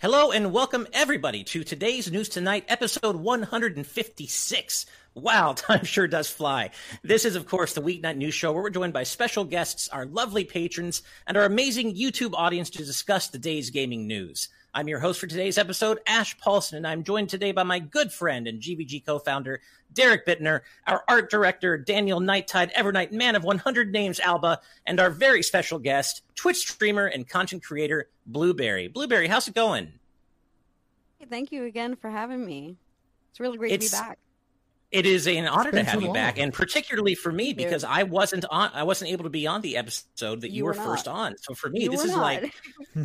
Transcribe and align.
Hello 0.00 0.30
and 0.30 0.52
welcome 0.52 0.86
everybody 0.92 1.42
to 1.42 1.64
today's 1.64 2.08
News 2.08 2.28
Tonight, 2.28 2.64
episode 2.68 3.16
156. 3.16 4.86
Wow, 5.14 5.52
time 5.56 5.84
sure 5.84 6.06
does 6.06 6.30
fly. 6.30 6.70
This 7.02 7.24
is, 7.24 7.34
of 7.34 7.46
course, 7.48 7.72
the 7.74 7.82
weeknight 7.82 8.16
news 8.16 8.34
show 8.34 8.52
where 8.52 8.62
we're 8.62 8.70
joined 8.70 8.92
by 8.92 9.02
special 9.02 9.42
guests, 9.42 9.88
our 9.88 10.06
lovely 10.06 10.44
patrons, 10.44 11.02
and 11.26 11.36
our 11.36 11.42
amazing 11.42 11.96
YouTube 11.96 12.34
audience 12.34 12.70
to 12.70 12.84
discuss 12.84 13.26
the 13.26 13.40
day's 13.40 13.70
gaming 13.70 14.06
news. 14.06 14.48
I'm 14.72 14.86
your 14.86 15.00
host 15.00 15.18
for 15.18 15.26
today's 15.26 15.58
episode, 15.58 15.98
Ash 16.06 16.38
Paulson, 16.38 16.76
and 16.76 16.86
I'm 16.86 17.02
joined 17.02 17.30
today 17.30 17.50
by 17.50 17.64
my 17.64 17.80
good 17.80 18.12
friend 18.12 18.46
and 18.46 18.62
GVG 18.62 19.04
co-founder, 19.04 19.60
Derek 19.92 20.24
Bittner, 20.24 20.60
our 20.86 21.02
art 21.08 21.28
director, 21.28 21.76
Daniel 21.76 22.20
Nighttide, 22.20 22.72
Evernight 22.74 23.10
Man 23.10 23.34
of 23.34 23.42
100 23.42 23.90
Names, 23.90 24.20
Alba, 24.20 24.60
and 24.86 25.00
our 25.00 25.10
very 25.10 25.42
special 25.42 25.80
guest, 25.80 26.22
Twitch 26.36 26.58
streamer 26.58 27.06
and 27.06 27.28
content 27.28 27.64
creator, 27.64 28.08
Blueberry. 28.28 28.86
Blueberry, 28.88 29.26
how's 29.26 29.48
it 29.48 29.54
going? 29.54 29.92
Thank 31.28 31.50
you 31.52 31.64
again 31.64 31.96
for 31.96 32.08
having 32.10 32.44
me. 32.46 32.76
It's 33.30 33.40
really 33.40 33.58
great 33.58 33.72
It's- 33.72 33.90
to 33.90 33.96
be 33.96 34.00
back. 34.00 34.18
It 34.90 35.04
is 35.04 35.26
an 35.26 35.46
honor 35.46 35.70
to 35.70 35.82
have 35.84 36.00
too 36.00 36.06
you 36.06 36.14
back, 36.14 36.38
and 36.38 36.50
particularly 36.50 37.14
for 37.14 37.30
me 37.30 37.52
because 37.52 37.84
I 37.84 38.04
wasn't 38.04 38.46
on. 38.50 38.70
I 38.72 38.84
wasn't 38.84 39.10
able 39.10 39.24
to 39.24 39.28
be 39.28 39.46
on 39.46 39.60
the 39.60 39.76
episode 39.76 40.40
that 40.40 40.48
you, 40.48 40.56
You 40.58 40.64
were 40.64 40.70
were 40.70 40.76
first 40.82 41.06
on. 41.06 41.36
So 41.42 41.52
for 41.52 41.68
me, 41.68 41.82
You 41.82 41.90
this 41.90 42.04
is 42.04 42.12
not. 42.12 42.22
like, 42.22 42.54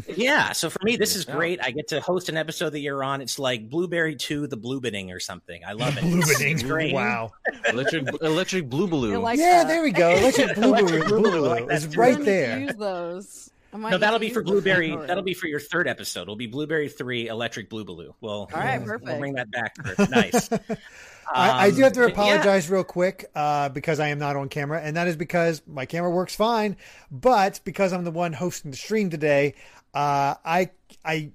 yeah. 0.17 0.53
So 0.53 0.69
for 0.69 0.79
me, 0.83 0.95
this 0.95 1.17
is 1.17 1.25
great. 1.25 1.59
I 1.61 1.71
get 1.71 1.89
to 1.89 1.99
host 1.99 2.29
an 2.29 2.37
episode 2.37 2.69
that 2.69 2.79
you're 2.79 3.03
on. 3.03 3.19
It's 3.19 3.37
like 3.37 3.69
Blueberry 3.69 4.15
Two, 4.15 4.47
the 4.47 4.55
Bluebiting 4.55 5.13
or 5.13 5.19
something. 5.19 5.61
I 5.67 5.73
love 5.73 5.97
it. 5.97 6.05
It's, 6.05 6.39
it's 6.39 6.63
great. 6.63 6.93
Wow. 6.93 7.31
electric 7.67 8.07
electric 8.21 8.69
blue 8.69 8.87
balloon. 8.87 9.21
like 9.21 9.37
yeah, 9.37 9.63
that. 9.63 9.67
there 9.67 9.83
we 9.83 9.91
go. 9.91 10.11
Electric 10.11 10.55
Blue 10.55 10.63
Electric 10.77 11.05
Blue, 11.05 11.19
Boogaloo, 11.19 11.31
Blue 11.31 11.45
I 11.47 11.49
like 11.49 11.67
that 11.67 11.75
is 11.75 11.87
too. 11.87 12.01
I 12.01 12.05
right 12.05 12.23
there. 12.23 12.59
Use 12.61 12.75
those. 12.75 13.51
I 13.73 13.77
might 13.77 13.89
No, 13.89 13.97
that'll 13.97 14.19
be 14.19 14.29
for 14.29 14.43
Blueberry. 14.43 14.91
more. 14.91 15.07
That'll 15.07 15.23
be 15.23 15.33
for 15.33 15.47
your 15.47 15.59
third 15.59 15.87
episode. 15.87 16.21
It'll 16.23 16.35
be 16.35 16.47
Blueberry 16.47 16.89
Three, 16.89 17.27
Electric 17.27 17.69
Blue 17.69 17.83
Baloo. 17.83 18.13
Well, 18.21 18.49
All 18.53 18.59
right, 18.59 18.79
we'll 18.79 18.99
perfect. 18.99 19.19
bring 19.19 19.33
that 19.33 19.49
back. 19.51 19.75
For, 19.75 20.07
nice. 20.09 20.49
I, 21.33 21.67
I 21.67 21.71
do 21.71 21.81
have 21.83 21.93
to 21.93 22.03
Um, 22.03 22.09
yeah. 22.09 22.13
apologize 22.13 22.69
real 22.69 22.83
quick 22.83 23.25
uh, 23.33 23.69
because 23.69 23.99
I 23.99 24.09
am 24.09 24.19
not 24.19 24.35
on 24.35 24.49
camera, 24.49 24.79
and 24.81 24.95
that 24.97 25.07
is 25.07 25.15
because 25.15 25.61
my 25.65 25.85
camera 25.85 26.11
works 26.11 26.35
fine, 26.35 26.77
but 27.11 27.61
because 27.63 27.93
I'm 27.93 28.03
the 28.03 28.11
one 28.11 28.33
hosting 28.33 28.71
the 28.71 28.77
stream 28.77 29.09
today, 29.09 29.55
uh, 29.93 30.35
I 30.45 30.69
I 31.03 31.31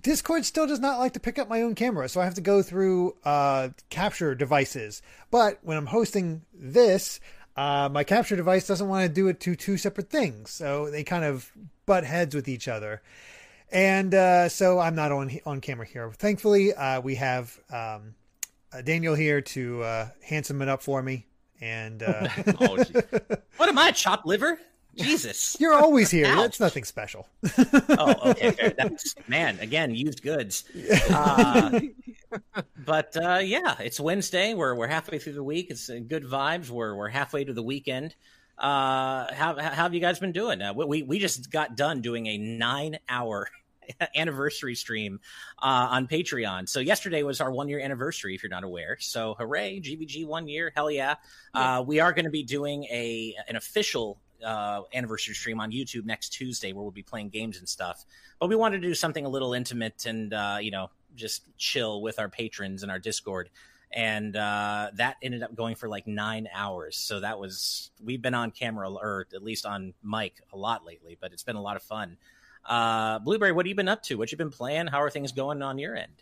Discord 0.00 0.44
still 0.44 0.66
does 0.66 0.78
not 0.80 0.98
like 0.98 1.12
to 1.14 1.20
pick 1.20 1.38
up 1.38 1.48
my 1.48 1.62
own 1.62 1.74
camera, 1.74 2.08
so 2.08 2.20
I 2.20 2.24
have 2.24 2.34
to 2.34 2.40
go 2.40 2.62
through 2.62 3.16
uh, 3.24 3.70
capture 3.90 4.34
devices. 4.34 5.02
But 5.30 5.58
when 5.62 5.76
I'm 5.76 5.86
hosting 5.86 6.42
this, 6.54 7.20
uh, 7.58 7.88
my 7.90 8.04
capture 8.04 8.36
device 8.36 8.68
doesn't 8.68 8.88
want 8.88 9.02
to 9.02 9.12
do 9.12 9.26
it 9.26 9.40
to 9.40 9.56
two 9.56 9.76
separate 9.76 10.10
things, 10.10 10.50
so 10.50 10.90
they 10.90 11.02
kind 11.02 11.24
of 11.24 11.50
butt 11.86 12.04
heads 12.04 12.34
with 12.34 12.46
each 12.46 12.68
other. 12.68 13.02
And 13.72 14.14
uh, 14.14 14.48
so 14.48 14.78
I'm 14.78 14.94
not 14.94 15.10
on 15.10 15.36
on 15.44 15.60
camera 15.60 15.84
here. 15.84 16.10
Thankfully, 16.12 16.72
uh, 16.72 17.00
we 17.00 17.16
have 17.16 17.58
um, 17.70 18.14
uh, 18.72 18.82
Daniel 18.82 19.14
here 19.14 19.40
to 19.40 19.82
uh, 19.82 20.08
handsome 20.22 20.62
it 20.62 20.68
up 20.68 20.82
for 20.82 21.02
me. 21.02 21.26
And 21.60 22.02
uh, 22.02 22.28
Oh. 22.60 22.76
What 23.56 23.68
am 23.68 23.76
I? 23.76 23.90
Chopped 23.90 24.24
liver? 24.24 24.60
Jesus. 24.98 25.56
you're 25.60 25.74
always 25.74 26.10
here. 26.10 26.26
Ouch. 26.26 26.36
That's 26.36 26.60
nothing 26.60 26.84
special. 26.84 27.28
oh, 27.90 28.30
okay. 28.30 28.74
That's 28.76 29.14
man. 29.26 29.58
Again, 29.60 29.94
used 29.94 30.22
goods. 30.22 30.64
Uh, 31.10 31.80
but 32.84 33.16
uh, 33.16 33.40
yeah, 33.42 33.76
it's 33.80 34.00
Wednesday. 34.00 34.54
We're 34.54 34.74
we're 34.74 34.88
halfway 34.88 35.18
through 35.18 35.34
the 35.34 35.44
week. 35.44 35.70
It's 35.70 35.88
uh, 35.88 36.00
good 36.06 36.24
vibes. 36.24 36.70
We're 36.70 36.94
we're 36.94 37.08
halfway 37.08 37.44
to 37.44 37.52
the 37.52 37.62
weekend. 37.62 38.14
Uh, 38.58 39.32
how 39.32 39.56
how 39.56 39.70
have 39.70 39.94
you 39.94 40.00
guys 40.00 40.18
been 40.18 40.32
doing? 40.32 40.60
Uh, 40.60 40.74
we 40.74 41.02
we 41.02 41.18
just 41.18 41.50
got 41.50 41.76
done 41.76 42.00
doing 42.00 42.26
a 42.26 42.38
nine 42.38 42.98
hour 43.08 43.48
anniversary 44.16 44.74
stream 44.74 45.20
uh, 45.62 45.88
on 45.90 46.08
Patreon. 46.08 46.68
So 46.68 46.80
yesterday 46.80 47.22
was 47.22 47.40
our 47.40 47.52
one 47.52 47.68
year 47.68 47.80
anniversary. 47.80 48.34
If 48.34 48.42
you're 48.42 48.50
not 48.50 48.64
aware, 48.64 48.96
so 49.00 49.34
hooray, 49.38 49.80
GVG 49.80 50.26
one 50.26 50.48
year, 50.48 50.72
hell 50.74 50.90
yeah! 50.90 51.16
Uh, 51.54 51.84
we 51.86 52.00
are 52.00 52.12
going 52.12 52.24
to 52.24 52.30
be 52.30 52.42
doing 52.42 52.84
a 52.84 53.34
an 53.48 53.56
official 53.56 54.20
uh, 54.44 54.82
anniversary 54.92 55.34
stream 55.34 55.60
on 55.60 55.72
YouTube 55.72 56.04
next 56.04 56.30
Tuesday, 56.30 56.72
where 56.72 56.82
we'll 56.82 56.90
be 56.90 57.02
playing 57.02 57.30
games 57.30 57.58
and 57.58 57.68
stuff. 57.68 58.04
But 58.38 58.48
we 58.48 58.56
wanted 58.56 58.82
to 58.82 58.88
do 58.88 58.94
something 58.94 59.24
a 59.24 59.28
little 59.28 59.54
intimate 59.54 60.06
and 60.06 60.32
uh, 60.32 60.58
you 60.60 60.70
know 60.70 60.90
just 61.14 61.42
chill 61.56 62.00
with 62.00 62.18
our 62.18 62.28
patrons 62.28 62.82
and 62.82 62.90
our 62.90 62.98
Discord. 62.98 63.50
And 63.90 64.36
uh, 64.36 64.90
that 64.94 65.16
ended 65.22 65.42
up 65.42 65.54
going 65.54 65.74
for 65.74 65.88
like 65.88 66.06
nine 66.06 66.46
hours. 66.54 66.96
So 66.96 67.20
that 67.20 67.38
was 67.38 67.90
we've 68.04 68.20
been 68.20 68.34
on 68.34 68.50
camera 68.50 68.90
or 68.90 69.26
at 69.34 69.42
least 69.42 69.64
on 69.64 69.94
mic 70.02 70.40
a 70.52 70.56
lot 70.56 70.84
lately, 70.84 71.16
but 71.18 71.32
it's 71.32 71.42
been 71.42 71.56
a 71.56 71.62
lot 71.62 71.76
of 71.76 71.82
fun. 71.82 72.18
Uh, 72.64 73.18
Blueberry, 73.20 73.52
what 73.52 73.64
have 73.64 73.68
you 73.68 73.74
been 73.74 73.88
up 73.88 74.02
to? 74.04 74.16
What 74.16 74.30
you 74.30 74.36
been 74.36 74.50
playing? 74.50 74.88
How 74.88 75.02
are 75.02 75.10
things 75.10 75.32
going 75.32 75.62
on 75.62 75.78
your 75.78 75.96
end? 75.96 76.12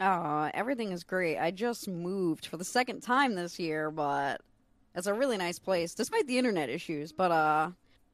Oh, 0.00 0.50
everything 0.52 0.90
is 0.90 1.04
great. 1.04 1.38
I 1.38 1.52
just 1.52 1.86
moved 1.86 2.46
for 2.46 2.56
the 2.56 2.64
second 2.64 3.02
time 3.02 3.36
this 3.36 3.60
year, 3.60 3.90
but 3.90 4.40
it's 4.94 5.06
a 5.06 5.14
really 5.14 5.36
nice 5.36 5.58
place, 5.58 5.94
despite 5.94 6.26
the 6.26 6.38
internet 6.38 6.68
issues. 6.68 7.12
But 7.12 7.30
uh, 7.30 7.70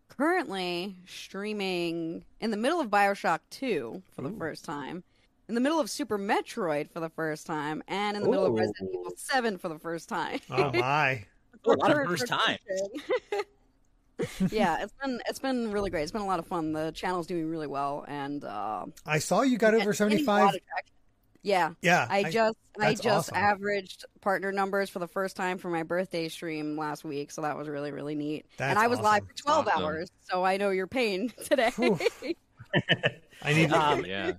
currently 0.09 0.97
streaming 1.06 2.25
in 2.41 2.50
the 2.50 2.56
middle 2.56 2.81
of 2.81 2.89
Bioshock 2.89 3.41
2 3.50 4.03
for 4.15 4.22
the 4.22 4.31
first 4.31 4.65
time, 4.65 5.05
in 5.49 5.55
the 5.55 5.61
middle 5.61 5.81
of 5.81 5.91
Super 5.91 6.19
Metroid 6.19 6.91
for 6.91 7.00
the 7.00 7.09
first 7.11 7.47
time, 7.47 7.83
and 7.89 8.16
in 8.16 8.22
the 8.22 8.28
middle 8.28 8.47
of 8.47 8.55
Resident 8.55 8.91
Evil 8.93 9.12
7 9.16 9.59
for 9.59 9.69
the 9.69 9.78
first 9.78 10.09
time. 10.09 10.41
Oh 10.50 10.71
my! 10.75 11.25
Oh, 11.65 11.75
a 11.75 11.77
lot 11.77 11.91
of 11.91 12.06
first 12.06 12.27
time. 12.27 12.59
Yeah, 14.50 14.83
it's 14.83 14.93
been 15.00 15.21
it's 15.28 15.39
been 15.39 15.71
really 15.71 15.91
great. 15.91 16.03
It's 16.03 16.10
been 16.10 16.22
a 16.22 16.27
lot 16.27 16.41
of 16.41 16.47
fun. 16.49 16.72
The 16.72 16.91
channel's 16.91 17.28
doing 17.28 17.49
really 17.49 17.69
well, 17.69 18.05
and 18.09 18.43
uh, 18.43 18.87
I 19.06 19.21
saw 19.21 19.43
you 19.43 19.59
got 19.59 19.75
over 19.75 19.93
seventy 19.93 20.25
five. 20.25 20.50
seventy 20.50 20.59
a 20.59 20.75
lot 20.75 20.83
five. 20.83 20.97
Of 21.44 21.50
traction. 21.50 21.76
Yeah, 21.82 22.06
Yeah, 22.06 22.06
I 22.10 22.31
just 22.31 22.56
I, 22.78 22.88
that's 22.91 23.00
just 23.00 23.31
awesome. 23.32 23.37
averaged 23.37 24.04
partner 24.21 24.53
numbers 24.53 24.91
for 24.91 24.99
the 24.99 25.09
first 25.09 25.37
time 25.37 25.59
for 25.59 25.69
my 25.71 25.82
birthday 25.82 26.28
stream 26.28 26.76
last 26.76 27.04
week, 27.04 27.31
so 27.31 27.43
that 27.43 27.56
was 27.56 27.69
really 27.69 27.91
really 27.93 28.15
neat. 28.15 28.47
That's 28.56 28.71
and 28.71 28.78
I 28.78 28.87
was 28.87 29.00
live 29.00 29.26
for 29.26 29.34
twelve 29.34 29.69
Awesome. 29.69 29.84
hours, 29.84 30.10
so 30.31 30.44
I 30.44 30.56
know 30.56 30.71
your 30.71 30.87
pain 30.87 31.32
today. 31.44 31.72
I 33.43 33.53
need. 33.53 33.72
Um, 33.72 34.04
yeah. 34.06 34.32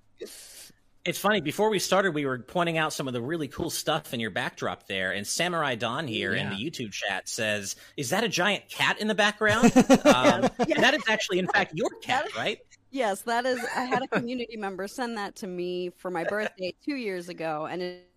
It's 1.06 1.18
funny. 1.18 1.40
Before 1.42 1.70
we 1.70 1.80
started, 1.80 2.14
we 2.14 2.26
were 2.26 2.40
pointing 2.40 2.78
out 2.78 2.92
some 2.92 3.08
of 3.08 3.14
the 3.14 3.22
really 3.22 3.48
cool 3.48 3.70
stuff 3.70 4.14
in 4.14 4.20
your 4.20 4.30
backdrop 4.32 4.86
there, 4.86 5.14
and 5.14 5.26
Samurai 5.26 5.76
Don 5.76 6.08
here 6.08 6.34
in 6.34 6.50
the 6.50 6.56
YouTube 6.56 6.92
chat 6.92 7.28
says, 7.30 7.78
"Is 7.98 8.10
that 8.10 8.24
a 8.24 8.28
giant 8.28 8.70
cat 8.70 9.00
in 9.00 9.08
the 9.08 9.16
background?" 9.16 9.72
um, 10.06 10.50
Yeah. 10.68 10.82
That 10.82 10.94
is 10.94 11.02
actually, 11.08 11.40
in 11.40 11.48
fact, 11.48 11.72
your 11.74 11.90
cat, 12.02 12.28
right? 12.36 12.60
Yes, 12.92 13.22
that 13.22 13.46
is. 13.46 13.60
I 13.76 13.86
had 13.86 14.04
a 14.04 14.08
community 14.20 14.58
member 14.58 14.88
send 14.88 15.18
that 15.18 15.36
to 15.38 15.48
me 15.48 15.92
for 15.98 16.12
my 16.12 16.24
birthday 16.24 16.74
two 16.84 16.96
years 16.96 17.30
ago, 17.30 17.68
and 17.70 17.82
it 17.82 18.10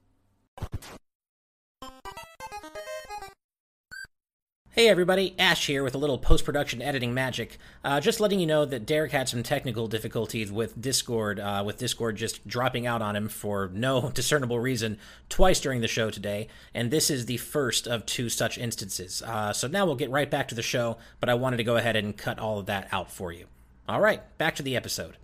Hey 4.74 4.88
everybody, 4.88 5.34
Ash 5.38 5.66
here 5.66 5.84
with 5.84 5.94
a 5.94 5.98
little 5.98 6.16
post 6.16 6.46
production 6.46 6.80
editing 6.80 7.12
magic. 7.12 7.58
Uh, 7.84 8.00
just 8.00 8.20
letting 8.20 8.40
you 8.40 8.46
know 8.46 8.64
that 8.64 8.86
Derek 8.86 9.12
had 9.12 9.28
some 9.28 9.42
technical 9.42 9.86
difficulties 9.86 10.50
with 10.50 10.80
Discord, 10.80 11.38
uh, 11.38 11.62
with 11.66 11.76
Discord 11.76 12.16
just 12.16 12.48
dropping 12.48 12.86
out 12.86 13.02
on 13.02 13.14
him 13.14 13.28
for 13.28 13.70
no 13.74 14.10
discernible 14.14 14.58
reason 14.58 14.96
twice 15.28 15.60
during 15.60 15.82
the 15.82 15.88
show 15.88 16.08
today, 16.08 16.48
and 16.72 16.90
this 16.90 17.10
is 17.10 17.26
the 17.26 17.36
first 17.36 17.86
of 17.86 18.06
two 18.06 18.30
such 18.30 18.56
instances. 18.56 19.20
Uh, 19.20 19.52
so 19.52 19.68
now 19.68 19.84
we'll 19.84 19.94
get 19.94 20.08
right 20.08 20.30
back 20.30 20.48
to 20.48 20.54
the 20.54 20.62
show, 20.62 20.96
but 21.20 21.28
I 21.28 21.34
wanted 21.34 21.58
to 21.58 21.64
go 21.64 21.76
ahead 21.76 21.94
and 21.94 22.16
cut 22.16 22.38
all 22.38 22.58
of 22.58 22.64
that 22.64 22.88
out 22.92 23.10
for 23.10 23.30
you. 23.30 23.48
All 23.92 24.00
right, 24.00 24.22
back 24.38 24.54
to 24.56 24.62
the 24.62 24.74
episode. 24.74 25.18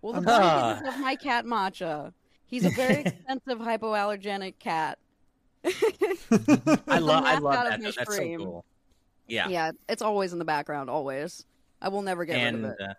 well, 0.00 0.14
the 0.14 0.22
Ah. 0.26 0.80
body 0.80 0.88
is 0.88 0.94
of 0.94 1.00
my 1.00 1.14
cat 1.14 1.44
Matcha. 1.44 2.14
He's 2.46 2.64
a 2.64 2.70
very 2.70 3.02
expensive 3.04 3.58
hypoallergenic 3.58 4.58
cat. 4.58 4.98
I 5.64 7.00
love, 7.00 7.24
I 7.24 7.36
love 7.38 7.52
that. 7.52 7.80
my 7.80 7.90
though. 7.90 7.90
That's 7.94 8.16
so 8.16 8.36
cool. 8.38 8.64
Yeah, 9.26 9.48
Yeah, 9.48 9.72
it's 9.90 10.00
always 10.00 10.32
in 10.32 10.38
the 10.38 10.46
background, 10.46 10.88
always. 10.88 11.44
I 11.82 11.90
will 11.90 12.00
never 12.00 12.24
get 12.24 12.36
and 12.38 12.62
rid 12.62 12.64
of 12.64 12.70
it. 12.80 12.80
uh, 12.80 12.94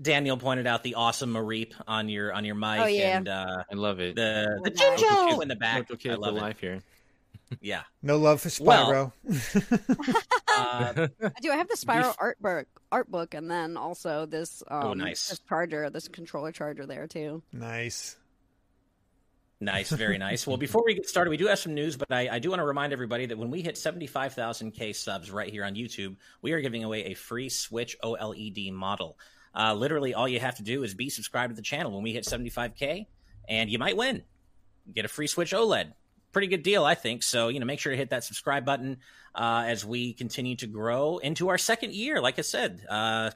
Daniel 0.00 0.36
pointed 0.36 0.68
out 0.68 0.84
the 0.84 0.94
awesome 0.94 1.32
Mareep 1.34 1.72
on 1.88 2.08
your 2.08 2.32
on 2.32 2.44
your 2.44 2.54
mic, 2.54 2.78
Oh, 2.82 2.86
yeah. 2.86 3.16
and 3.16 3.28
uh, 3.28 3.64
I 3.68 3.74
love 3.74 3.98
it. 3.98 4.14
the 4.14 4.60
the 4.62 4.70
Mojo 4.70 4.96
Jinjo 4.96 5.42
in 5.42 5.48
the 5.48 5.56
back. 5.56 5.88
I 5.90 5.96
Kids 5.96 6.14
for 6.14 6.20
love 6.20 6.36
it. 6.36 6.40
life 6.40 6.60
here. 6.60 6.82
Yeah. 7.60 7.82
no 8.02 8.16
love 8.18 8.40
for 8.42 8.50
Well- 8.62 9.12
Spyro. 9.28 10.22
Uh, 10.58 11.08
I 11.22 11.40
do. 11.42 11.50
I 11.52 11.56
have 11.56 11.68
the 11.68 11.76
Spyro 11.76 12.04
Bef- 12.04 12.16
art 12.18 12.40
book, 12.40 12.66
art 12.90 13.10
book, 13.10 13.34
and 13.34 13.50
then 13.50 13.76
also 13.76 14.24
this. 14.24 14.62
Um, 14.68 14.82
Oh, 14.86 14.94
nice. 14.94 15.28
This 15.28 15.38
charger, 15.46 15.90
this 15.90 16.08
controller 16.08 16.50
charger 16.50 16.86
there 16.86 17.06
too. 17.06 17.42
nice. 17.52 18.16
nice, 19.60 19.90
very 19.90 20.16
nice. 20.16 20.46
Well, 20.46 20.56
before 20.66 20.82
we 20.84 20.94
get 20.94 21.06
started, 21.06 21.28
we 21.30 21.36
do 21.36 21.46
have 21.48 21.58
some 21.58 21.74
news, 21.74 21.98
but 21.98 22.10
I, 22.10 22.28
I 22.32 22.38
do 22.38 22.48
want 22.48 22.60
to 22.60 22.64
remind 22.66 22.94
everybody 22.94 23.26
that 23.26 23.36
when 23.36 23.50
we 23.50 23.60
hit 23.60 23.74
75,000K 23.74 24.94
subs 24.96 25.30
right 25.30 25.50
here 25.50 25.64
on 25.64 25.74
YouTube, 25.74 26.16
we 26.40 26.52
are 26.52 26.60
giving 26.62 26.84
away 26.84 27.04
a 27.06 27.14
free 27.14 27.50
Switch 27.50 27.94
OLED 28.02 28.72
model. 28.72 29.18
Uh, 29.54 29.74
literally, 29.74 30.14
all 30.14 30.26
you 30.28 30.40
have 30.40 30.56
to 30.56 30.62
do 30.62 30.82
is 30.84 30.94
be 30.94 31.10
subscribed 31.10 31.50
to 31.50 31.56
the 31.56 31.62
channel 31.62 31.92
when 31.92 32.02
we 32.02 32.12
hit 32.12 32.24
75K, 32.24 33.06
and 33.46 33.68
you 33.70 33.78
might 33.78 33.96
win. 33.96 34.22
Get 34.94 35.04
a 35.04 35.08
free 35.08 35.26
Switch 35.26 35.52
OLED. 35.52 35.92
Pretty 36.36 36.48
good 36.48 36.62
deal, 36.62 36.84
I 36.84 36.94
think. 36.94 37.22
So, 37.22 37.48
you 37.48 37.60
know, 37.60 37.64
make 37.64 37.80
sure 37.80 37.92
to 37.92 37.96
hit 37.96 38.10
that 38.10 38.22
subscribe 38.22 38.66
button 38.66 38.98
uh, 39.34 39.64
as 39.66 39.86
we 39.86 40.12
continue 40.12 40.54
to 40.56 40.66
grow 40.66 41.16
into 41.16 41.48
our 41.48 41.56
second 41.56 41.94
year. 41.94 42.20
Like 42.20 42.38
I 42.38 42.42
said, 42.42 42.84
uh, 42.90 43.30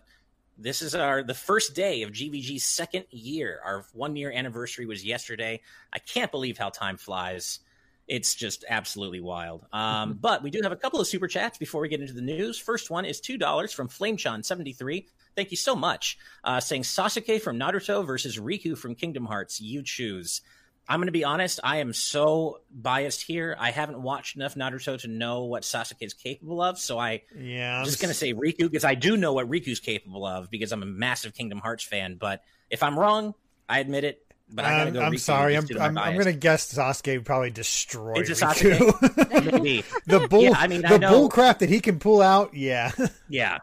This 0.59 0.83
is 0.83 0.95
our 0.95 1.23
the 1.23 1.33
first 1.33 1.75
day 1.75 2.03
of 2.03 2.11
GVG's 2.11 2.63
second 2.65 3.07
year. 3.11 3.59
Our 3.65 3.87
one 3.95 4.17
year 4.17 4.31
anniversary 4.31 4.85
was 4.85 5.03
yesterday. 5.03 5.63
I 5.91 5.99
can't 5.99 6.31
believe 6.31 6.59
how 6.59 6.69
time 6.69 6.99
flies. 6.99 7.61
It's 8.07 8.35
just 8.35 8.67
absolutely 8.69 9.21
wild. 9.21 9.65
Um, 9.73 10.19
but 10.21 10.43
we 10.43 10.51
do 10.51 10.61
have 10.63 10.73
a 10.73 10.77
couple 10.77 11.01
of 11.01 11.07
super 11.07 11.29
chats 11.29 11.57
before 11.57 11.81
we 11.81 11.89
get 11.89 12.03
into 12.03 12.13
the 12.13 12.21
news. 12.21 12.59
First 12.59 12.91
one 12.91 13.07
is 13.07 13.19
two 13.21 13.39
dollars 13.39 13.73
from 13.73 13.89
FlameChan73. 13.89 15.07
Thank 15.37 15.51
you 15.51 15.57
so 15.57 15.75
much. 15.75 16.19
Uh, 16.45 16.61
saying 16.61 16.83
Sasuke 16.83 17.41
from 17.41 17.59
Naruto 17.59 18.07
versus 18.07 18.37
Riku 18.37 18.77
from 18.77 18.95
Kingdom 18.95 19.25
Hearts. 19.25 19.59
You 19.59 19.83
choose. 19.83 20.43
I'm 20.91 20.99
going 20.99 21.07
to 21.07 21.13
be 21.13 21.23
honest. 21.23 21.61
I 21.63 21.77
am 21.77 21.93
so 21.93 22.63
biased 22.69 23.23
here. 23.23 23.57
I 23.57 23.71
haven't 23.71 24.03
watched 24.03 24.35
enough 24.35 24.57
Naruto 24.57 25.01
to 25.03 25.07
know 25.07 25.45
what 25.45 25.63
Sasuke 25.63 26.03
is 26.03 26.15
capable 26.15 26.61
of. 26.61 26.81
So 26.81 26.99
I, 26.99 27.23
Yeah, 27.39 27.79
I'm 27.79 27.85
just 27.85 28.03
going 28.03 28.09
to 28.09 28.15
say 28.15 28.35
Riku 28.35 28.63
because 28.63 28.85
I 28.85 28.97
do 28.97 29.17
know 29.17 29.33
what 29.33 29.49
Riku's 29.49 29.79
capable 29.79 30.27
of 30.27 30.51
because 30.51 30.73
I'm 30.73 30.83
a 30.83 30.87
massive 30.87 31.33
Kingdom 31.33 31.61
Hearts 31.61 31.85
fan. 31.85 32.17
But 32.17 32.43
if 32.71 32.83
I'm 32.83 32.99
wrong, 32.99 33.35
I 33.69 33.79
admit 33.79 34.03
it. 34.03 34.27
But 34.53 34.65
I 34.65 34.71
got 34.71 34.77
to 34.77 34.81
I'm, 34.81 34.89
um, 34.89 34.95
go. 34.95 35.01
I'm 35.03 35.13
Riku 35.13 35.19
sorry. 35.21 35.57
I'm, 35.57 35.63
just 35.63 35.69
due 35.69 35.75
to 35.75 35.81
my 35.81 35.87
I'm, 35.87 35.99
I'm 35.99 36.15
going 36.15 36.27
to 36.27 36.33
guess 36.33 36.75
Sasuke 36.75 37.25
probably 37.25 37.51
destroy 37.51 38.15
It's 38.17 38.29
Riku. 38.29 39.53
Maybe. 39.53 39.85
the 40.07 40.27
bull, 40.27 40.43
Yeah, 40.43 40.55
I 40.57 40.67
mean, 40.67 40.83
the 40.83 40.99
bull 40.99 41.29
crap 41.29 41.61
that 41.61 41.69
he 41.69 41.79
can 41.79 42.01
pull 42.01 42.21
out. 42.21 42.53
Yeah, 42.53 42.91
Yeah. 43.29 43.59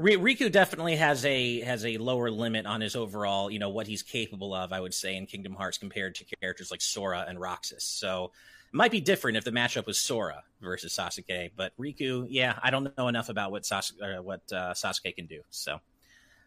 R- 0.00 0.06
Riku 0.06 0.50
definitely 0.50 0.96
has 0.96 1.26
a 1.26 1.60
has 1.60 1.84
a 1.84 1.98
lower 1.98 2.30
limit 2.30 2.64
on 2.64 2.80
his 2.80 2.96
overall, 2.96 3.50
you 3.50 3.58
know, 3.58 3.68
what 3.68 3.86
he's 3.86 4.02
capable 4.02 4.54
of, 4.54 4.72
I 4.72 4.80
would 4.80 4.94
say, 4.94 5.14
in 5.14 5.26
Kingdom 5.26 5.54
Hearts 5.54 5.76
compared 5.76 6.14
to 6.16 6.24
characters 6.40 6.70
like 6.70 6.80
Sora 6.80 7.26
and 7.28 7.38
Roxas. 7.38 7.84
So 7.84 8.32
it 8.72 8.76
might 8.76 8.90
be 8.90 9.00
different 9.00 9.36
if 9.36 9.44
the 9.44 9.50
matchup 9.50 9.84
was 9.84 10.00
Sora 10.00 10.42
versus 10.62 10.96
Sasuke, 10.96 11.50
but 11.54 11.72
Riku, 11.78 12.26
yeah, 12.30 12.58
I 12.62 12.70
don't 12.70 12.96
know 12.96 13.08
enough 13.08 13.28
about 13.28 13.50
what 13.50 13.64
Sasuke, 13.64 14.18
uh, 14.18 14.22
what 14.22 14.40
uh, 14.52 14.72
Sasuke 14.72 15.14
can 15.14 15.26
do. 15.26 15.42
So 15.50 15.80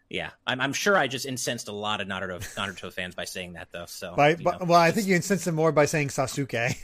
yeah, 0.10 0.32
I'm, 0.48 0.60
I'm 0.60 0.74
sure 0.74 0.98
I 0.98 1.08
just 1.08 1.28
incensed 1.28 1.68
a 1.68 1.72
lot 1.72 2.02
of 2.02 2.08
Naruto 2.08 2.40
Naruto 2.56 2.92
fans 2.92 3.14
by 3.14 3.26
saying 3.26 3.54
that, 3.54 3.70
though. 3.72 3.86
So 3.86 4.16
by, 4.16 4.30
you 4.30 4.38
but, 4.44 4.62
know, 4.62 4.66
well, 4.66 4.80
I 4.80 4.90
think 4.90 5.06
you 5.06 5.16
incense 5.16 5.46
them 5.46 5.56
more 5.56 5.72
by 5.72 5.86
saying 5.86 6.08
Sasuke. 6.08 6.76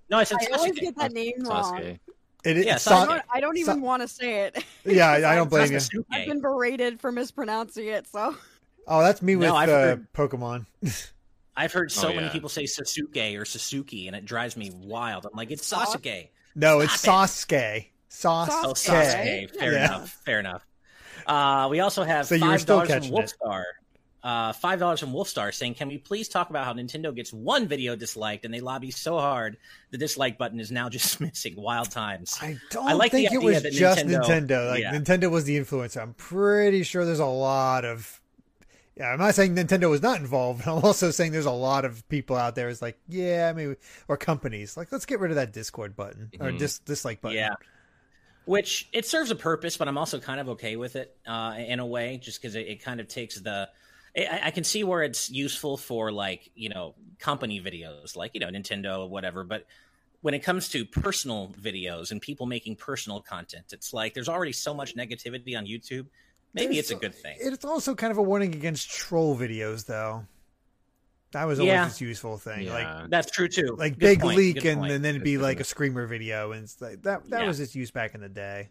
no, 0.10 0.18
I 0.18 0.24
said 0.24 0.38
I 0.40 0.56
always 0.56 0.72
Sasuke. 0.72 0.80
get 0.80 0.96
that 0.96 1.12
name 1.12 1.34
wrong. 1.40 1.98
Sasuke. 2.46 2.56
It, 2.58 2.66
Yeah, 2.66 2.74
it's 2.76 2.86
I 2.86 3.06
don't, 3.06 3.22
I 3.32 3.40
don't 3.40 3.56
even 3.58 3.80
want 3.80 4.02
to 4.02 4.08
say 4.08 4.42
it. 4.44 4.64
yeah, 4.84 5.10
I 5.10 5.34
don't 5.34 5.50
blame 5.50 5.72
you. 5.72 6.04
I've 6.10 6.26
been 6.26 6.40
berated 6.40 7.00
for 7.00 7.12
mispronouncing 7.12 7.86
it, 7.88 8.06
so 8.06 8.36
Oh, 8.88 9.00
that's 9.02 9.20
me 9.22 9.36
with 9.36 9.48
No, 9.48 9.56
I've 9.56 9.68
uh, 9.68 9.72
heard- 9.72 10.12
Pokemon. 10.12 10.66
I've 11.56 11.72
heard 11.72 11.90
so 11.90 12.08
Oh, 12.10 12.14
many 12.14 12.28
people 12.28 12.48
say 12.50 12.64
Sasuke 12.64 13.36
or 13.38 13.44
Sasuke, 13.44 14.06
and 14.06 14.14
it 14.14 14.24
drives 14.26 14.56
me 14.56 14.70
wild. 14.74 15.24
I'm 15.24 15.32
like, 15.36 15.50
it's 15.50 15.66
Sasuke. 15.72 16.28
No, 16.54 16.80
it's 16.80 17.00
Stop 17.00 17.28
Sasuke. 17.28 17.86
Sasuke. 18.10 18.48
Oh, 18.50 18.72
Sasuke. 18.74 19.48
Sasuke. 19.50 19.56
Fair 19.56 19.72
Yeah. 19.72 19.84
enough. 19.86 20.20
Fair 20.24 20.40
enough. 20.40 20.66
Uh, 21.26 21.68
we 21.70 21.80
also 21.80 22.04
have 22.04 22.26
So 22.26 22.34
you 22.34 22.44
were 22.44 22.50
five 22.52 22.60
still 22.60 22.76
dollars 22.76 22.90
from 22.90 23.00
catching 23.00 23.16
it. 23.16 23.34
Uh, 24.26 24.52
five 24.52 24.80
dollars 24.80 24.98
from 24.98 25.12
Wolfstar 25.12 25.54
saying, 25.54 25.74
"Can 25.74 25.86
we 25.86 25.98
please 25.98 26.26
talk 26.28 26.50
about 26.50 26.64
how 26.64 26.72
Nintendo 26.72 27.14
gets 27.14 27.32
one 27.32 27.68
video 27.68 27.94
disliked 27.94 28.44
and 28.44 28.52
they 28.52 28.58
lobby 28.58 28.90
so 28.90 29.18
hard 29.20 29.56
the 29.92 29.98
dislike 29.98 30.36
button 30.36 30.58
is 30.58 30.72
now 30.72 30.88
just 30.96 31.20
missing 31.20 31.54
wild 31.54 31.92
times." 31.92 32.36
I 32.42 32.58
don't 32.70 32.88
I 32.88 32.94
like 32.94 33.12
think 33.12 33.30
it 33.30 33.40
was 33.40 33.62
just 33.62 34.00
Nintendo- 34.04 34.24
Nintendo. 34.48 34.68
Like 34.70 34.80
yeah. 34.80 34.92
Nintendo 34.92 35.30
was 35.30 35.44
the 35.44 35.56
influencer. 35.60 36.02
I'm 36.02 36.14
pretty 36.14 36.82
sure 36.82 37.04
there's 37.04 37.20
a 37.20 37.24
lot 37.26 37.84
of. 37.84 38.20
Yeah, 38.96 39.10
I'm 39.12 39.20
not 39.20 39.36
saying 39.36 39.54
Nintendo 39.54 39.88
was 39.88 40.02
not 40.02 40.18
involved. 40.18 40.66
I'm 40.66 40.84
also 40.84 41.12
saying 41.12 41.30
there's 41.30 41.46
a 41.46 41.50
lot 41.52 41.84
of 41.84 42.08
people 42.08 42.34
out 42.34 42.56
there 42.56 42.68
is 42.68 42.82
like, 42.82 42.98
yeah, 43.06 43.52
maybe 43.52 43.76
or 44.08 44.16
companies 44.16 44.76
like, 44.76 44.90
let's 44.90 45.06
get 45.06 45.20
rid 45.20 45.30
of 45.30 45.36
that 45.36 45.52
Discord 45.52 45.94
button 45.94 46.30
or 46.40 46.50
Mhm. 46.50 46.58
dis 46.58 46.80
dislike 46.80 47.20
button. 47.20 47.36
Yeah. 47.36 47.54
Which 48.44 48.88
it 48.92 49.06
serves 49.06 49.30
a 49.30 49.36
purpose, 49.36 49.76
but 49.76 49.86
I'm 49.86 49.98
also 49.98 50.18
kind 50.18 50.40
of 50.40 50.48
okay 50.50 50.74
with 50.74 50.96
it 50.96 51.16
uh, 51.28 51.54
in 51.58 51.78
a 51.78 51.86
way, 51.86 52.18
just 52.20 52.42
because 52.42 52.56
it, 52.56 52.66
it 52.66 52.82
kind 52.82 52.98
of 52.98 53.06
takes 53.06 53.38
the. 53.40 53.68
I, 54.16 54.40
I 54.44 54.50
can 54.50 54.64
see 54.64 54.82
where 54.84 55.02
it's 55.02 55.30
useful 55.30 55.76
for 55.76 56.10
like 56.12 56.50
you 56.54 56.68
know 56.68 56.94
company 57.18 57.60
videos, 57.60 58.16
like 58.16 58.32
you 58.34 58.40
know 58.40 58.48
Nintendo 58.48 59.00
or 59.00 59.08
whatever. 59.08 59.44
But 59.44 59.66
when 60.22 60.34
it 60.34 60.40
comes 60.40 60.68
to 60.70 60.84
personal 60.84 61.54
videos 61.60 62.10
and 62.10 62.20
people 62.20 62.46
making 62.46 62.76
personal 62.76 63.20
content, 63.20 63.66
it's 63.72 63.92
like 63.92 64.14
there's 64.14 64.28
already 64.28 64.52
so 64.52 64.74
much 64.74 64.96
negativity 64.96 65.56
on 65.56 65.66
YouTube. 65.66 66.06
Maybe 66.54 66.74
There's- 66.74 66.78
it's 66.78 66.90
a 66.90 66.94
good 66.94 67.14
thing. 67.14 67.36
It's 67.38 67.64
also 67.66 67.94
kind 67.94 68.10
of 68.10 68.16
a 68.18 68.22
warning 68.22 68.54
against 68.54 68.88
troll 68.90 69.36
videos, 69.36 69.84
though. 69.84 70.24
That 71.32 71.44
was 71.44 71.58
always 71.60 71.72
Yeah. 71.72 71.84
this 71.84 72.00
useful 72.00 72.38
thing. 72.38 72.68
Like 72.70 73.10
That's 73.10 73.30
true 73.30 73.48
too. 73.48 73.76
like 73.78 73.94
Good 73.94 73.98
big 74.00 74.20
point, 74.20 74.36
leak 74.38 74.54
good 74.54 74.66
and, 74.66 74.80
point. 74.80 74.92
and 74.92 75.04
then 75.04 75.16
it'd 75.16 75.24
be 75.24 75.34
Good 75.36 75.42
like 75.42 75.60
a 75.60 75.64
screamer 75.64 76.06
video 76.06 76.52
and 76.52 76.62
it's 76.64 76.80
like 76.80 77.02
that 77.02 77.28
that 77.28 77.42
Yeah. 77.42 77.46
was 77.46 77.60
its 77.60 77.74
use 77.74 77.90
back 77.90 78.14
in 78.14 78.22
the 78.22 78.28
day. 78.30 78.70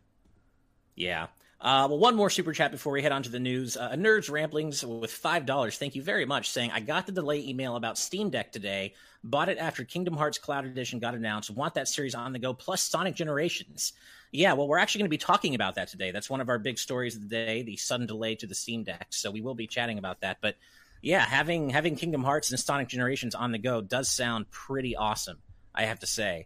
Yeah. 0.96 1.28
Uh, 1.66 1.88
well, 1.90 1.98
one 1.98 2.16
more 2.16 2.30
super 2.30 2.54
chat 2.54 2.70
before 2.70 2.94
we 2.94 3.02
head 3.02 3.12
on 3.12 3.24
to 3.24 3.30
the 3.30 3.40
news. 3.40 3.76
Uh, 3.76 3.90
Nerds 3.94 4.30
Ramblings 4.30 4.86
with 4.86 5.10
five 5.10 5.48
dollars. 5.48 5.80
Thank 5.80 5.96
you 5.96 6.04
very 6.04 6.24
much. 6.24 6.52
Saying 6.52 6.70
I 6.72 6.80
got 6.80 7.08
the 7.08 7.12
delay 7.12 7.44
email 7.44 7.76
about 7.76 7.98
Steam 7.98 8.30
Deck 8.30 8.52
today. 8.52 8.94
Bought 9.24 9.50
it 9.50 9.58
after 9.58 9.84
Kingdom 9.84 10.16
Hearts 10.16 10.38
Cloud 10.38 10.66
Edition 10.66 11.00
got 11.00 11.16
announced. 11.16 11.50
Want 11.50 11.74
that 11.74 11.88
series 11.88 12.14
on 12.14 12.34
the 12.34 12.40
go 12.40 12.54
plus 12.54 12.84
Sonic 12.84 13.16
Generations. 13.16 13.94
Yeah, 14.32 14.54
well, 14.54 14.68
we're 14.68 14.78
actually 14.78 15.00
going 15.00 15.10
to 15.10 15.16
be 15.16 15.18
talking 15.18 15.56
about 15.56 15.74
that 15.74 15.88
today. 15.88 16.12
That's 16.12 16.30
one 16.30 16.40
of 16.40 16.50
our 16.50 16.60
big 16.60 16.78
stories 16.78 17.16
of 17.16 17.24
the 17.24 17.30
day: 17.30 17.64
the 17.64 17.78
sudden 17.78 18.06
delay 18.06 18.36
to 18.36 18.46
the 18.46 18.54
Steam 18.54 18.84
Deck. 18.84 19.08
So 19.10 19.32
we 19.32 19.42
will 19.42 19.56
be 19.56 19.66
chatting 19.66 19.98
about 19.98 20.22
that. 20.22 20.38
But 20.42 20.58
yeah, 21.02 21.26
having 21.26 21.72
having 21.72 21.96
Kingdom 21.96 22.24
Hearts 22.24 22.52
and 22.52 22.60
Sonic 22.60 22.90
Generations 22.90 23.34
on 23.34 23.52
the 23.52 23.58
go 23.58 23.82
does 23.82 24.08
sound 24.08 24.52
pretty 24.52 24.96
awesome. 24.96 25.40
I 25.74 25.86
have 25.86 25.98
to 26.02 26.08
say. 26.08 26.46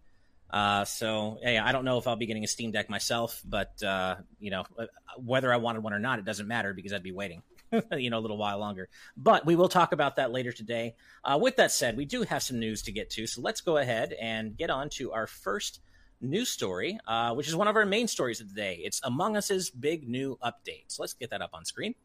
Uh, 0.50 0.84
so 0.86 1.38
yeah, 1.42 1.64
I 1.66 1.72
don't 1.72 1.86
know 1.86 1.98
if 1.98 2.08
I'll 2.08 2.16
be 2.16 2.26
getting 2.26 2.44
a 2.44 2.48
Steam 2.48 2.72
Deck 2.72 2.90
myself, 2.90 3.42
but 3.46 3.82
uh, 3.84 4.16
you 4.40 4.52
know, 4.52 4.64
uh, 4.78 4.86
whether 5.18 5.54
I 5.54 5.58
wanted 5.58 5.84
one 5.84 5.94
or 5.94 6.00
not, 6.00 6.20
it 6.20 6.26
doesn't 6.26 6.48
matter 6.48 6.74
because 6.74 6.92
I'd 6.92 7.04
be 7.04 7.12
waiting, 7.12 7.44
you 7.92 8.10
know, 8.10 8.18
a 8.18 8.22
little 8.22 8.38
while 8.38 8.58
longer. 8.58 8.90
But 9.16 9.46
we 9.46 9.56
will 9.56 9.70
talk 9.70 9.92
about 9.92 10.16
that 10.16 10.32
later 10.32 10.52
today. 10.52 10.96
Uh, 11.24 11.38
with 11.40 11.58
that 11.58 11.72
said, 11.72 11.98
we 11.98 12.06
do 12.06 12.24
have 12.24 12.42
some 12.42 12.60
news 12.60 12.82
to 12.84 12.92
get 12.92 13.12
to, 13.12 13.28
so 13.28 13.42
let's 13.42 13.62
go 13.62 13.78
ahead 13.78 14.14
and 14.14 14.58
get 14.58 14.70
on 14.70 14.90
to 14.92 15.12
our 15.12 15.28
first 15.28 15.82
news 16.22 16.50
story, 16.50 17.00
uh, 17.08 17.34
which 17.34 17.48
is 17.48 17.56
one 17.56 17.68
of 17.68 17.76
our 17.76 17.86
main 17.86 18.08
stories 18.08 18.42
of 18.42 18.50
the 18.50 18.56
day. 18.56 18.80
It's 18.84 19.00
Among 19.04 19.38
Us's 19.38 19.70
big 19.70 20.10
new 20.10 20.38
update. 20.44 20.86
So 20.88 21.04
let's 21.04 21.14
get 21.14 21.30
that 21.30 21.42
up 21.42 21.52
on 21.54 21.64
screen. 21.66 21.96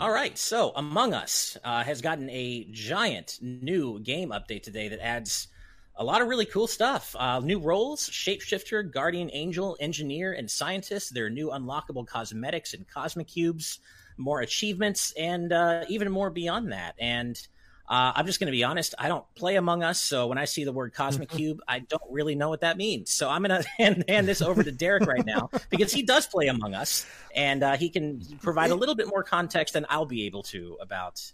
All 0.00 0.10
right, 0.10 0.36
so 0.36 0.72
Among 0.74 1.14
Us 1.14 1.56
uh, 1.64 1.84
has 1.84 2.00
gotten 2.00 2.28
a 2.30 2.66
giant 2.70 3.38
new 3.40 4.00
game 4.00 4.30
update 4.30 4.62
today 4.62 4.88
that 4.88 5.00
adds 5.00 5.48
a 5.98 6.04
lot 6.04 6.20
of 6.20 6.28
really 6.28 6.44
cool 6.46 6.66
stuff. 6.66 7.16
Uh, 7.18 7.40
new 7.40 7.58
roles 7.58 8.08
Shapeshifter, 8.10 8.90
Guardian 8.90 9.30
Angel, 9.32 9.76
Engineer, 9.80 10.32
and 10.32 10.50
Scientist. 10.50 11.14
There 11.14 11.26
are 11.26 11.30
new 11.30 11.48
unlockable 11.48 12.06
cosmetics 12.06 12.74
and 12.74 12.86
Cosmic 12.86 13.28
Cubes, 13.28 13.80
more 14.16 14.40
achievements, 14.40 15.12
and 15.18 15.52
uh, 15.52 15.84
even 15.88 16.10
more 16.10 16.30
beyond 16.30 16.72
that. 16.72 16.94
And 16.98 17.40
uh, 17.88 18.12
I'm 18.16 18.26
just 18.26 18.40
going 18.40 18.46
to 18.46 18.52
be 18.52 18.64
honest, 18.64 18.94
I 18.98 19.08
don't 19.08 19.24
play 19.36 19.56
Among 19.56 19.82
Us, 19.82 20.02
so 20.02 20.26
when 20.26 20.38
I 20.38 20.44
see 20.44 20.64
the 20.64 20.72
word 20.72 20.92
Cosmic 20.92 21.28
Cube, 21.36 21.60
I 21.68 21.78
don't 21.78 22.02
really 22.10 22.34
know 22.34 22.48
what 22.48 22.60
that 22.60 22.76
means. 22.76 23.10
So 23.10 23.30
I'm 23.30 23.42
going 23.42 23.62
to 23.62 23.68
hand, 23.78 24.04
hand 24.08 24.28
this 24.28 24.42
over 24.42 24.62
to 24.62 24.72
Derek 24.72 25.06
right 25.06 25.24
now 25.24 25.50
because 25.70 25.92
he 25.92 26.02
does 26.02 26.26
play 26.26 26.48
Among 26.48 26.74
Us, 26.74 27.06
and 27.34 27.62
uh, 27.62 27.76
he 27.76 27.88
can 27.88 28.20
provide 28.42 28.70
a 28.70 28.74
little 28.74 28.96
bit 28.96 29.06
more 29.08 29.22
context 29.22 29.74
than 29.74 29.86
I'll 29.88 30.04
be 30.04 30.26
able 30.26 30.42
to 30.44 30.76
about 30.80 31.32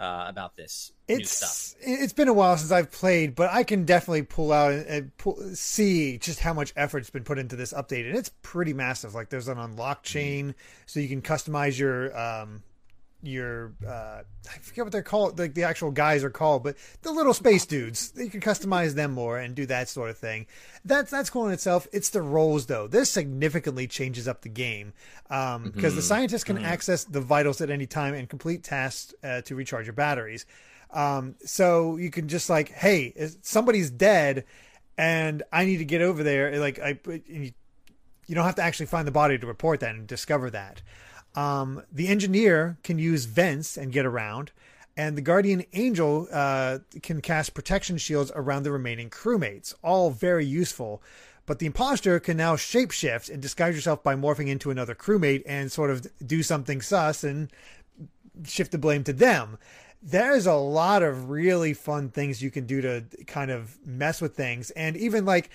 uh, 0.00 0.24
about 0.26 0.56
this. 0.56 0.92
It's 1.06 1.76
it's 1.80 2.12
been 2.12 2.28
a 2.28 2.32
while 2.32 2.56
since 2.56 2.72
I've 2.72 2.90
played, 2.90 3.34
but 3.34 3.50
I 3.50 3.64
can 3.64 3.84
definitely 3.84 4.22
pull 4.22 4.52
out 4.52 4.72
and, 4.72 4.86
and 4.86 5.16
pull, 5.18 5.36
see 5.54 6.18
just 6.18 6.40
how 6.40 6.54
much 6.54 6.72
effort's 6.74 7.10
been 7.10 7.24
put 7.24 7.38
into 7.38 7.54
this 7.56 7.72
update, 7.72 8.08
and 8.08 8.16
it's 8.16 8.30
pretty 8.42 8.72
massive. 8.72 9.14
Like 9.14 9.28
there's 9.28 9.48
an 9.48 9.58
unlock 9.58 9.98
Mm-hmm. 9.98 10.12
chain, 10.12 10.54
so 10.86 11.00
you 11.00 11.08
can 11.08 11.20
customize 11.20 11.78
your 11.78 12.18
um 12.18 12.62
your 13.22 13.72
uh 13.86 14.22
I 14.48 14.58
forget 14.62 14.84
what 14.84 14.92
they're 14.92 15.02
called, 15.02 15.38
like 15.38 15.54
the 15.54 15.64
actual 15.64 15.90
guys 15.90 16.24
are 16.24 16.30
called, 16.30 16.62
but 16.64 16.76
the 17.02 17.12
little 17.12 17.34
space 17.34 17.66
dudes. 17.66 18.12
You 18.16 18.30
can 18.30 18.40
customize 18.40 18.94
them 18.94 19.12
more 19.12 19.38
and 19.38 19.54
do 19.54 19.66
that 19.66 19.88
sort 19.88 20.10
of 20.10 20.18
thing. 20.18 20.46
That's 20.84 21.10
that's 21.10 21.28
cool 21.30 21.46
in 21.46 21.52
itself. 21.52 21.86
It's 21.92 22.10
the 22.10 22.22
roles 22.22 22.66
though. 22.66 22.86
This 22.86 23.10
significantly 23.10 23.86
changes 23.86 24.26
up 24.26 24.42
the 24.42 24.48
game 24.48 24.92
um 25.28 25.64
because 25.70 25.94
the 25.96 26.02
scientists 26.02 26.44
can 26.44 26.56
Mhm. 26.58 26.64
access 26.64 27.04
the 27.04 27.20
vitals 27.20 27.60
at 27.60 27.70
any 27.70 27.86
time 27.86 28.14
and 28.14 28.28
complete 28.28 28.64
tasks 28.64 29.14
uh, 29.22 29.42
to 29.42 29.54
recharge 29.54 29.86
your 29.86 29.92
batteries. 29.94 30.46
Um, 30.92 31.36
so 31.44 31.96
you 31.98 32.10
can 32.10 32.26
just 32.26 32.50
like, 32.50 32.70
hey, 32.70 33.14
somebody's 33.42 33.90
dead, 33.90 34.44
and 34.98 35.42
I 35.52 35.64
need 35.64 35.76
to 35.78 35.84
get 35.84 36.00
over 36.02 36.22
there. 36.24 36.58
Like 36.58 36.78
I, 36.80 36.98
you 38.26 38.34
don't 38.34 38.44
have 38.44 38.56
to 38.56 38.62
actually 38.62 38.86
find 38.86 39.06
the 39.06 39.12
body 39.12 39.38
to 39.38 39.46
report 39.46 39.80
that 39.80 39.94
and 39.94 40.06
discover 40.06 40.50
that. 40.50 40.82
Um, 41.34 41.82
the 41.92 42.08
engineer 42.08 42.78
can 42.82 42.98
use 42.98 43.24
vents 43.24 43.76
and 43.76 43.92
get 43.92 44.04
around, 44.04 44.52
and 44.96 45.16
the 45.16 45.22
guardian 45.22 45.64
angel 45.72 46.28
uh, 46.32 46.78
can 47.02 47.20
cast 47.20 47.54
protection 47.54 47.96
shields 47.98 48.32
around 48.34 48.64
the 48.64 48.72
remaining 48.72 49.10
crewmates. 49.10 49.74
All 49.82 50.10
very 50.10 50.44
useful. 50.44 51.02
But 51.46 51.58
the 51.58 51.66
imposter 51.66 52.20
can 52.20 52.36
now 52.36 52.54
shapeshift 52.54 53.28
and 53.28 53.42
disguise 53.42 53.74
yourself 53.74 54.02
by 54.02 54.14
morphing 54.14 54.48
into 54.48 54.70
another 54.70 54.94
crewmate 54.94 55.42
and 55.46 55.72
sort 55.72 55.90
of 55.90 56.06
do 56.24 56.42
something 56.42 56.80
sus 56.80 57.24
and 57.24 57.50
shift 58.44 58.72
the 58.72 58.78
blame 58.78 59.02
to 59.04 59.12
them. 59.12 59.58
There's 60.02 60.46
a 60.46 60.54
lot 60.54 61.02
of 61.02 61.28
really 61.28 61.74
fun 61.74 62.10
things 62.10 62.42
you 62.42 62.50
can 62.50 62.66
do 62.66 62.80
to 62.80 63.04
kind 63.26 63.50
of 63.50 63.84
mess 63.84 64.20
with 64.20 64.36
things. 64.36 64.70
And 64.70 64.96
even 64.96 65.24
like 65.24 65.50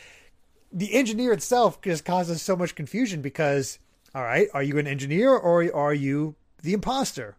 the 0.71 0.93
engineer 0.93 1.31
itself 1.31 1.81
just 1.81 2.03
causes 2.03 2.41
so 2.41 2.55
much 2.55 2.75
confusion 2.75 3.21
because 3.21 3.79
All 4.15 4.23
right, 4.23 4.47
are 4.53 4.63
you 4.63 4.77
an 4.77 4.87
engineer 4.87 5.31
or 5.35 5.69
are 5.75 5.93
you 5.93 6.35
the 6.63 6.71
imposter? 6.73 7.35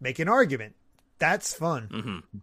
Make 0.00 0.20
an 0.20 0.28
argument. 0.28 0.76
That's 1.18 1.52
fun. 1.52 1.88
Mm-hmm. 1.92 2.38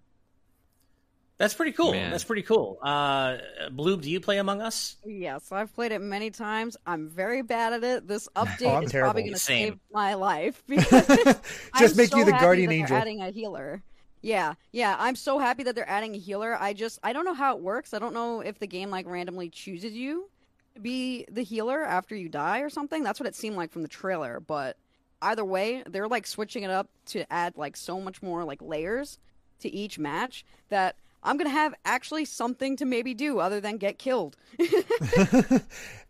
That's 1.38 1.54
pretty 1.54 1.72
cool. 1.74 1.92
Man. 1.92 2.12
That's 2.12 2.24
pretty 2.26 2.42
cool. 2.44 2.78
Uh, 2.82 3.38
Blue, 3.72 3.98
do 3.98 4.10
you 4.10 4.20
play 4.20 4.38
Among 4.38 4.62
Us? 4.62 4.96
Yes, 5.06 5.52
I've 5.52 5.74
played 5.74 5.92
it 5.92 6.00
many 6.00 6.30
times. 6.30 6.78
I'm 6.86 7.10
very 7.10 7.42
bad 7.42 7.74
at 7.74 7.84
it. 7.84 8.08
This 8.08 8.28
update 8.36 8.74
Oh, 8.74 8.82
is 8.82 8.92
terrible. 8.92 9.08
probably 9.08 9.24
going 9.24 9.34
to 9.34 9.40
save 9.40 9.80
my 9.94 10.14
life 10.14 10.62
because 10.68 11.08
Just 11.80 11.94
I'm 11.94 11.96
make 11.98 12.10
so 12.12 12.18
you 12.18 12.26
the 12.26 12.34
happy 12.34 12.44
guardian 12.44 12.70
that 12.70 12.76
angel. 12.76 12.98
Adding 12.98 13.22
a 13.22 13.32
healer. 13.32 13.82
Yeah, 14.22 14.54
yeah. 14.72 14.96
I'm 14.98 15.16
so 15.16 15.40
happy 15.40 15.64
that 15.64 15.76
they're 15.76 15.90
adding 15.90 16.16
a 16.16 16.18
healer. 16.18 16.58
I 16.60 16.74
just 16.74 17.00
I 17.04 17.14
don't 17.14 17.26
know 17.26 17.34
how 17.34 17.56
it 17.56 17.62
works. 17.62 17.94
I 17.94 18.00
don't 18.00 18.14
know 18.14 18.42
if 18.42 18.60
the 18.60 18.68
game 18.68 18.90
like 18.90 19.06
randomly 19.06 19.50
chooses 19.50 19.94
you 19.94 20.24
to 20.24 20.35
be 20.82 21.26
the 21.32 21.44
healer 21.44 21.84
after 21.84 22.16
you 22.16 22.30
die 22.30 22.60
or 22.60 22.70
something. 22.70 23.04
That's 23.04 23.20
what 23.20 23.28
it 23.28 23.36
seemed 23.36 23.56
like 23.56 23.72
from 23.72 23.82
the 23.82 23.88
trailer. 23.88 24.40
But 24.40 24.78
either 25.22 25.46
way, 25.46 25.84
they're 25.88 26.08
like 26.08 26.28
switching 26.28 26.64
it 26.64 26.70
up 26.72 26.90
to 27.08 27.32
add 27.32 27.54
like 27.58 27.76
so 27.78 28.00
much 28.00 28.22
more 28.22 28.44
like 28.44 28.62
layers 28.62 29.18
to 29.60 29.74
each 29.74 29.98
match 29.98 30.46
that 30.70 30.96
I'm 31.24 31.38
gonna 31.38 31.50
have 31.50 31.74
actually 31.86 32.26
something 32.26 32.76
to 32.78 32.86
maybe 32.86 33.14
do 33.14 33.40
other 33.40 33.60
than 33.60 33.78
get 33.78 33.98
killed. 33.98 34.36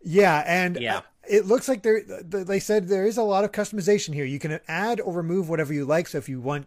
Yeah, 0.02 0.44
and 0.46 0.76
Yeah. 0.80 1.00
it 1.28 1.46
looks 1.46 1.68
like 1.68 1.82
there. 1.82 2.02
They 2.02 2.60
said 2.60 2.88
there 2.88 3.06
is 3.06 3.16
a 3.16 3.22
lot 3.22 3.44
of 3.44 3.50
customization 3.52 4.14
here. 4.14 4.24
You 4.24 4.38
can 4.38 4.60
add 4.68 5.00
or 5.00 5.12
remove 5.12 5.48
whatever 5.48 5.72
you 5.72 5.84
like. 5.84 6.06
So 6.08 6.18
if 6.18 6.28
you 6.28 6.40
want 6.40 6.66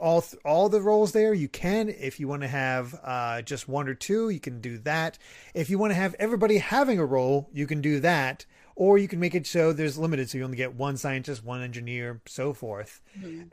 all 0.00 0.22
th- 0.22 0.40
all 0.44 0.68
the 0.68 0.80
roles 0.80 1.12
there, 1.12 1.32
you 1.32 1.48
can. 1.48 1.88
If 1.88 2.18
you 2.20 2.28
want 2.28 2.42
to 2.42 2.48
have 2.48 2.98
uh, 3.02 3.42
just 3.42 3.68
one 3.68 3.88
or 3.88 3.94
two, 3.94 4.30
you 4.30 4.40
can 4.40 4.60
do 4.60 4.78
that. 4.78 5.18
If 5.54 5.70
you 5.70 5.78
want 5.78 5.90
to 5.92 5.94
have 5.94 6.14
everybody 6.18 6.58
having 6.58 6.98
a 6.98 7.04
role, 7.04 7.48
you 7.52 7.66
can 7.66 7.80
do 7.80 8.00
that. 8.00 8.44
Or 8.74 8.98
you 8.98 9.08
can 9.08 9.20
make 9.20 9.34
it 9.34 9.46
so 9.46 9.72
there's 9.72 9.96
limited, 9.96 10.28
so 10.28 10.36
you 10.36 10.44
only 10.44 10.58
get 10.58 10.74
one 10.74 10.98
scientist, 10.98 11.42
one 11.42 11.62
engineer, 11.62 12.20
so 12.26 12.52
forth. 12.52 13.00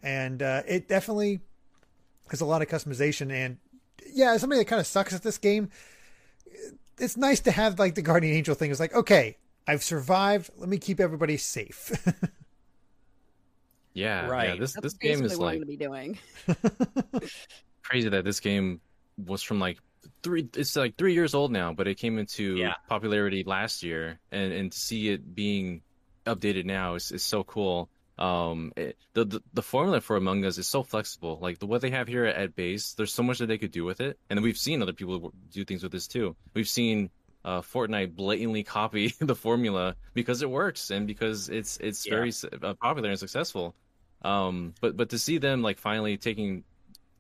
And 0.03 0.43
uh, 0.43 0.63
it 0.67 0.89
definitely 0.89 1.39
has 2.29 2.41
a 2.41 2.45
lot 2.45 2.61
of 2.61 2.67
customization. 2.67 3.31
And 3.31 3.57
yeah, 4.13 4.33
as 4.33 4.41
somebody 4.41 4.59
that 4.59 4.65
kind 4.65 4.81
of 4.81 4.87
sucks 4.87 5.13
at 5.13 5.23
this 5.23 5.37
game, 5.37 5.69
it's 6.99 7.15
nice 7.15 7.39
to 7.41 7.51
have 7.51 7.79
like 7.79 7.95
the 7.95 8.01
guardian 8.01 8.35
angel 8.35 8.53
thing. 8.53 8.69
It's 8.69 8.81
like, 8.81 8.93
okay, 8.93 9.37
I've 9.65 9.83
survived. 9.83 10.49
Let 10.57 10.67
me 10.67 10.77
keep 10.77 10.99
everybody 10.99 11.37
safe. 11.37 12.05
Yeah, 13.93 14.23
yeah. 14.23 14.27
Right. 14.27 14.59
This 14.59 14.73
That's 14.73 14.83
this 14.83 14.93
game 14.95 15.23
is 15.23 15.37
what 15.37 15.55
like 15.59 15.67
be 15.67 15.77
doing. 15.77 16.17
crazy 17.83 18.09
that 18.09 18.25
this 18.25 18.39
game 18.39 18.81
was 19.17 19.43
from 19.43 19.59
like 19.59 19.77
three. 20.23 20.47
It's 20.55 20.75
like 20.75 20.97
three 20.97 21.13
years 21.13 21.33
old 21.33 21.51
now, 21.51 21.73
but 21.73 21.87
it 21.87 21.95
came 21.95 22.17
into 22.17 22.55
Yeah. 22.57 22.73
popularity 22.89 23.43
last 23.45 23.83
year, 23.83 24.19
and 24.31 24.51
and 24.53 24.71
to 24.71 24.77
see 24.77 25.09
it 25.09 25.35
being 25.35 25.81
updated 26.25 26.65
now 26.65 26.95
is, 26.95 27.11
is 27.11 27.23
so 27.23 27.43
cool. 27.43 27.89
Um, 28.17 28.71
it, 28.77 28.97
the, 29.13 29.25
the 29.25 29.41
the 29.53 29.61
formula 29.61 29.99
for 29.99 30.15
Among 30.17 30.45
Us 30.45 30.57
is 30.57 30.67
so 30.67 30.83
flexible. 30.83 31.39
Like 31.41 31.59
the 31.59 31.65
what 31.65 31.81
they 31.81 31.89
have 31.91 32.07
here 32.07 32.25
at 32.25 32.55
base, 32.55 32.93
there's 32.93 33.13
so 33.13 33.23
much 33.23 33.39
that 33.39 33.47
they 33.47 33.57
could 33.57 33.71
do 33.71 33.83
with 33.85 34.01
it, 34.01 34.17
and 34.29 34.41
we've 34.41 34.57
seen 34.57 34.81
other 34.81 34.93
people 34.93 35.33
do 35.51 35.65
things 35.65 35.83
with 35.83 35.91
this 35.91 36.07
too. 36.07 36.35
We've 36.53 36.67
seen 36.67 37.09
uh, 37.43 37.61
Fortnite 37.61 38.15
blatantly 38.15 38.63
copy 38.63 39.13
the 39.19 39.35
formula 39.35 39.95
because 40.13 40.41
it 40.41 40.49
works 40.49 40.91
and 40.91 41.05
because 41.07 41.49
it's 41.49 41.77
it's 41.77 42.05
Yeah. 42.05 42.15
very 42.15 42.31
uh, 42.61 42.73
popular 42.75 43.09
and 43.09 43.19
successful. 43.19 43.75
Um, 44.23 44.73
but 44.81 44.95
but 44.95 45.09
to 45.09 45.19
see 45.19 45.37
them 45.37 45.61
like 45.61 45.77
finally 45.77 46.17
taking 46.17 46.63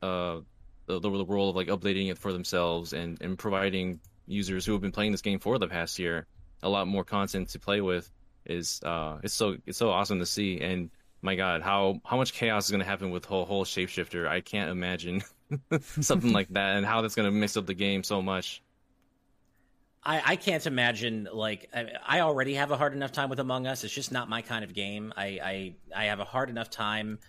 uh 0.01 0.39
the, 0.85 0.99
the, 0.99 1.09
role 1.09 1.49
of 1.49 1.55
like 1.55 1.67
updating 1.67 2.09
it 2.09 2.17
for 2.17 2.33
themselves 2.33 2.93
and 2.93 3.21
and 3.21 3.37
providing 3.37 3.99
users 4.25 4.65
who 4.65 4.73
have 4.73 4.81
been 4.81 4.91
playing 4.91 5.11
this 5.11 5.21
game 5.21 5.39
for 5.39 5.57
the 5.57 5.67
past 5.67 5.99
year 5.99 6.25
a 6.61 6.69
lot 6.69 6.87
more 6.87 7.03
content 7.03 7.49
to 7.49 7.59
play 7.59 7.81
with 7.81 8.09
is 8.45 8.81
uh 8.83 9.17
it's 9.23 9.33
so 9.33 9.57
it's 9.65 9.77
so 9.77 9.89
awesome 9.89 10.19
to 10.19 10.25
see. 10.25 10.59
And 10.61 10.89
my 11.21 11.35
god 11.35 11.61
how 11.61 12.01
how 12.05 12.17
much 12.17 12.33
chaos 12.33 12.65
is 12.65 12.71
going 12.71 12.79
to 12.79 12.85
happen 12.85 13.11
with 13.11 13.25
whole 13.25 13.45
whole 13.45 13.65
shapeshifter. 13.65 14.27
I 14.27 14.41
can't 14.41 14.71
imagine 14.71 15.23
something 16.01 16.31
like 16.31 16.49
that 16.49 16.77
and 16.77 16.85
how 16.85 17.01
that's 17.01 17.15
going 17.15 17.31
to 17.31 17.37
mix 17.37 17.57
up 17.57 17.65
the 17.65 17.73
game 17.73 18.03
so 18.03 18.21
much 18.21 18.62
I, 20.05 20.21
I 20.25 20.35
can't 20.35 20.65
imagine 20.65 21.27
like 21.31 21.69
I, 21.73 21.87
I 22.05 22.19
already 22.21 22.55
have 22.55 22.71
a 22.71 22.77
hard 22.77 22.93
enough 22.93 23.11
time 23.11 23.29
with 23.29 23.39
Among 23.39 23.67
Us. 23.67 23.83
It's 23.83 23.93
just 23.93 24.11
not 24.11 24.29
my 24.29 24.41
kind 24.41 24.63
of 24.63 24.73
game. 24.73 25.13
I, 25.15 25.25
I 25.25 25.75
I 25.95 26.05
have 26.05 26.19
a 26.19 26.25
hard 26.25 26.49
enough 26.49 26.69
time 26.69 27.19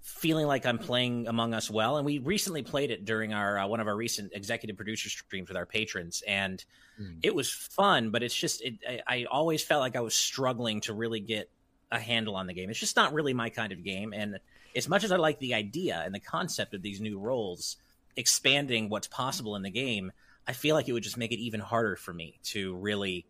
feeling 0.00 0.46
like 0.46 0.66
I'm 0.66 0.78
playing 0.78 1.26
Among 1.28 1.54
Us 1.54 1.70
well. 1.70 1.96
And 1.96 2.04
we 2.06 2.18
recently 2.18 2.62
played 2.62 2.90
it 2.90 3.04
during 3.04 3.32
our 3.34 3.58
uh, 3.58 3.66
one 3.66 3.80
of 3.80 3.86
our 3.88 3.96
recent 3.96 4.32
executive 4.34 4.76
producer 4.76 5.08
streams 5.08 5.48
with 5.48 5.56
our 5.56 5.66
patrons, 5.66 6.22
and 6.26 6.64
Mm. 7.00 7.18
it 7.24 7.34
was 7.34 7.50
fun. 7.50 8.10
But 8.10 8.22
it's 8.22 8.36
just 8.36 8.62
it, 8.62 8.74
I, 8.88 9.00
I 9.06 9.24
always 9.28 9.64
felt 9.64 9.80
like 9.80 9.96
I 9.96 10.00
was 10.00 10.14
struggling 10.14 10.80
to 10.82 10.92
really 10.94 11.18
get 11.18 11.50
a 11.90 11.98
handle 11.98 12.36
on 12.36 12.46
the 12.46 12.54
game. 12.54 12.70
It's 12.70 12.78
just 12.78 12.94
not 12.94 13.12
really 13.12 13.34
my 13.34 13.50
kind 13.50 13.72
of 13.72 13.82
game. 13.82 14.12
And 14.12 14.38
as 14.76 14.88
much 14.88 15.02
as 15.02 15.10
I 15.10 15.16
like 15.16 15.40
the 15.40 15.54
idea 15.54 16.00
and 16.06 16.14
the 16.14 16.20
concept 16.20 16.72
of 16.72 16.82
these 16.82 17.00
new 17.00 17.18
roles 17.18 17.78
expanding 18.16 18.88
what's 18.90 19.08
possible 19.08 19.56
in 19.56 19.62
the 19.62 19.70
game, 19.72 20.12
I 20.46 20.52
feel 20.52 20.74
like 20.74 20.88
it 20.88 20.92
would 20.92 21.02
just 21.02 21.16
make 21.16 21.32
it 21.32 21.38
even 21.38 21.60
harder 21.60 21.96
for 21.96 22.12
me 22.12 22.38
to 22.44 22.74
really 22.76 23.26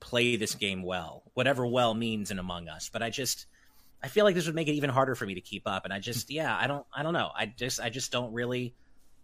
play 0.00 0.36
this 0.36 0.54
game 0.54 0.82
well, 0.82 1.22
whatever 1.34 1.66
well 1.66 1.94
means 1.94 2.30
in 2.30 2.38
Among 2.38 2.68
Us. 2.68 2.90
But 2.92 3.02
I 3.02 3.10
just, 3.10 3.46
I 4.02 4.08
feel 4.08 4.24
like 4.24 4.34
this 4.34 4.46
would 4.46 4.54
make 4.54 4.68
it 4.68 4.74
even 4.74 4.90
harder 4.90 5.14
for 5.14 5.26
me 5.26 5.34
to 5.34 5.40
keep 5.40 5.66
up. 5.66 5.84
And 5.84 5.92
I 5.92 5.98
just, 5.98 6.30
yeah, 6.30 6.56
I 6.56 6.66
don't, 6.66 6.86
I 6.94 7.02
don't 7.02 7.14
know. 7.14 7.30
I 7.34 7.46
just, 7.46 7.80
I 7.80 7.90
just 7.90 8.12
don't 8.12 8.32
really. 8.32 8.74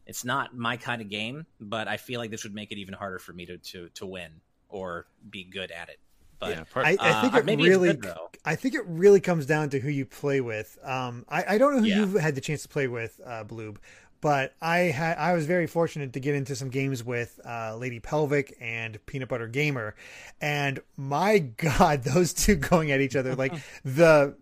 It's 0.07 0.25
not 0.25 0.57
my 0.57 0.77
kind 0.77 1.01
of 1.03 1.09
game, 1.09 1.47
but 1.61 1.87
I 1.87 1.97
feel 1.97 2.19
like 2.19 2.31
this 2.31 2.43
would 2.43 2.55
make 2.55 2.73
it 2.73 2.79
even 2.79 2.95
harder 2.95 3.21
for 3.21 3.33
me 3.33 3.47
to 3.47 3.59
to 3.59 3.89
to 3.91 4.07
win 4.07 4.41
or 4.69 5.07
be 5.29 5.45
good 5.45 5.71
at 5.71 5.89
it. 5.89 5.99
But 6.41 6.51
yeah 6.51 6.65
part, 6.65 6.87
I, 6.87 6.97
I 6.99 7.11
uh, 7.11 7.21
think 7.21 7.35
it 7.37 7.45
maybe 7.45 7.63
really, 7.63 7.95
good. 7.95 8.13
I 8.45 8.57
think 8.57 8.75
it 8.75 8.83
really 8.87 9.21
comes 9.21 9.47
down 9.47 9.71
to 9.71 9.79
who 9.79 9.91
you 9.91 10.07
play 10.07 10.41
with. 10.41 10.79
Um, 10.83 11.27
I, 11.29 11.55
I 11.55 11.59
don't 11.59 11.75
know 11.75 11.81
who 11.81 11.87
Yeah. 11.87 11.99
you've 11.99 12.15
had 12.15 12.35
the 12.35 12.41
chance 12.41 12.63
to 12.63 12.69
play 12.69 12.89
with, 12.89 13.21
uh, 13.25 13.45
Bloob, 13.45 13.77
but 14.21 14.55
I 14.61 14.79
had, 14.79 15.17
I 15.19 15.33
was 15.33 15.47
very 15.47 15.67
fortunate 15.67 16.13
to 16.13 16.21
get 16.21 16.35
into 16.35 16.55
some 16.55 16.69
games 16.69 17.03
with 17.03 17.41
uh, 17.45 17.77
Lady 17.77 18.01
Pelvic 18.01 18.57
and 18.61 19.05
Peanut 19.07 19.29
Butter 19.29 19.49
Gamer, 19.49 19.95
and 20.41 20.81
my 20.97 21.39
God, 21.57 22.03
those 22.05 22.33
two 22.33 22.57
going 22.57 22.91
at 22.91 23.01
each 23.01 23.17
other 23.17 23.35
like 23.35 23.55
the 23.85 24.37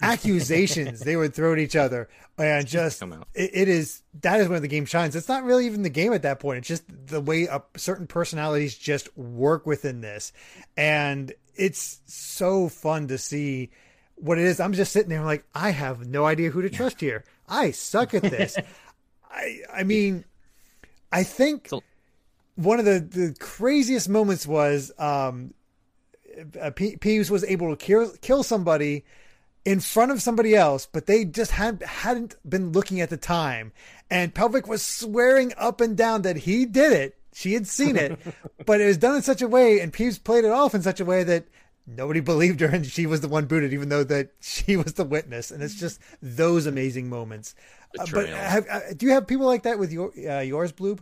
accusations 0.00 1.00
they 1.00 1.16
would 1.16 1.34
throw 1.34 1.52
at 1.52 1.58
each 1.58 1.76
other. 1.76 2.08
And 2.36 2.66
just 2.66 3.00
it, 3.34 3.50
it 3.52 3.68
is 3.68 4.02
that 4.22 4.40
is 4.40 4.48
when 4.48 4.62
the 4.62 4.68
game 4.68 4.86
shines. 4.86 5.14
It's 5.14 5.28
not 5.28 5.44
really 5.44 5.66
even 5.66 5.82
the 5.82 5.90
game 5.90 6.12
at 6.12 6.22
that 6.22 6.40
point. 6.40 6.58
It's 6.58 6.68
just 6.68 6.84
the 7.06 7.20
way 7.20 7.44
a, 7.44 7.62
certain 7.76 8.06
personalities 8.06 8.76
just 8.76 9.16
work 9.16 9.66
within 9.66 10.00
this. 10.00 10.32
And 10.76 11.32
it's 11.54 12.00
so 12.06 12.68
fun 12.68 13.08
to 13.08 13.18
see 13.18 13.70
what 14.16 14.38
it 14.38 14.44
is. 14.44 14.60
I'm 14.60 14.72
just 14.72 14.92
sitting 14.92 15.10
there 15.10 15.24
like 15.24 15.44
i 15.54 15.70
have 15.70 16.06
no 16.06 16.24
idea 16.24 16.50
who 16.50 16.62
to 16.62 16.70
trust 16.70 17.00
here. 17.00 17.24
I 17.48 17.70
suck 17.70 18.14
at 18.14 18.22
this 18.22 18.56
i 19.34 19.58
i 19.72 19.82
mean 19.82 20.24
i 21.12 21.22
think 21.22 21.68
one 22.54 22.78
of 22.78 22.84
the 22.84 23.00
the 23.00 23.34
craziest 23.38 24.08
moments 24.08 24.46
was 24.46 24.92
um 24.98 25.52
uh, 26.60 26.70
Pe- 26.70 26.96
Peeves 26.96 27.30
was 27.30 27.44
able 27.44 27.70
to 27.70 27.76
kill 27.76 28.10
kill 28.20 28.42
somebody 28.42 29.04
in 29.64 29.80
front 29.80 30.12
of 30.12 30.20
somebody 30.20 30.54
else, 30.54 30.86
but 30.86 31.06
they 31.06 31.24
just 31.24 31.52
had 31.52 31.82
hadn't 31.82 32.36
been 32.48 32.72
looking 32.72 33.00
at 33.00 33.10
the 33.10 33.16
time. 33.16 33.72
And 34.10 34.34
Pelvic 34.34 34.66
was 34.66 34.82
swearing 34.82 35.52
up 35.56 35.80
and 35.80 35.96
down 35.96 36.22
that 36.22 36.36
he 36.38 36.66
did 36.66 36.92
it. 36.92 37.16
She 37.32 37.54
had 37.54 37.66
seen 37.66 37.96
it, 37.96 38.18
but 38.66 38.80
it 38.80 38.86
was 38.86 38.98
done 38.98 39.16
in 39.16 39.22
such 39.22 39.42
a 39.42 39.48
way, 39.48 39.80
and 39.80 39.92
Peeves 39.92 40.22
played 40.22 40.44
it 40.44 40.50
off 40.50 40.74
in 40.74 40.82
such 40.82 41.00
a 41.00 41.04
way 41.04 41.24
that 41.24 41.46
nobody 41.86 42.20
believed 42.20 42.60
her, 42.60 42.68
and 42.68 42.86
she 42.86 43.06
was 43.06 43.22
the 43.22 43.28
one 43.28 43.46
booted, 43.46 43.72
even 43.72 43.88
though 43.88 44.04
that 44.04 44.30
she 44.40 44.76
was 44.76 44.94
the 44.94 45.04
witness. 45.04 45.50
And 45.50 45.62
it's 45.62 45.74
just 45.74 46.00
those 46.22 46.66
amazing 46.66 47.08
moments. 47.08 47.54
Uh, 47.98 48.06
but 48.12 48.28
have, 48.28 48.66
uh, 48.68 48.80
do 48.96 49.06
you 49.06 49.12
have 49.12 49.26
people 49.26 49.46
like 49.46 49.62
that 49.64 49.78
with 49.78 49.92
your 49.92 50.12
uh, 50.28 50.40
yours, 50.40 50.72
Bloob? 50.72 51.00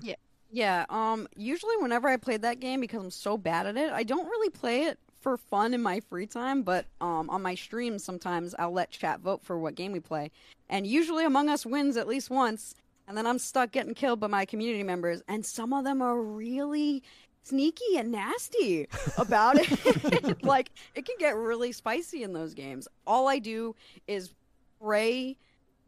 Yeah, 0.53 0.85
um, 0.91 1.27
usually 1.35 1.77
whenever 1.79 2.09
I 2.09 2.19
played 2.19 2.43
that 2.43 2.61
game, 2.61 2.81
because 2.81 3.03
I'm 3.03 3.11
so 3.11 3.39
bad 3.39 3.67
at 3.67 3.79
it, 3.79 3.91
I 3.91 4.03
don't 4.03 4.27
really 4.27 4.51
play 4.51 4.85
it 4.85 4.99
for 5.19 5.39
fun 5.39 5.73
in 5.73 5.83
my 5.83 6.01
free 6.01 6.27
time, 6.27 6.63
but 6.63 6.85
um, 7.01 7.31
on 7.31 7.41
my 7.41 7.55
streams, 7.55 8.05
sometimes 8.05 8.55
I'll 8.59 8.73
let 8.73 8.91
chat 8.91 9.21
vote 9.21 9.43
for 9.43 9.59
what 9.59 9.77
game 9.77 9.93
we 9.93 10.01
play. 10.01 10.31
And 10.69 10.87
usually 10.87 11.25
Among 11.25 11.49
Us 11.49 11.65
wins 11.65 11.97
at 11.97 12.07
least 12.07 12.29
once, 12.29 12.75
and 13.09 13.17
then 13.17 13.27
I'm 13.27 13.39
stuck 13.39 13.71
getting 13.73 13.95
killed 13.95 14.21
by 14.21 14.27
my 14.27 14.45
community 14.45 14.83
members, 14.83 15.23
and 15.27 15.47
some 15.47 15.73
of 15.73 15.85
them 15.85 16.03
are 16.03 16.21
really 16.21 17.03
sneaky 17.45 17.97
and 17.97 18.13
nasty 18.13 18.89
about 19.17 19.57
it. 19.59 20.43
like, 20.45 20.71
it 20.95 21.07
can 21.07 21.17
get 21.19 21.35
really 21.35 21.73
spicy 21.73 22.25
in 22.25 22.35
those 22.35 22.53
games. 22.53 22.87
All 23.07 23.27
I 23.27 23.39
do 23.39 23.75
is 24.07 24.35
pray 24.83 25.39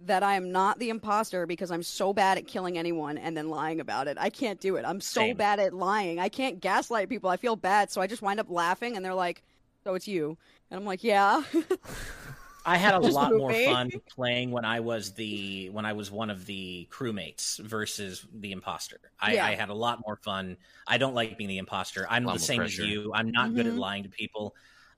that 0.00 0.22
I 0.22 0.34
am 0.34 0.50
not 0.52 0.78
the 0.78 0.90
imposter 0.90 1.46
because 1.46 1.70
I'm 1.70 1.82
so 1.82 2.12
bad 2.12 2.36
at 2.38 2.46
killing 2.46 2.76
anyone 2.76 3.16
and 3.16 3.36
then 3.36 3.48
lying 3.48 3.80
about 3.80 4.08
it. 4.08 4.16
I 4.20 4.28
can't 4.30 4.60
do 4.60 4.76
it. 4.76 4.84
I'm 4.84 5.00
so 5.00 5.20
Same. 5.20 5.36
bad 5.36 5.60
at 5.60 5.72
lying. 5.72 6.18
I 6.18 6.28
can't 6.28 6.60
gaslight 6.60 7.08
people. 7.08 7.30
I 7.30 7.36
feel 7.36 7.56
bad, 7.56 7.90
so 7.90 8.00
I 8.00 8.06
just 8.06 8.20
wind 8.22 8.40
up 8.40 8.50
laughing 8.50 8.96
and 8.96 9.04
they're 9.04 9.14
like, 9.14 9.42
"So 9.84 9.94
it's 9.94 10.08
you." 10.08 10.36
And 10.70 10.78
I'm 10.80 10.84
like, 10.86 11.04
"Yeah." 11.04 11.42
I 12.66 12.76
had 12.78 12.94
a 12.94 13.00
Just 13.02 13.14
lot 13.14 13.32
more 13.34 13.50
movie. 13.50 13.66
fun 13.66 13.90
playing 14.14 14.50
when 14.50 14.64
I 14.64 14.80
was 14.80 15.12
the 15.12 15.68
when 15.70 15.84
I 15.84 15.92
was 15.92 16.10
one 16.10 16.30
of 16.30 16.46
the 16.46 16.88
crewmates 16.90 17.58
versus 17.60 18.26
the 18.32 18.52
imposter. 18.52 18.98
I, 19.20 19.34
Yeah. 19.34 19.46
I 19.46 19.54
had 19.54 19.68
a 19.68 19.74
lot 19.74 20.00
more 20.06 20.16
fun. 20.16 20.56
I 20.86 20.96
don't 20.98 21.14
like 21.14 21.36
being 21.36 21.48
the 21.48 21.58
imposter. 21.58 22.06
I'm 22.08 22.24
the 22.24 22.38
same 22.38 22.58
pressure. 22.58 22.82
as 22.82 22.88
you. 22.88 23.12
I'm 23.14 23.30
not 23.30 23.54
good 23.54 23.66
at 23.66 23.74
Mhm. 23.74 23.78
lying 23.78 24.02
to 24.04 24.08
people. 24.08 24.54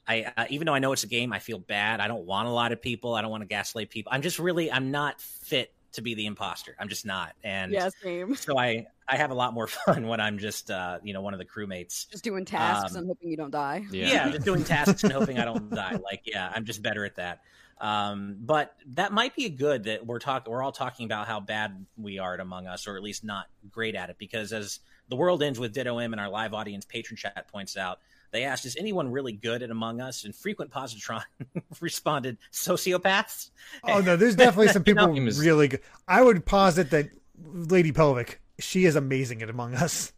I 0.09 0.33
uh, 0.37 0.45
even 0.51 0.67
though 0.67 0.75
I 0.75 0.79
know 0.79 0.93
it's 0.93 1.05
a 1.05 1.09
game, 1.09 1.33
I 1.33 1.39
feel 1.39 1.59
bad. 1.59 2.01
I 2.01 2.09
don't 2.09 2.25
want 2.27 2.49
a 2.49 2.51
lot 2.53 2.73
of 2.73 2.81
people. 2.81 3.15
I 3.15 3.23
don't 3.23 3.31
want 3.31 3.43
to 3.43 3.47
gaslight 3.49 3.91
people. 3.91 4.13
I'm 4.13 4.23
just 4.23 4.39
really 4.39 4.71
I'm 4.71 4.91
not 4.91 5.21
fit 5.21 5.73
to 5.93 6.03
be 6.03 6.15
the 6.15 6.27
imposter. 6.27 6.77
I'm 6.79 6.89
just 6.89 7.07
not. 7.07 7.35
And 7.43 7.73
Yeah, 7.73 7.89
same. 8.03 8.35
so 8.37 8.59
I 8.59 8.87
I 9.09 9.17
have 9.17 9.31
a 9.31 9.35
lot 9.35 9.55
more 9.55 9.67
fun 9.87 10.07
when 10.07 10.21
I'm 10.21 10.39
just 10.39 10.71
uh, 10.71 10.99
you 11.03 11.13
know 11.13 11.21
one 11.23 11.33
of 11.35 11.39
the 11.39 11.45
crewmates. 11.47 12.09
Just 12.11 12.23
doing 12.25 12.45
tasks 12.45 12.93
Um, 12.93 12.99
and 12.99 13.07
hoping 13.09 13.31
you 13.31 13.37
don't 13.37 13.51
die. 13.51 13.85
Yeah. 13.91 14.07
Yeah. 14.09 14.31
just 14.31 14.45
doing 14.45 14.63
tasks 14.77 15.03
and 15.05 15.13
hoping 15.13 15.39
I 15.39 15.45
don't 15.45 15.71
die. 15.71 15.97
Like 16.03 16.23
yeah, 16.25 16.53
I'm 16.55 16.65
just 16.65 16.83
better 16.83 17.05
at 17.05 17.17
that. 17.17 17.41
Um, 17.79 18.37
but 18.41 18.75
that 18.95 19.13
might 19.13 19.37
be 19.37 19.45
a 19.45 19.51
good 19.51 19.85
that 19.85 20.07
we're 20.07 20.19
talking. 20.19 20.51
We're 20.51 20.63
all 20.63 20.73
talking 20.73 21.05
about 21.05 21.27
how 21.27 21.41
bad 21.41 21.85
we 21.99 22.19
are 22.19 22.33
at 22.33 22.41
Among 22.41 22.67
Us, 22.67 22.87
or 22.87 22.97
at 22.97 23.03
least 23.03 23.23
not 23.23 23.47
great 23.71 23.95
at 23.95 24.09
it. 24.09 24.17
Because 24.19 24.53
as 24.55 24.81
the 25.09 25.17
world 25.17 25.43
ends 25.43 25.59
with 25.61 25.75
Ditto 25.75 25.99
M 25.99 26.13
and 26.15 26.21
our 26.21 26.31
live 26.31 26.55
audience 26.55 26.85
patron 26.87 27.17
chat 27.19 27.49
points 27.49 27.77
out, 27.77 27.99
they 28.33 28.45
asked, 28.45 28.65
"Is 28.67 28.77
anyone 28.77 29.11
really 29.11 29.33
good 29.33 29.63
at 29.63 29.71
Among 29.71 30.01
Us?" 30.01 30.25
And 30.25 30.35
frequent 30.35 30.71
positron 30.71 31.23
responded, 31.81 32.39
"Sociopaths." 32.53 33.51
Oh 33.85 34.01
no, 34.01 34.17
there's 34.17 34.37
definitely 34.37 34.69
some 34.69 34.83
You 34.87 34.95
know? 34.95 35.13
people 35.13 35.31
really 35.41 35.69
good. 35.69 35.81
I 36.07 36.23
would 36.23 36.45
posit 36.45 36.91
that 36.91 37.09
Lady 37.43 37.93
Pelvic, 37.93 38.41
she 38.59 38.85
is 38.85 38.97
amazing 38.97 39.43
at 39.43 39.51
Among 39.51 39.75
Us. 39.75 40.13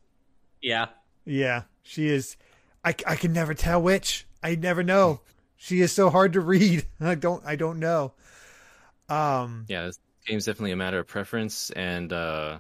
Yeah, 0.60 0.86
Yeah, 1.24 1.62
she 1.82 2.08
is. 2.08 2.36
I, 2.84 2.94
I 3.06 3.16
can 3.16 3.32
never 3.32 3.54
tell 3.54 3.80
which. 3.82 4.26
I 4.42 4.54
never 4.54 4.82
know. 4.82 5.20
She 5.56 5.80
is 5.80 5.92
so 5.92 6.10
hard 6.10 6.32
to 6.34 6.40
read. 6.40 6.84
I 7.00 7.14
don't 7.16 7.44
I 7.44 7.56
don't 7.56 7.78
know. 7.78 8.12
Um, 9.08 9.64
Yeah, 9.68 9.86
this 9.86 9.98
game's 10.26 10.44
definitely 10.44 10.72
a 10.72 10.76
matter 10.76 10.98
of 10.98 11.06
preference 11.06 11.70
and 11.70 12.12
uh, 12.12 12.58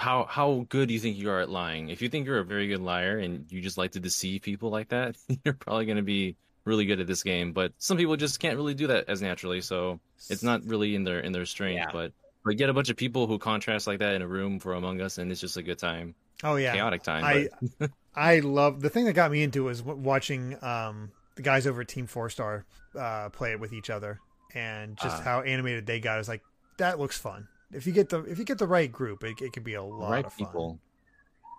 how 0.00 0.24
how 0.24 0.64
good 0.70 0.88
do 0.88 0.94
you 0.94 1.00
think 1.00 1.18
you 1.18 1.30
are 1.30 1.40
at 1.40 1.50
lying. 1.50 1.90
If 1.90 2.00
you 2.00 2.08
think 2.08 2.26
you're 2.26 2.38
a 2.38 2.44
very 2.44 2.66
good 2.68 2.80
liar 2.80 3.18
and 3.18 3.44
you 3.52 3.60
just 3.60 3.76
like 3.78 3.92
to 3.92 4.00
deceive 4.00 4.40
people 4.42 4.70
like 4.70 4.88
that, 4.88 5.16
you're 5.44 5.54
probably 5.54 5.84
going 5.84 5.98
to 5.98 6.02
be 6.02 6.36
really 6.64 6.86
good 6.86 7.00
at 7.00 7.06
this 7.06 7.22
game. 7.22 7.52
But 7.52 7.72
some 7.78 7.96
people 7.98 8.16
just 8.16 8.40
can't 8.40 8.56
really 8.56 8.74
do 8.74 8.86
that 8.88 9.08
as 9.08 9.20
naturally, 9.20 9.60
so 9.60 10.00
it's 10.30 10.42
not 10.42 10.64
really 10.64 10.94
in 10.94 11.04
their 11.04 11.20
in 11.20 11.32
their 11.32 11.44
strength. 11.46 11.76
Yeah. 11.76 11.90
But 11.92 12.12
but 12.44 12.56
get 12.56 12.70
a 12.70 12.72
bunch 12.72 12.88
of 12.88 12.96
people 12.96 13.26
who 13.26 13.38
contrast 13.38 13.86
like 13.86 13.98
that 13.98 14.14
in 14.14 14.22
a 14.22 14.26
room 14.26 14.58
for 14.58 14.72
Among 14.72 15.00
Us, 15.02 15.18
and 15.18 15.30
it's 15.30 15.40
just 15.40 15.58
a 15.58 15.62
good 15.62 15.78
time, 15.78 16.14
oh 16.42 16.56
yeah, 16.56 16.72
chaotic 16.72 17.02
time. 17.02 17.22
I 17.24 17.88
I 18.14 18.38
love 18.40 18.80
the 18.80 18.88
thing 18.88 19.04
that 19.04 19.12
got 19.12 19.30
me 19.30 19.42
into 19.42 19.64
was 19.64 19.82
watching 19.82 20.56
um 20.64 21.10
the 21.36 21.42
guys 21.42 21.66
over 21.66 21.82
at 21.82 21.88
Team 21.88 22.06
Four 22.06 22.30
Star 22.30 22.64
uh, 22.98 23.28
play 23.28 23.52
it 23.52 23.60
with 23.60 23.72
each 23.74 23.90
other 23.90 24.18
and 24.54 24.96
just 24.96 25.18
Ah. 25.18 25.22
how 25.22 25.40
animated 25.42 25.86
they 25.86 26.00
got. 26.00 26.14
I 26.14 26.18
was 26.18 26.28
like, 26.28 26.42
that 26.78 26.98
looks 26.98 27.18
fun. 27.18 27.46
If 27.72 27.86
you 27.86 27.92
get 27.92 28.08
the 28.08 28.22
if 28.24 28.38
you 28.38 28.44
get 28.44 28.58
the 28.58 28.66
right 28.66 28.90
group, 28.90 29.22
it, 29.24 29.40
it 29.40 29.52
could 29.52 29.64
be 29.64 29.74
a 29.74 29.82
lot 29.82 30.10
right 30.10 30.24
of 30.24 30.32
fun. 30.32 30.46
people. 30.46 30.80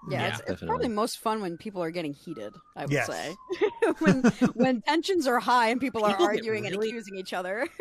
Yeah, 0.10 0.22
Yeah, 0.22 0.28
it's, 0.30 0.42
it's 0.50 0.62
probably 0.64 0.88
most 0.88 1.20
fun 1.20 1.42
when 1.42 1.58
people 1.58 1.84
are 1.84 1.92
getting 1.92 2.14
heated. 2.14 2.54
I 2.76 2.84
would 2.86 2.92
Yes. 2.92 3.08
say 3.08 3.36
when 4.00 4.24
when 4.54 4.82
tensions 4.82 5.28
are 5.28 5.40
high 5.40 5.70
and 5.70 5.80
people 5.80 6.04
are 6.04 6.12
People 6.12 6.28
get 6.28 6.38
arguing 6.38 6.66
and 6.66 6.76
accusing 6.76 7.16
each 7.16 7.34
other. 7.34 7.68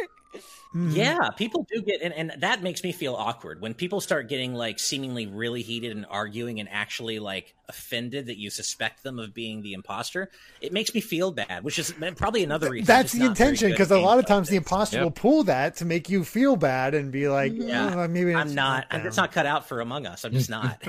Mhm. 0.72 0.94
Yeah, 0.94 1.30
people 1.36 1.66
do 1.68 1.82
get, 1.82 2.00
and, 2.02 2.14
and 2.14 2.40
that 2.42 2.62
makes 2.62 2.84
me 2.84 2.92
feel 2.92 3.16
awkward 3.16 3.60
when 3.60 3.74
people 3.74 4.00
start 4.00 4.28
getting 4.28 4.54
like 4.54 4.78
seemingly 4.78 5.26
really 5.26 5.62
heated 5.62 5.90
and 5.96 6.06
arguing 6.08 6.60
and 6.60 6.68
actually 6.70 7.18
like 7.18 7.52
offended 7.68 8.26
that 8.26 8.38
you 8.38 8.48
suspect 8.48 9.02
them 9.02 9.18
of 9.18 9.34
being 9.34 9.62
the 9.62 9.72
imposter. 9.72 10.30
It 10.60 10.72
makes 10.72 10.94
me 10.94 11.00
feel 11.00 11.32
bad, 11.32 11.64
which 11.64 11.80
is 11.80 11.92
probably 12.14 12.44
another 12.44 12.70
reason. 12.70 12.82
I'm 12.88 12.98
That's 13.02 13.12
the 13.12 13.24
intention 13.24 13.70
because 13.72 13.90
a 13.90 13.98
lot 13.98 14.20
of 14.20 14.26
times 14.26 14.46
like 14.46 14.50
the 14.50 14.56
imposter 14.58 14.98
Yep. 14.98 15.04
will 15.04 15.10
pull 15.10 15.42
that 15.44 15.74
to 15.78 15.84
make 15.84 16.08
you 16.08 16.22
feel 16.22 16.54
bad 16.54 16.94
and 16.94 17.10
be 17.10 17.28
like, 17.28 17.52
Yeah. 17.52 17.92
"Oh, 18.04 18.06
maybe 18.06 18.32
I'm 18.32 18.54
not. 18.54 18.88
them." 18.90 19.04
It's 19.08 19.16
not 19.16 19.32
cut 19.32 19.46
out 19.46 19.66
for 19.66 19.80
Among 19.80 20.06
Us. 20.06 20.24
I'm 20.24 20.32
just 20.32 20.48
not. 20.50 20.80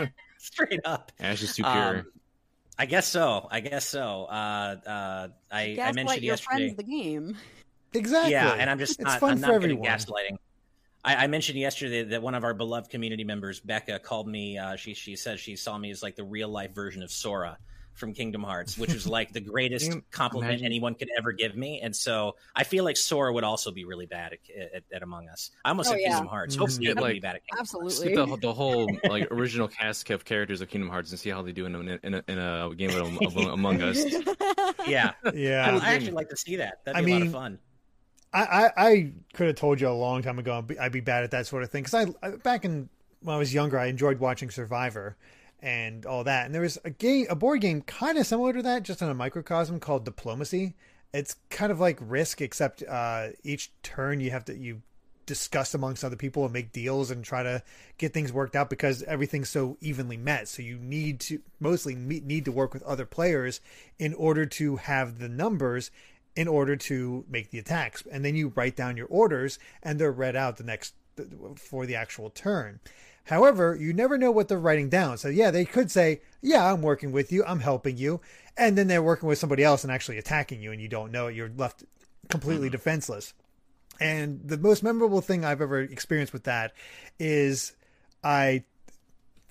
Straight 0.54 0.82
up. 0.86 1.12
Ash 1.20 1.42
is 1.42 1.56
too 1.56 1.64
Um. 1.64 2.06
I 2.78 2.86
guess 2.86 3.08
so. 3.08 3.48
I 3.52 3.60
guess 3.60 3.86
so. 3.86 4.26
Uh, 4.26 4.76
uh, 4.88 5.28
I, 5.52 5.78
I 5.80 5.92
mentioned 5.92 6.24
your 6.24 6.34
yesterday. 6.34 6.74
friends 6.74 6.78
the 6.78 6.84
game. 6.84 7.38
exactly. 7.94 8.32
Yeah, 8.32 8.54
and 8.54 8.70
I'm 8.70 8.80
just 8.80 8.94
it's 9.00 9.04
not. 9.04 9.20
fun 9.20 9.32
I'm 9.34 9.42
not 9.42 9.48
good 9.48 9.56
everyone. 9.58 9.88
at 9.88 10.00
gaslighting. 10.00 10.38
I, 11.04 11.16
I 11.16 11.28
mentioned 11.28 11.60
yesterday 11.60 12.04
that 12.04 12.24
one 12.24 12.34
of 12.34 12.44
our 12.44 12.56
beloved 12.56 12.90
community 12.90 13.24
members, 13.24 13.60
Becca, 13.60 14.00
called 14.00 14.28
me. 14.28 14.58
Uh, 14.58 14.78
she 14.78 14.96
she 14.96 15.16
said 15.16 15.40
she 15.40 15.56
saw 15.56 15.78
me 15.78 15.92
as 15.92 16.02
like 16.02 16.16
the 16.16 16.24
real 16.24 16.50
life 16.50 16.74
version 16.74 17.04
of 17.04 17.12
Sora 17.12 17.58
from 17.94 18.14
Kingdom 18.14 18.44
Hearts, 18.44 18.78
which 18.78 18.94
was 18.94 19.06
like 19.06 19.34
the 19.34 19.42
greatest 19.42 19.92
compliment 20.12 20.52
imagine? 20.52 20.66
anyone 20.66 20.96
could 20.96 21.10
ever 21.18 21.32
give 21.32 21.56
me. 21.56 21.82
And 21.82 21.96
so 21.96 22.36
I 22.56 22.64
feel 22.64 22.84
like 22.84 22.98
Sora 22.98 23.32
would 23.34 23.44
also 23.44 23.72
be 23.72 23.86
really 23.86 24.06
bad 24.06 24.34
at, 24.34 24.74
at, 24.76 24.84
at 24.94 25.04
Among 25.04 25.28
Us. 25.30 25.52
I 25.66 25.70
almost 25.70 25.90
Oh, 25.90 25.92
said 25.92 26.02
yeah. 26.02 26.08
Kingdom 26.10 26.28
Hearts. 26.28 26.56
Mhm. 26.56 26.60
Hopefully, 26.60 26.88
Yeah, 26.88 26.94
like- 27.00 27.14
be 27.14 27.20
bad 27.20 27.36
at 27.36 27.42
Kingdom 27.46 27.60
Absolutely. 27.62 28.14
Skip 28.14 28.16
the, 28.16 28.38
the 28.38 28.54
whole 28.54 28.90
like 29.10 29.32
original 29.32 29.68
cast 29.68 30.10
of 30.10 30.26
characters 30.26 30.62
of 30.62 30.70
Kingdom 30.70 30.90
Hearts 30.90 31.12
and 31.12 31.20
see 31.20 31.30
how 31.30 31.42
they 31.42 31.52
do 31.52 31.66
in 31.66 31.76
a, 31.76 31.80
in 32.04 32.14
a, 32.16 32.24
in 32.28 32.40
a 32.40 32.72
game 32.76 32.90
of, 32.92 33.18
of 33.22 33.38
Among 33.38 33.82
Us. 33.82 34.04
Yeah, 34.88 35.12
Yeah, 35.34 35.68
I, 35.68 35.74
would 35.74 35.84
I 35.84 35.94
actually 35.94 36.12
like 36.12 36.30
to 36.30 36.38
see 36.38 36.56
that. 36.58 36.84
That'd 36.86 37.02
I 37.02 37.06
be 37.06 37.12
a 37.12 37.16
lot 37.20 37.28
of 37.28 37.32
fun. 37.34 37.60
I, 38.34 38.42
I, 38.44 38.72
I 38.90 39.12
could 39.34 39.48
have 39.48 39.56
told 39.58 39.80
you 39.82 39.90
a 39.90 39.92
long 39.92 40.22
time 40.22 40.40
ago 40.40 40.58
I'd 40.58 40.68
be, 40.68 40.80
I'd 40.80 40.92
be 40.92 41.02
bad 41.02 41.24
at 41.24 41.32
that 41.32 41.48
sort 41.48 41.64
of 41.64 41.70
thing 41.70 41.84
because 41.84 42.08
I, 42.24 42.28
I 42.28 42.32
back 42.38 42.64
in 42.66 42.90
when 43.22 43.36
I 43.36 43.38
was 43.38 43.54
younger 43.54 43.78
I 43.78 43.88
enjoyed 43.88 44.20
watching 44.20 44.50
Survivor 44.50 45.18
and 45.62 46.06
all 46.06 46.24
that 46.24 46.46
and 46.46 46.56
there 46.56 46.62
was 46.62 46.78
a 46.84 46.90
game 46.90 47.26
a 47.30 47.36
board 47.36 47.62
game 47.62 47.82
kind 47.82 48.18
of 48.18 48.26
similar 48.26 48.54
to 48.54 48.62
that 48.62 48.84
just 48.84 49.02
in 49.02 49.10
a 49.10 49.14
microcosm 49.14 49.80
called 49.80 50.06
Diplomacy. 50.06 50.76
It's 51.14 51.36
kind 51.50 51.72
of 51.72 51.80
like 51.80 52.00
Risk 52.02 52.42
except 52.42 52.84
uh, 52.84 53.30
each 53.44 53.72
turn 53.84 54.22
you 54.22 54.32
have 54.32 54.46
to 54.46 54.58
you 54.58 54.82
discuss 55.26 55.74
amongst 55.74 56.04
other 56.04 56.16
people 56.16 56.44
and 56.44 56.52
make 56.52 56.72
deals 56.72 57.12
and 57.12 57.24
try 57.24 57.44
to 57.44 57.64
get 57.98 58.14
things 58.14 58.34
worked 58.34 58.56
out 58.56 58.70
because 58.70 59.04
everything's 59.04 59.50
so 59.50 59.78
evenly 59.80 60.18
met. 60.18 60.48
So 60.48 60.62
you 60.62 60.78
need 60.78 61.20
to 61.22 61.40
mostly 61.60 61.96
meet, 61.96 62.26
need 62.26 62.46
to 62.46 62.52
work 62.52 62.74
with 62.74 62.84
other 62.84 63.06
players 63.06 63.62
in 63.98 64.14
order 64.14 64.46
to 64.46 64.76
have 64.78 65.20
the 65.20 65.30
numbers 65.30 65.92
in 66.36 66.48
order 66.48 66.76
to 66.76 67.24
make 67.30 67.50
the 67.50 67.60
attacks. 67.60 68.04
And 68.12 68.26
then 68.26 68.36
you 68.36 68.52
write 68.56 68.76
down 68.76 68.98
your 68.98 69.08
orders 69.08 69.60
and 69.84 70.00
they're 70.00 70.12
read 70.12 70.36
out 70.36 70.58
the 70.58 70.64
next 70.64 70.96
for 71.56 71.86
the 71.86 71.96
actual 71.96 72.30
turn. 72.30 72.80
However, 73.26 73.78
you 73.80 73.94
never 73.94 74.18
know 74.18 74.32
what 74.32 74.48
they're 74.48 74.60
writing 74.60 74.90
down. 74.90 75.18
So 75.18 75.30
yeah, 75.30 75.52
they 75.52 75.66
could 75.66 75.92
say, 75.92 76.22
"Yeah, 76.42 76.72
I'm 76.72 76.82
working 76.82 77.12
with 77.12 77.32
you. 77.32 77.44
I'm 77.46 77.60
helping 77.60 77.98
you." 77.98 78.22
And 78.58 78.78
then 78.78 78.88
they're 78.88 79.04
working 79.04 79.30
with 79.30 79.40
somebody 79.40 79.64
else 79.64 79.84
and 79.84 79.92
actually 79.92 80.18
attacking 80.18 80.62
you 80.62 80.72
and 80.72 80.82
you 80.82 80.88
don't 80.88 81.12
know 81.12 81.28
it. 81.28 81.36
You're 81.36 81.52
left 81.56 81.84
completely 82.30 82.68
mm-hmm. 82.68 82.74
defenseless. 82.74 83.34
And 84.00 84.42
the 84.44 84.58
most 84.58 84.84
memorable 84.84 85.22
thing 85.22 85.46
I've 85.46 85.62
ever 85.62 85.80
experienced 85.80 86.34
with 86.34 86.44
that 86.46 86.74
is 87.20 87.74
I 88.24 88.64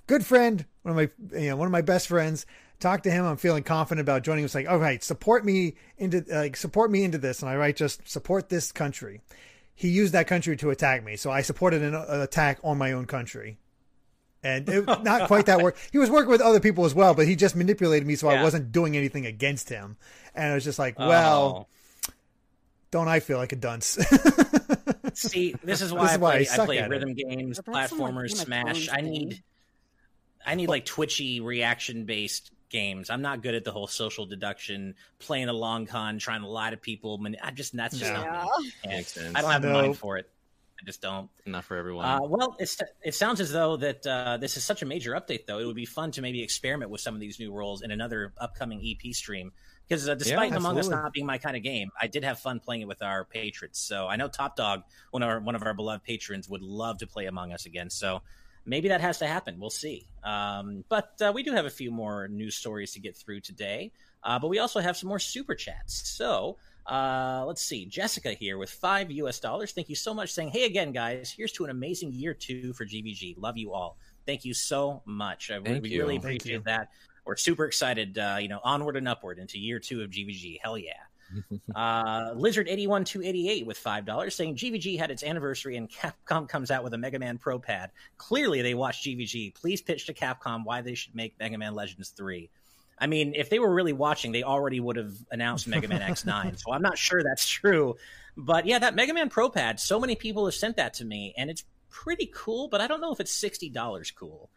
good 0.06 0.26
friend, 0.26 0.64
one 0.83 0.98
of 0.98 1.11
my 1.30 1.38
you 1.38 1.50
know, 1.50 1.56
one 1.56 1.66
of 1.66 1.72
my 1.72 1.83
best 1.83 2.09
friends, 2.09 2.46
talk 2.80 3.02
to 3.04 3.11
him. 3.11 3.24
I'm 3.24 3.37
feeling 3.37 3.62
confident 3.62 4.00
about 4.00 4.24
joining. 4.24 4.44
It's 4.44 4.54
like, 4.54 4.68
all 4.68 4.78
right, 4.78 5.02
support 5.04 5.44
me 5.44 5.76
into 5.98 6.24
like 6.28 6.56
support 6.56 6.90
me 6.90 7.04
into 7.04 7.18
this, 7.18 7.42
and 7.42 7.50
I 7.50 7.56
write 7.56 7.76
just 7.76 8.09
support 8.09 8.48
this 8.48 8.72
country. 8.72 9.20
He 9.80 9.88
used 9.88 10.12
that 10.12 10.26
country 10.26 10.58
to 10.58 10.68
attack 10.68 11.02
me, 11.02 11.16
so 11.16 11.30
I 11.30 11.40
supported 11.40 11.80
an, 11.80 11.94
an 11.94 12.20
attack 12.20 12.58
on 12.62 12.76
my 12.76 12.92
own 12.92 13.06
country. 13.06 13.56
And 14.42 14.68
it, 14.68 14.86
not 14.86 15.26
quite 15.26 15.46
that 15.46 15.62
work. 15.62 15.74
He 15.90 15.96
was 15.96 16.10
working 16.10 16.30
with 16.30 16.42
other 16.42 16.60
people 16.60 16.84
as 16.84 16.94
well, 16.94 17.14
but 17.14 17.26
he 17.26 17.34
just 17.34 17.56
manipulated 17.56 18.06
me 18.06 18.14
so 18.14 18.28
I 18.28 18.42
wasn't 18.42 18.72
doing 18.72 18.94
anything 18.94 19.24
against 19.24 19.70
him. 19.70 19.96
And 20.34 20.52
I 20.52 20.54
was 20.54 20.64
just 20.64 20.78
like, 20.78 20.96
oh. 20.98 21.08
well, 21.08 21.68
Oh. 22.08 22.12
don't 22.90 23.08
I 23.08 23.20
feel 23.20 23.38
like 23.38 23.52
a 23.52 23.56
dunce? 23.56 23.86
See, 25.14 25.54
this 25.64 25.80
is 25.80 25.94
why 25.94 26.02
This 26.02 26.10
I 26.10 26.14
is 26.14 26.18
why 26.20 26.28
I 26.28 26.32
play, 26.32 26.40
I 26.40 26.44
suck 26.44 26.66
play 26.66 26.78
at 26.78 26.84
it. 26.84 26.90
rhythm 26.90 27.14
games, 27.14 27.58
But 27.64 27.72
that's 27.72 27.88
some, 27.90 28.00
like, 28.00 28.12
platformers, 28.14 28.30
Smash. 28.36 28.88
I 28.92 29.00
need, 29.00 29.42
I 30.44 30.56
need 30.56 30.68
like 30.68 30.84
twitchy 30.84 31.40
reaction 31.40 32.04
based 32.04 32.50
games. 32.70 33.11
I'm 33.11 33.22
not 33.22 33.42
good 33.42 33.54
at 33.54 33.64
the 33.64 33.72
whole 33.72 33.87
social 33.87 34.24
deduction, 34.26 34.94
playing 35.18 35.48
a 35.48 35.52
long 35.52 35.87
con, 35.87 36.18
trying 36.18 36.40
to 36.40 36.48
lie 36.48 36.70
to 36.70 36.76
people. 36.76 37.18
mani- 37.18 37.38
I 37.40 37.50
just 37.50 37.76
that's 37.76 37.98
just 37.98 38.12
No. 38.12 38.22
not 38.24 38.48
me. 38.62 38.72
Makes 38.87 39.12
sense. 39.12 39.37
I 39.37 39.42
don't 39.42 39.50
have 39.50 39.62
the 39.62 39.68
No. 39.68 39.83
mind 39.83 39.98
for 39.98 40.16
it. 40.16 40.30
I 40.80 40.87
just 40.87 41.02
don't. 41.02 41.28
Not 41.44 41.64
for 41.64 41.76
everyone. 41.76 42.06
Uh, 42.06 42.20
well, 42.22 42.56
it's, 42.59 42.80
it 43.04 43.14
sounds 43.14 43.38
as 43.40 43.52
though 43.52 43.76
that 43.76 44.06
uh, 44.06 44.38
this 44.38 44.56
is 44.56 44.64
such 44.64 44.80
a 44.80 44.87
major 44.87 45.12
update, 45.12 45.44
though. 45.44 45.59
It 45.59 45.66
would 45.66 45.76
be 45.76 45.85
fun 45.85 46.11
to 46.12 46.22
maybe 46.22 46.42
experiment 46.42 46.90
with 46.90 47.02
some 47.02 47.12
of 47.14 47.20
these 47.20 47.38
new 47.38 47.52
roles 47.52 47.83
in 47.83 47.90
another 47.90 48.33
upcoming 48.38 48.80
EP 48.83 49.12
stream. 49.12 49.52
Because 49.87 50.09
uh, 50.09 50.14
despite 50.14 50.52
Yeah, 50.52 50.56
Among 50.56 50.78
Us 50.78 50.88
not 50.88 51.12
being 51.12 51.26
my 51.26 51.37
kind 51.37 51.54
of 51.54 51.62
game, 51.62 51.90
I 52.00 52.06
did 52.06 52.24
have 52.24 52.38
fun 52.38 52.61
playing 52.61 52.80
it 52.83 52.88
with 52.88 53.02
our 53.02 53.24
patrons. 53.26 53.76
So 53.78 54.06
I 54.09 54.16
know 54.16 54.28
Top 54.28 54.56
Dog, 54.56 54.85
one 55.11 55.22
of 55.22 55.28
our, 55.28 55.40
one 55.40 55.54
of 55.54 55.62
our 55.64 55.74
beloved 55.74 56.02
patrons, 56.04 56.48
would 56.48 56.62
love 56.62 56.98
to 56.98 57.06
play 57.06 57.26
Among 57.26 57.52
Us 57.52 57.66
again. 57.66 57.90
So 57.90 58.22
maybe 58.70 58.88
that 58.88 59.00
has 59.00 59.18
to 59.18 59.26
happen. 59.26 59.59
We'll 59.59 59.68
see. 59.68 60.06
Um, 60.22 60.85
but 60.88 61.20
uh, 61.20 61.33
we 61.35 61.42
do 61.42 61.52
have 61.52 61.66
a 61.66 61.70
few 61.70 61.90
more 61.90 62.28
news 62.28 62.54
stories 62.54 62.92
to 62.92 63.00
get 63.00 63.16
through 63.16 63.40
today. 63.40 63.90
Uh, 64.22 64.38
but 64.38 64.48
we 64.48 64.61
also 64.61 64.80
have 64.80 64.96
some 64.96 65.09
more 65.09 65.18
super 65.18 65.54
chats. 65.54 66.09
So 66.09 66.56
uh, 66.87 67.44
let's 67.46 67.62
see. 67.62 67.85
Jessica 67.85 68.33
here 68.33 68.59
with 68.59 68.70
five 68.70 69.11
US 69.11 69.40
dollars. 69.40 69.72
Thank 69.72 69.88
you 69.88 69.96
so 69.96 70.14
much. 70.14 70.33
Saying, 70.33 70.50
hey 70.50 70.64
again, 70.66 70.92
guys. 70.92 71.35
Here's 71.37 71.52
to 71.52 71.64
an 71.64 71.70
amazing 71.70 72.12
year 72.12 72.33
two 72.33 72.72
for 72.72 72.87
GVG. 72.87 73.35
Love 73.38 73.59
you 73.59 73.72
all. 73.72 73.98
Thank 74.24 74.44
you 74.44 74.54
so 74.54 75.02
much. 75.04 75.50
I 75.50 75.61
Thank 75.61 75.83
we 75.83 75.90
you. 75.90 76.00
really 76.00 76.18
Thank 76.18 76.40
appreciate 76.40 76.64
that. 76.64 76.90
We're 77.24 77.37
super 77.37 77.64
excited. 77.64 78.16
Uh, 78.18 78.38
you 78.40 78.48
know, 78.48 78.61
onward 78.62 78.96
and 78.96 79.09
upward 79.09 79.38
into 79.38 79.59
year 79.59 79.80
two 79.80 80.02
of 80.02 80.11
GVG. 80.11 80.59
Hell 80.62 80.78
yeah. 80.78 80.92
Uh, 81.74 82.32
Lizard 82.34 82.68
eighty 82.68 82.86
one 82.86 83.04
two 83.04 83.22
eighty 83.22 83.48
eight 83.48 83.64
with 83.64 83.78
five 83.78 84.04
dollars 84.04 84.34
saying 84.34 84.56
GVG 84.56 84.98
had 84.98 85.10
its 85.10 85.22
anniversary 85.22 85.76
and 85.76 85.88
Capcom 86.28 86.48
comes 86.48 86.70
out 86.70 86.82
with 86.82 86.92
a 86.94 86.98
Mega 86.98 87.18
Man 87.18 87.38
Pro 87.38 87.58
Pad. 87.58 87.90
Clearly, 88.18 88.60
they 88.62 88.74
watched 88.74 89.06
GVG. 89.06 89.54
Please 89.54 89.80
pitch 89.80 90.06
to 90.06 90.14
Capcom 90.14 90.64
why 90.64 90.80
they 90.80 90.94
should 90.94 91.14
make 91.14 91.38
Mega 91.38 91.56
Man 91.56 91.74
Legends 91.74 92.10
three. 92.10 92.50
I 92.98 93.06
mean, 93.06 93.34
if 93.34 93.48
they 93.48 93.58
were 93.58 93.72
really 93.72 93.94
watching, 93.94 94.32
they 94.32 94.42
already 94.42 94.78
would 94.78 94.96
have 94.96 95.12
announced 95.30 95.66
Mega 95.66 95.88
Man 95.88 96.00
X9. 96.00 96.58
So 96.60 96.72
I'm 96.72 96.82
not 96.82 96.98
sure 96.98 97.22
that's 97.22 97.48
true. 97.48 97.96
But 98.36 98.66
yeah, 98.66 98.78
that 98.78 98.94
Mega 98.94 99.14
Man 99.14 99.30
Pro 99.30 99.48
Pad, 99.48 99.80
so 99.80 99.98
many 99.98 100.16
people 100.16 100.44
have 100.44 100.54
sent 100.54 100.76
that 100.76 100.94
to 100.94 101.04
me, 101.04 101.34
and 101.36 101.48
it's 101.48 101.64
pretty 101.88 102.30
cool, 102.34 102.68
but 102.68 102.80
I 102.80 102.86
don't 102.86 103.00
know 103.00 103.12
if 103.12 103.20
it's 103.20 103.38
$60 103.38 104.14
cool. 104.14 104.50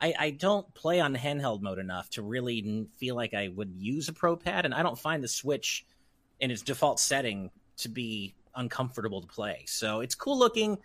I, 0.00 0.14
I 0.18 0.30
don't 0.30 0.72
play 0.74 1.00
on 1.00 1.14
handheld 1.14 1.62
mode 1.62 1.78
enough 1.78 2.10
to 2.10 2.22
really 2.22 2.88
feel 2.98 3.14
like 3.14 3.34
I 3.34 3.48
would 3.48 3.74
use 3.78 4.08
a 4.08 4.12
Pro 4.12 4.36
Pad, 4.36 4.64
and 4.64 4.74
I 4.74 4.82
don't 4.82 4.98
find 4.98 5.22
the 5.22 5.28
Switch 5.28 5.84
in 6.42 6.50
its 6.50 6.60
default 6.60 7.00
setting 7.00 7.50
to 7.78 7.88
be 7.88 8.34
uncomfortable 8.54 9.22
to 9.22 9.26
play. 9.26 9.64
So 9.66 10.00
it's 10.00 10.14
cool 10.14 10.38
looking, 10.38 10.76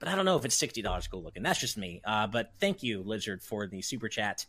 but 0.00 0.08
I 0.08 0.16
don't 0.16 0.24
know 0.24 0.36
if 0.36 0.44
it's 0.44 0.60
$60 0.60 1.08
cool 1.10 1.22
looking. 1.22 1.44
That's 1.44 1.60
just 1.60 1.78
me. 1.78 2.00
Uh, 2.04 2.26
but 2.26 2.50
thank 2.58 2.82
you, 2.82 3.02
Lizard, 3.04 3.40
for 3.42 3.68
the 3.68 3.80
super 3.82 4.08
chat. 4.08 4.44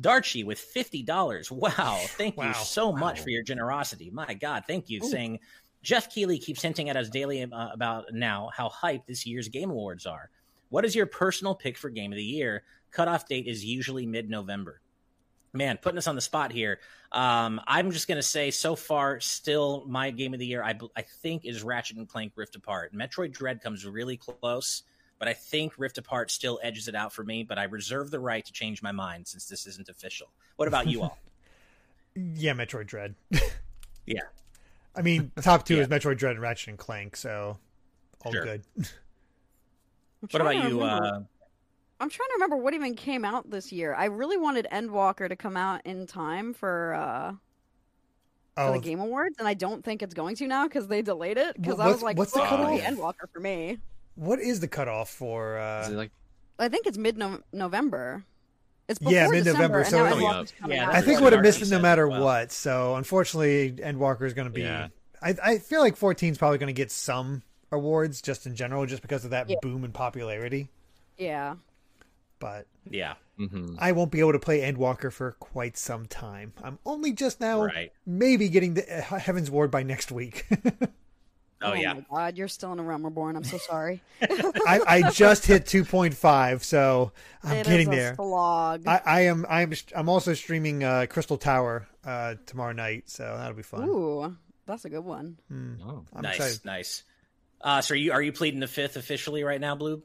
Darchie 0.00 0.44
with 0.44 0.58
fifty 0.58 1.02
dollars. 1.04 1.52
Wow! 1.52 2.00
Thank 2.16 2.36
Wow. 2.36 2.48
you 2.48 2.54
so 2.54 2.88
Wow. 2.88 2.96
much 2.98 3.20
for 3.20 3.30
your 3.30 3.44
generosity. 3.44 4.10
My 4.10 4.34
God, 4.34 4.64
thank 4.66 4.90
you. 4.90 5.00
Saying 5.00 5.38
Jeff 5.82 6.12
Keighley 6.12 6.38
keeps 6.38 6.62
hinting 6.62 6.88
at 6.90 6.96
us 6.96 7.08
daily 7.10 7.42
uh, 7.42 7.68
about 7.72 8.06
now 8.12 8.50
how 8.52 8.68
hyped 8.70 9.06
this 9.06 9.24
year's 9.24 9.48
Game 9.48 9.70
Awards 9.70 10.04
are. 10.06 10.30
What 10.70 10.84
is 10.84 10.96
your 10.96 11.06
personal 11.06 11.54
pick 11.54 11.76
for 11.78 11.90
Game 11.90 12.10
of 12.12 12.16
the 12.16 12.24
Year? 12.24 12.64
Cutoff 12.90 13.28
date 13.28 13.46
is 13.46 13.64
usually 13.64 14.04
mid-November. 14.06 14.80
Man, 15.54 15.78
putting 15.80 15.98
us 15.98 16.08
on 16.08 16.16
the 16.16 16.20
spot 16.20 16.50
here. 16.52 16.80
Um, 17.12 17.60
I'm 17.66 17.92
just 17.92 18.08
gonna 18.08 18.22
say, 18.22 18.50
so 18.50 18.74
far, 18.74 19.20
still 19.20 19.84
my 19.86 20.10
Game 20.10 20.34
of 20.34 20.40
the 20.40 20.46
Year. 20.46 20.62
I, 20.64 20.76
I 20.96 21.02
think 21.02 21.44
is 21.44 21.62
Ratchet 21.62 21.96
and 21.96 22.08
Clank 22.08 22.32
Rift 22.34 22.56
Apart. 22.56 22.92
Metroid 22.92 23.32
Dread 23.32 23.62
comes 23.62 23.86
really 23.86 24.16
close 24.16 24.82
but 25.20 25.28
I 25.28 25.32
think 25.32 25.74
Rift 25.78 25.96
Apart 25.96 26.30
still 26.32 26.58
edges 26.62 26.88
it 26.88 26.94
out 26.96 27.12
for 27.12 27.22
me. 27.22 27.44
But 27.44 27.56
I 27.56 27.62
reserve 27.64 28.10
the 28.10 28.18
right 28.18 28.44
to 28.44 28.52
change 28.52 28.82
my 28.82 28.90
mind 28.92 29.28
since 29.28 29.46
this 29.46 29.64
isn't 29.66 29.88
official. 29.88 30.26
What 30.56 30.66
about 30.68 30.86
you 30.88 31.02
all? 31.02 31.16
Yeah, 32.16 32.52
Metroid 32.52 32.86
Dread. 32.86 33.14
Yeah. 34.06 34.20
I 34.94 35.00
mean, 35.02 35.30
top 35.40 35.64
two 35.64 35.76
Yeah. 35.76 35.82
is 35.82 35.88
Metroid 35.88 36.18
Dread 36.18 36.32
and 36.32 36.40
Ratchet 36.42 36.68
and 36.68 36.78
Clank, 36.78 37.16
so 37.16 37.56
all 38.24 38.32
Sure. 38.32 38.44
good. 38.44 38.62
What 40.30 40.40
about 40.42 40.56
you? 40.56 40.80
remember- 40.80 41.06
Uh, 41.06 41.20
I'm 42.04 42.10
trying 42.10 42.28
to 42.28 42.32
remember 42.34 42.56
what 42.58 42.74
even 42.74 42.94
came 42.96 43.24
out 43.24 43.48
this 43.50 43.72
year. 43.72 43.94
I 43.94 44.04
really 44.06 44.36
wanted 44.36 44.66
Endwalker 44.70 45.26
to 45.26 45.36
come 45.36 45.56
out 45.56 45.80
in 45.86 46.06
time 46.06 46.52
for 46.52 46.92
uh 46.92 47.32
for 48.54 48.62
Oh, 48.62 48.72
the 48.74 48.78
Game 48.78 49.00
Awards, 49.00 49.36
and 49.38 49.48
I 49.48 49.54
don't 49.54 49.82
think 49.82 50.02
it's 50.02 50.12
going 50.12 50.36
to 50.36 50.46
now 50.46 50.68
because 50.68 50.86
they 50.86 51.00
delayed 51.00 51.38
it. 51.38 51.60
Because 51.60 51.80
I 51.80 51.88
was 51.88 52.02
like, 52.02 52.18
what's 52.18 52.32
the 52.32 52.42
"Oh, 52.42 52.46
cutoff? 52.46 52.80
Endwalker 52.80 53.28
for 53.32 53.40
me." 53.40 53.78
what 54.16 54.38
is 54.38 54.60
the 54.60 54.68
cutoff 54.68 55.08
for? 55.08 55.56
Is 55.82 55.88
it 55.88 55.94
Uh, 55.94 55.96
like 55.96 56.10
I 56.58 56.68
think 56.68 56.86
it's 56.86 56.98
mid 56.98 57.18
November. 57.52 58.22
It's 58.86 58.98
before 58.98 59.14
Yeah, 59.14 59.28
mid-November, 59.28 59.78
mid-November, 59.78 59.84
so 59.84 59.96
now 59.96 60.04
it- 60.04 60.08
Coming 60.10 60.26
Endwalker's 60.26 60.52
up. 60.52 60.58
coming 60.58 60.76
Yeah, 60.76 60.88
out. 60.88 60.94
I 60.94 61.00
think 61.00 61.14
what 61.14 61.24
would 61.24 61.32
have 61.32 61.42
missed 61.42 61.62
it 61.62 61.70
no 61.70 61.80
matter 61.80 62.06
well. 62.06 62.22
what. 62.22 62.52
So 62.52 62.96
unfortunately, 62.96 63.72
Endwalker 63.72 64.22
is 64.26 64.34
going 64.34 64.46
to 64.48 64.52
be. 64.52 64.60
Yeah. 64.60 64.88
I 65.22 65.34
I 65.42 65.58
feel 65.58 65.80
like 65.80 65.96
14 65.96 66.32
is 66.32 66.38
probably 66.38 66.58
going 66.58 66.66
to 66.66 66.74
get 66.74 66.90
some 66.92 67.42
awards 67.72 68.20
just 68.20 68.46
in 68.46 68.54
general, 68.54 68.84
just 68.84 69.00
because 69.00 69.24
of 69.24 69.30
that 69.30 69.48
Yeah. 69.48 69.56
boom 69.62 69.84
in 69.84 69.92
popularity. 69.92 70.68
Yeah, 71.16 71.54
But 72.44 72.66
yeah, 72.90 73.14
mhm. 73.40 73.74
I 73.78 73.92
won't 73.92 74.10
be 74.10 74.20
able 74.20 74.32
to 74.32 74.38
play 74.38 74.70
Endwalker 74.70 75.10
for 75.10 75.32
quite 75.40 75.78
some 75.78 76.04
time. 76.04 76.52
I'm 76.62 76.78
only 76.84 77.14
just 77.14 77.40
now 77.40 77.62
right. 77.64 77.90
maybe 78.04 78.50
getting 78.50 78.74
the 78.74 78.82
uh, 78.82 79.18
Heavensward 79.18 79.70
by 79.70 79.82
next 79.82 80.12
week. 80.12 80.46
Oh, 81.62 81.72
yeah. 81.72 81.94
my 81.94 82.04
God, 82.10 82.36
you're 82.36 82.48
still 82.48 82.74
in 82.74 82.78
a 82.78 82.82
realm 82.82 83.06
reborn. 83.06 83.36
I'm 83.36 83.44
so 83.44 83.56
sorry. 83.56 84.02
I, 84.20 84.80
I 84.86 85.10
just 85.10 85.46
hit 85.46 85.64
2.5, 85.64 86.62
so 86.62 87.12
I'm 87.42 87.56
It 87.56 87.66
getting 87.66 87.88
there. 87.88 88.16
Slog. 88.16 88.86
I, 88.86 89.00
I 89.06 89.20
am 89.22 89.46
I'm 89.48 89.72
I'm 89.96 90.10
also 90.10 90.34
streaming 90.34 90.84
uh, 90.84 91.06
Crystal 91.08 91.38
Tower 91.38 91.88
uh, 92.04 92.34
tomorrow 92.44 92.72
night, 92.72 93.04
so 93.08 93.22
that'll 93.38 93.56
be 93.56 93.62
fun. 93.62 93.88
Ooh, 93.88 94.36
that's 94.66 94.84
a 94.84 94.90
good 94.90 95.06
one. 95.06 95.38
Hmm. 95.48 95.76
Oh. 95.86 96.04
I'm 96.14 96.20
nice, 96.20 96.36
excited. 96.36 96.64
nice. 96.66 97.02
Uh, 97.62 97.80
so 97.80 97.94
are 97.94 97.96
you 97.96 98.12
are 98.12 98.20
you 98.20 98.32
pleading 98.32 98.60
the 98.60 98.68
fifth 98.68 98.98
officially 98.98 99.42
right 99.42 99.60
now, 99.60 99.74
Blue? 99.74 100.02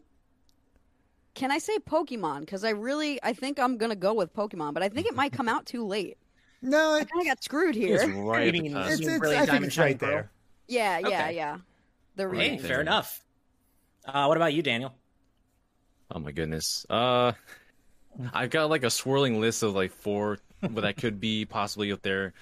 Can 1.36 1.52
I 1.52 1.58
say 1.60 1.78
Pokemon? 1.80 2.42
Because 2.42 2.64
I 2.64 2.72
really, 2.72 3.20
I 3.24 3.34
think 3.34 3.60
I'm 3.60 3.78
gonna 3.78 3.96
go 3.96 4.14
with 4.14 4.34
Pokemon, 4.34 4.74
but 4.74 4.84
I 4.84 4.90
think 4.90 5.08
it 5.08 5.16
might 5.16 5.32
come 5.32 5.48
out 5.50 5.66
too 5.66 5.86
late. 5.86 6.18
No, 6.62 6.96
I 6.96 7.00
it, 7.00 7.10
kind 7.10 7.22
of 7.22 7.26
got 7.28 7.42
screwed 7.42 7.78
It's 7.78 8.04
here. 8.04 8.22
right 8.22 8.50
at 8.50 8.54
the 8.54 8.60
mean 8.62 8.76
it's, 8.76 9.00
you 9.00 9.10
it's 9.12 9.22
really 9.22 9.36
I 9.38 9.40
think 9.40 9.48
Diamond 9.52 9.66
it's 9.68 9.76
Shining 9.76 9.92
right 9.94 10.00
Pearl? 10.00 10.10
there. 10.10 10.32
Yeah, 10.68 10.98
yeah, 11.00 11.08
Okay. 11.08 11.36
yeah. 11.38 11.58
The 12.18 12.24
Hey, 12.24 12.28
remake. 12.28 12.52
Right. 12.52 12.62
fair 12.68 12.82
enough. 12.82 13.24
Uh, 14.06 14.26
what 14.26 14.36
about 14.36 14.54
you, 14.54 14.62
Daniel? 14.62 14.94
Oh 16.12 16.20
my 16.20 16.34
goodness. 16.34 16.86
Uh, 16.90 17.32
I've 18.34 18.50
got 18.50 18.70
like 18.70 18.84
a 18.84 18.90
swirling 18.90 19.40
list 19.40 19.64
of 19.64 19.74
like 19.74 19.92
four 19.94 20.40
what 20.60 20.82
that 20.82 20.98
could 20.98 21.22
be 21.22 21.46
possibly 21.46 21.94
up 21.94 22.02
there, 22.02 22.34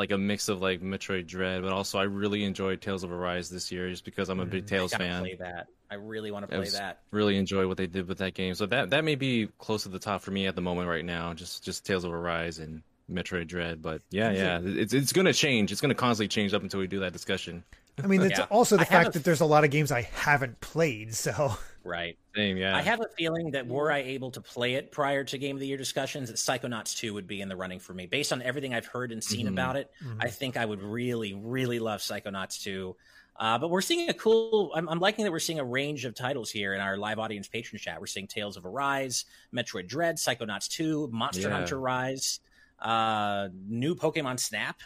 like 0.00 0.12
a 0.12 0.18
mix 0.18 0.48
of 0.48 0.62
like 0.62 0.80
Metroid 0.80 1.26
Dread, 1.26 1.60
but 1.62 1.72
also 1.72 1.98
I 1.98 2.04
really 2.04 2.42
enjoyed 2.44 2.80
Tales 2.80 3.04
of 3.04 3.12
Arise 3.12 3.50
this 3.50 3.70
year 3.70 3.90
just 3.90 4.02
because 4.02 4.30
I'm 4.30 4.40
a 4.40 4.46
big 4.46 4.64
mm-hmm. 4.64 4.74
Tales 4.74 4.94
I 4.94 4.98
fan. 4.98 5.20
play 5.20 5.34
that. 5.34 5.66
I 5.90 5.96
really 5.96 6.30
want 6.30 6.46
to 6.46 6.54
I 6.54 6.56
play 6.56 6.60
was 6.60 6.72
that. 6.72 7.00
Really 7.10 7.36
enjoy 7.36 7.68
what 7.68 7.76
they 7.76 7.86
did 7.86 8.08
with 8.08 8.16
that 8.18 8.32
game. 8.32 8.54
So 8.54 8.64
that 8.66 8.90
that 8.90 9.04
may 9.04 9.14
be 9.14 9.48
close 9.58 9.82
to 9.82 9.90
the 9.90 9.98
top 9.98 10.22
for 10.22 10.30
me 10.30 10.46
at 10.46 10.54
the 10.54 10.62
moment 10.62 10.88
right 10.88 11.04
now. 11.04 11.34
Just 11.34 11.62
just 11.62 11.84
Tales 11.84 12.04
of 12.04 12.14
Arise 12.14 12.58
and 12.58 12.82
Metroid 13.12 13.46
Dread. 13.46 13.82
But 13.82 14.00
yeah, 14.10 14.30
yeah, 14.30 14.60
it's 14.62 14.94
it's 14.94 15.12
gonna 15.12 15.34
change. 15.34 15.70
It's 15.70 15.82
gonna 15.82 15.94
constantly 15.94 16.28
change 16.28 16.54
up 16.54 16.62
until 16.62 16.80
we 16.80 16.86
do 16.86 17.00
that 17.00 17.12
discussion. 17.12 17.62
I 18.02 18.06
mean, 18.06 18.22
it's 18.22 18.38
Yeah. 18.38 18.46
also 18.48 18.76
the 18.76 18.82
I 18.82 18.84
have 18.84 19.02
fact 19.04 19.12
that 19.12 19.24
there's 19.24 19.42
a 19.42 19.46
lot 19.46 19.64
of 19.64 19.70
games 19.70 19.92
I 19.92 20.02
haven't 20.02 20.62
played, 20.62 21.14
so 21.14 21.52
Right. 21.82 22.18
Same, 22.36 22.56
yeah. 22.58 22.76
I 22.76 22.82
have 22.82 23.00
a 23.00 23.08
feeling 23.16 23.52
that 23.52 23.66
were 23.66 23.90
I 23.90 23.98
able 23.98 24.30
to 24.32 24.40
play 24.40 24.74
it 24.74 24.92
prior 24.92 25.24
to 25.24 25.38
Game 25.38 25.56
of 25.56 25.60
the 25.60 25.66
Year 25.66 25.78
discussions, 25.78 26.28
that 26.28 26.36
Psychonauts 26.36 26.96
2 26.96 27.14
would 27.14 27.26
be 27.26 27.40
in 27.40 27.48
the 27.48 27.56
running 27.56 27.78
for 27.80 27.94
me. 27.94 28.06
Based 28.06 28.32
on 28.32 28.42
everything 28.42 28.74
I've 28.74 28.86
heard 28.86 29.12
and 29.12 29.24
seen 29.24 29.46
Mhm. 29.46 29.50
about 29.50 29.76
it, 29.76 29.90
Mhm. 30.04 30.18
I 30.20 30.28
think 30.28 30.56
I 30.56 30.64
would 30.66 30.82
really, 30.82 31.32
really 31.32 31.78
love 31.78 32.00
Psychonauts 32.00 32.62
2. 32.62 32.96
Uh, 33.36 33.58
but 33.58 33.68
we're 33.68 33.80
seeing 33.80 34.10
a 34.10 34.14
cool. 34.14 34.70
I'm, 34.74 34.86
I'm 34.90 35.00
liking 35.00 35.24
that 35.24 35.32
we're 35.32 35.38
seeing 35.38 35.58
a 35.58 35.64
range 35.64 36.04
of 36.04 36.14
titles 36.14 36.50
here 36.50 36.74
in 36.74 36.80
our 36.82 36.98
live 36.98 37.18
audience 37.18 37.48
patron 37.48 37.78
chat. 37.80 37.98
We're 37.98 38.06
seeing 38.06 38.26
Tales 38.26 38.58
of 38.58 38.66
Arise, 38.66 39.24
Metroid 39.54 39.86
Dread, 39.88 40.16
Psychonauts 40.16 40.68
2, 40.68 41.08
Monster 41.10 41.48
Yeah. 41.48 41.54
Hunter 41.56 41.80
Rise, 41.80 42.40
uh, 42.80 43.48
new 43.66 43.94
Pokemon 43.94 44.38
Snap, 44.38 44.80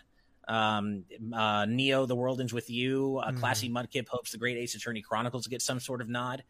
um, 0.46 1.04
uh, 1.32 1.66
Neo: 1.68 2.06
The 2.06 2.14
World 2.14 2.40
Ends 2.40 2.52
with 2.52 2.70
You, 2.70 3.18
uh, 3.24 3.32
Mhm. 3.32 3.40
Classy 3.40 3.68
Mudkip 3.68 4.06
hopes 4.08 4.30
the 4.30 4.38
Great 4.38 4.56
Ace 4.56 4.76
Attorney 4.76 5.02
Chronicles 5.02 5.48
get 5.48 5.60
some 5.60 5.80
sort 5.80 6.00
of 6.00 6.08
nod. 6.08 6.44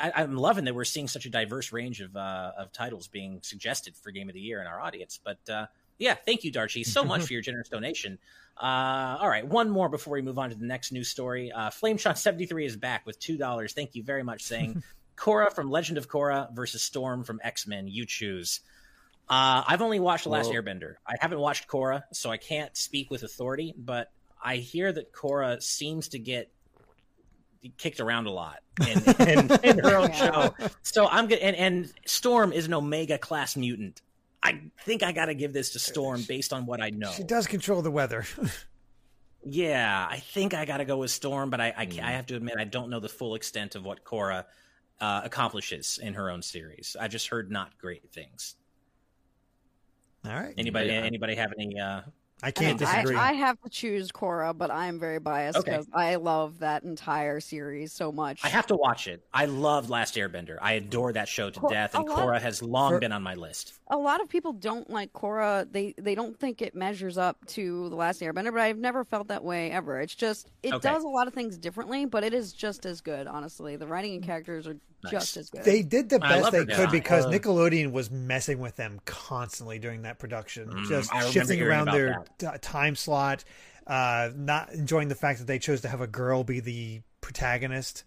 I, 0.00 0.12
I'm 0.16 0.36
loving 0.36 0.64
that 0.64 0.74
we're 0.74 0.84
seeing 0.84 1.08
such 1.08 1.26
a 1.26 1.30
diverse 1.30 1.72
range 1.72 2.00
of 2.00 2.16
uh, 2.16 2.52
of 2.58 2.72
titles 2.72 3.08
being 3.08 3.40
suggested 3.42 3.96
for 3.96 4.10
Game 4.10 4.28
of 4.28 4.34
the 4.34 4.40
Year 4.40 4.60
in 4.60 4.66
our 4.66 4.80
audience. 4.80 5.18
But 5.22 5.38
uh, 5.48 5.66
yeah, 5.98 6.14
thank 6.14 6.44
you, 6.44 6.50
Darcy, 6.50 6.84
so 6.84 7.04
much 7.04 7.22
for 7.26 7.32
your 7.32 7.42
generous 7.42 7.68
donation. 7.68 8.18
Uh, 8.60 9.16
all 9.20 9.28
right, 9.28 9.46
one 9.46 9.70
more 9.70 9.88
before 9.88 10.14
we 10.14 10.22
move 10.22 10.38
on 10.38 10.50
to 10.50 10.56
the 10.56 10.66
next 10.66 10.92
news 10.92 11.08
story. 11.08 11.50
Uh, 11.52 11.70
FlameShot73 11.70 12.66
is 12.66 12.76
back 12.76 13.06
with 13.06 13.18
two 13.18 13.36
dollars. 13.36 13.72
Thank 13.72 13.94
you 13.94 14.02
very 14.02 14.22
much. 14.22 14.42
Saying 14.42 14.82
Korra 15.16 15.52
from 15.52 15.70
Legend 15.70 15.98
of 15.98 16.08
Korra 16.08 16.52
versus 16.54 16.82
Storm 16.82 17.24
from 17.24 17.40
X 17.42 17.66
Men. 17.66 17.88
You 17.88 18.04
choose. 18.06 18.60
Uh, 19.28 19.62
I've 19.66 19.80
only 19.80 20.00
watched 20.00 20.24
The 20.24 20.30
Last 20.30 20.50
Airbender. 20.50 20.96
I 21.06 21.14
haven't 21.18 21.38
watched 21.38 21.68
Korra, 21.68 22.02
so 22.12 22.30
I 22.30 22.36
can't 22.36 22.76
speak 22.76 23.10
with 23.10 23.22
authority. 23.22 23.72
But 23.78 24.10
I 24.42 24.56
hear 24.56 24.92
that 24.92 25.12
Korra 25.12 25.62
seems 25.62 26.08
to 26.08 26.18
get 26.18 26.50
kicked 27.78 28.00
around 28.00 28.26
a 28.26 28.30
lot 28.30 28.60
in, 28.80 28.98
in, 29.28 29.50
in 29.64 29.78
her 29.78 29.96
own 29.96 30.10
Yeah. 30.10 30.30
show. 30.58 30.68
So 30.82 31.06
I'm 31.06 31.26
good. 31.28 31.38
And, 31.38 31.56
and 31.56 31.92
Storm 32.06 32.52
is 32.52 32.66
an 32.66 32.74
Omega 32.74 33.18
class 33.18 33.56
mutant. 33.56 34.00
I 34.42 34.60
think 34.84 35.02
I 35.02 35.12
got 35.12 35.26
to 35.26 35.34
give 35.34 35.52
this 35.52 35.70
to 35.74 35.78
Storm 35.78 36.22
based 36.26 36.52
on 36.52 36.66
what 36.66 36.80
I 36.82 36.90
know. 36.90 37.12
she 37.12 37.22
does 37.22 37.46
control 37.46 37.82
the 37.82 37.90
weather. 37.90 38.24
Yeah, 39.44 40.06
I 40.08 40.18
think 40.18 40.54
I 40.54 40.64
got 40.64 40.76
to 40.76 40.84
go 40.84 40.98
with 40.98 41.10
Storm, 41.10 41.50
but 41.50 41.60
I 41.60 41.74
I, 41.76 41.86
Mm. 41.86 42.00
I 42.00 42.12
have 42.12 42.26
to 42.26 42.36
admit 42.36 42.54
I 42.60 42.64
don't 42.64 42.90
know 42.90 43.00
the 43.00 43.08
full 43.08 43.34
extent 43.34 43.74
of 43.74 43.84
what 43.84 44.04
Korra 44.04 44.44
uh, 45.00 45.22
accomplishes 45.24 45.98
in 46.00 46.14
her 46.14 46.30
own 46.30 46.42
series. 46.42 46.96
I 47.00 47.08
just 47.08 47.26
heard 47.26 47.50
not 47.50 47.76
great 47.76 48.08
things. 48.12 48.54
All 50.24 50.32
right, 50.32 50.54
Anybody 50.56 50.90
Yeah. 50.90 51.00
anybody 51.02 51.34
have 51.34 51.52
any? 51.58 51.76
Uh, 51.80 52.02
I 52.42 52.48
I, 52.48 52.50
can't 52.50 52.80
mean, 52.80 52.88
I, 52.88 52.92
disagree. 52.94 53.16
I 53.16 53.32
have 53.34 53.60
to 53.62 53.68
choose 53.70 54.10
Korra, 54.10 54.56
but 54.56 54.70
I'm 54.70 54.98
very 54.98 55.18
biased 55.20 55.58
Okay. 55.58 55.70
because 55.70 55.86
I 55.92 56.16
love 56.16 56.58
that 56.58 56.82
entire 56.82 57.38
series 57.40 57.92
so 57.92 58.10
much. 58.10 58.40
I 58.44 58.48
have 58.48 58.66
to 58.66 58.76
watch 58.76 59.06
it. 59.06 59.22
I 59.32 59.44
love 59.44 59.90
Last 59.90 60.16
Airbender. 60.16 60.56
I 60.60 60.72
adore 60.72 61.12
that 61.12 61.28
show 61.28 61.50
to 61.50 61.60
Cor- 61.60 61.70
death, 61.70 61.94
and 61.94 62.08
a 62.08 62.10
lot- 62.10 62.18
Korra 62.18 62.40
has 62.40 62.62
long 62.62 62.92
For- 62.92 62.98
been 63.00 63.12
on 63.12 63.22
my 63.22 63.34
list. 63.34 63.74
a 63.88 63.96
lot 63.96 64.20
of 64.20 64.28
people 64.28 64.52
don't 64.52 64.90
like 64.90 65.12
Korra. 65.12 65.70
They 65.70 65.94
they 65.98 66.14
don't 66.14 66.38
think 66.38 66.62
it 66.62 66.74
measures 66.74 67.16
up 67.18 67.44
to 67.48 67.88
the 67.88 67.96
Last 67.96 68.20
Airbender, 68.20 68.52
but 68.52 68.60
I've 68.60 68.78
never 68.78 69.04
felt 69.04 69.28
that 69.28 69.44
way 69.44 69.70
ever. 69.70 70.00
It's 70.00 70.14
just 70.14 70.50
it 70.62 70.72
Okay. 70.74 70.88
does 70.88 71.04
a 71.04 71.08
lot 71.08 71.28
of 71.28 71.34
things 71.34 71.56
differently, 71.58 72.06
but 72.06 72.24
it 72.24 72.34
is 72.34 72.52
just 72.52 72.86
as 72.86 73.00
good. 73.00 73.26
Honestly, 73.26 73.76
the 73.76 73.86
writing 73.86 74.14
and 74.14 74.22
mm. 74.22 74.26
characters 74.26 74.66
are 74.66 74.76
Nice. 75.04 75.12
just 75.12 75.36
as 75.36 75.50
good. 75.50 75.64
They 75.64 75.82
did 75.82 76.08
the 76.08 76.18
best 76.18 76.52
they 76.52 76.58
could 76.60 76.68
design. 76.68 76.90
because 76.90 77.26
Uh, 77.26 77.30
Nickelodeon 77.30 77.92
was 77.92 78.10
messing 78.10 78.58
with 78.60 78.76
them 78.76 79.00
constantly 79.04 79.78
during 79.78 80.02
that 80.02 80.18
production, 80.18 80.68
Mm, 80.68 80.88
just 80.88 81.10
shifting 81.32 81.60
around 81.62 81.86
their 81.90 82.24
t- 82.38 82.46
time 82.60 82.94
slot, 82.96 83.44
uh, 83.86 84.30
not 84.36 84.72
enjoying 84.72 85.08
the 85.08 85.14
fact 85.14 85.38
that 85.40 85.46
they 85.46 85.58
chose 85.58 85.80
to 85.82 85.88
have 85.88 86.00
a 86.00 86.06
girl 86.06 86.44
be 86.44 86.60
the 86.60 87.00
protagonist. 87.20 88.04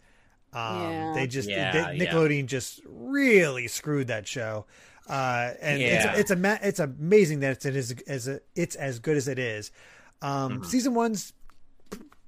Um, 0.53 0.81
Yeah. 0.91 1.13
They 1.15 1.27
just 1.27 1.49
Yeah, 1.49 1.71
they, 1.71 1.97
yeah. 1.97 2.05
Nickelodeon 2.11 2.45
just 2.45 2.79
really 2.87 3.67
screwed 3.67 4.07
that 4.07 4.25
show. 4.27 4.65
Uh, 5.07 5.51
and 5.61 5.81
Yeah. 5.81 6.13
it's 6.15 6.31
it's 6.31 6.31
a 6.31 6.59
it's 6.67 6.79
amazing 6.79 7.41
that 7.41 7.51
it's 7.51 7.65
it 7.65 7.75
is 7.75 7.93
as 8.07 8.29
it's 8.55 8.75
as 8.75 8.99
good 8.99 9.17
as 9.17 9.27
it 9.27 9.37
is. 9.37 9.69
Um, 10.21 10.61
Mhm. 10.61 10.65
Season 10.65 10.93
one's 10.95 11.31
p- 11.31 11.34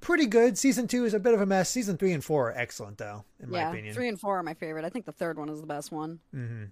pretty 0.00 0.26
good. 0.26 0.56
Season 0.58 0.86
two 0.86 1.04
is 1.04 1.14
a 1.14 1.20
bit 1.20 1.34
of 1.34 1.40
a 1.40 1.46
mess. 1.46 1.68
Season 1.68 1.96
three 1.96 2.12
and 2.12 2.24
four 2.24 2.50
are 2.50 2.56
excellent, 2.56 2.98
though, 2.98 3.24
in 3.40 3.50
my 3.50 3.62
opinion. 3.62 3.86
yeah, 3.86 3.92
three 3.92 4.08
and 4.08 4.18
four 4.20 4.38
are 4.38 4.42
my 4.42 4.54
favorite. 4.54 4.84
I 4.84 4.90
think 4.90 5.04
the 5.06 5.12
third 5.12 5.38
one 5.38 5.48
is 5.48 5.60
the 5.60 5.66
best 5.66 5.92
one. 5.92 6.20
hmm 6.32 6.64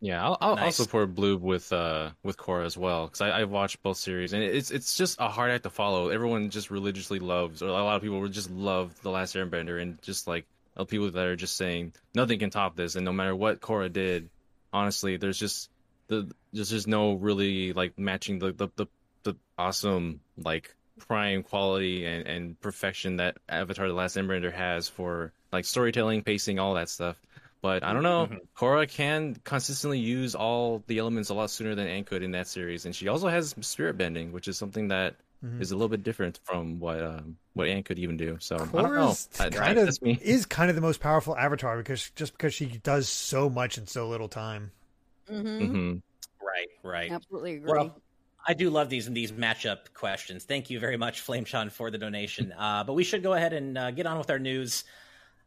Yeah, 0.00 0.24
I'll, 0.24 0.38
I'll, 0.40 0.56
I'll 0.56 0.72
support 0.72 1.14
Bloob 1.14 1.40
with 1.40 1.72
uh 1.72 2.10
with 2.22 2.36
Korra 2.36 2.64
as 2.64 2.76
well 2.78 3.06
because 3.06 3.20
I 3.20 3.40
I've 3.40 3.50
watched 3.50 3.82
both 3.82 3.96
series 3.98 4.32
and 4.32 4.42
it's 4.42 4.70
it's 4.70 4.96
just 4.96 5.20
a 5.20 5.28
hard 5.28 5.50
act 5.50 5.64
to 5.64 5.70
follow. 5.70 6.08
Everyone 6.08 6.48
just 6.50 6.70
religiously 6.70 7.18
loves, 7.18 7.62
or 7.62 7.68
a 7.68 7.72
lot 7.72 7.96
of 7.96 8.02
people 8.02 8.20
would 8.20 8.32
just 8.32 8.50
love 8.50 8.98
the 9.02 9.10
Last 9.10 9.34
Airbender, 9.36 9.80
and 9.80 10.00
just 10.02 10.26
like 10.26 10.46
people 10.88 11.10
that 11.10 11.26
are 11.26 11.36
just 11.36 11.56
saying 11.56 11.92
nothing 12.14 12.38
can 12.38 12.48
top 12.50 12.76
this, 12.76 12.96
and 12.96 13.04
no 13.04 13.12
matter 13.12 13.36
what 13.36 13.60
Korra 13.60 13.92
did, 13.92 14.30
honestly, 14.72 15.18
there's 15.18 15.38
just 15.38 15.68
the 16.08 16.30
there's 16.54 16.70
just 16.70 16.88
no 16.88 17.12
really 17.14 17.74
like 17.74 17.98
matching 17.98 18.38
the 18.38 18.52
the 18.52 18.68
the, 18.76 18.86
the 19.24 19.36
awesome 19.58 20.20
like 20.38 20.74
prime 21.00 21.42
quality 21.42 22.04
and 22.06 22.26
and 22.26 22.60
perfection 22.60 23.16
that 23.16 23.38
Avatar: 23.48 23.88
The 23.88 23.94
Last 23.94 24.16
Airbender 24.16 24.52
has 24.52 24.88
for 24.88 25.32
like 25.52 25.64
storytelling, 25.64 26.22
pacing, 26.22 26.58
all 26.58 26.74
that 26.74 26.88
stuff. 26.88 27.16
But 27.62 27.82
I 27.84 27.92
don't 27.92 28.02
know. 28.02 28.26
Mhm. 28.30 28.38
Korra 28.56 28.88
can 28.88 29.34
consistently 29.44 29.98
use 29.98 30.34
all 30.34 30.82
the 30.86 30.98
elements 30.98 31.28
a 31.28 31.34
lot 31.34 31.50
sooner 31.50 31.74
than 31.74 31.86
Aang 31.88 32.06
could 32.06 32.22
in 32.22 32.30
that 32.30 32.46
series, 32.46 32.86
and 32.86 32.96
she 32.96 33.08
also 33.08 33.28
has 33.28 33.54
spirit 33.60 33.98
bending, 33.98 34.32
which 34.32 34.48
is 34.48 34.56
something 34.56 34.88
that 34.88 35.16
is 35.58 35.68
Mhm. 35.68 35.72
a 35.72 35.74
little 35.74 35.88
bit 35.88 36.02
different 36.02 36.38
from 36.44 36.78
what 36.80 37.02
um, 37.02 37.36
what 37.54 37.66
Aang 37.68 37.84
could 37.84 37.98
even 37.98 38.16
do. 38.16 38.38
So 38.40 38.56
I 38.56 38.58
don't 38.58 38.94
know. 38.94 39.08
Korra's 39.08 39.28
I- 39.40 39.44
I- 39.44 39.72
of 39.72 40.02
me. 40.02 40.18
is 40.22 40.46
kind 40.46 40.70
of 40.70 40.76
the 40.76 40.82
most 40.82 41.00
powerful 41.00 41.36
avatar 41.36 41.76
because 41.76 42.10
just 42.16 42.32
because 42.32 42.54
she 42.54 42.66
does 42.82 43.08
so 43.08 43.50
much 43.50 43.76
in 43.76 43.86
so 43.86 44.08
little 44.08 44.28
time. 44.28 44.70
Mm-hmm. 45.30 45.66
hmm 45.66 45.92
Right, 46.42 46.68
right. 46.82 47.10
Absolutely 47.12 47.56
agree. 47.56 47.70
Well, 47.72 48.00
I 48.46 48.54
do 48.54 48.70
love 48.70 48.88
these 48.88 49.08
these 49.10 49.32
matchup 49.32 49.92
questions. 49.94 50.44
Thank 50.44 50.70
you 50.70 50.80
very 50.80 50.96
much, 50.96 51.22
Flameshon, 51.22 51.70
for 51.70 51.90
the 51.90 51.98
donation. 51.98 52.54
Uh, 52.60 52.84
but 52.84 52.92
we 52.92 53.04
should 53.04 53.22
go 53.22 53.32
ahead 53.32 53.52
and 53.52 53.78
uh, 53.78 53.90
get 53.90 54.06
on 54.06 54.18
with 54.18 54.28
our 54.30 54.38
news. 54.38 54.84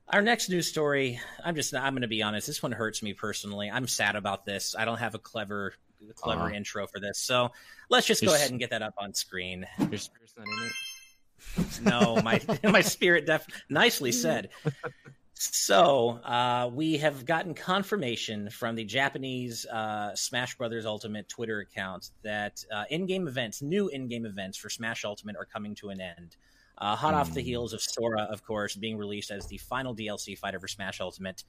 Our 0.09 0.21
next 0.21 0.49
news 0.49 0.67
story. 0.67 1.19
I'm 1.43 1.55
just. 1.55 1.73
I'm 1.75 1.93
going 1.93 2.01
to 2.01 2.07
be 2.07 2.23
honest. 2.23 2.47
This 2.47 2.61
one 2.61 2.71
hurts 2.71 3.03
me 3.03 3.13
personally. 3.13 3.69
I'm 3.69 3.87
sad 3.87 4.15
about 4.15 4.45
this. 4.45 4.75
I 4.77 4.85
don't 4.85 4.97
have 4.97 5.15
a 5.15 5.19
clever, 5.19 5.73
clever 6.15 6.43
Aw. 6.43 6.53
intro 6.53 6.87
for 6.87 6.99
this. 6.99 7.19
So 7.19 7.51
let's 7.89 8.07
just 8.07 8.25
go 8.25 8.33
ahead 8.33 8.49
and 8.49 8.59
get 8.59 8.71
that 8.71 8.81
up 8.81 8.95
on 8.97 9.13
screen. 9.13 9.65
Your 9.77 9.99
spirit's 9.99 10.33
not 10.37 10.47
in 10.47 10.65
it. 10.65 11.81
No, 11.81 12.21
my 12.21 12.41
my 12.63 12.81
spirit 12.81 13.25
def 13.25 13.45
nicely 13.69 14.11
said. 14.11 14.49
So 15.51 16.19
uh, 16.23 16.69
we 16.73 16.97
have 16.97 17.25
gotten 17.25 17.53
confirmation 17.53 18.49
from 18.49 18.75
the 18.75 18.85
Japanese 18.85 19.65
uh, 19.65 20.15
Smash 20.15 20.55
Brothers 20.57 20.85
Ultimate 20.85 21.27
Twitter 21.27 21.59
account 21.59 22.11
that 22.23 22.63
uh, 22.73 22.85
in-game 22.89 23.27
events, 23.27 23.61
new 23.61 23.89
in-game 23.89 24.25
events 24.25 24.57
for 24.57 24.69
Smash 24.69 25.03
Ultimate, 25.03 25.35
are 25.35 25.45
coming 25.45 25.75
to 25.75 25.89
an 25.89 25.99
end. 25.99 26.37
Uh, 26.77 26.95
hot 26.95 27.13
off 27.13 27.33
the 27.33 27.41
Hmm. 27.41 27.45
heels 27.47 27.73
of 27.73 27.81
Sora, 27.81 28.21
of 28.23 28.43
course, 28.43 28.75
being 28.75 28.97
released 28.97 29.31
as 29.31 29.45
the 29.47 29.57
final 29.57 29.93
DLC 29.95 30.37
fighter 30.37 30.59
for 30.59 30.67
Smash 30.67 31.01
Ultimate. 31.01 31.43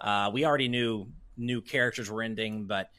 Uh, 0.00 0.30
we 0.32 0.44
already 0.44 0.68
knew 0.68 1.08
new 1.36 1.60
characters 1.62 2.10
were 2.10 2.22
ending, 2.22 2.66
but 2.66 2.90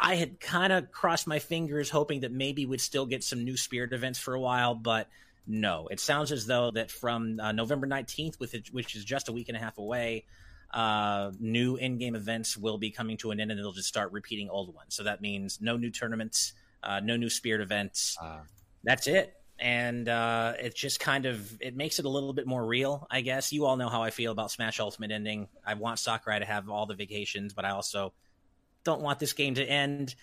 I 0.00 0.14
had 0.14 0.38
kind 0.38 0.72
of 0.72 0.92
crossed 0.92 1.26
my 1.26 1.38
fingers, 1.40 1.90
hoping 1.90 2.20
that 2.20 2.32
maybe 2.32 2.66
we'd 2.66 2.80
still 2.80 3.04
get 3.06 3.24
some 3.24 3.44
new 3.44 3.56
Spirit 3.56 3.92
events 3.92 4.18
for 4.18 4.34
a 4.34 4.40
while, 4.40 4.74
but 4.74 5.08
no. 5.48 5.88
It 5.90 5.98
sounds 5.98 6.30
as 6.30 6.46
though 6.46 6.70
that 6.72 6.90
from 6.90 7.40
uh, 7.40 7.52
November 7.52 7.86
19th, 7.86 8.38
with 8.38 8.54
it, 8.54 8.68
which 8.72 8.94
is 8.94 9.04
just 9.04 9.28
a 9.28 9.32
week 9.32 9.48
and 9.48 9.56
a 9.56 9.60
half 9.60 9.78
away, 9.78 10.24
uh, 10.72 11.32
new 11.40 11.76
in-game 11.76 12.14
events 12.14 12.56
will 12.56 12.78
be 12.78 12.90
coming 12.90 13.16
to 13.18 13.30
an 13.30 13.40
end, 13.40 13.50
and 13.50 13.58
they'll 13.58 13.72
just 13.72 13.88
start 13.88 14.12
repeating 14.12 14.50
old 14.50 14.74
ones. 14.74 14.94
So 14.94 15.04
that 15.04 15.20
means 15.20 15.58
no 15.60 15.76
new 15.76 15.90
tournaments, 15.90 16.52
uh, 16.82 17.00
no 17.00 17.16
new 17.16 17.30
Spirit 17.30 17.62
events. 17.62 18.16
Ah. 18.20 18.42
That's 18.84 19.06
it. 19.06 19.34
And 19.58 20.08
uh, 20.08 20.52
it 20.60 20.76
just 20.76 21.00
kind 21.00 21.26
of 21.26 21.60
it 21.60 21.74
makes 21.74 21.98
it 21.98 22.04
a 22.04 22.08
little 22.08 22.32
bit 22.32 22.46
more 22.46 22.64
real, 22.64 23.08
I 23.10 23.22
guess. 23.22 23.52
You 23.52 23.66
all 23.66 23.76
know 23.76 23.88
how 23.88 24.02
I 24.02 24.10
feel 24.10 24.30
about 24.30 24.52
Smash 24.52 24.78
Ultimate 24.78 25.10
ending. 25.10 25.48
I 25.66 25.74
want 25.74 25.98
Sakurai 25.98 26.38
to 26.38 26.44
have 26.44 26.68
all 26.68 26.86
the 26.86 26.94
vacations, 26.94 27.54
but 27.54 27.64
I 27.64 27.70
also 27.70 28.12
don't 28.84 29.00
want 29.00 29.18
this 29.18 29.32
game 29.32 29.54
to 29.56 29.64
end. 29.64 30.14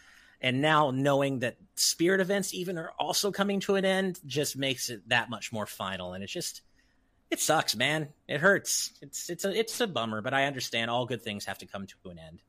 And 0.41 0.61
now 0.61 0.91
knowing 0.91 1.39
that 1.39 1.57
spirit 1.75 2.21
events 2.21 2.53
even 2.53 2.77
are 2.77 2.91
also 2.99 3.31
coming 3.31 3.59
to 3.61 3.75
an 3.75 3.85
end 3.85 4.19
just 4.25 4.57
makes 4.57 4.89
it 4.89 5.07
that 5.09 5.29
much 5.29 5.51
more 5.51 5.65
final. 5.65 6.13
And 6.13 6.23
it 6.23 6.27
just 6.27 6.61
it 7.31 7.39
sucks, 7.39 7.75
man. 7.75 8.09
It 8.27 8.39
hurts. 8.39 8.93
It's 9.01 9.29
it's 9.29 9.45
a 9.45 9.57
it's 9.57 9.79
a 9.81 9.87
bummer, 9.87 10.21
but 10.21 10.33
I 10.33 10.45
understand 10.45 10.91
all 10.91 11.05
good 11.05 11.21
things 11.21 11.45
have 11.45 11.57
to 11.59 11.65
come 11.65 11.87
to 11.87 12.09
an 12.09 12.19
end. 12.19 12.41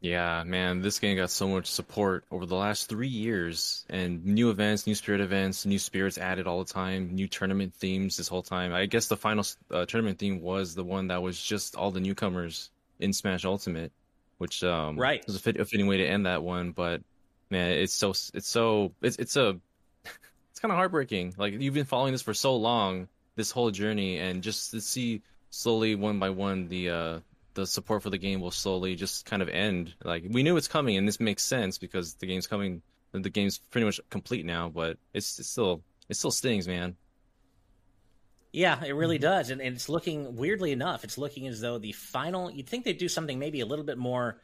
Yeah, 0.00 0.44
man, 0.44 0.80
this 0.80 0.98
game 0.98 1.18
got 1.18 1.30
so 1.30 1.46
much 1.46 1.66
support 1.66 2.24
over 2.30 2.46
the 2.46 2.56
last 2.56 2.88
three 2.88 3.08
years, 3.08 3.84
and 3.90 4.24
new 4.24 4.48
events, 4.48 4.86
new 4.86 4.94
spirit 4.94 5.20
events, 5.20 5.66
new 5.66 5.78
spirits 5.78 6.16
added 6.16 6.46
all 6.46 6.64
the 6.64 6.72
time, 6.72 7.14
new 7.14 7.28
tournament 7.28 7.74
themes 7.74 8.16
this 8.16 8.26
whole 8.26 8.42
time. 8.42 8.72
I 8.72 8.86
guess 8.86 9.08
the 9.08 9.18
final 9.18 9.44
uh, 9.70 9.84
tournament 9.84 10.18
theme 10.18 10.40
was 10.40 10.74
the 10.74 10.84
one 10.84 11.08
that 11.08 11.20
was 11.22 11.40
just 11.40 11.76
all 11.76 11.90
the 11.90 12.00
newcomers 12.00 12.70
in 12.98 13.12
Smash 13.12 13.44
Ultimate, 13.44 13.92
which 14.40 14.64
um, 14.64 14.96
Right. 14.98 15.22
was 15.26 15.36
a, 15.36 15.38
fit, 15.38 15.58
a 15.60 15.66
fitting 15.66 15.86
way 15.86 15.98
to 15.98 16.06
end 16.06 16.24
that 16.24 16.42
one. 16.42 16.72
But 16.72 17.02
man, 17.50 17.72
it's 17.72 17.92
so 17.92 18.10
it's 18.10 18.48
so 18.48 18.92
it's 19.02 19.16
it's 19.18 19.36
a 19.36 19.60
it's 20.50 20.60
kind 20.60 20.72
of 20.72 20.76
heartbreaking. 20.76 21.34
Like 21.36 21.60
you've 21.60 21.74
been 21.74 21.84
following 21.84 22.12
this 22.12 22.22
for 22.22 22.32
so 22.32 22.56
long, 22.56 23.08
this 23.36 23.50
whole 23.50 23.70
journey, 23.70 24.18
and 24.18 24.42
just 24.42 24.70
to 24.70 24.80
see 24.80 25.20
slowly 25.50 25.94
one 25.94 26.18
by 26.18 26.30
one 26.30 26.68
the 26.68 26.88
uh 26.88 27.18
the 27.52 27.66
support 27.66 28.02
for 28.02 28.08
the 28.08 28.16
game 28.16 28.40
will 28.40 28.50
slowly 28.50 28.94
just 28.94 29.26
kind 29.26 29.42
of 29.42 29.50
end. 29.50 29.94
Like 30.02 30.24
we 30.30 30.42
knew 30.42 30.56
it's 30.56 30.68
coming, 30.68 30.96
and 30.96 31.06
this 31.06 31.20
makes 31.20 31.42
sense 31.42 31.76
because 31.76 32.14
the 32.14 32.26
game's 32.26 32.46
coming. 32.46 32.80
The 33.12 33.28
game's 33.28 33.58
pretty 33.58 33.84
much 33.84 34.00
complete 34.08 34.46
now, 34.46 34.70
but 34.70 34.96
it's, 35.12 35.38
it's 35.38 35.50
still 35.50 35.82
it 36.08 36.14
still 36.16 36.30
stings, 36.30 36.66
man. 36.66 36.96
Yeah, 38.52 38.82
it 38.84 38.92
really 38.92 39.18
does, 39.18 39.50
and, 39.50 39.60
and 39.60 39.76
it's 39.76 39.88
looking 39.88 40.34
weirdly 40.34 40.72
enough. 40.72 41.04
It's 41.04 41.16
looking 41.16 41.46
as 41.46 41.60
though 41.60 41.78
the 41.78 41.92
final. 41.92 42.50
You'd 42.50 42.68
think 42.68 42.84
they'd 42.84 42.98
do 42.98 43.08
something 43.08 43.38
maybe 43.38 43.60
a 43.60 43.66
little 43.66 43.84
bit 43.84 43.98
more 43.98 44.40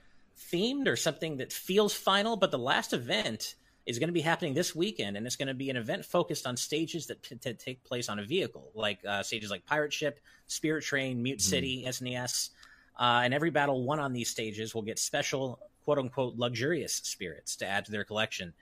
themed 0.53 0.87
or 0.87 0.97
something 0.97 1.39
that 1.39 1.53
feels 1.53 1.93
final, 1.93 2.37
but 2.37 2.51
the 2.51 2.59
last 2.59 2.93
event 2.93 3.57
is 3.85 3.99
going 3.99 4.09
to 4.09 4.13
be 4.13 4.21
happening 4.21 4.55
this 4.55 4.75
weekend, 4.75 5.17
and 5.17 5.27
it's 5.27 5.37
going 5.37 5.49
to 5.49 5.55
be 5.55 5.71
an 5.71 5.77
event 5.77 6.05
focused 6.05 6.47
on 6.47 6.57
stages 6.57 7.07
that, 7.07 7.23
that 7.43 7.59
take 7.59 7.83
place 7.85 8.09
on 8.09 8.19
a 8.19 8.25
vehicle, 8.25 8.71
like 8.75 8.99
uh, 9.07 9.23
stages 9.23 9.51
like 9.51 9.67
Pirate 9.67 9.93
Ship, 9.93 10.21
Spirit 10.47 10.85
Train, 10.85 11.23
Mute 11.23 11.41
City, 11.41 11.85
SNES, 11.87 12.51
uh, 12.99 13.23
and 13.25 13.35
every 13.35 13.51
battle 13.51 13.85
won 13.85 13.99
on 13.99 14.13
these 14.13 14.29
stages 14.29 14.75
will 14.75 14.83
get 14.83 14.99
special 15.01 15.59
"quote 15.85 15.99
unquote" 15.99 16.37
luxurious 16.37 16.95
spirits 16.95 17.57
to 17.57 17.67
add 17.67 17.85
to 17.87 17.91
their 17.91 18.05
collection, 18.05 18.53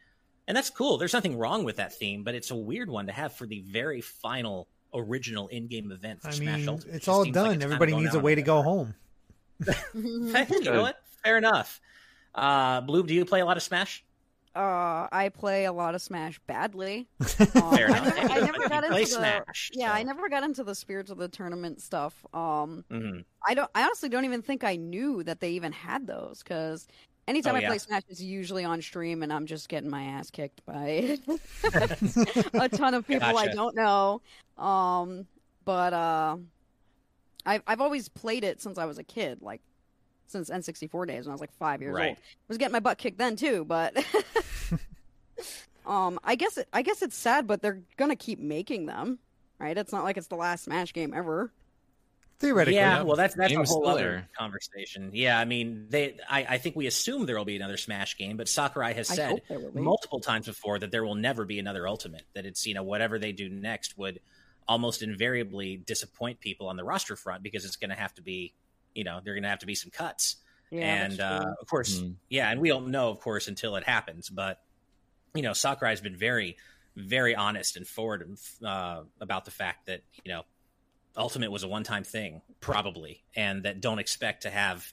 and 0.49 0.57
that's 0.57 0.71
cool. 0.71 0.97
There's 0.97 1.13
nothing 1.13 1.37
wrong 1.37 1.65
with 1.65 1.77
that 1.77 1.95
theme, 1.95 2.23
but 2.23 2.35
it's 2.35 2.51
a 2.51 2.57
weird 2.57 2.89
one 2.89 3.07
to 3.09 3.13
have 3.13 3.35
for 3.35 3.47
the 3.47 3.61
very 3.61 4.01
final 4.01 4.69
original 4.95 5.49
in-game 5.49 5.91
event 5.93 6.23
for 6.23 6.29
I 6.29 6.33
Smash 6.33 6.61
mean, 6.61 6.69
Ultimate. 6.69 6.95
It's 6.97 7.05
just 7.07 7.09
all 7.09 7.25
seems 7.25 7.37
like 7.37 7.45
done. 7.45 7.53
it's 7.55 7.63
kinda 7.63 7.65
Everybody 7.67 7.97
needs 7.97 8.15
a 8.15 8.21
way 8.21 8.35
to 8.35 8.43
go 8.43 8.63
home. 8.63 8.95
You 9.95 10.61
know 10.65 10.83
what? 10.83 11.01
Fair 11.23 11.39
enough. 11.39 11.81
Uh, 12.35 12.81
Blue, 12.81 13.05
do 13.07 13.15
you 13.15 13.25
play 13.25 13.41
a 13.41 13.45
lot 13.45 13.57
of 13.57 13.63
Smash? 13.63 14.05
Uh, 14.57 15.09
I 15.11 15.31
play 15.35 15.65
a 15.65 15.73
lot 15.73 15.95
of 15.97 16.03
Smash 16.03 16.39
badly. 16.47 17.09
Um, 17.41 17.47
Fair 17.77 17.91
I 17.91 17.99
enough. 17.99 18.17
never, 18.17 18.33
I 18.33 18.41
never 18.41 18.69
got 18.69 18.85
into 18.85 18.97
the 19.01 19.07
Smash, 19.07 19.71
yeah. 19.75 19.93
I 19.93 20.03
never 20.05 20.29
got 20.29 20.43
into 20.45 20.63
the 20.65 20.75
spirits 20.75 21.11
of 21.11 21.19
the 21.19 21.29
tournament 21.29 21.81
stuff. 21.81 22.25
Um, 22.35 22.85
Mhm. 22.91 23.25
I 23.47 23.55
don't. 23.55 23.71
I 23.75 23.83
honestly 23.85 24.09
don't 24.09 24.25
even 24.25 24.43
think 24.43 24.63
I 24.65 24.77
knew 24.77 25.23
that 25.25 25.41
they 25.41 25.51
even 25.51 25.73
had 25.73 26.07
those 26.07 26.43
because 26.43 26.87
anytime 27.29 27.55
Oh, 27.55 27.59
I 27.59 27.65
play 27.67 27.79
Smash, 27.79 28.03
it's 28.09 28.21
usually 28.21 28.65
on 28.65 28.81
stream, 28.83 29.23
and 29.23 29.33
I'm 29.33 29.47
just 29.47 29.69
getting 29.69 29.91
my 29.91 30.03
ass 30.05 30.31
kicked 30.31 30.65
by 30.67 31.19
a 32.55 32.69
ton 32.69 32.95
of 32.95 33.07
people 33.07 33.37
I 33.37 33.49
don't 33.49 33.75
know. 33.77 34.21
Um, 34.59 35.27
but 35.65 35.93
uh, 35.93 36.37
I've 37.47 37.63
I've 37.67 37.81
always 37.81 38.09
played 38.09 38.45
it 38.45 38.61
since 38.61 38.79
I 38.79 38.85
was 38.85 38.99
a 38.99 39.05
kid, 39.05 39.43
like 39.43 39.61
since 40.27 40.51
N64 40.51 41.07
days 41.07 41.25
when 41.27 41.31
I 41.31 41.35
was 41.35 41.41
like 41.41 41.53
five 41.53 41.81
years 41.83 41.95
Right. 41.95 42.09
old. 42.09 42.17
I 42.17 42.21
was 42.49 42.59
getting 42.59 42.73
my 42.73 42.81
butt 42.81 42.99
kicked 42.99 43.19
then 43.19 43.37
too, 43.37 43.65
but. 43.65 43.97
Um, 45.87 46.19
I 46.25 46.35
guess 46.35 46.57
it, 46.57 46.67
I 46.73 46.81
guess 46.81 47.03
it's 47.03 47.15
sad, 47.15 47.47
but 47.47 47.61
they're 47.61 47.83
gonna 47.99 48.17
keep 48.17 48.39
making 48.39 48.87
them, 48.87 49.19
right? 49.59 49.77
It's 49.77 49.93
not 49.93 50.03
like 50.03 50.17
it's 50.17 50.29
the 50.29 50.35
last 50.35 50.65
Smash 50.65 50.95
game 50.95 51.13
ever. 51.13 51.53
Theoretically, 52.45 52.77
Yeah, 52.77 52.97
yeah. 52.99 53.03
well, 53.03 53.17
that's 53.17 53.35
that's 53.35 53.53
a 53.53 53.57
whole 53.57 53.65
still 53.67 53.87
other 53.87 54.01
there. 54.03 54.29
conversation. 54.39 55.11
Yeah, 55.13 55.39
I 55.39 55.45
mean, 55.45 55.87
they. 55.89 56.17
I, 56.29 56.45
I 56.51 56.59
think 56.59 56.77
we 56.77 56.87
assume 56.87 57.27
there 57.27 57.37
will 57.39 57.45
be 57.45 57.57
another 57.57 57.77
Smash 57.77 58.17
game, 58.19 58.37
but 58.37 58.49
Sakurai 58.49 58.93
has 58.93 59.11
I 59.11 59.15
said 59.15 59.31
hope 59.31 59.41
there 59.49 59.59
will 59.61 59.71
be. 59.73 59.81
multiple 59.81 60.21
times 60.21 60.47
before 60.47 60.79
that 60.79 60.91
there 60.91 61.05
will 61.05 61.15
never 61.15 61.45
be 61.45 61.59
another 61.59 61.89
Ultimate. 61.89 62.25
That 62.35 62.45
it's 62.47 62.67
you 62.67 62.75
know 62.75 62.83
whatever 62.83 63.19
they 63.19 63.33
do 63.33 63.49
next 63.49 63.97
would 63.99 64.21
almost 64.69 65.03
invariably 65.03 65.77
disappoint 65.77 66.41
people 66.41 66.69
on 66.69 66.77
the 66.77 66.85
roster 66.85 67.17
front 67.17 67.43
because 67.43 67.65
it's 67.65 67.77
going 67.77 67.91
to 67.91 67.97
have 67.97 68.15
to 68.15 68.23
be, 68.23 68.55
you 68.95 69.05
know, 69.05 69.21
they're 69.23 69.35
going 69.35 69.43
to 69.43 69.49
have 69.51 69.59
to 69.59 69.67
be 69.67 69.75
some 69.75 69.91
cuts. 69.91 70.37
Yeah, 70.71 71.05
and 71.05 71.21
uh, 71.21 71.53
of 71.61 71.67
course, 71.69 71.99
Mm. 72.01 72.15
yeah, 72.31 72.51
and 72.51 72.61
we 72.61 72.69
don't 72.69 72.89
know, 72.89 73.11
of 73.11 73.21
course, 73.21 73.47
until 73.49 73.77
it 73.77 73.85
happens. 73.85 74.29
But 74.31 74.61
you 75.35 75.43
know, 75.43 75.53
Sakurai 75.53 75.91
has 75.93 76.01
been 76.01 76.17
very, 76.17 76.57
very 76.97 77.35
honest 77.35 77.77
and 77.77 77.87
forward 77.87 78.37
uh, 78.65 79.03
about 79.21 79.45
the 79.45 79.51
fact 79.51 79.87
that 79.87 80.03
you 80.25 80.33
know, 80.33 80.43
Ultimate 81.17 81.51
was 81.51 81.63
a 81.63 81.69
one-time 81.69 82.05
thing, 82.05 82.43
probably, 82.61 83.23
and 83.37 83.63
that 83.65 83.81
don't 83.81 83.99
expect 83.99 84.43
to 84.43 84.51
have 84.51 84.93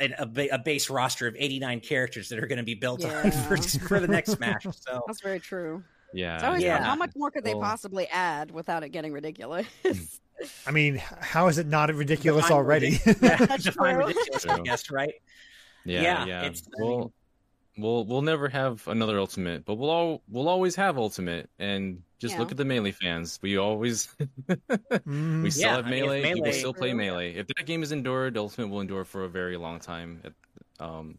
a, 0.00 0.48
a, 0.50 0.58
base 0.58 0.88
roster 0.90 1.26
of 1.28 1.36
89 1.38 1.80
characters 1.80 2.30
that 2.30 2.38
are 2.38 2.46
going 2.46 2.56
to 2.58 2.64
be 2.64 2.74
built 2.74 3.00
Yeah. 3.04 3.22
on 3.24 3.30
for, 3.30 3.56
for 3.56 4.00
the 4.00 4.08
next 4.08 4.32
Smash. 4.32 4.64
So 4.64 5.02
That's 5.06 5.20
very 5.20 5.38
true. 5.40 5.84
Yeah, 6.14 6.34
It's 6.36 6.44
always 6.44 6.62
Yeah. 6.62 6.78
fun. 6.78 6.86
How 6.86 6.96
much 6.96 7.12
more 7.16 7.30
could 7.30 7.44
they 7.44 7.54
Well- 7.54 7.62
possibly 7.68 8.06
add 8.08 8.50
without 8.50 8.82
it 8.82 8.88
getting 8.90 9.12
ridiculous? 9.12 9.66
Hmm. 9.86 9.92
I 10.66 10.70
mean, 10.72 10.96
how 10.96 11.46
is 11.48 11.58
it 11.58 11.66
not 11.66 11.94
ridiculous 11.94 12.46
Define 12.46 12.56
already? 12.56 12.98
Yeah, 13.06 13.36
That's 13.36 13.64
define 13.64 13.94
true. 13.94 14.06
ridiculous, 14.06 14.46
I 14.46 14.58
guess, 14.60 14.90
right? 14.90 15.14
yeah, 15.84 16.02
yeah, 16.02 16.24
yeah. 16.26 16.38
it's- 16.40 16.62
I 16.66 16.82
we'll, 16.82 16.98
mean- 16.98 17.12
we'll 17.78 18.04
we'll 18.06 18.22
never 18.22 18.48
have 18.48 18.86
another 18.88 19.18
ultimate, 19.18 19.64
but 19.64 19.74
we'll 19.74 19.90
all 19.90 20.22
we'll 20.28 20.48
always 20.48 20.74
have 20.76 20.98
ultimate. 20.98 21.48
And 21.58 22.02
just 22.22 22.34
Yeah. 22.34 22.40
look 22.40 22.50
at 22.52 22.56
the 22.56 22.64
melee 22.64 22.92
fans. 22.92 23.38
We 23.42 23.58
always 23.58 24.08
we 24.48 24.54
Mm, 24.56 25.52
still 25.52 25.62
Yeah, 25.68 25.76
have 25.76 25.86
I 25.86 25.90
mean, 25.90 26.04
melee. 26.04 26.22
People 26.22 26.40
Melee- 26.42 26.52
still 26.58 26.72
play 26.72 26.94
melee. 26.94 27.34
If 27.34 27.48
that 27.48 27.66
game 27.66 27.82
is 27.82 27.92
endured, 27.92 28.36
ultimate 28.38 28.68
will 28.68 28.80
endure 28.80 29.04
for 29.04 29.24
a 29.24 29.28
very 29.28 29.56
long 29.56 29.80
time. 29.80 30.22
Um, 30.80 31.18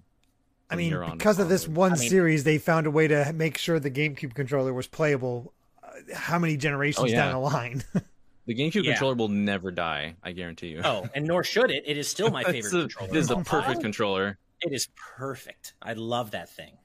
I 0.69 0.75
mean, 0.75 0.89
here 0.89 1.03
on 1.03 1.17
because 1.17 1.37
of 1.39 1.49
this 1.49 1.67
one 1.67 1.93
I 1.93 1.97
mean- 1.97 2.09
series, 2.09 2.43
they 2.45 2.57
found 2.57 2.87
a 2.87 2.91
way 2.91 3.07
to 3.07 3.31
make 3.33 3.57
sure 3.57 3.79
the 3.79 3.91
GameCube 3.91 4.33
controller 4.33 4.73
was 4.73 4.87
playable. 4.87 5.53
uh, 5.83 6.15
How 6.15 6.39
many 6.39 6.57
generations 6.57 7.03
Oh, 7.03 7.07
yeah. 7.07 7.25
down 7.25 7.33
the 7.33 7.39
line? 7.39 7.83
the 8.45 8.55
GameCube 8.55 8.83
Yeah. 8.85 8.91
controller 8.93 9.15
will 9.15 9.27
never 9.29 9.69
die. 9.71 10.15
I 10.23 10.31
guarantee 10.31 10.69
you. 10.69 10.81
Oh, 10.83 11.07
and 11.13 11.27
nor 11.27 11.43
should 11.43 11.69
it. 11.69 11.83
It 11.85 11.97
is 11.97 12.07
still 12.07 12.31
my 12.39 12.43
favorite 12.43 12.73
a- 12.73 12.79
controller. 12.87 13.09
It 13.11 13.17
is 13.17 13.29
of 13.29 13.37
the 13.39 13.43
perfect 13.43 13.73
time. 13.75 13.81
controller. 13.81 14.37
It 14.61 14.71
is 14.73 14.87
perfect. 14.95 15.73
I 15.81 15.93
love 15.93 16.31
that 16.31 16.49
thing. 16.49 16.77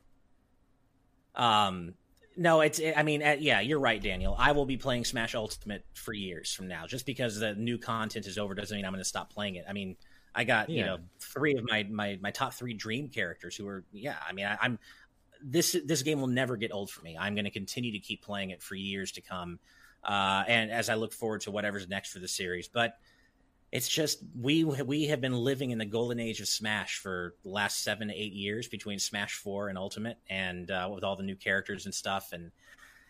Um, 1.36 1.94
no, 2.38 2.60
it's. 2.60 2.80
I 2.96 3.02
mean, 3.02 3.22
uh, 3.22 3.36
yeah, 3.38 3.60
you're 3.60 3.80
right, 3.80 4.00
Daniel. 4.00 4.34
I 4.38 4.52
will 4.52 4.64
be 4.64 4.76
playing 4.76 5.04
Smash 5.04 5.34
Ultimate 5.34 5.84
for 5.94 6.12
years 6.12 6.54
from 6.54 6.68
now. 6.68 6.86
Just 6.86 7.04
because 7.04 7.38
the 7.38 7.54
new 7.54 7.78
content 7.78 8.26
is 8.26 8.38
over 8.38 8.54
doesn't 8.54 8.76
mean 8.76 8.84
I'm 8.84 8.92
going 8.92 9.02
to 9.02 9.08
stop 9.08 9.32
playing 9.32 9.56
it. 9.56 9.64
I 9.68 9.72
mean, 9.72 9.96
I 10.34 10.44
got 10.44 10.70
you 10.70 10.84
know 10.84 10.98
three 11.18 11.56
of 11.56 11.64
my 11.64 11.82
my 11.90 12.16
my 12.22 12.30
top 12.30 12.54
three 12.54 12.74
dream 12.74 13.08
characters 13.08 13.56
who 13.56 13.66
are 13.66 13.84
yeah. 13.92 14.16
I 14.26 14.32
mean, 14.32 14.46
I, 14.46 14.56
I'm 14.60 14.78
this 15.42 15.76
this 15.84 16.02
game 16.02 16.20
will 16.20 16.28
never 16.28 16.56
get 16.56 16.72
old 16.72 16.90
for 16.90 17.02
me. 17.02 17.16
I'm 17.18 17.34
going 17.34 17.44
to 17.44 17.50
continue 17.50 17.92
to 17.92 17.98
keep 17.98 18.22
playing 18.22 18.50
it 18.50 18.62
for 18.62 18.76
years 18.76 19.12
to 19.12 19.20
come. 19.20 19.58
Uh, 20.04 20.44
and 20.46 20.70
as 20.70 20.88
I 20.88 20.94
look 20.94 21.12
forward 21.12 21.40
to 21.42 21.50
whatever's 21.50 21.88
next 21.88 22.12
for 22.12 22.20
the 22.20 22.28
series, 22.28 22.68
but 22.68 22.94
it's 23.70 23.88
just 23.88 24.20
we 24.40 24.64
we 24.64 25.06
have 25.06 25.20
been 25.20 25.34
living 25.34 25.70
in 25.70 25.78
the 25.78 25.84
golden 25.84 26.18
age 26.18 26.40
of 26.40 26.48
Smash 26.48 26.98
for 26.98 27.34
the 27.42 27.50
last 27.50 27.82
seven 27.84 28.08
to 28.08 28.14
eight 28.14 28.32
years 28.32 28.66
between 28.66 28.98
Smash 28.98 29.34
Four 29.34 29.68
and 29.68 29.76
Ultimate, 29.76 30.18
and 30.28 30.70
uh, 30.70 30.88
with 30.92 31.04
all 31.04 31.16
the 31.16 31.22
new 31.22 31.36
characters 31.36 31.84
and 31.84 31.94
stuff. 31.94 32.32
And 32.32 32.50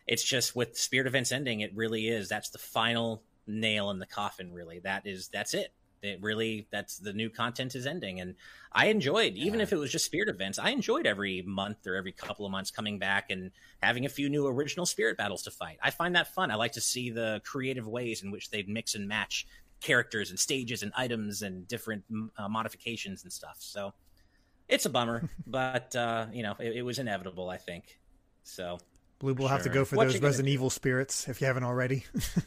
it's 0.06 0.24
just 0.24 0.56
with 0.56 0.76
Spirit 0.76 1.06
Events 1.06 1.32
ending, 1.32 1.60
it 1.60 1.74
really 1.76 2.08
is. 2.08 2.28
That's 2.28 2.50
the 2.50 2.58
final 2.58 3.22
nail 3.46 3.90
in 3.90 3.98
the 3.98 4.06
coffin. 4.06 4.52
Really, 4.52 4.80
that 4.80 5.06
is 5.06 5.28
that's 5.28 5.54
it. 5.54 5.72
It 6.02 6.20
really 6.22 6.66
that's 6.70 6.98
the 6.98 7.12
new 7.12 7.30
content 7.30 7.74
is 7.74 7.86
ending, 7.86 8.20
and 8.20 8.34
I 8.72 8.86
enjoyed 8.86 9.34
even 9.34 9.60
Yeah. 9.60 9.64
if 9.64 9.72
it 9.72 9.76
was 9.78 9.92
just 9.92 10.04
Spirit 10.04 10.28
Events. 10.28 10.58
I 10.58 10.70
enjoyed 10.70 11.06
every 11.06 11.42
month 11.42 11.86
or 11.86 11.94
every 11.94 12.12
couple 12.12 12.46
of 12.46 12.52
months 12.52 12.70
coming 12.70 12.98
back 12.98 13.30
and 13.30 13.52
having 13.80 14.06
a 14.06 14.08
few 14.08 14.28
new 14.28 14.46
original 14.46 14.86
Spirit 14.86 15.16
battles 15.16 15.42
to 15.44 15.50
fight. 15.52 15.78
I 15.82 15.90
find 15.90 16.16
that 16.16 16.34
fun. 16.34 16.50
I 16.50 16.56
like 16.56 16.72
to 16.72 16.80
see 16.80 17.10
the 17.10 17.40
creative 17.44 17.86
ways 17.86 18.22
in 18.22 18.30
which 18.30 18.50
they 18.50 18.62
mix 18.64 18.94
and 18.94 19.06
match 19.08 19.46
characters 19.80 20.30
and 20.30 20.38
stages 20.38 20.82
and 20.82 20.92
items 20.96 21.42
and 21.42 21.66
different 21.68 22.04
uh, 22.36 22.48
modifications 22.48 23.22
and 23.22 23.32
stuff. 23.32 23.56
So 23.60 23.94
it's 24.68 24.86
a 24.86 24.90
bummer, 24.90 25.28
but 25.46 25.94
uh, 25.96 26.26
you 26.32 26.42
know 26.42 26.54
it, 26.58 26.76
it 26.76 26.82
was 26.82 26.98
inevitable. 26.98 27.48
I 27.48 27.56
think. 27.56 27.98
So 28.42 28.78
Blue 29.18 29.34
will 29.34 29.48
have 29.48 29.64
to 29.64 29.68
go 29.68 29.84
for 29.84 29.96
What 29.96 30.08
those 30.08 30.20
Resident 30.20 30.48
Evil 30.48 30.70
spirits 30.70 31.28
if 31.28 31.40
you 31.40 31.46
haven't 31.46 31.64
already. 31.64 32.04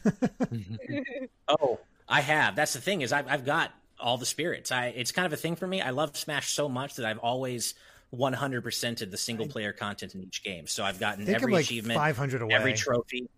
oh, 1.48 1.80
I 2.08 2.20
have. 2.20 2.56
That's 2.56 2.72
the 2.72 2.80
thing 2.80 3.02
is 3.02 3.12
I've 3.12 3.28
I've 3.28 3.44
got 3.44 3.72
all 4.00 4.16
the 4.16 4.26
spirits. 4.26 4.72
I 4.72 4.86
it's 4.86 5.12
kind 5.12 5.26
of 5.26 5.32
a 5.32 5.36
thing 5.36 5.56
for 5.56 5.66
me. 5.66 5.80
I 5.80 5.90
love 5.90 6.16
Smash 6.16 6.52
so 6.52 6.68
much 6.68 6.96
that 6.96 7.06
I've 7.06 7.18
always 7.18 7.74
100%ed 8.14 9.10
the 9.10 9.16
single 9.16 9.46
player 9.46 9.72
content 9.72 10.14
in 10.14 10.22
each 10.22 10.42
game. 10.42 10.66
So 10.66 10.84
I've 10.84 11.00
gotten 11.00 11.28
every 11.28 11.52
like 11.52 11.64
achievement, 11.64 11.98
500 11.98 12.42
away. 12.42 12.54
every 12.54 12.74
trophy. 12.74 13.28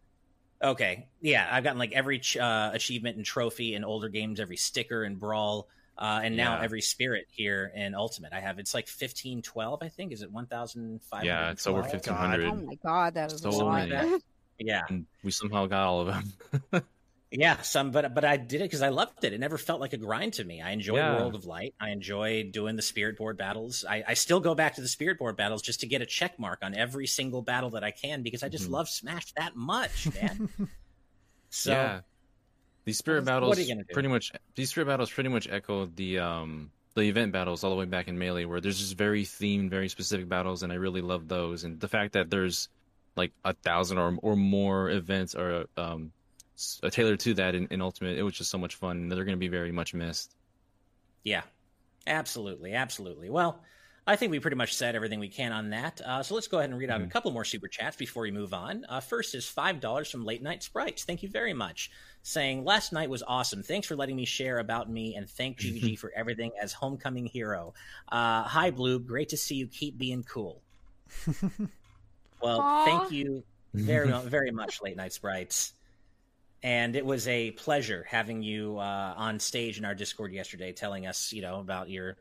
Okay, 0.62 1.06
yeah, 1.20 1.48
I've 1.50 1.64
gotten 1.64 1.78
like 1.78 1.92
every 1.92 2.18
ch- 2.18 2.36
uh, 2.38 2.70
achievement 2.72 3.16
and 3.16 3.24
trophy 3.26 3.74
in 3.74 3.84
older 3.84 4.08
games, 4.08 4.40
every 4.40 4.56
sticker 4.56 5.04
and 5.04 5.18
brawl, 5.18 5.68
uh, 5.98 6.20
and 6.22 6.36
now 6.36 6.56
Yeah. 6.56 6.64
every 6.64 6.80
spirit 6.80 7.26
here 7.30 7.70
in 7.74 7.94
Ultimate. 7.94 8.32
I 8.32 8.40
have 8.40 8.58
it's 8.58 8.72
like 8.74 8.88
fifteen 8.88 9.42
twelve, 9.42 9.82
I 9.82 9.88
think. 9.88 10.12
Is 10.12 10.22
it 10.22 10.30
one 10.30 10.46
thousand 10.46 11.02
five? 11.02 11.24
Yeah, 11.24 11.50
it's 11.50 11.66
over 11.66 11.80
1500. 11.82 12.46
oh 12.48 12.54
my 12.56 12.74
god, 12.76 13.14
that 13.14 13.32
is 13.32 13.40
So 13.40 13.50
a 13.50 13.52
lot. 13.52 13.88
many. 13.88 14.18
Yeah, 14.60 14.82
and 14.88 15.04
we 15.24 15.32
somehow 15.32 15.66
got 15.66 15.84
all 15.84 16.02
of 16.02 16.06
them. 16.70 16.84
yeah. 17.36 17.60
Some, 17.62 17.90
but 17.90 18.14
but 18.14 18.24
I 18.24 18.36
did 18.36 18.60
it 18.60 18.64
because 18.64 18.80
I 18.82 18.88
loved 18.90 19.24
it. 19.24 19.32
It 19.32 19.40
never 19.40 19.58
felt 19.58 19.80
like 19.80 19.92
a 19.92 19.96
grind 19.96 20.34
to 20.34 20.44
me. 20.44 20.62
I 20.62 20.70
enjoyed 20.70 20.96
Yeah. 20.98 21.16
World 21.16 21.34
of 21.34 21.44
Light. 21.44 21.74
I 21.80 21.90
enjoyed 21.90 22.52
doing 22.52 22.76
the 22.76 22.82
spirit 22.82 23.18
board 23.18 23.36
battles. 23.36 23.84
I, 23.88 24.04
I 24.06 24.14
still 24.14 24.40
go 24.40 24.54
back 24.54 24.76
to 24.76 24.80
the 24.80 24.88
spirit 24.88 25.18
board 25.18 25.36
battles 25.36 25.60
just 25.60 25.80
to 25.80 25.86
get 25.86 26.00
a 26.00 26.06
check 26.06 26.38
mark 26.38 26.60
on 26.62 26.74
every 26.74 27.06
single 27.06 27.42
battle 27.42 27.70
that 27.70 27.82
I 27.84 27.90
can 27.90 28.22
because 28.22 28.42
I 28.42 28.48
just 28.48 28.68
Mhm. 28.68 28.72
love 28.72 28.88
Smash 28.88 29.32
that 29.32 29.56
much, 29.56 30.08
man. 30.14 30.48
so 31.50 31.72
yeah, 31.72 32.00
these 32.84 32.98
spirit 32.98 33.24
battles 33.24 33.58
are 33.58 33.60
you 33.60 33.68
gonna 33.74 33.84
do? 33.84 33.92
pretty 33.92 34.08
much 34.08 34.32
these 34.54 34.70
spirit 34.70 34.86
battles 34.86 35.10
pretty 35.10 35.28
much 35.30 35.48
echo 35.50 35.86
the 35.86 36.18
um 36.18 36.70
the 36.94 37.02
event 37.02 37.32
battles 37.32 37.64
all 37.64 37.70
the 37.70 37.76
way 37.76 37.84
back 37.86 38.06
in 38.08 38.18
melee 38.18 38.44
where 38.44 38.60
there's 38.60 38.78
just 38.78 38.96
very 38.96 39.24
themed 39.24 39.68
very 39.70 39.88
specific 39.88 40.28
battles 40.28 40.62
and 40.62 40.72
i 40.72 40.76
really 40.76 41.00
love 41.00 41.26
those 41.28 41.64
and 41.64 41.80
the 41.80 41.88
fact 41.88 42.12
that 42.12 42.30
there's 42.30 42.68
like 43.16 43.32
a 43.44 43.52
thousand 43.52 43.98
or, 43.98 44.16
or 44.22 44.36
more 44.36 44.90
events 44.90 45.34
or 45.34 45.66
um 45.76 46.12
uh, 46.82 46.90
tailored 46.90 47.20
to 47.20 47.34
that 47.34 47.54
in, 47.54 47.66
in 47.70 47.80
ultimate 47.80 48.16
it 48.18 48.22
was 48.22 48.34
just 48.34 48.50
so 48.50 48.58
much 48.58 48.74
fun 48.76 49.08
they're 49.08 49.24
going 49.24 49.36
to 49.36 49.40
be 49.40 49.48
very 49.48 49.72
much 49.72 49.92
missed 49.94 50.34
Yeah, 51.24 51.42
absolutely, 52.06 52.74
absolutely. 52.74 53.30
Well, 53.30 53.60
I 54.06 54.16
think 54.16 54.30
we 54.32 54.38
pretty 54.38 54.56
much 54.58 54.74
said 54.76 54.94
everything 54.94 55.18
we 55.18 55.30
can 55.30 55.50
on 55.52 55.70
that. 55.70 55.98
Uh, 56.04 56.22
so 56.22 56.34
let's 56.34 56.46
go 56.48 56.58
ahead 56.58 56.68
and 56.68 56.78
read 56.78 56.90
out 56.90 57.00
a 57.00 57.04
Mhm. 57.04 57.10
couple 57.10 57.30
more 57.30 57.46
super 57.46 57.68
chats 57.68 57.96
before 57.96 58.22
we 58.24 58.30
move 58.30 58.52
on. 58.52 58.84
Uh, 58.86 59.00
first 59.00 59.34
is 59.34 59.48
five 59.48 59.80
dollars 59.80 60.10
from 60.10 60.26
Late 60.26 60.42
Night 60.42 60.62
Sprites. 60.62 61.04
Thank 61.04 61.22
you 61.22 61.30
very 61.30 61.54
much. 61.54 61.90
Saying 62.22 62.64
last 62.64 62.92
night 62.92 63.08
was 63.08 63.22
awesome. 63.26 63.62
Thanks 63.62 63.86
for 63.88 63.96
letting 63.96 64.16
me 64.16 64.26
share 64.26 64.58
about 64.58 64.90
me 64.90 65.16
and 65.16 65.26
thank 65.28 65.58
GVG 65.58 65.96
for 65.98 66.12
everything 66.14 66.52
as 66.60 66.74
homecoming 66.74 67.24
hero. 67.24 67.72
Uh, 68.12 68.42
hi 68.42 68.70
Blue, 68.70 68.98
great 68.98 69.30
to 69.30 69.38
see 69.38 69.54
you. 69.54 69.66
Keep 69.68 69.96
being 69.96 70.22
cool. 70.24 70.60
Well, 72.42 72.60
Aw. 72.60 72.84
thank 72.84 73.12
you 73.12 73.42
very 73.72 74.12
very 74.24 74.50
much, 74.50 74.82
Late 74.82 74.96
Night 74.96 75.14
Sprites. 75.14 75.72
And 76.64 76.96
it 76.96 77.04
was 77.04 77.28
a 77.28 77.50
pleasure 77.50 78.06
having 78.08 78.42
you 78.42 78.78
uh, 78.78 79.14
on 79.18 79.38
stage 79.38 79.76
in 79.76 79.84
our 79.84 79.94
Discord 79.94 80.32
yesterday, 80.32 80.72
telling 80.72 81.06
us, 81.06 81.30
you 81.30 81.42
know, 81.42 81.60
about 81.60 81.90
your 81.90 82.16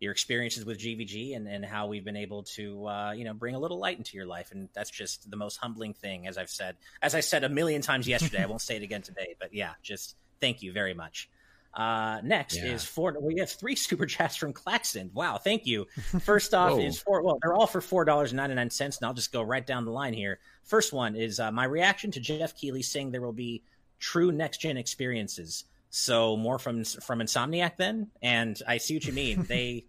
your 0.00 0.12
experiences 0.12 0.66
with 0.66 0.78
GVG 0.78 1.34
and, 1.34 1.48
and 1.48 1.64
how 1.64 1.86
we've 1.86 2.04
been 2.04 2.18
able 2.18 2.42
to, 2.42 2.86
uh, 2.86 3.12
you 3.12 3.24
know, 3.24 3.32
bring 3.32 3.54
a 3.54 3.58
little 3.58 3.78
light 3.78 3.96
into 3.96 4.14
your 4.14 4.26
life. 4.26 4.52
And 4.52 4.68
that's 4.74 4.90
just 4.90 5.30
the 5.30 5.38
most 5.38 5.56
humbling 5.56 5.94
thing, 5.94 6.26
as 6.26 6.36
I've 6.36 6.50
said, 6.50 6.76
as 7.00 7.14
I 7.14 7.20
said 7.20 7.44
a 7.44 7.48
million 7.48 7.80
times 7.80 8.06
yesterday. 8.06 8.42
I 8.42 8.46
won't 8.46 8.60
say 8.60 8.76
it 8.76 8.82
again 8.82 9.00
today, 9.00 9.34
but 9.40 9.54
yeah, 9.54 9.72
just 9.82 10.14
thank 10.42 10.62
you 10.62 10.72
very 10.72 10.92
much. 10.92 11.30
Uh, 11.72 12.20
next 12.22 12.56
Yeah. 12.56 12.74
is 12.74 12.84
four. 12.84 13.16
We 13.18 13.38
have 13.38 13.50
three 13.50 13.76
super 13.86 14.04
chats 14.04 14.36
from 14.36 14.52
Claxton. 14.52 15.10
Wow, 15.14 15.38
thank 15.38 15.64
you. 15.66 15.86
First 16.20 16.52
off 16.52 16.78
is 16.78 16.98
four. 16.98 17.22
Well, 17.22 17.38
they're 17.42 17.54
all 17.54 17.66
for 17.66 17.80
four 17.80 18.04
dollars 18.04 18.32
and 18.32 18.36
ninety 18.36 18.54
nine 18.56 18.68
cents, 18.68 18.98
and 18.98 19.06
I'll 19.06 19.14
just 19.14 19.32
go 19.32 19.40
right 19.40 19.66
down 19.66 19.86
the 19.86 19.90
line 19.90 20.12
here. 20.12 20.38
First 20.64 20.92
one 20.92 21.16
is 21.16 21.40
uh, 21.40 21.50
my 21.50 21.64
reaction 21.64 22.10
to 22.10 22.20
Jeff 22.20 22.54
Keighley 22.54 22.82
saying 22.82 23.10
there 23.10 23.22
will 23.22 23.32
be 23.32 23.62
true 23.98 24.32
next 24.32 24.58
gen 24.60 24.76
experiences. 24.76 25.64
So 25.90 26.36
more 26.36 26.58
from 26.58 26.84
from 26.84 27.20
Insomniac 27.20 27.76
then, 27.76 28.08
and 28.20 28.60
I 28.66 28.78
see 28.78 28.94
what 28.96 29.04
you 29.04 29.12
mean. 29.12 29.42
they 29.48 29.84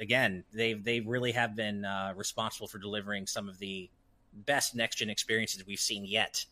again, 0.00 0.44
they 0.52 0.74
they 0.74 1.00
really 1.00 1.32
have 1.32 1.54
been 1.56 1.84
uh, 1.84 2.14
responsible 2.16 2.68
for 2.68 2.78
delivering 2.78 3.26
some 3.26 3.48
of 3.48 3.58
the 3.58 3.90
best 4.32 4.74
next 4.74 4.96
gen 4.96 5.10
experiences 5.10 5.66
we've 5.66 5.80
seen 5.80 6.04
yet 6.04 6.44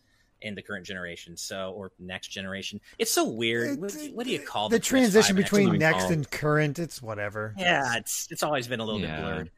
in 0.42 0.54
the 0.54 0.62
current 0.62 0.84
generation. 0.84 1.36
So 1.36 1.72
or 1.72 1.92
next 1.98 2.28
generation. 2.28 2.80
It's 2.98 3.10
so 3.10 3.24
weird. 3.26 3.80
What, 3.80 3.94
It- 3.94 4.14
what 4.14 4.26
do 4.26 4.32
you 4.32 4.40
call 4.40 4.68
the 4.68 4.78
transition 4.78 5.36
and 5.36 5.44
between 5.44 5.68
Xbox? 5.70 5.78
next 5.78 6.02
call. 6.04 6.12
and 6.12 6.30
current? 6.30 6.78
It's 6.78 7.00
whatever. 7.00 7.55
Yeah, 7.57 7.96
it's 7.96 8.28
it's 8.30 8.42
always 8.42 8.68
been 8.68 8.80
a 8.80 8.84
little 8.84 9.01
bit 9.01 9.16
blurred. 9.16 9.51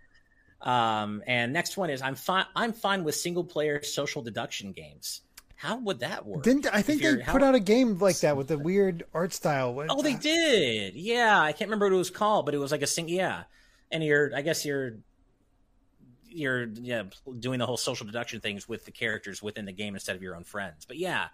Um, 0.61 1.23
and 1.27 1.53
next 1.53 1.77
one 1.77 1.89
is 1.91 2.03
I'm 2.03 2.15
fine. 2.15 2.47
I'm 2.55 2.73
fine 2.73 3.05
with 3.05 3.15
single 3.15 3.45
player 3.45 3.83
social 3.83 4.23
deduction 4.23 4.73
games. 4.73 5.23
How 5.61 5.77
would 5.77 5.99
that 6.01 6.25
work? 6.25 6.45
Didn't 6.45 6.67
I 6.73 6.83
think 6.83 7.03
they 7.03 7.09
you're- 7.11 7.25
put 7.25 7.43
out 7.43 7.57
a 7.57 7.61
game 7.61 7.99
like 7.99 8.21
that 8.21 8.37
with 8.37 8.47
the 8.47 8.57
weird 8.59 9.03
art 9.13 9.33
style? 9.33 9.75
What- 9.75 9.89
Oh, 9.91 10.03
they 10.03 10.15
did. 10.15 10.95
Yeah, 10.95 11.41
I 11.41 11.51
can't 11.51 11.69
remember 11.69 11.87
what 11.87 11.93
it 11.95 11.97
was 11.99 12.11
called, 12.11 12.45
but 12.47 12.55
it 12.55 12.59
was 12.59 12.71
like 12.71 12.83
a 12.83 12.87
sing. 12.87 13.09
Yeah, 13.09 13.43
and 13.91 14.05
you're. 14.05 14.31
I 14.37 14.43
guess 14.43 14.65
you're. 14.65 14.99
You're 16.31 16.65
yeah 16.67 17.05
doing 17.41 17.59
the 17.59 17.67
whole 17.67 17.77
social 17.79 18.07
deduction 18.07 18.41
things 18.41 18.69
with 18.69 18.85
the 18.85 18.93
characters 18.93 19.43
within 19.43 19.65
the 19.65 19.73
game 19.73 19.95
instead 19.95 20.15
of 20.15 20.23
your 20.23 20.37
own 20.37 20.45
friends. 20.45 20.85
But 20.85 20.99
yeah, 20.99 21.29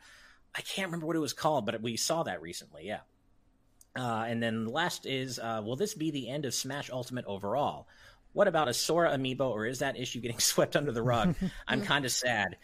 I 0.55 0.61
can't 0.63 0.87
remember 0.89 1.07
what 1.07 1.17
it 1.17 1.21
was 1.21 1.33
called, 1.35 1.67
but 1.67 1.83
we 1.83 1.97
saw 1.97 2.23
that 2.23 2.41
recently. 2.41 2.87
Yeah. 2.87 3.01
Uh, 3.97 4.25
and 4.27 4.43
then 4.43 4.67
last 4.67 5.05
is, 5.05 5.39
uh, 5.39 5.61
will 5.65 5.77
this 5.77 5.95
be 5.95 6.11
the 6.11 6.29
end 6.29 6.45
of 6.47 6.55
Smash 6.55 6.91
Ultimate 6.91 7.25
overall? 7.27 7.89
What 8.33 8.49
about 8.49 8.69
a 8.69 8.75
Sora 8.75 9.11
amiibo, 9.17 9.51
or 9.51 9.67
is 9.67 9.81
that 9.81 9.99
issue 9.99 10.21
getting 10.21 10.39
swept 10.41 10.77
under 10.77 10.93
the 10.93 11.03
rug? 11.03 11.35
I'm 11.69 11.83
kind 11.83 12.05
of 12.05 12.11
sad. 12.13 12.57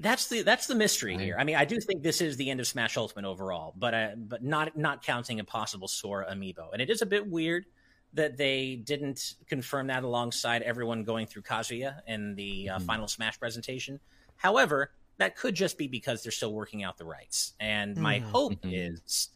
That's 0.00 0.28
the 0.28 0.42
that's 0.42 0.66
the 0.66 0.74
mystery 0.74 1.16
Right. 1.16 1.24
here. 1.24 1.36
I 1.38 1.44
mean, 1.44 1.56
I 1.56 1.64
do 1.64 1.78
think 1.78 2.02
this 2.02 2.20
is 2.20 2.36
the 2.36 2.50
end 2.50 2.60
of 2.60 2.66
Smash 2.66 2.96
Ultimate 2.96 3.24
overall, 3.28 3.72
but 3.76 3.94
uh, 3.94 4.10
but 4.16 4.42
not 4.42 4.76
not 4.76 5.02
counting 5.02 5.40
a 5.40 5.44
possible 5.44 5.88
Sora 5.88 6.26
amiibo. 6.32 6.72
And 6.72 6.82
it 6.82 6.90
is 6.90 7.02
a 7.02 7.06
bit 7.06 7.26
weird 7.26 7.66
that 8.12 8.36
they 8.36 8.76
didn't 8.76 9.34
confirm 9.46 9.86
that 9.88 10.02
alongside 10.02 10.62
everyone 10.62 11.04
going 11.04 11.26
through 11.26 11.42
Kazuya 11.42 12.00
in 12.06 12.34
the 12.34 12.70
uh, 12.70 12.78
Mhm. 12.78 12.82
final 12.86 13.08
Smash 13.08 13.38
presentation. 13.38 14.00
However, 14.36 14.92
that 15.18 15.36
could 15.36 15.54
just 15.54 15.78
be 15.78 15.86
because 15.86 16.22
they're 16.22 16.32
still 16.32 16.52
working 16.52 16.82
out 16.82 16.96
the 16.98 17.04
rights. 17.04 17.54
And 17.60 17.96
my 17.96 18.18
Mhm. 18.20 18.22
hope 18.24 18.52
Mhm. 18.62 18.94
is 18.94 19.28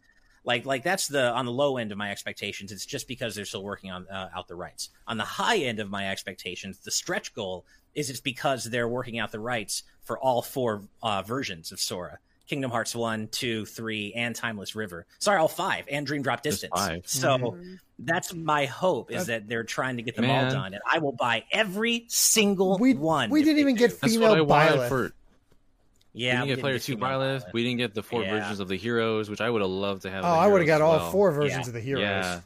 like 0.43 0.65
like 0.65 0.83
that's 0.83 1.07
the 1.07 1.31
on 1.31 1.45
the 1.45 1.51
low 1.51 1.77
end 1.77 1.91
of 1.91 1.97
my 1.97 2.11
expectations. 2.11 2.71
It's 2.71 2.85
just 2.85 3.07
because 3.07 3.35
they're 3.35 3.45
still 3.45 3.63
working 3.63 3.91
on 3.91 4.07
uh, 4.07 4.29
out 4.35 4.47
the 4.47 4.55
rights. 4.55 4.89
On 5.07 5.17
the 5.17 5.23
high 5.23 5.57
end 5.57 5.79
of 5.79 5.89
my 5.89 6.09
expectations, 6.09 6.79
the 6.79 6.91
stretch 6.91 7.33
goal 7.33 7.65
is 7.93 8.09
it's 8.09 8.19
because 8.21 8.63
they're 8.65 8.87
working 8.87 9.19
out 9.19 9.31
the 9.31 9.39
rights 9.39 9.83
for 10.03 10.17
all 10.19 10.41
four 10.41 10.83
uh, 11.03 11.21
versions 11.21 11.71
of 11.71 11.79
Sora. 11.79 12.17
Kingdom 12.47 12.71
Hearts 12.71 12.93
1, 12.93 13.29
2, 13.29 13.65
3, 13.65 14.13
and 14.13 14.35
Timeless 14.35 14.75
River. 14.75 15.05
Sorry, 15.19 15.37
all 15.39 15.47
five, 15.47 15.85
and 15.89 16.05
Dream 16.05 16.21
Drop 16.21 16.41
Distance. 16.41 16.73
five. 16.75 17.07
So 17.07 17.37
Mhm. 17.37 17.77
that's 17.99 18.33
my 18.33 18.65
hope 18.65 19.09
is 19.09 19.27
that 19.27 19.47
they're 19.47 19.63
trying 19.63 19.97
to 19.97 20.03
get 20.03 20.17
them 20.17 20.29
all 20.29 20.49
done. 20.51 20.73
And 20.73 20.81
I 20.85 20.97
will 20.99 21.13
buy 21.13 21.45
every 21.51 22.05
single 22.09 22.77
We- 22.77 22.93
one. 22.93 23.29
we 23.29 23.43
didn't 23.43 23.59
even 23.59 23.75
do. 23.75 23.87
get 23.87 24.01
That's 24.01 24.11
female 24.13 24.43
what 24.45 24.59
I 24.59 24.67
Byleth. 24.69 24.89
for. 24.89 25.13
Yeah, 26.13 26.25
we 26.25 26.31
didn't 26.31 26.41
we 26.41 26.47
get 26.47 26.55
didn't 26.55 26.61
player 26.61 26.73
get 26.75 26.81
two 26.83 26.93
female 26.95 27.09
Byleth. 27.09 27.41
Byleth. 27.45 27.53
We 27.53 27.63
didn't 27.63 27.77
get 27.77 27.93
the 27.93 28.03
four 28.03 28.23
Yeah. 28.23 28.31
versions 28.39 28.59
of 28.59 28.67
the 28.67 28.75
heroes, 28.77 29.29
which 29.29 29.41
I 29.41 29.49
would 29.49 29.61
have 29.61 29.69
loved 29.71 30.01
to 30.03 30.11
have. 30.11 30.23
Oh, 30.25 30.27
I 30.27 30.47
would 30.47 30.59
have 30.61 30.67
got 30.67 30.81
all 30.81 30.97
well. 30.97 31.11
four 31.11 31.31
versions 31.31 31.65
Yeah. 31.65 31.67
of 31.67 31.73
the 31.73 31.79
heroes. 31.79 32.01
Yeah, 32.03 32.41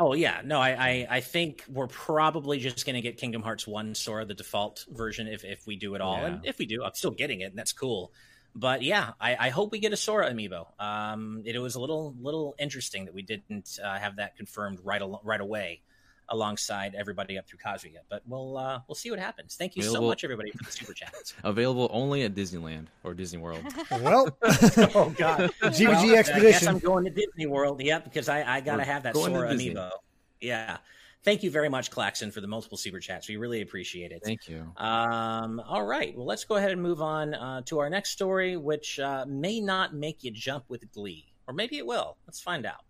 Oh 0.00 0.14
yeah, 0.14 0.42
no, 0.44 0.60
I 0.60 0.70
I, 0.70 1.06
I 1.10 1.20
think 1.20 1.64
we're 1.68 1.88
probably 1.88 2.58
just 2.60 2.86
going 2.86 2.94
to 2.94 3.00
get 3.00 3.16
Kingdom 3.16 3.42
Hearts 3.42 3.66
One 3.66 3.94
Sora 3.96 4.24
the 4.24 4.34
default 4.34 4.84
version 4.90 5.26
if 5.26 5.44
if 5.44 5.66
we 5.66 5.74
do 5.76 5.94
it 5.96 6.00
all, 6.00 6.18
Yeah. 6.18 6.26
and 6.26 6.46
if 6.46 6.58
we 6.58 6.66
do, 6.66 6.84
I'm 6.84 6.94
still 6.94 7.10
getting 7.10 7.40
it, 7.40 7.46
and 7.50 7.58
that's 7.58 7.72
cool. 7.72 8.12
But 8.54 8.82
yeah, 8.82 9.10
I, 9.20 9.36
I 9.36 9.48
hope 9.50 9.72
we 9.72 9.78
get 9.80 9.92
a 9.92 9.96
Sora 9.96 10.32
amiibo. 10.32 10.66
Um, 10.80 11.42
it, 11.44 11.58
was 11.58 11.74
a 11.74 11.80
little 11.80 12.14
little 12.20 12.54
interesting 12.58 13.04
that 13.06 13.14
we 13.14 13.22
didn't 13.22 13.78
uh, 13.84 13.98
have 13.98 14.16
that 14.16 14.36
confirmed 14.36 14.78
right 14.84 15.02
al- 15.02 15.20
right 15.24 15.40
away 15.40 15.82
alongside 16.30 16.94
everybody 16.94 17.38
up 17.38 17.46
through 17.46 17.58
Kazuya. 17.58 17.98
But 18.08 18.22
we'll 18.26 18.56
uh, 18.56 18.80
we'll 18.88 18.94
see 18.94 19.10
what 19.10 19.20
happens. 19.20 19.56
Thank 19.56 19.76
you 19.76 19.82
so 19.82 20.00
much, 20.02 20.24
everybody, 20.24 20.50
for 20.50 20.64
the 20.64 20.70
super 20.72 20.92
chats. 20.92 21.34
available 21.44 21.88
only 21.92 22.22
at 22.22 22.34
Disneyland 22.34 22.86
or 23.04 23.14
Disney 23.14 23.38
World. 23.38 23.64
Well, 24.02 24.36
oh 24.42 25.12
God, 25.16 25.50
GVG 25.62 25.88
Well, 25.88 25.98
I 25.98 26.06
guess 26.06 26.28
Expedition. 26.28 26.68
I'm 26.68 26.78
going 26.78 27.04
to 27.04 27.10
Disney 27.10 27.46
World. 27.46 27.82
Yep, 27.82 28.04
because 28.04 28.28
I, 28.28 28.42
I 28.56 28.60
gotta 28.60 28.78
We're 28.78 28.84
have 28.84 29.02
that 29.04 29.14
going 29.14 29.32
to 29.32 29.38
Sora 29.38 29.50
Disney. 29.50 29.74
amiibo. 29.74 29.90
Yeah. 30.40 30.78
Thank 31.24 31.42
you 31.42 31.50
very 31.50 31.68
much, 31.68 31.90
Claxon, 31.90 32.30
for 32.30 32.40
the 32.40 32.46
multiple 32.46 32.78
super 32.78 33.00
chats. 33.00 33.28
We 33.28 33.36
really 33.36 33.60
appreciate 33.62 34.12
it. 34.12 34.22
Thank 34.24 34.48
you. 34.48 34.72
Um, 34.76 35.60
all 35.66 35.84
right. 35.84 36.16
Well, 36.16 36.26
let's 36.26 36.44
go 36.44 36.56
ahead 36.56 36.70
and 36.70 36.80
move 36.80 37.02
on 37.02 37.34
uh, 37.34 37.62
to 37.62 37.80
our 37.80 37.90
next 37.90 38.10
story, 38.10 38.56
which 38.56 39.00
uh, 39.00 39.24
may 39.26 39.60
not 39.60 39.94
make 39.94 40.22
you 40.22 40.30
jump 40.30 40.64
with 40.68 40.90
glee, 40.92 41.26
or 41.46 41.54
maybe 41.54 41.76
it 41.78 41.86
will. 41.86 42.16
Let's 42.26 42.40
find 42.40 42.64
out. 42.66 42.84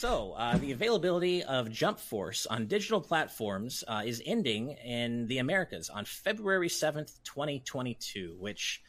So, 0.00 0.34
uh, 0.34 0.56
the 0.58 0.70
availability 0.70 1.42
of 1.42 1.72
Jump 1.72 1.98
Force 1.98 2.46
on 2.46 2.68
digital 2.68 3.00
platforms 3.00 3.82
uh, 3.88 4.02
is 4.06 4.22
ending 4.24 4.76
in 4.84 5.26
the 5.26 5.38
Americas 5.38 5.90
on 5.90 6.04
February 6.04 6.68
7th, 6.68 7.18
2022, 7.24 8.36
which 8.38 8.80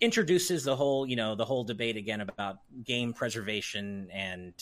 introduces 0.00 0.64
the 0.64 0.74
whole, 0.74 1.06
you 1.06 1.16
know, 1.16 1.34
the 1.34 1.44
whole 1.44 1.64
debate 1.64 1.98
again 1.98 2.22
about 2.22 2.60
game 2.82 3.12
preservation 3.12 4.08
and, 4.10 4.54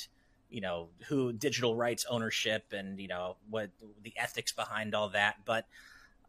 you 0.51 0.61
know, 0.61 0.89
who 1.07 1.33
digital 1.33 1.77
rights 1.77 2.05
ownership 2.11 2.65
and, 2.73 2.99
you 2.99 3.07
know, 3.07 3.37
what 3.49 3.71
the 4.03 4.13
ethics 4.17 4.51
behind 4.51 4.97
all 4.97 5.11
that. 5.11 5.37
But 5.45 5.69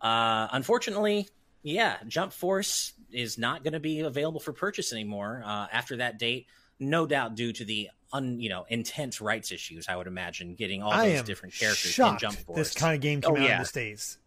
uh, 0.01 0.49
unfortunately, 0.51 1.29
yeah, 1.63 1.97
Jump 2.07 2.31
Force 2.31 2.93
is 3.11 3.39
not 3.39 3.63
going 3.63 3.73
to 3.73 3.79
be 3.79 4.01
available 4.01 4.39
for 4.39 4.53
purchase 4.53 4.93
anymore 4.93 5.41
uh, 5.43 5.65
after 5.71 5.97
that 5.97 6.19
date. 6.19 6.45
No 6.79 7.07
doubt 7.07 7.33
due 7.33 7.53
to 7.53 7.65
the 7.65 7.89
un, 8.13 8.39
you 8.39 8.47
know 8.49 8.65
intense 8.69 9.19
rights 9.19 9.51
issues. 9.51 9.87
I 9.89 9.95
would 9.97 10.07
imagine 10.07 10.55
getting 10.55 10.81
all 10.81 10.91
I 10.93 11.09
those 11.09 11.19
am 11.19 11.25
different 11.25 11.53
characters 11.55 11.97
in 11.99 12.17
Jump 12.17 12.37
Force. 12.37 12.57
this 12.57 12.73
kind 12.73 12.95
of 12.95 13.01
game 13.01 13.19
came 13.21 13.35
Oh, 13.35 13.39
out 13.39 13.49
in 13.49 13.59
the 13.59 13.65
states. 13.65 14.17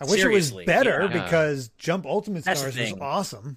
I 0.00 0.04
wish 0.04 0.22
it 0.24 0.28
was 0.28 0.50
better 0.52 1.08
yeah. 1.10 1.24
because 1.24 1.68
Jump 1.78 2.04
Ultimate 2.06 2.44
That's 2.44 2.60
Stars 2.60 2.76
was 2.76 2.90
thing. 2.90 3.00
awesome. 3.00 3.56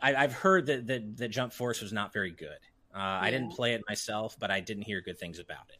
I, 0.00 0.14
I've 0.14 0.32
heard 0.32 0.66
that, 0.66 0.86
that 0.88 1.16
that 1.18 1.28
Jump 1.28 1.52
Force 1.52 1.80
was 1.80 1.92
not 1.92 2.12
very 2.12 2.30
good. 2.30 2.58
Uh, 2.94 2.98
I 2.98 3.30
didn't 3.30 3.50
play 3.50 3.74
it 3.74 3.82
myself, 3.88 4.36
but 4.38 4.50
I 4.50 4.60
didn't 4.60 4.84
hear 4.84 5.00
good 5.00 5.18
things 5.18 5.38
about 5.38 5.68
it. 5.68 5.78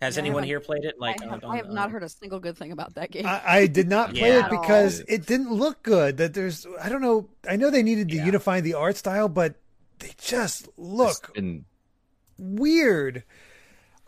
Has 0.00 0.16
Yeah, 0.16 0.22
anyone 0.22 0.42
here 0.42 0.58
played 0.60 0.84
it? 0.84 0.96
Like, 0.98 1.22
I, 1.22 1.26
have, 1.26 1.44
on- 1.44 1.50
I 1.52 1.56
have 1.56 1.66
on- 1.66 1.74
not 1.74 1.90
heard 1.90 2.02
a 2.02 2.08
single 2.08 2.40
good 2.40 2.56
thing 2.58 2.72
about 2.72 2.94
that 2.94 3.10
game. 3.12 3.24
I, 3.26 3.40
I 3.46 3.66
did 3.66 3.88
not 3.88 4.10
play 4.14 4.28
Yeah. 4.30 4.46
it 4.46 4.50
because 4.50 5.00
it 5.08 5.26
didn't 5.26 5.52
look 5.52 5.82
good. 5.82 6.16
That 6.16 6.34
there's, 6.34 6.66
I 6.80 6.88
don't 6.88 7.02
know. 7.02 7.28
I 7.48 7.56
know 7.56 7.70
they 7.70 7.82
needed 7.84 8.08
to 8.10 8.16
Yeah. 8.16 8.26
unify 8.26 8.60
the 8.60 8.74
art 8.74 8.96
style, 8.96 9.28
but 9.28 9.54
they 10.02 10.12
just 10.18 10.68
look 10.76 11.32
And 11.36 11.64
weird. 12.38 13.24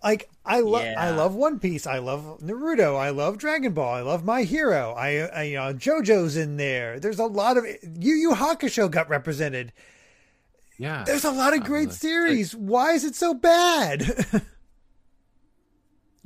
Like 0.02 0.28
I 0.44 0.60
love, 0.60 0.84
I 0.84 1.10
love 1.10 1.34
One 1.34 1.58
Piece. 1.58 1.86
I 1.86 1.98
love 1.98 2.40
Naruto. 2.42 2.98
I 2.98 3.08
love 3.10 3.38
Dragon 3.38 3.72
Ball. 3.72 3.94
I 3.94 4.00
love 4.02 4.22
My 4.22 4.42
Hero. 4.42 4.92
I, 4.92 5.20
I 5.20 5.42
you 5.44 5.56
know, 5.56 5.72
JoJo's 5.72 6.36
in 6.36 6.58
there. 6.58 7.00
There's 7.00 7.18
a 7.18 7.24
lot 7.24 7.56
of 7.56 7.64
Yu 7.64 8.14
Yu 8.14 8.30
Hakusho 8.32 8.90
got 8.90 9.08
represented. 9.08 9.72
yeah, 10.76 11.04
There's 11.06 11.24
a 11.24 11.30
lot 11.30 11.56
of 11.56 11.64
great 11.64 11.88
like- 11.88 11.96
series. 11.96 12.54
Why 12.54 12.92
is 12.92 13.04
it 13.04 13.14
so 13.14 13.32
bad? 13.32 14.26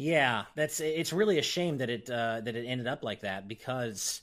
Yeah, 0.01 0.45
that's 0.55 0.79
it's 0.79 1.12
really 1.12 1.39
a 1.39 1.43
shame 1.43 1.79
that 1.79 1.91
it 1.91 2.09
uh, 2.09 2.41
that 2.43 2.55
it 2.55 2.64
ended 2.66 2.87
up 2.87 3.03
like 3.03 3.23
that 3.23 3.49
because 3.49 4.21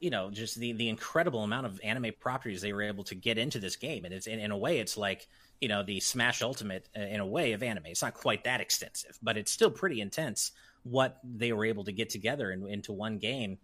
you 0.00 0.10
know 0.10 0.30
just 0.30 0.58
the 0.58 0.72
the 0.72 0.88
incredible 0.88 1.42
amount 1.42 1.66
of 1.66 1.80
anime 1.82 2.12
properties 2.20 2.60
they 2.60 2.72
were 2.72 2.82
able 2.82 3.04
to 3.04 3.14
get 3.14 3.38
into 3.38 3.58
this 3.58 3.76
game, 3.76 4.04
and 4.04 4.14
it's 4.14 4.26
in, 4.26 4.38
in 4.38 4.50
a 4.50 4.56
way 4.56 4.78
it's 4.78 4.96
like 4.96 5.26
you 5.60 5.68
know 5.68 5.82
the 5.82 6.00
Smash 6.00 6.42
Ultimate 6.42 6.88
uh, 6.96 7.00
in 7.00 7.20
a 7.20 7.26
way 7.26 7.52
of 7.52 7.62
anime. 7.62 7.86
It's 7.86 8.02
not 8.02 8.14
quite 8.14 8.44
that 8.44 8.60
extensive, 8.60 9.18
but 9.22 9.36
it's 9.36 9.50
still 9.50 9.70
pretty 9.70 10.00
intense 10.00 10.52
what 10.84 11.18
they 11.24 11.52
were 11.52 11.64
able 11.64 11.84
to 11.84 11.92
get 11.92 12.10
together 12.10 12.50
in, 12.50 12.66
into 12.66 12.92
one 12.92 13.18
game. 13.18 13.58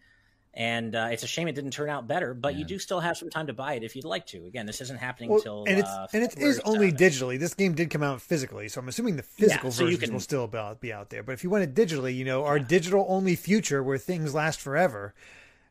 And 0.56 0.94
uh, 0.94 1.08
it's 1.10 1.24
a 1.24 1.26
shame 1.26 1.48
it 1.48 1.56
didn't 1.56 1.72
turn 1.72 1.90
out 1.90 2.06
better, 2.06 2.32
but 2.32 2.54
you 2.54 2.64
do 2.64 2.78
still 2.78 3.00
have 3.00 3.16
some 3.16 3.28
time 3.28 3.48
to 3.48 3.52
buy 3.52 3.74
it 3.74 3.82
if 3.82 3.96
you'd 3.96 4.04
like 4.04 4.24
to. 4.26 4.46
Again, 4.46 4.66
this 4.66 4.80
isn't 4.82 5.00
happening 5.00 5.30
Well, 5.30 5.38
until 5.38 5.64
and 5.66 5.80
it's 5.80 5.88
uh, 5.88 6.06
and 6.12 6.22
it 6.22 6.38
is 6.38 6.60
only 6.60 6.92
7th. 6.92 6.98
digitally. 6.98 7.38
This 7.40 7.54
game 7.54 7.74
did 7.74 7.90
come 7.90 8.04
out 8.04 8.20
physically, 8.20 8.68
so 8.68 8.80
I'm 8.80 8.86
assuming 8.86 9.16
the 9.16 9.24
physical 9.24 9.72
so 9.72 9.84
versions 9.84 10.04
can- 10.04 10.12
will 10.12 10.20
still 10.20 10.46
be 10.46 10.56
out, 10.58 10.80
be 10.80 10.92
out 10.92 11.10
there. 11.10 11.24
But 11.24 11.32
if 11.32 11.42
you 11.42 11.50
want 11.50 11.64
it 11.64 11.74
digitally, 11.74 12.14
you 12.14 12.24
know, 12.24 12.44
our 12.44 12.60
digital 12.60 13.04
only 13.08 13.34
future 13.34 13.82
where 13.82 13.98
things 13.98 14.32
last 14.32 14.60
forever. 14.60 15.12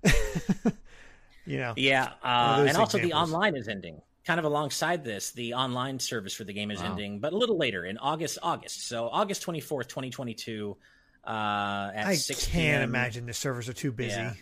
you 1.45 1.57
know, 1.57 1.73
Yeah, 1.75 2.11
uh, 2.23 2.57
those 2.57 2.69
and 2.69 2.77
also 2.77 2.97
the 2.97 3.13
online 3.13 3.55
is 3.55 3.67
ending. 3.67 4.01
Kind 4.25 4.39
of 4.39 4.45
alongside 4.45 5.03
this, 5.03 5.31
the 5.31 5.53
online 5.53 5.99
service 5.99 6.33
for 6.33 6.45
the 6.45 6.53
game 6.53 6.71
is 6.71 6.79
Wow. 6.79 6.91
ending, 6.91 7.19
but 7.19 7.33
a 7.33 7.37
little 7.37 7.57
later 7.57 7.85
in 7.85 7.97
August. 7.97 8.37
August, 8.41 8.87
so 8.87 9.09
August 9.09 9.41
twenty 9.41 9.59
fourth, 9.59 9.87
twenty 9.87 10.09
twenty 10.09 10.33
two. 10.33 10.77
Uh, 11.25 11.91
at 11.95 12.05
I 12.07 12.15
6 12.15 12.47
can't 12.47 12.53
PM. 12.53 12.81
imagine 12.83 13.25
the 13.25 13.33
servers 13.33 13.69
are 13.69 13.73
too 13.73 13.93
busy. 13.93 14.15
Yeah. 14.19 14.33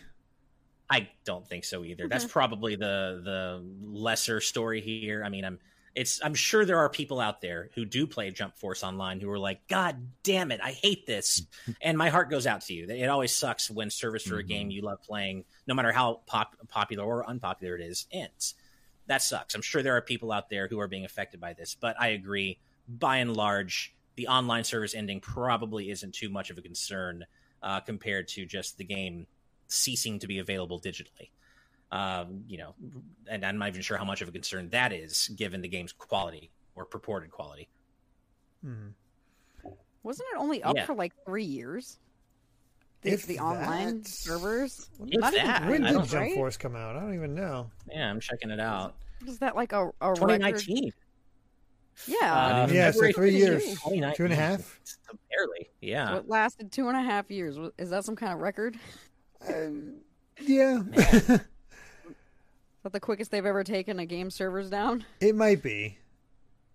I 0.90 1.08
don't 1.24 1.46
think 1.48 1.64
so 1.64 1.84
either. 1.84 2.06
That's 2.08 2.24
probably 2.24 2.74
the 2.76 3.20
the 3.24 3.64
lesser 3.82 4.40
story 4.40 4.80
here. 4.80 5.22
I 5.24 5.28
mean, 5.28 5.44
I'm 5.44 5.58
it's 5.94 6.20
I'm 6.24 6.34
sure 6.34 6.64
there 6.64 6.78
are 6.78 6.88
people 6.88 7.20
out 7.20 7.40
there 7.40 7.70
who 7.74 7.84
do 7.84 8.06
play 8.06 8.30
Jump 8.30 8.56
Force 8.56 8.82
online 8.82 9.20
who 9.20 9.30
are 9.30 9.38
like, 9.38 9.66
God 9.68 9.96
damn 10.22 10.50
it, 10.50 10.60
I 10.62 10.72
hate 10.72 11.06
this, 11.06 11.42
and 11.82 11.98
my 11.98 12.08
heart 12.08 12.30
goes 12.30 12.46
out 12.46 12.62
to 12.62 12.74
you. 12.74 12.86
It 12.88 13.08
always 13.08 13.34
sucks 13.34 13.70
when 13.70 13.90
service 13.90 14.22
for 14.24 14.38
a 14.38 14.44
Mhm. 14.44 14.48
game 14.48 14.70
you 14.70 14.82
love 14.82 15.02
playing, 15.02 15.44
no 15.66 15.74
matter 15.74 15.92
how 15.92 16.22
pop, 16.26 16.56
popular 16.68 17.04
or 17.04 17.28
unpopular 17.28 17.74
it 17.76 17.82
is, 17.82 18.06
ends. 18.10 18.54
That 19.06 19.20
sucks. 19.22 19.54
I'm 19.54 19.62
sure 19.62 19.82
there 19.82 19.96
are 19.96 20.00
people 20.02 20.32
out 20.32 20.48
there 20.48 20.68
who 20.68 20.78
are 20.80 20.88
being 20.88 21.04
affected 21.04 21.40
by 21.40 21.52
this, 21.52 21.74
but 21.78 22.00
I 22.00 22.08
agree. 22.08 22.58
By 22.88 23.18
and 23.18 23.36
large, 23.36 23.94
the 24.16 24.28
online 24.28 24.64
service 24.64 24.94
ending 24.94 25.20
probably 25.20 25.90
isn't 25.90 26.14
too 26.14 26.28
much 26.28 26.50
of 26.50 26.58
a 26.58 26.62
concern 26.62 27.26
uh, 27.62 27.80
compared 27.80 28.28
to 28.28 28.44
just 28.46 28.78
the 28.78 28.84
game 28.84 29.26
ceasing 29.68 30.18
to 30.20 30.26
be 30.26 30.38
available 30.38 30.80
digitally. 30.80 31.30
Um, 31.92 32.44
you 32.48 32.56
know, 32.58 32.74
and 33.28 33.44
I'm 33.44 33.58
not 33.58 33.68
even 33.68 33.82
sure 33.82 33.98
how 33.98 34.04
much 34.04 34.22
of 34.22 34.28
a 34.28 34.32
concern 34.32 34.68
that 34.70 34.92
is 34.92 35.28
given 35.36 35.60
the 35.60 35.68
game's 35.68 35.92
quality 35.92 36.50
or 36.74 36.86
purported 36.86 37.30
quality. 37.30 37.68
Mhm. 38.64 38.94
Wasn't 40.02 40.26
it 40.34 40.38
only 40.38 40.62
up 40.62 40.74
Yeah. 40.74 40.86
for 40.86 40.94
like 40.94 41.12
three 41.26 41.44
years? 41.44 41.98
The, 43.02 43.10
If 43.10 43.26
the 43.26 43.38
online 43.40 44.04
servers. 44.04 44.88
If 45.06 45.20
Not 45.20 45.34
that, 45.34 45.62
three 45.62 45.70
When 45.72 45.82
did 45.82 45.92
Jump 45.92 46.12
right? 46.12 46.34
Force 46.34 46.56
come 46.56 46.74
out? 46.76 46.96
I 46.96 47.00
don't 47.00 47.14
even 47.14 47.34
know. 47.34 47.70
Yeah, 47.90 48.08
I'm 48.08 48.20
checking 48.20 48.50
it 48.50 48.60
out. 48.60 48.94
Is 49.26 49.38
that 49.40 49.54
like 49.54 49.72
a, 49.72 49.90
a 50.00 50.08
record? 50.12 50.16
2019. 50.16 50.92
Yeah. 52.06 52.16
Uh, 52.22 52.68
Yeah, 52.72 52.90
so 52.90 53.12
three 53.12 53.36
years. 53.36 53.78
Two 53.82 54.24
and 54.24 54.32
a 54.32 54.36
half? 54.36 54.80
Barely. 55.30 55.68
Yeah. 55.82 56.08
So 56.08 56.16
it 56.18 56.28
lasted 56.28 56.72
two 56.72 56.88
and 56.88 56.96
a 56.96 57.02
half 57.02 57.30
years. 57.30 57.58
Is 57.76 57.90
that 57.90 58.04
some 58.04 58.16
kind 58.16 58.32
of 58.32 58.40
record? 58.40 58.78
Um, 59.46 59.96
yeah, 60.40 60.82
Is 60.92 61.40
that 62.82 62.92
the 62.92 63.00
quickest 63.00 63.30
they've 63.30 63.44
ever 63.46 63.64
taken 63.64 63.98
a 63.98 64.06
game 64.06 64.30
servers 64.30 64.70
down? 64.70 65.04
it 65.20 65.34
might 65.34 65.62
be. 65.62 65.98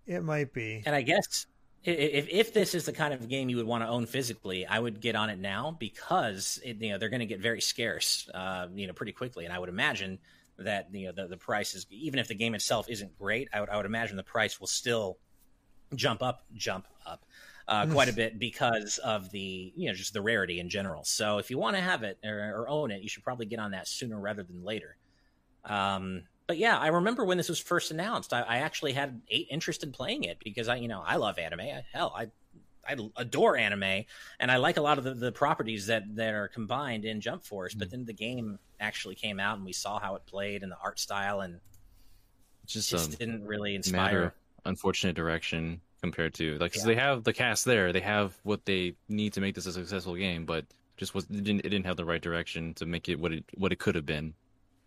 It 0.05 0.24
might 0.24 0.53
be. 0.53 0.84
And 0.86 0.95
I 0.95 1.01
guess 1.01 1.45
i- 1.86 1.89
i- 1.91 1.93
if 1.93 2.30
if 2.30 2.53
this 2.53 2.74
is 2.76 2.86
the 2.86 2.93
kind 2.93 3.14
of 3.14 3.28
game 3.28 3.49
you 3.49 3.58
would 3.58 3.66
want 3.68 3.84
to 3.84 3.88
own 3.88 4.05
physically, 4.05 4.66
I 4.66 4.80
would 4.80 5.01
get 5.01 5.16
on 5.16 5.30
it 5.30 5.39
now 5.39 5.76
because 5.80 6.60
it, 6.64 6.82
you 6.82 6.91
know 6.91 6.97
they're 6.97 7.10
going 7.10 7.20
to 7.20 7.26
get 7.26 7.39
very 7.39 7.62
scarce, 7.62 8.30
uh, 8.34 8.68
you 8.74 8.88
know, 8.88 8.93
pretty 8.93 9.12
quickly. 9.12 9.45
And 9.45 9.53
I 9.53 9.60
would 9.60 9.70
imagine 9.70 10.20
that 10.60 10.88
you 10.93 11.08
know 11.08 11.12
the 11.12 11.28
the 11.28 11.38
price 11.38 11.76
is 11.76 11.86
even 11.91 12.20
if 12.20 12.28
the 12.28 12.36
game 12.36 12.55
itself 12.55 12.89
isn't 12.89 13.18
great, 13.20 13.49
I 13.53 13.60
would 13.60 13.70
I 13.70 13.78
would 13.78 13.86
imagine 13.86 14.16
the 14.18 14.24
price 14.24 14.60
will 14.60 14.68
still 14.68 15.18
jump 15.95 16.22
up, 16.24 16.41
jump 16.53 16.86
up. 17.05 17.26
uh, 17.70 17.86
quite 17.86 18.08
a 18.10 18.14
bit 18.14 18.39
because 18.39 18.97
of 18.99 19.30
the 19.32 19.74
you 19.76 19.88
know 19.89 19.93
just 19.93 20.14
the 20.14 20.22
rarity 20.22 20.60
in 20.62 20.70
general. 20.70 21.03
So 21.03 21.38
if 21.38 21.51
you 21.51 21.58
want 21.58 21.76
to 21.76 21.82
have 21.82 22.03
it 22.03 22.18
or, 22.24 22.62
or 22.62 22.70
own 22.70 22.91
it, 22.91 23.01
you 23.01 23.10
should 23.10 23.24
probably 23.26 23.45
get 23.45 23.60
on 23.60 23.72
that 23.72 23.88
sooner 23.89 24.18
rather 24.20 24.41
than 24.43 24.64
later. 24.64 24.95
Um, 25.68 26.24
but 26.47 26.57
yeah, 26.57 26.78
I 26.80 26.88
remember 26.88 27.26
when 27.26 27.38
this 27.38 27.49
was 27.49 27.59
first 27.59 27.91
announced. 27.91 28.34
I, 28.34 28.41
I 28.41 28.57
actually 28.59 28.93
had 28.93 29.22
eight 29.30 29.47
interest 29.51 29.84
in 29.84 29.91
playing 29.91 30.24
it 30.26 30.39
because 30.43 30.70
I, 30.70 30.78
you 30.78 30.88
know, 30.88 31.03
I 31.05 31.18
love 31.18 31.38
anime. 31.39 31.61
I, 31.61 31.86
hell, 31.93 32.13
I, 32.18 32.28
I 32.88 32.95
adore 33.18 33.57
anime, 33.57 34.05
and 34.39 34.51
I 34.51 34.57
like 34.57 34.78
a 34.78 34.82
lot 34.82 34.97
of 34.97 35.03
the, 35.05 35.13
the 35.13 35.32
properties 35.34 35.88
that 35.88 36.03
that 36.15 36.34
are 36.34 36.47
combined 36.47 37.05
in 37.05 37.22
Jump 37.22 37.43
Force. 37.45 37.76
But 37.76 37.91
then 37.91 38.05
the 38.05 38.13
game 38.13 38.59
actually 38.80 39.15
came 39.15 39.39
out, 39.41 39.57
and 39.57 39.65
we 39.65 39.74
saw 39.74 39.99
how 39.99 40.15
it 40.15 40.26
played 40.26 40.63
and 40.63 40.72
the 40.72 40.78
art 40.84 40.99
style, 40.99 41.41
and 41.41 41.61
Just, 42.65 42.89
just 42.89 43.18
didn't 43.20 43.45
really 43.45 43.76
matter 43.86 44.32
inspire. 44.32 44.36
unfortunate 44.65 45.15
direction 45.15 45.82
compared 46.01 46.34
to 46.36 46.57
like 46.59 46.74
'cause 46.74 46.82
Yeah. 46.82 46.88
they 46.88 46.95
have 46.95 47.24
the 47.24 47.34
cast 47.34 47.65
there, 47.65 47.91
they 47.93 48.01
have 48.01 48.38
what 48.43 48.65
they 48.65 48.95
need 49.07 49.34
to 49.34 49.41
make 49.41 49.55
this 49.55 49.65
a 49.65 49.74
successful 49.74 50.15
game, 50.15 50.45
but 50.45 50.65
just 50.97 51.13
was 51.15 51.26
it 51.26 51.43
didn't 51.43 51.59
it 51.65 51.70
didn't 51.70 51.86
have 51.86 51.97
the 51.97 52.05
right 52.05 52.22
direction 52.22 52.74
to 52.76 52.86
make 52.86 53.09
it 53.09 53.20
what 53.20 53.32
it 53.34 53.45
what 53.55 53.72
it 53.72 53.80
could 53.80 53.95
have 53.95 54.05
been. 54.05 54.36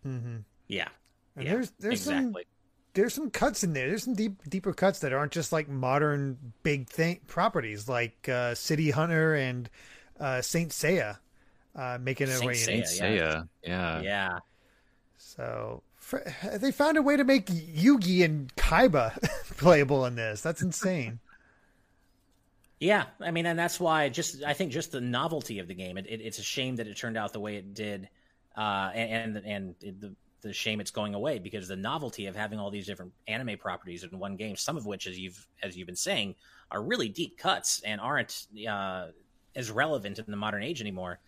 hmm 0.03 0.43
Yeah, 0.71 0.87
And 1.35 1.45
Yeah, 1.45 1.53
there's 1.53 1.71
there's 1.79 2.01
some 2.01 2.35
there's 2.93 3.13
some 3.13 3.29
cuts 3.29 3.63
in 3.63 3.73
there. 3.73 3.87
There's 3.89 4.03
some 4.03 4.15
deep 4.15 4.41
deeper 4.49 4.73
cuts 4.73 4.99
that 4.99 5.13
aren't 5.13 5.31
just 5.31 5.51
like 5.51 5.67
modern 5.69 6.37
big 6.63 6.89
thing 6.89 7.19
properties 7.27 7.87
like 7.87 8.27
uh, 8.29 8.55
City 8.55 8.91
Hunter 8.91 9.35
and 9.35 9.69
uh, 10.19 10.41
Saint 10.41 10.71
Seiya 10.71 11.17
uh, 11.75 11.97
making 12.01 12.27
their 12.27 12.37
Saint 12.37 12.47
way 12.47 12.53
in. 12.53 12.81
Seiya, 12.81 13.01
Seiya, 13.01 13.47
yeah. 13.63 14.01
yeah. 14.01 14.01
yeah. 14.01 14.39
So 15.17 15.83
fr- 15.95 16.19
they 16.53 16.71
found 16.71 16.97
a 16.97 17.01
way 17.01 17.17
to 17.17 17.23
make 17.23 17.47
Yugi 17.47 18.23
and 18.23 18.53
Kaiba 18.55 19.17
playable 19.57 20.05
in 20.05 20.15
this. 20.15 20.41
That's 20.41 20.61
insane. 20.61 21.19
Yeah, 22.79 23.05
I 23.19 23.29
mean, 23.29 23.45
and 23.45 23.59
that's 23.59 23.79
why 23.79 24.09
just 24.09 24.43
I 24.43 24.53
think 24.53 24.71
just 24.71 24.91
the 24.91 25.01
novelty 25.01 25.59
of 25.59 25.67
the 25.67 25.75
game. 25.75 25.97
It, 25.97 26.07
it, 26.07 26.21
it's 26.21 26.39
a 26.39 26.43
shame 26.43 26.77
that 26.77 26.87
it 26.87 26.97
turned 26.97 27.15
out 27.15 27.31
the 27.31 27.39
way 27.39 27.55
it 27.57 27.75
did, 27.75 28.09
uh, 28.57 28.89
and 28.93 29.37
and, 29.37 29.45
and 29.45 29.75
it, 29.81 30.01
the 30.01 30.15
the 30.41 30.53
shame 30.53 30.79
it's 30.81 30.91
going 30.91 31.13
away 31.15 31.39
because 31.39 31.67
the 31.67 31.75
novelty 31.75 32.25
of 32.27 32.35
having 32.35 32.59
all 32.59 32.69
these 32.71 32.85
different 32.87 33.13
anime 33.27 33.57
properties 33.57 34.03
in 34.03 34.17
one 34.19 34.35
game, 34.35 34.55
some 34.55 34.77
of 34.77 34.85
which, 34.85 35.07
as 35.07 35.17
you've 35.17 35.47
as 35.63 35.77
you've 35.77 35.87
been 35.87 35.95
saying, 35.95 36.35
are 36.71 36.81
really 36.81 37.09
deep 37.09 37.37
cuts 37.37 37.81
and 37.85 38.01
aren't 38.01 38.47
uh, 38.69 39.07
as 39.55 39.71
relevant 39.71 40.19
in 40.19 40.25
the 40.27 40.37
modern 40.37 40.63
age 40.63 40.81
anymore. 40.81 41.19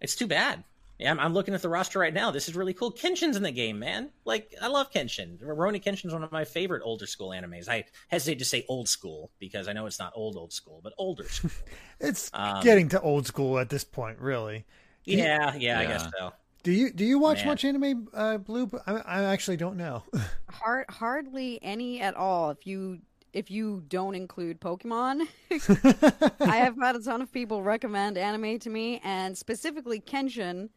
It's 0.00 0.16
too 0.16 0.26
bad. 0.26 0.64
Yeah, 0.98 1.10
I'm, 1.10 1.18
I'm 1.18 1.34
looking 1.34 1.54
at 1.54 1.62
the 1.62 1.68
roster 1.68 1.98
right 1.98 2.14
now. 2.14 2.30
This 2.30 2.48
is 2.48 2.54
really 2.54 2.72
cool. 2.72 2.92
Kenshin's 2.92 3.36
in 3.36 3.42
the 3.42 3.50
game, 3.50 3.80
man. 3.80 4.10
Like, 4.24 4.54
I 4.62 4.68
love 4.68 4.92
Kenshin. 4.92 5.38
Rurouni 5.38 5.82
Kenshin's 5.82 6.12
one 6.12 6.22
of 6.22 6.30
my 6.30 6.44
favorite 6.44 6.82
older 6.84 7.06
school 7.06 7.30
animes. 7.30 7.68
I 7.68 7.84
hesitate 8.08 8.38
to 8.38 8.44
say 8.44 8.64
old 8.68 8.88
school 8.88 9.32
because 9.40 9.66
I 9.66 9.72
know 9.72 9.86
it's 9.86 9.98
not 9.98 10.12
old 10.14 10.36
old 10.36 10.52
school, 10.52 10.80
but 10.84 10.92
older 10.96 11.24
school. 11.28 11.50
It's 12.00 12.30
Um, 12.32 12.62
getting 12.62 12.88
to 12.90 13.00
old 13.00 13.26
school 13.26 13.58
at 13.58 13.70
this 13.70 13.82
point, 13.82 14.20
really. 14.20 14.66
yeah, 15.04 15.54
yeah, 15.56 15.80
I 15.80 15.86
guess 15.86 16.06
so. 16.16 16.32
Do 16.64 16.72
you 16.72 16.90
do 16.90 17.04
you 17.04 17.18
watch 17.18 17.40
Man. 17.40 17.46
much 17.48 17.64
anime, 17.66 18.08
uh, 18.14 18.38
Blue? 18.38 18.70
I, 18.86 18.94
I 18.94 19.22
actually 19.24 19.58
don't 19.58 19.76
know. 19.76 20.02
Hard, 20.50 20.86
hardly 20.88 21.58
any 21.62 22.00
at 22.00 22.14
all. 22.14 22.50
If 22.50 22.66
you 22.66 23.00
if 23.34 23.50
you 23.50 23.82
don't 23.88 24.14
include 24.14 24.60
Pokemon, 24.60 25.28
I 26.40 26.56
have 26.56 26.76
had 26.80 26.96
a 26.96 27.00
ton 27.00 27.20
of 27.20 27.30
people 27.30 27.62
recommend 27.62 28.16
anime 28.16 28.58
to 28.60 28.70
me, 28.70 29.00
and 29.04 29.36
specifically 29.36 30.00
Kenshin, 30.00 30.70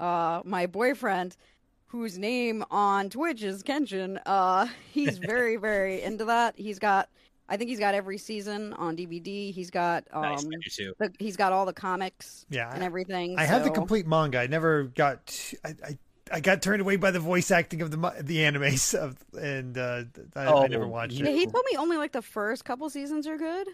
uh, 0.00 0.40
my 0.46 0.66
boyfriend, 0.66 1.36
whose 1.86 2.16
name 2.16 2.64
on 2.70 3.10
Twitch 3.10 3.42
is 3.42 3.62
Kenshin. 3.62 4.20
Uh, 4.24 4.66
he's 4.92 5.18
very, 5.18 5.56
very 5.56 6.00
into 6.02 6.24
that. 6.24 6.54
He's 6.56 6.78
got, 6.78 7.10
I 7.48 7.56
think 7.56 7.68
he's 7.70 7.78
got 7.78 7.94
every 7.94 8.16
season 8.18 8.72
on 8.74 8.96
DVD. 8.96 9.52
He's 9.52 9.70
got, 9.70 10.04
um, 10.12 10.22
nice, 10.22 10.44
I 10.44 10.48
do 10.48 10.58
too. 10.70 10.94
the, 10.98 11.12
he's 11.18 11.36
got 11.36 11.52
all 11.52 11.66
the 11.66 11.72
comics 11.74 12.46
Yeah, 12.48 12.72
and 12.72 12.82
everything. 12.82 13.38
I 13.38 13.44
have 13.44 13.64
the 13.64 13.70
complete 13.70 14.06
manga. 14.06 14.38
I 14.40 14.46
never 14.46 14.84
got. 14.84 15.38
I, 15.64 15.68
I 15.84 15.98
I 16.32 16.40
got 16.40 16.62
turned 16.62 16.80
away 16.80 16.96
by 16.96 17.10
the 17.10 17.20
voice 17.20 17.50
acting 17.50 17.82
of 17.82 17.90
the 17.90 17.98
the 18.22 18.38
animes 18.38 18.94
of, 18.94 19.16
and 19.38 19.76
uh, 19.76 20.04
I, 20.34 20.46
I 20.46 20.66
never 20.68 20.84
Oh, 20.84 20.88
watched 20.88 21.12
Yeah, 21.12 21.26
it. 21.26 21.34
he 21.36 21.44
told 21.44 21.64
me 21.70 21.76
only 21.76 21.98
like 21.98 22.12
the 22.12 22.22
first 22.22 22.64
couple 22.64 22.88
seasons 22.88 23.26
are 23.26 23.36
good. 23.36 23.68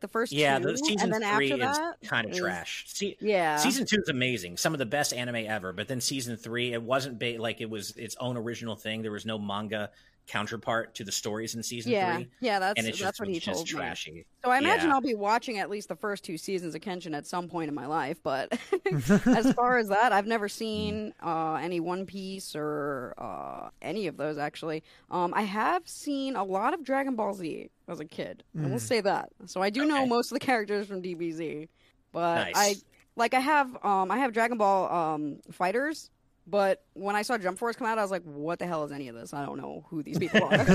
The 0.00 0.08
first 0.08 0.32
Yeah, 0.32 0.58
two, 0.58 0.72
the 0.72 0.78
season 0.78 1.12
and 1.12 1.22
then 1.22 1.36
three 1.36 1.52
after 1.52 1.62
is 1.70 1.78
that 1.78 1.96
kind 2.08 2.24
of 2.26 2.32
is- 2.32 2.38
trash. 2.38 2.84
See, 2.88 3.16
Yeah, 3.20 3.56
season 3.56 3.84
two 3.86 4.00
is 4.00 4.08
amazing, 4.08 4.56
some 4.56 4.72
of 4.72 4.78
the 4.78 4.86
best 4.86 5.12
anime 5.12 5.36
ever. 5.46 5.74
But 5.74 5.86
then 5.86 6.00
season 6.00 6.38
three, 6.38 6.72
it 6.72 6.82
wasn't 6.82 7.18
ba- 7.18 7.36
like 7.38 7.60
it 7.60 7.68
was 7.68 7.90
its 7.96 8.16
own 8.18 8.38
original 8.38 8.74
thing. 8.74 9.02
There 9.02 9.12
was 9.12 9.26
no 9.26 9.38
manga 9.38 9.90
counterpart 10.26 10.94
to 10.94 11.04
the 11.04 11.12
stories 11.12 11.54
in 11.54 11.62
season 11.62 11.92
yeah, 11.92 12.16
three, 12.16 12.28
yeah. 12.40 12.58
That's 12.58 12.78
and 12.78 12.86
it's 12.88 12.98
that's 12.98 13.10
just, 13.18 13.20
what 13.20 13.28
he 13.28 13.36
it's 13.36 13.44
just 13.44 13.66
told 13.74 13.84
me. 13.84 14.24
So 14.44 14.50
I 14.50 14.58
imagine 14.58 14.88
Yeah. 14.88 14.94
I'll 14.94 15.00
be 15.00 15.14
watching 15.14 15.58
at 15.58 15.68
least 15.68 15.88
the 15.88 15.96
first 15.96 16.24
two 16.24 16.36
seasons 16.38 16.74
of 16.74 16.80
Kenshin 16.80 17.14
at 17.16 17.26
some 17.26 17.48
point 17.48 17.68
in 17.68 17.74
my 17.74 17.86
life. 17.86 18.20
But 18.22 18.52
as 19.26 19.52
far 19.52 19.78
as 19.78 19.88
that, 19.88 20.12
I've 20.12 20.26
never 20.26 20.48
seen 20.48 21.12
uh, 21.22 21.54
any 21.54 21.80
One 21.80 22.06
Piece 22.06 22.54
or 22.54 23.14
uh, 23.18 23.70
any 23.82 24.06
of 24.06 24.16
those 24.16 24.38
actually. 24.38 24.82
Um, 25.10 25.32
I 25.34 25.42
have 25.42 25.86
seen 25.88 26.36
a 26.36 26.44
lot 26.44 26.72
of 26.72 26.84
Dragon 26.84 27.16
Ball 27.16 27.34
Z 27.34 27.70
as 27.88 28.00
a 28.00 28.04
kid. 28.04 28.44
I 28.56 28.66
will 28.68 28.76
Mm. 28.76 28.80
say 28.80 29.00
that. 29.00 29.30
So 29.46 29.60
I 29.60 29.70
do 29.70 29.84
know 29.84 30.06
most 30.06 30.30
of 30.32 30.36
the 30.38 30.44
characters 30.44 30.86
from 30.86 31.02
DBZ. 31.02 31.68
But 32.12 32.52
Nice. 32.52 32.52
I 32.54 32.74
like 33.16 33.34
I 33.34 33.40
have 33.40 33.76
um 33.84 34.10
I 34.10 34.18
have 34.18 34.32
Dragon 34.32 34.56
Ball 34.56 34.90
um 34.92 35.40
fighters. 35.50 36.10
But 36.46 36.82
when 36.94 37.14
I 37.14 37.22
saw 37.22 37.38
Jump 37.38 37.58
Force 37.58 37.76
come 37.76 37.86
out, 37.86 37.98
I 37.98 38.02
was 38.02 38.10
like, 38.10 38.22
"What 38.24 38.58
the 38.58 38.66
hell 38.66 38.82
is 38.84 38.90
any 38.92 39.06
of 39.08 39.14
this? 39.14 39.32
I 39.32 39.46
don't 39.46 39.58
know 39.58 39.84
who 39.88 40.02
these 40.02 40.18
people 40.18 40.42
are." 40.44 40.52
and 40.54 40.68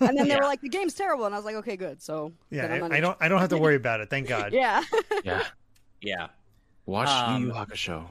then 0.00 0.16
they 0.16 0.26
Yeah. 0.28 0.38
were 0.38 0.44
like, 0.44 0.60
"The 0.60 0.68
game's 0.68 0.94
terrible," 0.94 1.24
and 1.26 1.34
I 1.34 1.38
was 1.38 1.44
like, 1.44 1.54
"Okay, 1.56 1.76
good." 1.76 2.02
So 2.02 2.32
Yeah, 2.50 2.66
I'm 2.66 2.92
I, 2.92 2.96
I 2.96 3.00
don't 3.00 3.16
I 3.20 3.28
don't 3.28 3.38
have 3.40 3.50
to 3.50 3.56
worry 3.58 3.76
about 3.76 4.00
it. 4.00 4.10
Thank 4.10 4.26
God. 4.28 4.52
yeah. 4.54 4.82
Yeah. 5.24 5.44
Yeah, 6.00 6.28
Watch 6.86 7.08
Um, 7.08 7.42
Yu 7.42 7.46
Yu 7.48 7.52
Hakusho. 7.54 8.06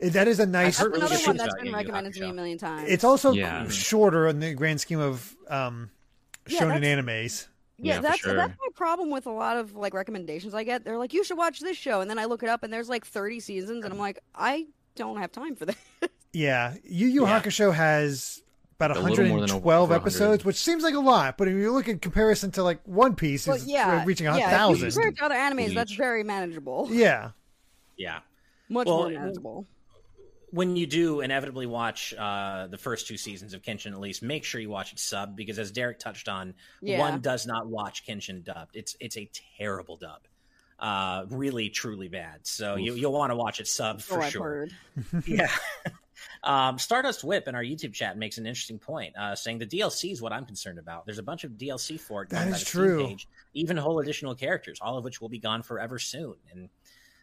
That 0.00 0.28
is 0.28 0.38
a 0.38 0.46
nice. 0.46 0.78
heard 0.78 0.92
That's 0.92 1.02
really 1.02 1.06
another 1.06 1.14
one 1.14 1.24
things 1.24 1.38
that's 1.38 1.48
about 1.54 1.56
been 1.56 1.66
Yu 1.66 1.70
Yu 1.72 1.76
recommended 1.76 2.14
to 2.14 2.20
me 2.20 2.28
a 2.30 2.32
million 2.32 2.58
times. 2.58 2.88
It's 2.88 3.02
also 3.02 3.32
Yeah. 3.32 3.68
shorter 3.68 4.28
in 4.28 4.38
the 4.38 4.54
grand 4.54 4.80
scheme 4.80 5.00
of 5.00 5.34
um, 5.48 5.90
Yeah, 6.46 6.60
shonen 6.60 6.80
that's- 6.80 7.04
animes. 7.04 7.48
yeah, 7.78 7.94
Yeah, 7.96 8.00
that's 8.00 8.20
sure. 8.20 8.34
that's 8.36 8.56
my 8.60 8.68
problem 8.76 9.10
with 9.10 9.26
a 9.26 9.32
lot 9.32 9.56
of 9.56 9.74
like 9.74 9.94
recommendations 9.94 10.54
I 10.54 10.62
get. 10.62 10.84
They're 10.84 10.98
like, 10.98 11.12
you 11.12 11.24
should 11.24 11.36
watch 11.36 11.58
this 11.58 11.76
show, 11.76 12.00
and 12.00 12.08
then 12.08 12.16
I 12.20 12.26
look 12.26 12.44
it 12.44 12.48
up, 12.48 12.62
and 12.62 12.72
there's 12.72 12.88
like 12.88 13.04
30 13.04 13.40
seasons, 13.40 13.84
and 13.84 13.92
I'm 13.92 13.98
like, 13.98 14.20
I 14.36 14.68
don't 14.98 15.16
have 15.18 15.32
time 15.32 15.56
for 15.56 15.66
that. 15.66 15.76
Yeah, 16.32 16.74
Yu 16.84 17.06
Yu 17.06 17.26
Yeah. 17.26 17.40
Hakusho 17.40 17.72
has 17.72 18.42
about 18.76 18.90
A 18.90 19.00
little 19.00 19.08
more 19.24 19.40
than 19.40 19.48
112 19.48 19.82
over 19.82 19.92
100. 19.94 20.02
episodes, 20.02 20.44
which 20.44 20.56
seems 20.56 20.82
like 20.84 20.94
a 20.94 21.00
lot, 21.00 21.38
but 21.38 21.48
if 21.48 21.54
you 21.54 21.72
look 21.72 21.88
in 21.88 21.98
comparison 21.98 22.50
to 22.52 22.62
like 22.62 22.80
One 22.86 23.14
Piece, 23.16 23.46
but 23.46 23.56
is 23.56 23.66
yeah, 23.66 24.04
reaching 24.04 24.26
a 24.26 24.36
yeah, 24.36 24.44
if 24.44 24.50
thousand. 24.50 24.90
compare 24.92 25.08
it 25.08 25.16
to 25.16 25.24
other 25.24 25.34
animes, 25.34 25.74
that's 25.74 25.94
very 25.94 26.22
manageable. 26.24 26.86
Yeah, 26.90 27.30
yeah. 27.96 28.18
Much 28.68 28.86
Well, 28.86 28.98
more 28.98 29.10
manageable. 29.10 29.66
when 30.50 30.76
you 30.76 30.86
do 30.86 31.22
inevitably 31.22 31.66
watch 31.66 32.12
uh, 32.16 32.66
the 32.68 32.78
first 32.78 33.08
two 33.08 33.16
seasons 33.16 33.54
of 33.54 33.62
Kenshin, 33.62 33.92
at 33.92 33.98
least 34.00 34.22
make 34.22 34.44
sure 34.44 34.60
you 34.60 34.68
watch 34.70 34.92
it 34.92 34.98
sub 34.98 35.34
because, 35.34 35.58
as 35.58 35.70
Derek 35.72 35.98
touched 35.98 36.28
on, 36.28 36.54
Yeah. 36.82 36.98
one 36.98 37.20
does 37.20 37.46
not 37.46 37.66
watch 37.68 38.06
Kenshin 38.06 38.44
dubbed. 38.44 38.76
It's 38.76 38.94
it's 39.00 39.16
a 39.16 39.28
terrible 39.58 39.96
dub, 39.96 40.20
uh, 40.78 41.24
really 41.30 41.68
truly 41.70 42.08
bad. 42.08 42.46
So 42.46 42.76
you 42.76 42.94
you'll 42.94 43.12
want 43.12 43.30
to 43.32 43.36
watch 43.36 43.60
it 43.60 43.68
sub 43.68 44.00
for 44.00 44.22
I've 44.22 44.32
sure. 44.32 44.68
yeah. 45.26 45.50
Um, 46.44 46.78
Stardust 46.78 47.24
Whip 47.24 47.48
in 47.48 47.54
our 47.54 47.62
YouTube 47.62 47.92
chat 47.92 48.16
makes 48.16 48.38
an 48.38 48.46
interesting 48.46 48.78
point, 48.78 49.16
uh, 49.16 49.34
saying 49.34 49.58
the 49.58 49.66
DLC 49.66 50.12
is 50.12 50.22
what 50.22 50.32
I'm 50.32 50.44
concerned 50.46 50.78
about. 50.78 51.04
There's 51.04 51.18
a 51.18 51.22
bunch 51.22 51.44
of 51.44 51.52
DLC 51.52 51.98
for 51.98 52.22
it. 52.22 52.30
That 52.30 52.36
going 52.36 52.50
by 52.50 52.56
is 52.56 52.62
the 52.62 52.66
Steam 52.66 52.80
true. 52.82 53.06
Page, 53.06 53.28
even 53.54 53.76
whole 53.76 53.98
additional 53.98 54.34
characters, 54.34 54.78
all 54.80 54.96
of 54.96 55.04
which 55.04 55.20
will 55.20 55.28
be 55.28 55.38
gone 55.40 55.62
forever 55.62 55.98
soon. 55.98 56.34
And 56.52 56.68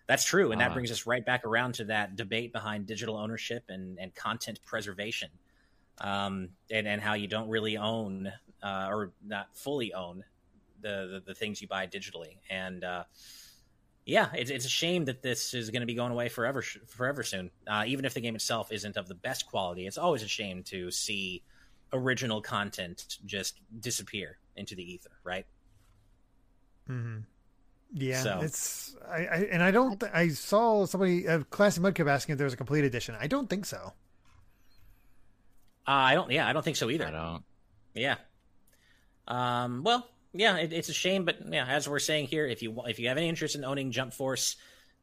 that's 0.08 0.26
true. 0.26 0.52
And 0.52 0.60
that 0.62 0.72
Ah. 0.72 0.74
brings 0.74 0.92
us 0.92 1.06
right 1.06 1.26
back 1.26 1.46
around 1.46 1.76
to 1.76 1.86
that 1.86 2.16
debate 2.16 2.52
behind 2.52 2.88
digital 2.88 3.16
ownership 3.18 3.64
and, 3.70 3.98
and 4.00 4.14
content 4.14 4.60
preservation, 4.66 5.30
um, 6.02 6.50
and, 6.70 6.86
and 6.88 7.02
how 7.02 7.14
you 7.14 7.28
don't 7.28 7.48
really 7.50 7.78
own 7.78 8.32
uh, 8.62 8.88
or 8.90 9.14
not 9.26 9.48
fully 9.56 9.94
own 9.94 10.24
the, 10.82 11.08
the, 11.14 11.24
the 11.28 11.34
things 11.36 11.62
you 11.62 11.68
buy 11.68 11.88
digitally. 11.88 12.38
And 12.50 12.84
uh, 12.84 13.04
yeah, 14.06 14.30
it's, 14.36 14.52
it's 14.52 14.66
a 14.66 14.70
shame 14.70 15.06
that 15.06 15.22
this 15.24 15.54
is 15.54 15.70
going 15.72 15.82
to 15.82 15.86
be 15.88 15.96
going 15.96 16.12
away 16.12 16.30
forever, 16.30 16.62
forever 16.62 17.24
soon. 17.24 17.50
Uh, 17.68 17.84
even 17.88 18.06
if 18.06 18.14
the 18.14 18.22
game 18.22 18.36
itself 18.36 18.72
isn't 18.72 18.98
of 18.98 19.08
the 19.08 19.16
best 19.16 19.48
quality, 19.48 19.88
it's 19.88 19.98
always 19.98 20.22
a 20.24 20.28
shame 20.28 20.64
to 20.64 20.92
see 20.92 21.42
original 21.94 22.42
content 22.42 23.18
just 23.26 23.60
disappear 23.80 24.38
into 24.56 24.76
the 24.76 24.84
ether, 24.94 25.12
right? 25.24 25.46
hmm 26.88 27.18
yeah. 27.94 28.22
So- 28.24 28.40
It's 28.44 28.96
I, 29.10 29.16
I 29.26 29.36
and 29.52 29.64
I 29.64 29.72
don't. 29.72 30.00
Th- 30.00 30.12
I 30.14 30.28
saw 30.30 30.86
somebody 30.86 31.28
uh, 31.28 31.44
classic 31.50 31.82
mudkip 31.82 32.10
asking 32.10 32.34
if 32.34 32.38
there 32.38 32.46
was 32.46 32.54
a 32.54 32.58
complete 32.58 32.84
edition. 32.84 33.16
I 33.20 33.28
don't 33.28 33.50
think 33.50 33.66
so. 33.66 33.94
Uh, 35.88 35.92
I 35.92 36.16
don't. 36.16 36.30
Yeah, 36.32 36.48
I 36.48 36.54
don't 36.54 36.64
think 36.64 36.78
so 36.78 36.90
either. 36.90 37.08
I 37.08 37.12
don't. 37.12 37.44
Yeah. 37.94 38.16
Um, 39.28 39.84
well, 39.84 40.08
yeah, 40.36 40.58
it, 40.58 40.74
it's 40.74 40.90
a 40.90 40.94
shame, 40.94 41.26
but 41.26 41.38
yeah, 41.50 41.66
as 41.66 41.88
we're 41.88 42.00
saying 42.00 42.28
here, 42.28 42.46
if 42.46 42.62
you 42.62 42.82
if 42.86 43.00
you 43.00 43.08
have 43.08 43.18
any 43.18 43.30
interest 43.30 43.56
in 43.56 43.64
owning 43.64 43.92
Jump 43.92 44.14
Force, 44.14 44.56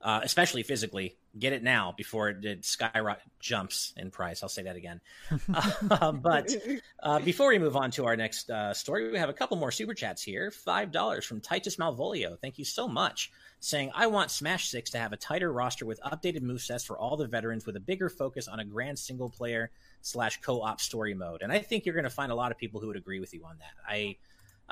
uh, 0.02 0.20
especially 0.22 0.62
physically. 0.62 1.16
Get 1.38 1.52
it 1.52 1.62
now 1.62 1.94
before 1.96 2.28
it, 2.28 2.44
it 2.44 2.64
skyrocket 2.64 3.22
jumps 3.40 3.94
in 3.96 4.10
price. 4.10 4.42
I'll 4.42 4.48
say 4.48 4.64
that 4.64 4.76
again. 4.76 5.00
uh, 5.90 6.12
but 6.12 6.54
uh, 7.02 7.20
before 7.20 7.48
we 7.48 7.58
move 7.58 7.76
on 7.76 7.90
to 7.92 8.04
our 8.04 8.16
next 8.16 8.50
uh, 8.50 8.74
story, 8.74 9.10
we 9.10 9.18
have 9.18 9.28
a 9.28 9.32
couple 9.32 9.56
more 9.56 9.70
super 9.70 9.94
chats 9.94 10.22
here. 10.22 10.50
Five 10.50 10.90
dollars 10.90 11.24
from 11.24 11.40
Titus 11.40 11.76
Malvolio. 11.76 12.38
Thank 12.38 12.58
you 12.58 12.64
so 12.64 12.86
much. 12.88 13.30
Saying 13.60 13.92
I 13.94 14.08
want 14.08 14.30
Smash 14.30 14.68
Six 14.68 14.90
to 14.90 14.98
have 14.98 15.12
a 15.12 15.16
tighter 15.16 15.52
roster 15.52 15.86
with 15.86 16.00
updated 16.02 16.42
movesets 16.42 16.84
for 16.84 16.98
all 16.98 17.16
the 17.16 17.28
veterans, 17.28 17.64
with 17.64 17.76
a 17.76 17.80
bigger 17.80 18.10
focus 18.10 18.48
on 18.48 18.60
a 18.60 18.64
grand 18.64 18.98
single 18.98 19.30
player 19.30 19.70
slash 20.02 20.40
co-op 20.40 20.80
story 20.80 21.14
mode. 21.14 21.42
And 21.42 21.52
I 21.52 21.60
think 21.60 21.86
you're 21.86 21.94
going 21.94 22.04
to 22.04 22.10
find 22.10 22.32
a 22.32 22.34
lot 22.34 22.50
of 22.50 22.58
people 22.58 22.80
who 22.80 22.88
would 22.88 22.96
agree 22.96 23.20
with 23.20 23.32
you 23.32 23.44
on 23.44 23.56
that. 23.58 23.72
I, 23.88 24.16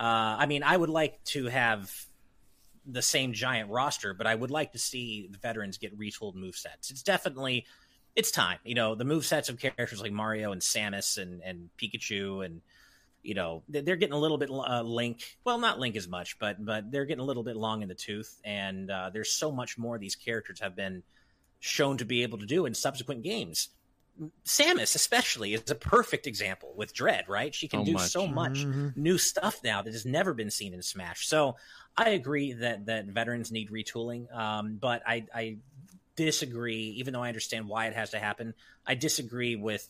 uh, 0.00 0.36
I 0.38 0.46
mean, 0.46 0.62
I 0.62 0.74
would 0.74 0.88
like 0.88 1.22
to 1.24 1.46
have 1.46 1.94
the 2.86 3.02
same 3.02 3.34
giant 3.34 3.70
roster, 3.70 4.14
but 4.14 4.26
I 4.26 4.34
would 4.34 4.50
like 4.50 4.72
to 4.72 4.78
see 4.78 5.28
the 5.30 5.36
veterans 5.36 5.76
get 5.76 5.96
retooled 5.98 6.34
move 6.34 6.56
sets. 6.56 6.90
It's 6.90 7.02
definitely 7.02 7.66
it's 8.16 8.30
time. 8.30 8.58
You 8.64 8.74
know, 8.74 8.94
the 8.94 9.04
move 9.04 9.26
sets 9.26 9.50
of 9.50 9.58
characters 9.58 10.00
like 10.00 10.10
Mario 10.10 10.52
and 10.52 10.62
Samus 10.62 11.18
and 11.18 11.42
and 11.42 11.68
Pikachu 11.80 12.44
and 12.44 12.62
you 13.22 13.34
know 13.34 13.62
they're 13.68 13.96
getting 13.96 14.14
a 14.14 14.18
little 14.18 14.38
bit 14.38 14.50
uh, 14.50 14.80
Link. 14.80 15.36
Well, 15.44 15.58
not 15.58 15.78
Link 15.78 15.96
as 15.96 16.08
much, 16.08 16.38
but 16.38 16.64
but 16.64 16.90
they're 16.90 17.04
getting 17.04 17.22
a 17.22 17.26
little 17.26 17.44
bit 17.44 17.56
long 17.56 17.82
in 17.82 17.88
the 17.88 17.94
tooth. 17.94 18.40
And 18.42 18.90
uh, 18.90 19.10
there's 19.12 19.30
so 19.30 19.52
much 19.52 19.76
more 19.76 19.98
these 19.98 20.16
characters 20.16 20.60
have 20.60 20.74
been 20.74 21.02
shown 21.58 21.98
to 21.98 22.06
be 22.06 22.22
able 22.22 22.38
to 22.38 22.46
do 22.46 22.64
in 22.64 22.72
subsequent 22.72 23.22
games. 23.22 23.68
Samus, 24.44 24.94
especially, 24.94 25.54
is 25.54 25.70
a 25.70 25.74
perfect 25.74 26.26
example 26.26 26.72
with 26.76 26.92
Dread. 26.94 27.24
Right, 27.28 27.54
she 27.54 27.68
can 27.68 27.80
So 27.80 27.84
do 27.84 27.92
much. 27.94 28.10
so 28.10 28.26
much 28.26 28.66
Mm-hmm. 28.66 28.88
new 28.96 29.18
stuff 29.18 29.60
now 29.64 29.82
that 29.82 29.92
has 29.92 30.04
never 30.04 30.34
been 30.34 30.50
seen 30.50 30.74
in 30.74 30.82
Smash. 30.82 31.26
So 31.26 31.56
I 31.96 32.10
agree 32.10 32.52
that 32.54 32.86
that 32.86 33.06
veterans 33.06 33.50
need 33.50 33.70
retooling, 33.70 34.34
um, 34.34 34.78
but 34.80 35.02
I, 35.06 35.26
I 35.34 35.58
disagree. 36.16 36.96
Even 36.98 37.12
though 37.12 37.22
I 37.22 37.28
understand 37.28 37.68
why 37.68 37.86
it 37.86 37.94
has 37.94 38.10
to 38.10 38.18
happen, 38.18 38.54
I 38.86 38.94
disagree 38.94 39.56
with 39.56 39.88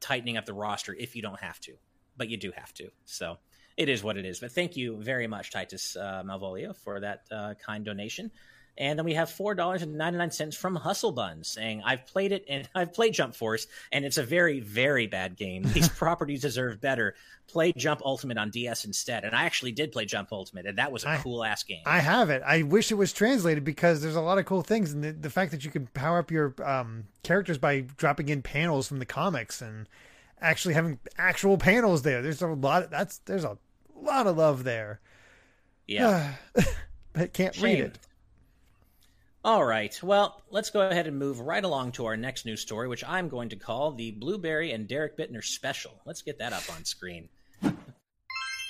tightening 0.00 0.36
up 0.36 0.44
the 0.46 0.54
roster 0.54 0.94
if 0.94 1.16
you 1.16 1.22
don't 1.22 1.40
have 1.40 1.58
to, 1.60 1.72
but 2.16 2.28
you 2.28 2.36
do 2.36 2.52
have 2.54 2.72
to. 2.74 2.90
So 3.06 3.38
it 3.76 3.88
is 3.88 4.02
what 4.04 4.16
it 4.16 4.24
is. 4.24 4.40
But 4.40 4.52
thank 4.52 4.76
you 4.76 5.02
very 5.02 5.26
much, 5.26 5.50
Titus 5.50 5.96
uh, 5.96 6.22
Malvolio, 6.24 6.76
for 6.76 7.00
that 7.00 7.22
uh, 7.30 7.54
kind 7.54 7.84
donation. 7.84 8.30
And 8.76 8.98
then 8.98 9.06
we 9.06 9.14
have 9.14 9.30
four 9.30 9.54
dollars 9.54 9.82
and 9.82 9.96
ninety 9.96 10.18
nine 10.18 10.30
cents 10.30 10.56
from 10.56 10.74
Hustle 10.74 11.12
Bun 11.12 11.44
saying, 11.44 11.82
"I've 11.84 12.06
played 12.06 12.32
it 12.32 12.44
and 12.48 12.68
I've 12.74 12.92
played 12.92 13.14
Jump 13.14 13.36
Force, 13.36 13.66
and 13.92 14.04
it's 14.04 14.18
a 14.18 14.22
very, 14.22 14.60
very 14.60 15.06
bad 15.06 15.36
game. 15.36 15.62
These 15.62 15.88
properties 15.96 16.40
deserve 16.40 16.80
better. 16.80 17.14
Play 17.46 17.72
Jump 17.72 18.00
Ultimate 18.04 18.36
on 18.36 18.50
DS 18.50 18.84
instead." 18.84 19.24
And 19.24 19.34
I 19.34 19.44
actually 19.44 19.72
did 19.72 19.92
play 19.92 20.06
Jump 20.06 20.32
Ultimate, 20.32 20.66
and 20.66 20.78
that 20.78 20.90
was 20.90 21.04
a 21.04 21.18
cool 21.22 21.44
ass 21.44 21.62
game. 21.62 21.82
I 21.86 22.00
have 22.00 22.30
it. 22.30 22.42
I 22.44 22.62
wish 22.62 22.90
it 22.90 22.96
was 22.96 23.12
translated 23.12 23.64
because 23.64 24.02
there's 24.02 24.16
a 24.16 24.20
lot 24.20 24.38
of 24.38 24.44
cool 24.46 24.62
things, 24.62 24.92
and 24.92 25.04
the, 25.04 25.12
the 25.12 25.30
fact 25.30 25.52
that 25.52 25.64
you 25.64 25.70
can 25.70 25.86
power 25.88 26.18
up 26.18 26.30
your 26.30 26.54
um, 26.64 27.04
characters 27.22 27.58
by 27.58 27.80
dropping 27.96 28.28
in 28.28 28.42
panels 28.42 28.88
from 28.88 28.98
the 28.98 29.06
comics 29.06 29.62
and 29.62 29.88
actually 30.40 30.74
having 30.74 30.98
actual 31.16 31.58
panels 31.58 32.02
there. 32.02 32.22
There's 32.22 32.42
a 32.42 32.48
lot. 32.48 32.84
Of, 32.84 32.90
that's 32.90 33.18
there's 33.18 33.44
a 33.44 33.56
lot 33.94 34.26
of 34.26 34.36
love 34.36 34.64
there. 34.64 35.00
yeah. 35.86 36.34
but 37.12 37.32
can't 37.32 37.60
read 37.60 37.78
it. 37.78 37.98
All 39.44 39.62
right. 39.62 40.02
Well, 40.02 40.42
let's 40.50 40.70
go 40.70 40.88
ahead 40.88 41.06
and 41.06 41.18
move 41.18 41.38
right 41.38 41.62
along 41.62 41.92
to 41.92 42.06
our 42.06 42.16
next 42.16 42.46
news 42.46 42.62
story, 42.62 42.88
which 42.88 43.04
I'm 43.06 43.28
going 43.28 43.50
to 43.50 43.56
call 43.56 43.92
the 43.92 44.10
Blueberry 44.12 44.72
and 44.72 44.88
Derek 44.88 45.18
Bittner 45.18 45.44
special. 45.44 46.00
Let's 46.06 46.22
get 46.22 46.38
that 46.38 46.54
up 46.54 46.62
on 46.74 46.86
screen. 46.86 47.28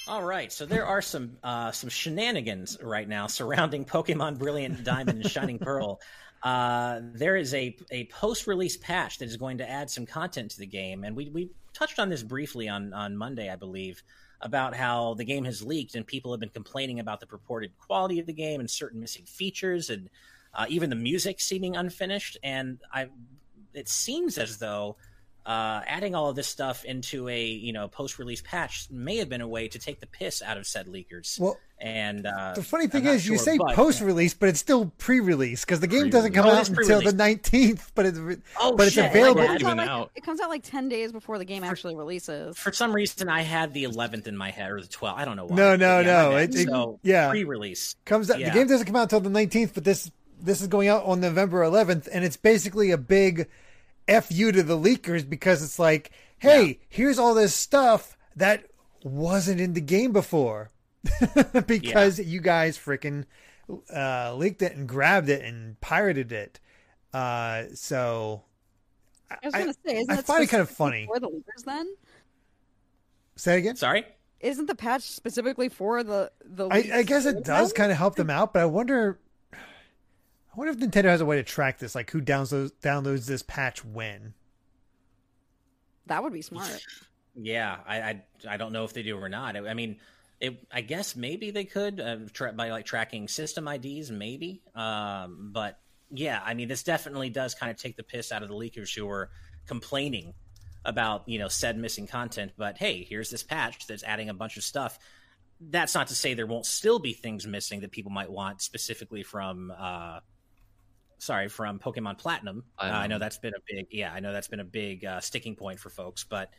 All 0.09 0.25
right, 0.25 0.53
so 0.53 0.67
there 0.67 0.85
are 0.85 1.01
some 1.01 1.39
uh, 1.45 1.71
some 1.71 1.91
shenanigans 1.91 2.77
right 2.83 3.09
now 3.09 3.29
surrounding 3.29 3.85
Pokemon 3.87 4.41
Brilliant 4.41 4.83
Diamond 4.83 5.23
and 5.23 5.31
Shining 5.31 5.61
Pearl. 5.61 6.01
Uh, 6.43 7.01
there 7.03 7.37
is 7.37 7.55
a 7.55 7.77
a 7.93 8.07
post 8.07 8.49
release 8.49 8.77
patch 8.77 9.19
that 9.19 9.27
is 9.27 9.37
going 9.37 9.59
to 9.59 9.71
add 9.71 9.89
some 9.89 10.07
content 10.07 10.51
to 10.51 10.59
the 10.59 10.67
game, 10.67 11.05
and 11.05 11.15
we 11.15 11.31
we 11.31 11.51
touched 11.73 12.01
on 12.01 12.09
this 12.09 12.25
briefly 12.25 12.69
on 12.69 12.93
on 12.93 13.17
Monday, 13.17 13.49
I 13.49 13.57
believe, 13.57 14.03
about 14.41 14.75
how 14.75 15.15
the 15.15 15.25
game 15.25 15.45
has 15.45 15.63
leaked 15.63 15.95
and 15.95 16.05
people 16.05 16.33
have 16.33 16.41
been 16.41 16.49
complaining 16.49 16.99
about 16.99 17.21
the 17.21 17.27
purported 17.27 17.71
quality 17.79 18.19
of 18.19 18.27
the 18.27 18.33
game 18.33 18.59
and 18.59 18.69
certain 18.69 19.01
missing 19.01 19.25
features 19.25 19.89
and 19.89 20.11
uh, 20.55 20.67
even 20.69 20.91
the 20.91 20.97
music 20.97 21.41
seeming 21.41 21.77
unfinished. 21.77 22.39
And 22.43 22.79
I, 22.93 23.09
it 23.73 23.89
seems 23.89 24.39
as 24.39 24.59
though 24.59 24.97
uh, 25.47 25.83
adding 25.87 26.15
all 26.15 26.31
of 26.31 26.37
this 26.37 26.49
stuff 26.49 26.85
into 26.87 27.29
a 27.29 27.45
you 27.45 27.73
know 27.75 27.87
post 27.87 28.19
release 28.19 28.41
patch 28.41 28.87
may 28.91 29.17
have 29.19 29.29
been 29.29 29.43
a 29.43 29.49
way 29.49 29.69
to 29.69 29.79
take 29.79 30.01
the 30.01 30.07
piss 30.07 30.41
out 30.43 30.57
of 30.57 30.67
said 30.67 30.87
leakers. 30.87 31.39
Well, 31.39 31.59
and 31.79 32.25
uh, 32.25 32.55
the 32.55 32.63
funny 32.63 32.87
thing 32.87 33.05
not 33.05 33.17
is, 33.17 33.29
you 33.29 33.37
say 33.37 33.59
but- 33.59 33.75
post 33.75 34.01
release, 34.01 34.33
but 34.33 34.49
it's 34.49 34.61
still 34.61 34.87
pre 34.97 35.21
release 35.21 35.63
because 35.67 35.81
the 35.81 35.87
game 35.87 36.09
doesn't 36.09 36.33
come 36.33 36.47
Oh, 36.47 36.51
out 36.53 36.67
until 36.69 37.03
the 37.03 37.11
19th. 37.13 37.91
But 37.95 38.07
it's 38.07 38.19
Oh, 38.59 38.75
but 38.75 38.87
it's 38.87 38.95
shit, 38.95 39.11
available. 39.11 39.43
my. 39.47 39.55
It 39.57 39.61
comes, 39.61 39.65
out 39.65 39.77
like, 39.77 39.89
out. 39.91 40.11
it 40.15 40.25
comes 40.25 40.41
out 40.41 40.49
like 40.49 40.63
10 40.63 40.89
days 40.89 41.13
before 41.13 41.37
the 41.37 41.45
game 41.45 41.63
actually 41.63 41.95
releases. 41.95 42.57
For 42.57 42.73
some 42.73 42.95
reason, 42.95 43.29
I 43.29 43.43
had 43.43 43.75
the 43.75 43.85
11th 43.85 44.27
in 44.29 44.37
my 44.39 44.51
head 44.51 44.71
or 44.71 44.81
the 44.81 44.87
12th. 44.89 45.15
I 45.17 45.27
don't 45.27 45.37
know 45.37 45.45
why. 45.45 45.57
No, 45.57 45.77
no, 45.77 45.99
yeah, 46.01 46.07
no. 46.07 46.31
bad. 46.31 46.55
It- 46.55 46.61
it- 46.61 46.69
so 46.69 47.01
yeah. 47.03 47.29
pre-release. 47.29 47.97
comes 48.07 48.31
out. 48.31 48.39
Yeah. 48.39 48.49
The 48.51 48.55
game 48.61 48.69
doesn't 48.69 48.87
come 48.87 48.97
out 48.97 49.13
until 49.13 49.21
the 49.21 49.29
19th, 49.29 49.75
but 49.75 49.85
this 49.85 50.11
this 50.41 50.61
is 50.61 50.69
going 50.69 50.89
out 50.89 51.05
on 51.05 51.21
November 51.21 51.63
11th, 51.63 52.09
and 52.13 52.25
it's 52.25 52.37
basically 52.37 52.91
a 52.91 52.99
big 52.99 53.49
fu 54.09 54.53
to 54.53 54.63
the 54.63 54.79
leakers 54.79 55.29
because 55.29 55.63
it's 55.63 55.79
like, 55.79 56.11
hey, 56.39 56.81
here's 56.89 57.19
all 57.19 57.35
this 57.35 57.55
stuff 57.55 58.17
that 58.37 58.65
wasn't 59.03 59.61
in 59.61 59.75
the 59.75 59.81
game 59.81 60.13
before 60.13 60.71
because 61.67 62.19
you 62.19 62.41
guys 62.41 62.79
freaking 62.79 63.25
uh, 63.95 64.35
leaked 64.35 64.63
it 64.63 64.77
and 64.77 64.89
grabbed 64.89 65.29
it 65.29 65.43
and 65.43 65.81
pirated 65.81 66.33
it. 66.33 66.61
Uh, 67.13 67.65
so 67.75 68.43
I 69.31 69.39
was 69.45 69.55
going 69.55 69.67
to 69.67 69.75
say, 69.87 69.97
isn't 69.99 70.11
I 70.11 70.23
find 70.23 70.43
it 70.43 70.49
kind 70.49 70.61
of 70.61 70.71
funny. 70.71 71.07
For 71.07 71.21
the 71.21 71.29
leakers, 71.29 71.65
then? 71.65 71.95
Say 73.37 73.57
it 73.57 73.59
again. 73.59 73.77
Sorry. 73.77 74.05
Isn't 74.41 74.67
the 74.67 74.75
patch 74.75 75.03
specifically 75.03 75.69
for 75.69 76.03
the 76.03 76.31
the? 76.45 76.69
I, 76.69 76.91
I 76.93 77.03
guess 77.03 77.25
it 77.25 77.45
does 77.45 77.73
then? 77.73 77.77
kind 77.77 77.93
of 77.93 77.99
help 77.99 78.17
them 78.17 78.31
out, 78.31 78.53
but 78.53 78.63
I 78.63 78.67
wonder. 78.67 79.19
I 80.55 80.57
wonder 80.57 80.73
if 80.73 80.79
Nintendo 80.79 81.07
has 81.07 81.21
a 81.21 81.25
way 81.25 81.37
to 81.37 81.43
track 81.43 81.79
this, 81.79 81.97
like 81.97 82.11
who 82.11 82.21
downloads 82.21 82.71
downloads 82.81 83.27
this 83.27 83.43
patch 83.43 83.85
when. 83.85 84.35
That 86.07 86.23
would 86.23 86.33
be 86.33 86.43
smart. 86.43 86.81
Yeah, 87.35 87.79
I, 87.85 87.97
I 88.01 88.23
I 88.51 88.57
don't 88.57 88.73
know 88.73 88.85
if 88.85 88.93
they 88.93 89.03
do 89.03 89.19
or 89.19 89.29
not. 89.29 89.57
I, 89.57 89.71
I 89.71 89.75
mean, 89.75 89.97
it. 90.41 90.65
I 90.71 90.83
guess 90.83 91.17
maybe 91.17 91.51
they 91.51 91.65
could 91.65 91.99
uh, 91.99 92.19
tra- 92.33 92.53
by 92.53 92.71
like 92.71 92.85
tracking 92.85 93.27
system 93.27 93.67
IDs, 93.67 94.13
maybe. 94.13 94.63
Um, 94.77 95.51
but 95.53 95.81
yeah, 96.13 96.41
I 96.45 96.55
mean, 96.55 96.69
this 96.69 96.85
definitely 96.85 97.31
does 97.31 97.57
kind 97.57 97.73
of 97.73 97.77
take 97.77 97.97
the 97.97 98.05
piss 98.05 98.31
out 98.31 98.45
of 98.45 98.49
the 98.49 98.55
leakers 98.55 98.95
who 98.95 99.07
were 99.07 99.31
complaining 99.67 100.35
about 100.85 101.29
you 101.29 101.41
know 101.41 101.49
said 101.49 101.77
missing 101.77 102.07
content. 102.07 102.53
But 102.57 102.79
hey, 102.79 103.03
here's 103.03 103.29
this 103.29 103.43
patch 103.43 103.89
that's 103.89 104.05
adding 104.05 104.29
a 104.29 104.35
bunch 104.35 104.57
of 104.57 104.63
stuff. 104.63 105.01
That's 105.61 105.97
not 105.97 106.07
to 106.09 106.15
say 106.15 106.35
there 106.35 106.47
won't 106.47 106.67
still 106.67 107.01
be 107.01 107.13
things 107.13 107.45
missing 107.45 107.81
that 107.81 107.91
people 107.91 108.13
might 108.13 108.31
want 108.31 108.63
specifically 108.63 109.25
from. 109.25 109.73
Uh, 109.77 110.21
sorry, 111.19 111.49
from 111.49 111.79
Pokemon 111.79 112.19
Platinum. 112.19 112.65
Uh, 112.79 112.85
I 112.85 113.07
know 113.07 113.19
that's 113.19 113.39
been 113.39 113.55
a 113.55 113.61
big, 113.67 113.87
yeah, 113.91 114.13
I 114.13 114.21
know 114.21 114.33
that's 114.33 114.49
been 114.49 114.61
a 114.61 114.65
big 114.65 115.05
uh, 115.05 115.21
sticking 115.21 115.57
point 115.57 115.79
for 115.81 115.91
folks, 115.91 116.25
but 116.25 116.51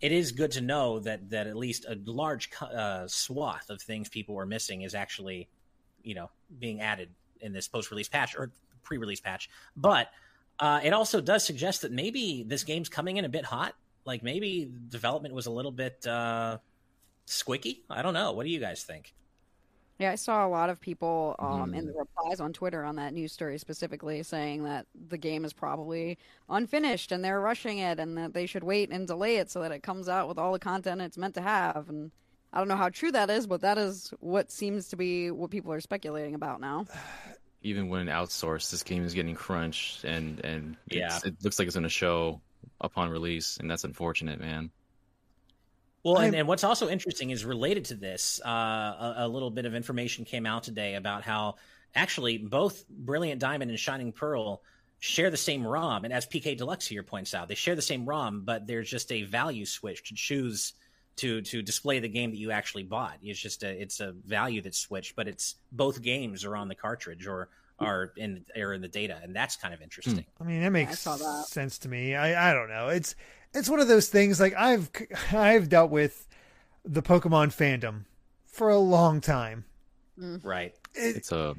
it 0.00 0.12
is 0.12 0.32
good 0.32 0.52
to 0.52 0.60
know 0.60 0.98
that 1.00 1.30
that 1.30 1.46
at 1.46 1.56
least 1.56 1.86
a 1.86 1.98
large 2.04 2.50
uh, 2.60 3.06
swath 3.08 3.70
of 3.70 3.80
things 3.80 4.08
people 4.08 4.34
were 4.34 4.46
missing 4.46 4.82
is 4.82 4.94
actually, 4.94 5.48
you 6.02 6.14
know, 6.14 6.30
being 6.58 6.80
added 6.80 7.10
in 7.40 7.52
this 7.52 7.68
post-release 7.68 8.08
patch 8.08 8.36
or 8.36 8.52
pre-release 8.82 9.20
patch. 9.20 9.48
But 9.76 10.10
uh, 10.58 10.80
it 10.82 10.92
also 10.92 11.20
does 11.20 11.44
suggest 11.44 11.82
that 11.82 11.92
maybe 11.92 12.44
this 12.46 12.64
game's 12.64 12.88
coming 12.88 13.16
in 13.16 13.24
a 13.24 13.28
bit 13.28 13.44
hot. 13.44 13.74
Like 14.04 14.22
maybe 14.22 14.70
development 14.88 15.34
was 15.34 15.46
a 15.46 15.50
little 15.50 15.72
bit 15.72 16.06
uh, 16.06 16.58
squicky. 17.26 17.80
I 17.90 18.02
don't 18.02 18.14
know. 18.14 18.32
What 18.32 18.44
do 18.44 18.50
you 18.50 18.60
guys 18.60 18.84
think? 18.84 19.14
Yeah, 19.98 20.12
I 20.12 20.16
saw 20.16 20.46
a 20.46 20.48
lot 20.50 20.68
of 20.68 20.80
people 20.80 21.36
um, 21.38 21.72
in 21.74 21.84
Mm-hmm. 21.84 21.92
the 21.92 21.98
replies 21.98 22.40
on 22.40 22.52
Twitter 22.52 22.84
on 22.84 22.96
that 22.96 23.14
news 23.14 23.32
story 23.32 23.56
specifically 23.58 24.22
saying 24.22 24.64
that 24.64 24.86
the 25.08 25.16
game 25.16 25.44
is 25.44 25.52
probably 25.54 26.18
unfinished 26.50 27.12
and 27.12 27.24
they're 27.24 27.40
rushing 27.40 27.78
it 27.78 27.98
and 27.98 28.18
that 28.18 28.34
they 28.34 28.44
should 28.46 28.62
wait 28.64 28.90
and 28.90 29.06
delay 29.06 29.36
it 29.38 29.50
so 29.50 29.62
that 29.62 29.72
it 29.72 29.82
comes 29.82 30.08
out 30.08 30.28
with 30.28 30.38
all 30.38 30.52
the 30.52 30.58
content 30.58 31.00
it's 31.00 31.16
meant 31.16 31.34
to 31.34 31.40
have. 31.40 31.88
And 31.88 32.10
I 32.52 32.58
don't 32.58 32.68
know 32.68 32.76
how 32.76 32.90
true 32.90 33.10
that 33.12 33.30
is, 33.30 33.46
but 33.46 33.62
that 33.62 33.78
is 33.78 34.12
what 34.20 34.50
seems 34.52 34.88
to 34.88 34.96
be 34.96 35.30
what 35.30 35.50
people 35.50 35.72
are 35.72 35.80
speculating 35.80 36.34
about 36.34 36.60
now. 36.60 36.86
Even 37.62 37.88
when 37.88 38.06
outsourced, 38.06 38.70
this 38.70 38.82
game 38.84 39.04
is 39.04 39.12
getting 39.14 39.34
crunched, 39.34 40.04
and 40.04 40.44
and 40.44 40.76
Yeah. 40.88 41.18
it 41.24 41.34
looks 41.42 41.58
like 41.58 41.66
it's 41.66 41.74
going 41.74 41.82
to 41.82 41.88
show 41.88 42.40
upon 42.80 43.08
release, 43.10 43.56
and 43.56 43.68
that's 43.68 43.82
unfortunate, 43.82 44.38
man. 44.38 44.70
Well, 46.06 46.18
and, 46.18 46.36
and 46.36 46.46
what's 46.46 46.62
also 46.62 46.88
interesting 46.88 47.30
is 47.30 47.44
related 47.44 47.86
to 47.86 47.94
this, 47.96 48.40
uh, 48.46 48.48
a, 48.48 49.14
a 49.18 49.28
little 49.28 49.50
bit 49.50 49.64
of 49.66 49.74
information 49.74 50.24
came 50.24 50.46
out 50.46 50.62
today 50.62 50.94
about 50.94 51.24
how 51.24 51.56
actually 51.96 52.38
both 52.38 52.88
Brilliant 52.88 53.40
Diamond 53.40 53.72
and 53.72 53.80
Shining 53.80 54.12
Pearl 54.12 54.62
share 55.00 55.30
the 55.30 55.36
same 55.36 55.66
ROM. 55.66 56.04
And 56.04 56.14
as 56.14 56.24
PK 56.24 56.56
Deluxe 56.56 56.86
here 56.86 57.02
points 57.02 57.34
out, 57.34 57.48
they 57.48 57.56
share 57.56 57.74
the 57.74 57.82
same 57.82 58.06
ROM, 58.06 58.42
but 58.44 58.68
there's 58.68 58.88
just 58.88 59.10
a 59.10 59.24
value 59.24 59.66
switch 59.66 60.04
to 60.08 60.14
choose 60.14 60.74
to 61.16 61.40
to 61.42 61.60
display 61.60 61.98
the 61.98 62.08
game 62.08 62.30
that 62.30 62.36
you 62.36 62.52
actually 62.52 62.84
bought. 62.84 63.18
It's 63.20 63.40
just 63.40 63.64
a 63.64 63.70
it's 63.70 63.98
a 63.98 64.12
value 64.12 64.62
that's 64.62 64.78
switched, 64.78 65.16
but 65.16 65.26
it's 65.26 65.56
both 65.72 66.02
games 66.02 66.44
are 66.44 66.54
on 66.54 66.68
the 66.68 66.76
cartridge 66.76 67.26
or 67.26 67.48
are 67.80 68.12
in 68.16 68.44
are 68.56 68.74
in 68.74 68.80
the 68.80 68.88
data, 68.88 69.18
and 69.22 69.34
that's 69.34 69.56
kind 69.56 69.74
of 69.74 69.82
interesting. 69.82 70.24
I 70.40 70.44
mean, 70.44 70.62
that 70.62 70.70
makes 70.70 71.00
saw 71.00 71.16
that. 71.16 71.46
sense 71.48 71.78
to 71.78 71.88
me. 71.88 72.14
I 72.14 72.50
I 72.50 72.54
don't 72.54 72.68
know. 72.68 72.88
It's 72.88 73.16
it's 73.56 73.68
one 73.68 73.80
of 73.80 73.88
those 73.88 74.08
things 74.08 74.38
like 74.40 74.54
I've 74.54 74.90
I've 75.32 75.68
dealt 75.68 75.90
with 75.90 76.26
the 76.84 77.02
Pokemon 77.02 77.48
fandom 77.54 78.04
for 78.46 78.70
a 78.70 78.78
long 78.78 79.20
time. 79.20 79.64
Mm. 80.18 80.44
Right. 80.44 80.74
It, 80.94 81.16
It's 81.16 81.32
a 81.32 81.54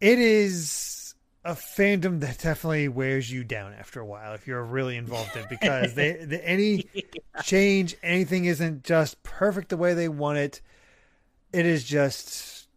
it 0.00 0.18
is 0.18 1.14
a 1.44 1.52
fandom 1.52 2.20
that 2.20 2.38
definitely 2.38 2.88
wears 2.88 3.30
you 3.30 3.44
down 3.44 3.72
after 3.72 4.00
a 4.00 4.04
while 4.06 4.34
if 4.34 4.46
you're 4.46 4.62
really 4.64 4.96
involved 4.96 5.34
in 5.36 5.42
it 5.42 5.48
because 5.48 5.94
they, 5.94 6.12
the, 6.24 6.46
any 6.46 6.84
change 7.42 7.96
anything 8.02 8.44
isn't 8.44 8.84
just 8.84 9.22
perfect 9.22 9.70
the 9.70 9.76
way 9.78 9.94
they 9.94 10.08
want 10.08 10.36
it 10.36 10.60
it 11.52 11.64
is 11.64 11.82
just 11.84 12.68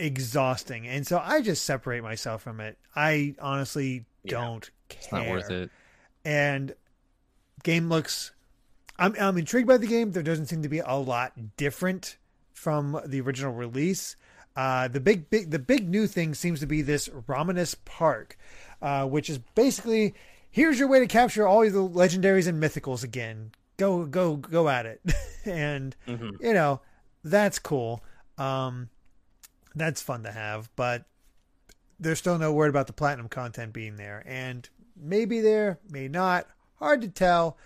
exhausting 0.00 0.88
and 0.88 1.06
so 1.06 1.20
i 1.22 1.42
just 1.42 1.64
separate 1.64 2.02
myself 2.02 2.40
from 2.42 2.60
it 2.60 2.78
i 2.96 3.34
honestly 3.40 4.06
Yeah. 4.24 4.30
don't 4.40 4.70
care 4.88 4.98
it's 5.02 5.12
not 5.12 5.26
worth 5.28 5.50
it. 5.50 5.70
and 6.24 6.74
game 7.62 7.88
looks 7.88 8.32
I'm, 8.98 9.14
I'm 9.18 9.38
intrigued 9.38 9.68
by 9.68 9.76
the 9.76 9.86
game. 9.86 10.10
There 10.12 10.22
doesn't 10.22 10.46
seem 10.46 10.62
to 10.62 10.68
be 10.68 10.80
a 10.80 10.94
lot 10.94 11.56
different 11.56 12.16
from 12.52 13.00
the 13.06 13.20
original 13.20 13.52
release. 13.52 14.16
Uh, 14.56 14.88
the 14.88 14.98
big 14.98 15.30
big 15.30 15.50
the 15.50 15.58
big 15.58 15.88
new 15.88 16.06
thing 16.08 16.34
seems 16.34 16.58
to 16.60 16.66
be 16.66 16.82
this 16.82 17.08
Ramanas 17.08 17.76
Park 17.84 18.36
uh, 18.82 19.06
which 19.06 19.30
is 19.30 19.38
basically 19.38 20.14
here's 20.50 20.78
your 20.78 20.88
way 20.88 21.00
to 21.00 21.06
capture 21.06 21.46
all 21.46 21.60
the 21.60 21.70
legendaries 21.70 22.48
and 22.48 22.62
mythicals 22.62 23.04
again. 23.04 23.52
Go 23.76 24.04
go 24.04 24.36
go 24.36 24.68
at 24.68 24.86
it. 24.86 25.00
And 25.44 25.96
hmm 26.06 26.30
you 26.40 26.52
know 26.52 26.80
that's 27.24 27.58
cool. 27.58 28.02
Um 28.36 28.90
that's 29.74 30.02
fun 30.02 30.24
to 30.24 30.32
have 30.32 30.68
but 30.76 31.04
there's 32.00 32.18
still 32.18 32.38
no 32.38 32.52
word 32.52 32.70
about 32.70 32.86
the 32.86 32.92
platinum 32.92 33.28
content 33.28 33.72
being 33.72 33.96
there. 33.96 34.22
And 34.26 34.68
maybe 34.96 35.40
there 35.40 35.78
may 35.88 36.08
not 36.08 36.46
hard 36.78 37.00
to 37.02 37.08
tell 37.08 37.56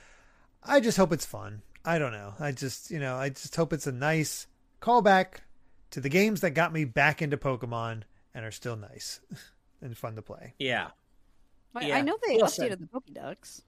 i 0.63 0.81
just 0.81 0.97
hope 0.97 1.13
it's 1.13 1.27
fun 1.27 1.63
i 1.85 1.99
don't 1.99 2.13
know 2.13 2.35
i 2.41 2.53
just 2.53 2.91
you 2.91 2.99
know 2.99 3.17
i 3.17 3.29
just 3.29 3.55
hope 3.57 3.73
it's 3.73 3.87
a 3.87 3.93
nice 3.93 4.47
callback 4.81 5.39
to 5.91 6.01
the 6.01 6.09
games 6.09 6.41
that 6.41 6.51
got 6.51 6.73
me 6.73 6.85
back 6.85 7.21
into 7.23 7.37
pokemon 7.37 8.03
and 8.35 8.45
are 8.45 8.51
still 8.51 8.77
nice 8.77 9.21
and 9.83 9.97
fun 9.97 10.15
to 10.17 10.23
play 10.23 10.55
Yeah. 10.59 10.89
I, 11.75 11.87
Yeah. 11.87 11.97
I 11.97 12.01
know 12.03 12.19
they 12.27 12.37
Well 12.37 12.47
updated 12.47 12.51
said. 12.71 12.79
the 12.81 12.87
Pokédex. 12.87 13.63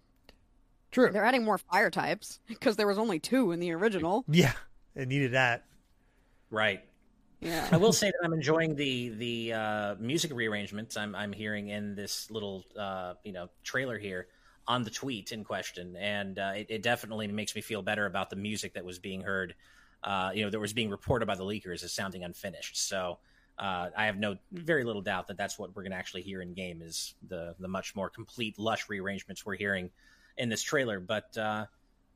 true 0.90 1.10
They're 1.10 1.24
adding 1.24 1.44
more 1.44 1.58
fire 1.58 1.90
types 1.90 2.38
because 2.46 2.76
there 2.76 2.86
was 2.86 2.98
only 2.98 3.18
two 3.18 3.52
in 3.52 3.60
the 3.60 3.72
original. 3.72 4.24
yeah 4.28 4.52
it 4.94 5.08
needed 5.08 5.32
that 5.32 5.64
Right. 6.50 6.84
Yeah. 7.40 7.66
I 7.72 7.76
will 7.78 7.92
say 7.92 8.06
that 8.06 8.18
I'm 8.24 8.32
enjoying 8.32 8.76
the 8.76 9.08
the 9.10 9.52
uh, 9.52 9.94
music 9.98 10.32
rearrangements 10.32 10.96
I'm 10.96 11.14
I'm 11.14 11.32
hearing 11.32 11.68
in 11.68 11.94
this 11.94 12.30
little 12.30 12.64
uh, 12.78 13.14
you 13.24 13.32
know 13.32 13.48
trailer 13.64 13.98
here 13.98 14.28
on 14.66 14.82
the 14.82 14.90
tweet 14.90 15.32
in 15.32 15.44
question, 15.44 15.96
and 15.96 16.38
uh, 16.38 16.52
it, 16.56 16.66
it 16.70 16.82
definitely 16.82 17.26
makes 17.28 17.54
me 17.54 17.60
feel 17.60 17.82
better 17.82 18.06
about 18.06 18.30
the 18.30 18.36
music 18.36 18.74
that 18.74 18.84
was 18.84 18.98
being 18.98 19.20
heard, 19.20 19.54
uh, 20.02 20.30
you 20.34 20.42
know, 20.44 20.50
that 20.50 20.58
was 20.60 20.72
being 20.72 20.90
reported 20.90 21.26
by 21.26 21.34
the 21.34 21.44
leakers 21.44 21.84
as 21.84 21.92
sounding 21.92 22.24
unfinished. 22.24 22.76
So 22.76 23.18
uh, 23.58 23.90
I 23.96 24.06
have 24.06 24.16
no 24.16 24.36
very 24.52 24.84
little 24.84 25.02
doubt 25.02 25.28
that 25.28 25.36
that's 25.36 25.58
what 25.58 25.76
we're 25.76 25.82
going 25.82 25.92
to 25.92 25.98
actually 25.98 26.22
hear 26.22 26.40
in 26.40 26.54
game 26.54 26.82
is 26.82 27.14
the 27.28 27.54
the 27.58 27.68
much 27.68 27.94
more 27.94 28.08
complete, 28.10 28.58
lush 28.58 28.88
rearrangements 28.88 29.44
we're 29.44 29.56
hearing 29.56 29.90
in 30.36 30.48
this 30.48 30.62
trailer. 30.62 30.98
But 30.98 31.36
uh, 31.36 31.66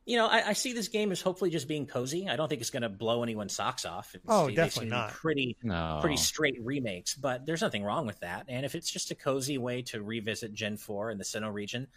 you 0.04 0.16
know, 0.16 0.26
I, 0.26 0.48
I 0.48 0.52
see 0.54 0.72
this 0.72 0.88
game 0.88 1.12
as 1.12 1.20
hopefully 1.20 1.50
just 1.50 1.68
being 1.68 1.86
cozy. 1.86 2.28
I 2.30 2.36
don't 2.36 2.48
think 2.48 2.62
it's 2.62 2.70
going 2.70 2.82
to 2.82 2.88
blow 2.88 3.22
anyone's 3.22 3.52
socks 3.54 3.84
off. 3.84 4.14
It's, 4.14 4.24
Oh, 4.26 4.48
definitely 4.48 4.70
seem 4.70 4.80
to 4.80 4.86
be 4.86 4.90
not. 4.90 5.10
Pretty 5.10 5.56
No. 5.62 5.98
pretty 6.00 6.16
straight 6.16 6.56
remakes, 6.64 7.14
but 7.14 7.44
there's 7.44 7.60
nothing 7.60 7.84
wrong 7.84 8.06
with 8.06 8.18
that. 8.20 8.46
And 8.48 8.64
if 8.64 8.74
it's 8.74 8.90
just 8.90 9.10
a 9.10 9.14
cozy 9.14 9.58
way 9.58 9.82
to 9.82 10.02
revisit 10.02 10.54
Gen 10.54 10.78
4 10.78 11.10
in 11.10 11.18
the 11.18 11.24
Sinnoh 11.24 11.52
region, 11.52 11.88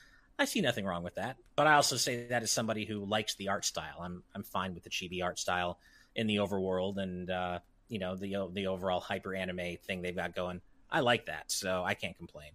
I 0.42 0.46
see 0.46 0.62
nothing 0.62 0.86
wrong 0.86 1.04
with 1.04 1.16
that. 1.16 1.38
But 1.56 1.68
I 1.68 1.74
also 1.74 1.98
say 1.98 2.28
that 2.28 2.42
as 2.44 2.52
somebody 2.52 2.86
who 2.86 3.06
likes 3.06 3.36
the 3.36 3.50
art 3.50 3.64
style. 3.64 4.00
I'm 4.02 4.24
I'm 4.34 4.44
fine 4.44 4.74
with 4.74 4.84
the 4.84 4.90
chibi 4.90 5.24
art 5.24 5.38
style 5.40 5.80
in 6.16 6.28
the 6.28 6.38
overworld 6.38 6.98
and 6.98 7.30
uh, 7.30 7.60
you 7.90 8.00
know 8.00 8.16
the 8.16 8.50
the 8.52 8.68
overall 8.68 9.00
hyper 9.00 9.36
anime 9.36 9.78
thing 9.86 10.02
they've 10.02 10.16
got 10.16 10.36
going. 10.36 10.62
I 10.90 11.02
like 11.02 11.28
that, 11.28 11.52
so 11.52 11.84
I 11.84 11.94
can't 11.94 12.18
complain. 12.18 12.52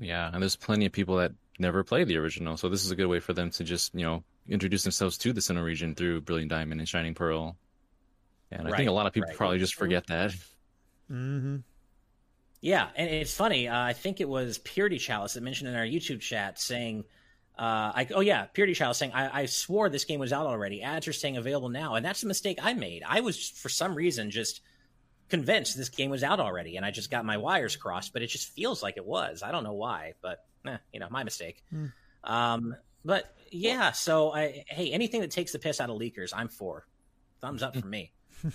Yeah, 0.00 0.30
and 0.32 0.42
there's 0.42 0.56
plenty 0.56 0.86
of 0.86 0.92
people 0.92 1.16
that 1.16 1.32
never 1.58 1.84
played 1.84 2.08
the 2.08 2.16
original, 2.16 2.56
so 2.56 2.68
this 2.68 2.84
is 2.84 2.90
a 2.90 2.96
good 2.96 3.06
way 3.08 3.20
for 3.20 3.32
them 3.32 3.50
to 3.50 3.64
just 3.64 3.94
you 3.94 4.04
know 4.04 4.24
introduce 4.48 4.82
themselves 4.82 5.18
to 5.18 5.32
the 5.32 5.40
Sinnoh 5.40 5.64
region 5.64 5.94
through 5.94 6.22
Brilliant 6.22 6.50
Diamond 6.50 6.80
and 6.80 6.88
Shining 6.88 7.14
Pearl. 7.14 7.56
And 8.50 8.66
I 8.68 8.72
Right, 8.72 8.76
think 8.76 8.88
a 8.88 8.92
lot 8.92 9.06
of 9.06 9.12
people 9.12 9.28
right. 9.28 9.36
probably 9.36 9.58
just 9.58 9.74
forget 9.74 10.06
that. 10.08 10.34
mm-hmm 11.10 11.56
Yeah, 12.60 12.88
and 12.94 13.08
it's 13.08 13.34
funny. 13.34 13.68
Uh, 13.68 13.78
I 13.78 13.92
think 13.94 14.20
it 14.20 14.28
was 14.28 14.58
Purity 14.58 14.98
Chalice 14.98 15.34
that 15.34 15.42
mentioned 15.42 15.70
in 15.70 15.76
our 15.76 15.84
YouTube 15.84 16.20
chat 16.20 16.58
saying, 16.58 17.04
uh, 17.58 17.92
I, 17.94 18.06
"Oh 18.14 18.20
yeah, 18.20 18.46
Purity 18.46 18.74
Chalice 18.74 18.98
saying 18.98 19.12
I, 19.12 19.42
I 19.42 19.46
swore 19.46 19.88
this 19.88 20.04
game 20.04 20.20
was 20.20 20.32
out 20.32 20.46
already. 20.46 20.82
Ads 20.82 21.08
are 21.08 21.12
saying 21.12 21.36
available 21.36 21.70
now, 21.70 21.94
and 21.94 22.04
that's 22.04 22.22
a 22.22 22.26
mistake 22.26 22.58
I 22.62 22.74
made. 22.74 23.02
I 23.06 23.20
was 23.20 23.48
for 23.48 23.68
some 23.68 23.94
reason 23.94 24.30
just 24.30 24.60
convinced 25.30 25.76
this 25.76 25.88
game 25.88 26.10
was 26.10 26.22
out 26.22 26.40
already, 26.40 26.76
and 26.76 26.84
I 26.84 26.90
just 26.90 27.10
got 27.10 27.24
my 27.24 27.38
wires 27.38 27.76
crossed. 27.76 28.12
But 28.12 28.22
it 28.22 28.26
just 28.26 28.52
feels 28.52 28.82
like 28.82 28.98
it 28.98 29.06
was. 29.06 29.42
I 29.42 29.52
don't 29.52 29.64
know 29.64 29.74
why, 29.74 30.14
but 30.20 30.44
eh, 30.66 30.76
you 30.92 31.00
know, 31.00 31.08
my 31.10 31.24
mistake. 31.24 31.62
Hmm. 31.70 31.86
Um, 32.24 32.76
but 33.04 33.34
yeah, 33.50 33.92
so 33.92 34.32
I 34.32 34.64
hey, 34.68 34.92
anything 34.92 35.22
that 35.22 35.30
takes 35.30 35.52
the 35.52 35.58
piss 35.58 35.80
out 35.80 35.88
of 35.88 35.98
leakers, 35.98 36.32
I'm 36.34 36.48
for. 36.48 36.86
Thumbs 37.40 37.62
up 37.62 37.74
for 37.74 37.86
me. 37.86 38.12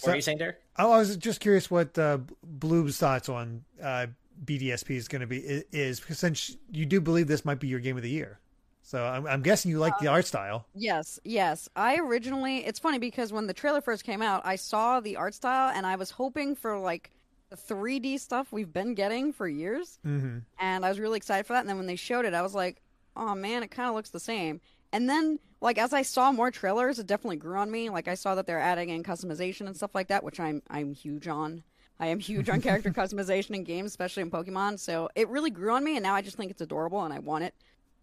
what 0.00 0.12
are 0.12 0.16
you 0.16 0.22
saying, 0.22 0.38
Derek? 0.38 0.60
Oh, 0.78 0.90
I 0.92 0.98
was 0.98 1.16
just 1.16 1.40
curious 1.40 1.70
what 1.70 1.98
uh, 1.98 2.18
Bloob's 2.58 2.98
thoughts 2.98 3.28
on 3.28 3.64
uh, 3.82 4.06
BDSP 4.44 4.96
is 4.96 5.08
going 5.08 5.20
to 5.20 5.26
be 5.26 5.38
is 5.38 6.00
because 6.00 6.18
since 6.18 6.56
you 6.70 6.86
do 6.86 7.00
believe 7.00 7.28
this 7.28 7.44
might 7.44 7.60
be 7.60 7.68
your 7.68 7.80
game 7.80 7.96
of 7.96 8.02
the 8.02 8.10
year, 8.10 8.40
so 8.82 9.04
I'm, 9.04 9.26
I'm 9.26 9.42
guessing 9.42 9.70
you 9.70 9.78
like 9.78 9.98
the 9.98 10.08
art 10.08 10.26
style. 10.26 10.66
Yes, 10.74 11.20
yes. 11.24 11.68
I 11.76 11.96
originally, 11.96 12.58
it's 12.58 12.78
funny 12.78 12.98
because 12.98 13.32
when 13.32 13.46
the 13.46 13.54
trailer 13.54 13.80
first 13.80 14.04
came 14.04 14.22
out, 14.22 14.42
I 14.44 14.56
saw 14.56 15.00
the 15.00 15.16
art 15.16 15.34
style 15.34 15.72
and 15.74 15.86
I 15.86 15.96
was 15.96 16.10
hoping 16.10 16.56
for 16.56 16.78
like 16.78 17.10
the 17.50 17.56
3D 17.56 18.18
stuff 18.18 18.52
we've 18.52 18.72
been 18.72 18.94
getting 18.94 19.32
for 19.32 19.46
years. 19.46 19.98
Mm-hmm. 20.06 20.38
And 20.58 20.84
I 20.84 20.88
was 20.88 20.98
really 20.98 21.16
excited 21.16 21.46
for 21.46 21.52
that. 21.52 21.60
And 21.60 21.68
then 21.68 21.76
when 21.76 21.86
they 21.86 21.96
showed 21.96 22.24
it, 22.24 22.34
I 22.34 22.42
was 22.42 22.54
like, 22.54 22.82
oh 23.16 23.34
man, 23.34 23.62
it 23.62 23.70
kind 23.70 23.88
of 23.88 23.94
looks 23.94 24.10
the 24.10 24.20
same. 24.20 24.60
And 24.92 25.08
then, 25.08 25.38
like, 25.60 25.78
as 25.78 25.92
I 25.92 26.02
saw 26.02 26.32
more 26.32 26.50
trailers, 26.50 26.98
it 26.98 27.06
definitely 27.06 27.36
grew 27.36 27.56
on 27.58 27.70
me. 27.70 27.88
Like, 27.88 28.08
I 28.08 28.14
saw 28.14 28.34
that 28.34 28.46
they're 28.46 28.60
adding 28.60 28.90
in 28.90 29.02
customization 29.02 29.66
and 29.66 29.76
stuff 29.76 29.94
like 29.94 30.08
that, 30.08 30.22
which 30.22 30.38
I'm 30.40 30.62
I'm 30.68 30.92
huge 30.92 31.28
on. 31.28 31.62
I 31.98 32.06
am 32.08 32.18
huge 32.18 32.48
on 32.48 32.60
character 32.60 32.90
customization 32.92 33.54
in 33.54 33.64
games, 33.64 33.90
especially 33.90 34.22
in 34.22 34.30
Pokemon. 34.30 34.78
So 34.78 35.08
it 35.14 35.28
really 35.28 35.50
grew 35.50 35.72
on 35.72 35.84
me, 35.84 35.96
and 35.96 36.02
now 36.02 36.14
I 36.14 36.22
just 36.22 36.36
think 36.36 36.50
it's 36.50 36.60
adorable, 36.60 37.02
and 37.04 37.12
I 37.14 37.20
want 37.20 37.44
it 37.44 37.54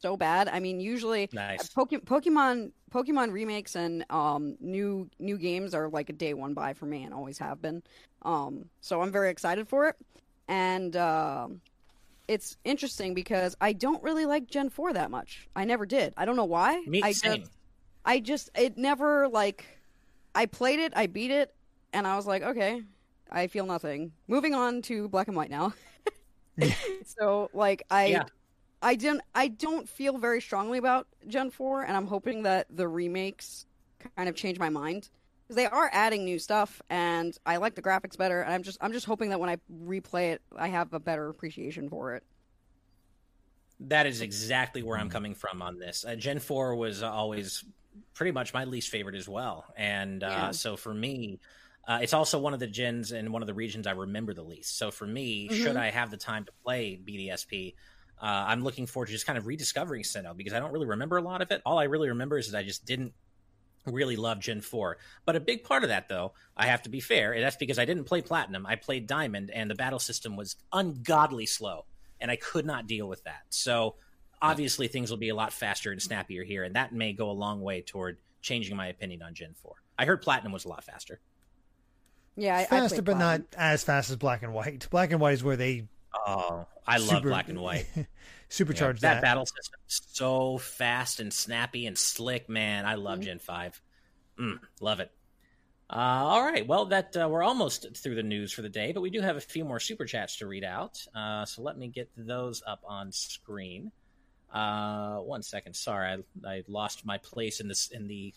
so 0.01 0.17
bad. 0.17 0.47
I 0.47 0.59
mean, 0.59 0.79
usually 0.79 1.29
Nice. 1.33 1.69
Poke- 1.69 2.05
Pokemon 2.05 2.71
Pokemon 2.91 3.31
remakes 3.31 3.75
and 3.75 4.05
um, 4.09 4.55
new 4.59 5.09
new 5.19 5.37
games 5.37 5.73
are 5.73 5.89
like 5.89 6.09
a 6.09 6.13
day 6.13 6.33
one 6.33 6.53
buy 6.53 6.73
for 6.73 6.85
me 6.85 7.03
and 7.03 7.13
always 7.13 7.37
have 7.37 7.61
been. 7.61 7.83
Um, 8.23 8.65
so 8.81 9.01
I'm 9.01 9.11
very 9.11 9.29
excited 9.29 9.67
for 9.67 9.87
it, 9.87 9.95
and 10.47 10.95
um 10.95 11.61
it's 12.29 12.57
interesting 12.63 13.15
because 13.15 13.57
I 13.59 13.73
don't 13.73 14.01
really 14.03 14.27
like 14.27 14.47
Gen 14.47 14.69
four 14.69 14.93
that 14.93 15.09
much. 15.09 15.47
I 15.55 15.65
never 15.65 15.85
did. 15.87 16.13
I 16.15 16.25
don't 16.25 16.35
know 16.35 16.45
why. 16.45 16.83
Me 16.85 17.01
I 17.03 17.11
same. 17.11 17.39
Just, 17.39 17.51
I 18.05 18.19
just 18.19 18.49
it 18.55 18.77
never 18.77 19.27
like 19.27 19.65
I 20.35 20.45
played 20.45 20.79
it, 20.79 20.93
I 20.95 21.07
beat 21.07 21.31
it, 21.31 21.53
and 21.91 22.05
I 22.05 22.15
was 22.15 22.27
like, 22.27 22.43
okay, 22.43 22.83
I 23.31 23.47
feel 23.47 23.65
nothing. 23.65 24.11
Moving 24.27 24.53
on 24.53 24.83
to 24.83 25.09
Black 25.09 25.27
and 25.27 25.35
White 25.35 25.49
now. 25.49 25.73
so 27.19 27.49
like 27.53 27.83
I 27.89 28.05
Yeah. 28.09 28.23
I 28.83 28.95
don't 28.95 29.21
I 29.33 29.47
don't 29.47 29.89
feel 29.89 30.19
very 30.19 30.39
strongly 30.39 30.77
about 30.77 31.07
Gen 31.27 31.49
4 31.49 31.83
and 31.83 31.97
I'm 31.97 32.05
hoping 32.05 32.43
that 32.43 32.67
the 32.69 32.87
remakes 32.87 33.65
kind 34.15 34.29
of 34.29 34.35
change 34.35 34.59
my 34.59 34.69
mind 34.69 35.09
because 35.49 35.55
they 35.55 35.65
are 35.65 35.89
adding 35.91 36.25
new 36.25 36.37
stuff 36.37 36.79
and 36.91 37.35
I 37.45 37.57
like 37.57 37.73
the 37.73 37.81
graphics 37.81 38.15
better 38.15 38.41
and 38.41 38.53
I'm 38.53 38.61
just 38.63 38.77
I'm 38.81 38.93
just 38.93 39.07
hoping 39.07 39.31
that 39.31 39.39
when 39.39 39.49
I 39.49 39.57
replay 39.71 40.33
it 40.33 40.41
I 40.55 40.67
have 40.67 40.93
a 40.93 40.99
better 40.99 41.27
appreciation 41.29 41.89
for 41.89 42.13
it. 42.13 42.23
That 43.81 44.05
is 44.05 44.21
exactly 44.21 44.83
where 44.83 44.97
I'm 44.97 45.09
coming 45.09 45.33
from 45.35 45.61
on 45.61 45.79
this. 45.79 46.03
Uh, 46.05 46.15
Gen 46.15 46.39
4 46.39 46.75
was 46.75 47.01
always 47.01 47.63
pretty 48.13 48.31
much 48.31 48.53
my 48.53 48.65
least 48.65 48.89
favorite 48.89 49.15
as 49.15 49.27
well. 49.27 49.65
And 49.77 50.21
uh, 50.23 50.27
Yeah. 50.27 50.51
so 50.51 50.75
for 50.75 50.93
me, 50.93 51.39
uh, 51.87 51.99
it's 52.01 52.13
also 52.13 52.39
one 52.39 52.53
of 52.53 52.59
the 52.59 52.67
gens 52.67 53.11
and 53.13 53.31
one 53.31 53.41
of 53.41 53.47
the 53.47 53.53
regions 53.53 53.87
I 53.87 53.91
remember 53.91 54.33
the 54.33 54.43
least. 54.43 54.77
So 54.77 54.91
for 54.91 55.07
me, 55.07 55.47
should 55.49 55.75
Mhm. 55.75 55.77
I 55.77 55.91
have 55.91 56.11
the 56.11 56.17
time 56.17 56.45
to 56.45 56.51
play 56.63 56.97
BDSP, 57.03 57.75
uh, 58.21 58.25
I'm 58.47 58.63
looking 58.63 58.85
forward 58.85 59.07
to 59.07 59.13
just 59.13 59.25
kind 59.25 59.37
of 59.37 59.47
rediscovering 59.47 60.03
Sinnoh 60.03 60.35
because 60.35 60.51
I 60.53 60.59
don't 60.59 60.73
really 60.73 60.85
remember 60.87 61.15
a 61.17 61.21
lot 61.21 61.41
of 61.41 61.49
it. 61.51 61.61
All 61.65 61.79
I 61.79 61.85
really 61.85 62.09
remember 62.09 62.37
is 62.37 62.51
that 62.51 62.59
I 62.59 62.63
just 62.63 62.85
didn't 62.85 63.13
really 63.85 64.15
love 64.15 64.39
Gen 64.39 64.61
4. 64.61 64.97
But 65.25 65.35
a 65.35 65.39
big 65.39 65.63
part 65.63 65.83
of 65.83 65.89
that, 65.89 66.09
though, 66.09 66.33
I 66.55 66.67
have 66.67 66.81
to 66.83 66.89
be 66.89 66.99
fair, 66.99 67.33
and 67.33 67.43
that's 67.43 67.55
because 67.55 67.79
I 67.79 67.85
didn't 67.85 68.05
play 68.05 68.21
Platinum. 68.21 68.65
I 68.65 68.75
played 68.75 69.07
Diamond, 69.07 69.51
and 69.51 69.69
the 69.69 69.75
battle 69.75 69.99
system 69.99 70.35
was 70.35 70.55
ungodly 70.71 71.45
slow, 71.45 71.85
and 72.19 72.29
I 72.29 72.35
could 72.35 72.65
not 72.65 72.87
deal 72.87 73.07
with 73.07 73.23
that. 73.23 73.43
So 73.49 73.95
obviously, 74.41 74.87
things 74.87 75.09
will 75.09 75.17
be 75.17 75.29
a 75.29 75.35
lot 75.35 75.53
faster 75.53 75.91
and 75.91 76.01
snappier 76.01 76.43
here, 76.43 76.63
and 76.63 76.75
that 76.75 76.93
may 76.93 77.13
go 77.13 77.29
a 77.29 77.33
long 77.33 77.61
way 77.61 77.81
toward 77.81 78.17
changing 78.41 78.75
my 78.75 78.87
opinion 78.87 79.21
on 79.21 79.33
Gen 79.33 79.53
4. 79.61 79.73
I 79.97 80.05
heard 80.05 80.21
Platinum 80.21 80.51
was 80.51 80.65
a 80.65 80.69
lot 80.69 80.83
faster. 80.83 81.19
Yeah, 82.35 82.55
I, 82.55 82.61
I 82.61 82.65
faster, 82.65 82.95
played 82.95 83.05
but 83.05 83.17
not 83.17 83.41
as 83.57 83.83
fast 83.83 84.09
as 84.09 84.15
black 84.15 84.43
and 84.43 84.53
white. 84.53 84.87
Black 84.89 85.11
and 85.11 85.19
white 85.19 85.33
is 85.33 85.43
where 85.43 85.57
they 85.57 85.87
Oh, 86.13 86.65
I 86.87 86.97
love 86.97 87.07
super- 87.09 87.29
black 87.29 87.49
and 87.49 87.59
white. 87.61 87.87
supercharge 88.49 88.99
that, 89.01 89.15
that. 89.15 89.21
battle 89.21 89.45
system 89.45 89.79
is 89.87 90.01
so 90.11 90.57
fast 90.57 91.19
and 91.19 91.31
snappy 91.31 91.85
and 91.85 91.97
slick, 91.97 92.49
man. 92.49 92.85
I 92.85 92.95
love 92.95 93.19
Mhm. 93.19 93.23
Gen 93.23 93.39
Five. 93.39 93.79
Mm, 94.39 94.59
love 94.81 94.99
it. 94.99 95.11
Uh, 95.91 95.95
all 96.23 96.43
right, 96.43 96.67
well, 96.67 96.85
that 96.85 97.15
uh, 97.17 97.27
we're 97.27 97.43
almost 97.43 97.95
through 97.97 98.13
the 98.15 98.23
news 98.23 98.51
for 98.51 98.61
the 98.61 98.69
day, 98.69 98.91
but 98.91 99.01
we 99.01 99.09
do 99.09 99.21
have 99.21 99.37
a 99.37 99.41
few 99.41 99.65
more 99.65 99.79
super 99.79 100.05
chats 100.05 100.35
to 100.37 100.45
read 100.47 100.63
out. 100.63 101.03
Uh, 101.15 101.45
so 101.45 101.61
let 101.63 101.77
me 101.79 101.87
get 101.87 102.09
those 102.15 102.61
up 102.67 102.81
on 102.87 103.11
screen. 103.11 103.91
Uh, 104.53 105.17
one 105.17 105.41
second, 105.41 105.75
sorry, 105.75 106.23
I, 106.45 106.47
I 106.49 106.63
lost 106.67 107.05
my 107.05 107.17
place 107.17 107.59
in 107.59 107.67
this 107.67 107.89
in 107.89 108.07
the 108.07 108.33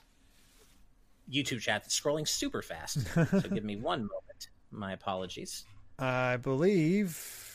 YouTube 1.31 1.61
chat 1.61 1.83
that's 1.85 1.99
scrolling 1.99 2.27
super 2.27 2.63
fast. 2.63 3.01
so 3.15 3.41
give 3.55 3.65
me 3.65 3.77
one 3.77 4.01
moment. 4.01 4.49
My 4.71 4.93
apologies. 4.93 5.65
I 5.99 6.39
believe 6.39 7.52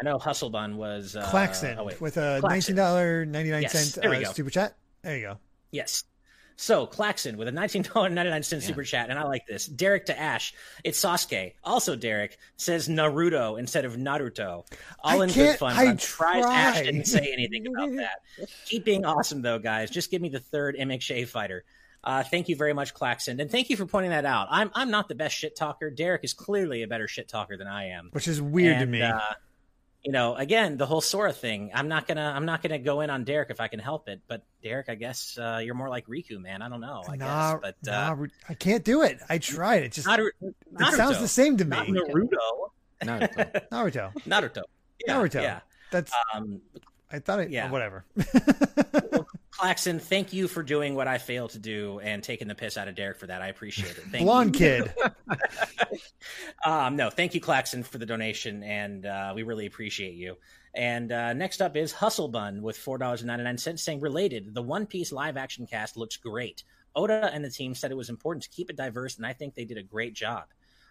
I 0.00 0.04
know 0.04 0.18
Hustlebun 0.18 0.76
was 0.76 1.16
uh, 1.16 1.26
Claxon 1.30 1.78
oh, 1.78 1.84
with 1.84 2.16
a 2.16 2.38
Claxon. 2.40 2.48
nineteen 2.48 2.76
dollar 2.76 3.24
ninety 3.26 3.50
nine 3.50 3.62
Yes, 3.62 3.72
cent 3.72 4.02
there 4.02 4.10
we 4.10 4.16
uh, 4.18 4.28
go. 4.28 4.32
super 4.32 4.50
chat. 4.50 4.76
There 5.02 5.16
you 5.16 5.22
go. 5.22 5.38
Yes. 5.70 6.04
So 6.56 6.86
Claxon 6.86 7.36
with 7.38 7.48
a 7.48 7.52
nineteen 7.52 7.82
dollar 7.82 8.08
ninety 8.08 8.30
nine 8.30 8.42
cent 8.42 8.62
super 8.62 8.84
chat, 8.84 9.10
and 9.10 9.18
I 9.18 9.24
like 9.24 9.46
this. 9.46 9.66
Derek 9.66 10.06
to 10.06 10.18
Ash, 10.18 10.54
it's 10.84 11.02
Sasuke. 11.02 11.54
Also, 11.64 11.96
Derek 11.96 12.38
says 12.56 12.88
Naruto 12.88 13.58
instead 13.58 13.84
of 13.84 13.96
Naruto. 13.96 14.64
All 15.02 15.20
I 15.20 15.24
in 15.24 15.28
good 15.28 15.34
can't- 15.34 15.58
fun. 15.58 15.72
I 15.76 15.84
but 15.84 15.90
I'm 15.90 15.98
surprised 15.98 16.46
Ash 16.48 16.74
try. 16.74 16.82
didn't 16.84 17.06
say 17.06 17.30
anything 17.32 17.66
about 17.66 17.90
that. 17.96 18.48
Keep 18.66 18.84
being 18.84 19.04
awesome 19.04 19.42
though, 19.42 19.58
guys. 19.58 19.90
Just 19.90 20.10
give 20.10 20.22
me 20.22 20.28
the 20.28 20.40
third 20.40 20.76
MXA 20.76 21.26
fighter. 21.28 21.64
Uh, 22.04 22.22
thank 22.24 22.48
you 22.48 22.56
very 22.56 22.72
much, 22.74 22.94
Claxon, 22.94 23.38
and 23.40 23.48
thank 23.50 23.70
you 23.70 23.76
for 23.76 23.86
pointing 23.86 24.10
that 24.10 24.24
out. 24.24 24.48
I'm 24.50 24.70
I'm 24.74 24.90
not 24.90 25.08
the 25.08 25.14
best 25.14 25.34
shit 25.36 25.54
talker. 25.56 25.88
Derek 25.90 26.22
is 26.24 26.32
clearly 26.34 26.82
a 26.82 26.88
better 26.88 27.06
shit 27.08 27.28
talker 27.28 27.56
than 27.56 27.66
I 27.68 27.90
am. 27.90 28.08
Which 28.12 28.26
is 28.28 28.42
weird 28.42 28.78
to 28.80 28.86
me. 28.86 29.02
Uh, 29.02 29.20
you 30.04 30.10
know, 30.10 30.34
again, 30.34 30.76
the 30.76 30.86
whole 30.86 31.00
Sora 31.00 31.32
thing. 31.32 31.70
I'm 31.72 31.88
not 31.88 32.06
gonna, 32.08 32.32
I'm 32.34 32.44
not 32.44 32.62
gonna 32.62 32.78
go 32.78 33.02
in 33.02 33.10
on 33.10 33.24
Derek 33.24 33.50
if 33.50 33.60
I 33.60 33.68
can 33.68 33.78
help 33.78 34.08
it. 34.08 34.20
But 34.26 34.42
Derek, 34.62 34.88
I 34.88 34.96
guess 34.96 35.38
uh, 35.38 35.60
you're 35.64 35.74
more 35.74 35.88
like 35.88 36.06
Riku, 36.06 36.40
man. 36.40 36.60
I 36.60 36.68
don't 36.68 36.80
know. 36.80 37.02
I 37.08 37.16
nah, 37.16 37.52
guess, 37.52 37.60
but 37.84 37.92
uh, 37.92 38.14
nah, 38.14 38.26
I 38.48 38.54
can't 38.54 38.84
do 38.84 39.02
it. 39.02 39.20
I 39.28 39.38
tried. 39.38 39.84
It 39.84 39.92
just 39.92 40.06
Naru- 40.08 40.30
it 40.42 40.94
sounds 40.94 41.20
the 41.20 41.28
same 41.28 41.56
to 41.58 41.64
me. 41.64 41.76
Not 41.76 41.86
Naruto. 41.86 42.36
Naruto. 43.02 43.68
Naruto. 43.70 44.12
Naruto. 44.26 44.62
Yeah, 45.06 45.14
Naruto. 45.14 45.42
Yeah. 45.42 45.60
That's 45.90 46.12
Um, 46.34 46.60
I 47.10 47.18
thought 47.18 47.40
it. 47.40 47.50
yeah. 47.50 47.70
Whatever. 47.70 48.04
Claxon, 49.52 49.98
thank 49.98 50.32
you 50.32 50.48
for 50.48 50.62
doing 50.62 50.94
what 50.94 51.06
I 51.06 51.18
failed 51.18 51.50
to 51.50 51.58
do 51.58 52.00
and 52.00 52.22
taking 52.22 52.48
the 52.48 52.54
piss 52.54 52.78
out 52.78 52.88
of 52.88 52.94
Derek 52.94 53.18
for 53.18 53.26
that. 53.26 53.42
I 53.42 53.48
appreciate 53.48 53.90
it. 53.90 54.04
Thank 54.10 54.24
Blonde 54.24 54.54
kid. 54.54 54.92
Um, 56.64 56.94
no, 56.94 57.10
thank 57.10 57.34
you, 57.34 57.40
Claxon, 57.40 57.82
for 57.82 57.98
the 57.98 58.06
donation, 58.06 58.62
and 58.62 59.04
uh, 59.04 59.32
we 59.34 59.42
really 59.42 59.66
appreciate 59.66 60.14
you. 60.14 60.36
And 60.74 61.10
uh, 61.10 61.32
next 61.32 61.60
up 61.60 61.76
is 61.76 61.92
Hustle 61.92 62.28
Bun 62.28 62.62
with 62.62 62.78
four 62.78 62.98
dollars 62.98 63.20
and 63.20 63.26
ninety 63.26 63.42
nine 63.44 63.58
cents, 63.58 63.82
saying 63.82 64.00
related. 64.00 64.54
The 64.54 64.62
One 64.62 64.86
Piece 64.86 65.10
live 65.10 65.36
action 65.36 65.66
cast 65.66 65.96
looks 65.96 66.16
great. 66.16 66.62
Oda 66.94 67.30
and 67.32 67.44
the 67.44 67.50
team 67.50 67.74
said 67.74 67.90
it 67.90 67.96
was 67.96 68.10
important 68.10 68.44
to 68.44 68.50
keep 68.50 68.70
it 68.70 68.76
diverse, 68.76 69.16
and 69.16 69.26
I 69.26 69.32
think 69.32 69.54
they 69.54 69.64
did 69.64 69.76
a 69.76 69.82
great 69.82 70.14
job. 70.14 70.44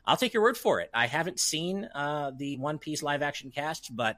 I'll 0.05 0.18
take 0.18 0.34
your 0.34 0.43
word 0.43 0.57
for 0.57 0.82
it. 0.82 0.89
I 0.93 1.07
haven't 1.07 1.39
seen 1.39 1.86
uh, 1.95 2.32
the 2.36 2.57
One 2.57 2.78
Piece 2.78 3.01
live 3.01 3.22
action 3.22 3.51
cast, 3.51 3.95
but 3.95 4.18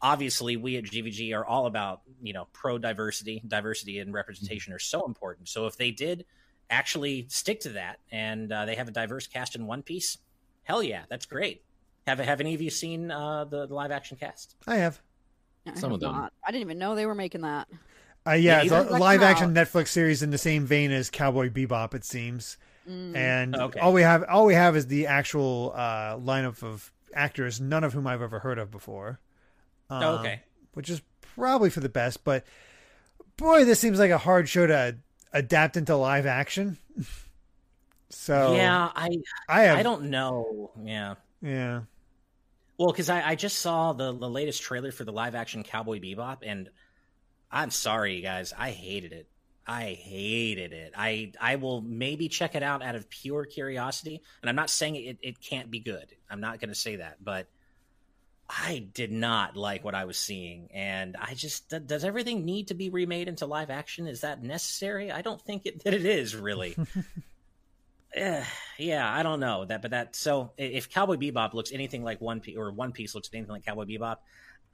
obviously 0.00 0.56
we 0.56 0.76
at 0.76 0.84
GVG 0.84 1.34
are 1.34 1.44
all 1.44 1.66
about 1.66 2.02
you 2.22 2.32
know 2.32 2.46
pro 2.52 2.78
diversity, 2.78 3.42
diversity 3.46 3.98
and 3.98 4.12
representation 4.12 4.72
are 4.72 4.78
so 4.78 5.06
important. 5.06 5.48
So 5.48 5.66
if 5.66 5.76
they 5.76 5.90
did 5.90 6.24
actually 6.70 7.26
stick 7.28 7.60
to 7.60 7.70
that, 7.70 7.98
and 8.12 8.52
uh, 8.52 8.64
they 8.66 8.74
have 8.74 8.88
a 8.88 8.92
diverse 8.92 9.26
cast 9.26 9.54
in 9.56 9.66
One 9.66 9.82
Piece, 9.82 10.18
hell 10.64 10.82
yeah, 10.82 11.02
that's 11.08 11.26
great. 11.26 11.62
Have 12.06 12.18
have 12.18 12.40
any 12.40 12.54
of 12.54 12.60
you 12.62 12.70
seen 12.70 13.10
uh, 13.10 13.44
the, 13.44 13.66
the 13.66 13.74
live 13.74 13.90
action 13.90 14.16
cast? 14.16 14.56
I 14.66 14.76
have. 14.76 15.00
I 15.66 15.74
Some 15.74 15.90
have 15.90 15.92
of 15.94 16.00
them. 16.00 16.12
not. 16.14 16.32
I 16.46 16.50
didn't 16.50 16.62
even 16.62 16.78
know 16.78 16.94
they 16.94 17.06
were 17.06 17.14
making 17.14 17.42
that. 17.42 17.68
Uh, 18.26 18.32
yeah, 18.32 18.58
Me 18.58 18.66
it's 18.66 18.72
a 18.72 18.98
live 18.98 19.22
action 19.22 19.52
them 19.54 19.64
Netflix 19.64 19.88
series 19.88 20.22
in 20.22 20.30
the 20.30 20.38
same 20.38 20.64
vein 20.66 20.90
as 20.90 21.10
Cowboy 21.10 21.50
Bebop. 21.50 21.94
It 21.94 22.04
seems. 22.04 22.56
Mm. 22.88 23.14
and 23.14 23.54
Okay. 23.54 23.80
all 23.80 23.92
we 23.92 24.00
have 24.00 24.24
all 24.30 24.46
we 24.46 24.54
have 24.54 24.74
is 24.74 24.86
the 24.86 25.06
actual 25.06 25.72
uh, 25.74 26.16
lineup 26.16 26.62
of 26.62 26.90
actors, 27.14 27.60
none 27.60 27.84
of 27.84 27.92
whom 27.92 28.06
I've 28.06 28.22
ever 28.22 28.38
heard 28.38 28.58
of 28.58 28.70
before. 28.70 29.20
Um, 29.90 30.02
Oh, 30.02 30.18
okay. 30.18 30.42
which 30.74 30.90
is 30.90 31.00
probably 31.34 31.70
for 31.70 31.80
the 31.80 31.88
best. 31.88 32.24
But 32.24 32.44
boy, 33.36 33.64
this 33.64 33.80
seems 33.80 33.98
like 33.98 34.10
a 34.10 34.18
hard 34.18 34.48
show 34.48 34.66
to 34.66 34.96
adapt 35.32 35.76
into 35.76 35.96
live 35.96 36.26
action. 36.26 36.78
so 38.10 38.54
yeah, 38.54 38.90
I 38.94 39.18
I 39.48 39.62
have 39.62 39.78
I 39.78 39.82
don't 39.82 40.04
know. 40.10 40.70
Yeah. 40.82 41.14
yeah 41.42 41.82
Well, 42.78 42.90
because 42.90 43.10
I, 43.10 43.30
I 43.30 43.34
just 43.34 43.58
saw 43.58 43.92
the, 43.92 44.12
the 44.12 44.28
latest 44.28 44.62
trailer 44.62 44.92
for 44.92 45.04
the 45.04 45.12
live 45.12 45.34
action 45.34 45.62
Cowboy 45.62 46.00
Bebop, 46.00 46.38
and 46.42 46.68
I'm 47.50 47.70
sorry, 47.70 48.20
guys, 48.20 48.52
I 48.56 48.70
hated 48.70 49.12
it. 49.12 49.28
I 49.66 49.92
hated 49.92 50.72
it. 50.72 50.94
I 50.96 51.32
I 51.38 51.56
will 51.56 51.82
maybe 51.82 52.28
check 52.28 52.54
it 52.54 52.62
out 52.62 52.82
out 52.82 52.94
of 52.94 53.10
pure 53.10 53.44
curiosity, 53.44 54.22
and 54.40 54.48
I'm 54.48 54.56
not 54.56 54.70
saying 54.70 54.96
it, 54.96 55.18
it 55.22 55.40
can't 55.40 55.70
be 55.70 55.78
good. 55.80 56.06
I'm 56.30 56.40
not 56.40 56.58
going 56.58 56.70
to 56.70 56.74
say 56.74 56.96
that, 56.96 57.22
but 57.22 57.48
I 58.48 58.88
did 58.94 59.12
not 59.12 59.56
like 59.56 59.84
what 59.84 59.94
I 59.94 60.06
was 60.06 60.16
seeing, 60.16 60.70
and 60.72 61.16
I 61.20 61.34
just 61.34 61.68
th- 61.68 61.86
does 61.86 62.02
everything 62.02 62.46
need 62.46 62.68
to 62.68 62.74
be 62.74 62.88
remade 62.88 63.28
into 63.28 63.44
live 63.44 63.68
action? 63.68 64.06
Is 64.06 64.22
that 64.22 64.42
necessary? 64.42 65.12
I 65.12 65.20
don't 65.20 65.40
think 65.40 65.66
it, 65.66 65.84
that 65.84 65.92
it 65.92 66.06
is 66.06 66.34
really. 66.34 66.76
Eh, 68.14 68.42
yeah, 68.78 69.12
I 69.12 69.22
don't 69.22 69.38
know 69.38 69.66
that, 69.66 69.82
but 69.82 69.90
that 69.90 70.16
so 70.16 70.52
if 70.56 70.88
Cowboy 70.88 71.16
Bebop 71.16 71.52
looks 71.52 71.72
anything 71.72 72.02
like 72.02 72.20
One 72.22 72.40
Piece 72.40 72.56
or 72.56 72.72
One 72.72 72.92
Piece 72.92 73.14
looks 73.14 73.28
anything 73.32 73.52
like 73.52 73.66
Cowboy 73.66 73.84
Bebop, 73.84 74.16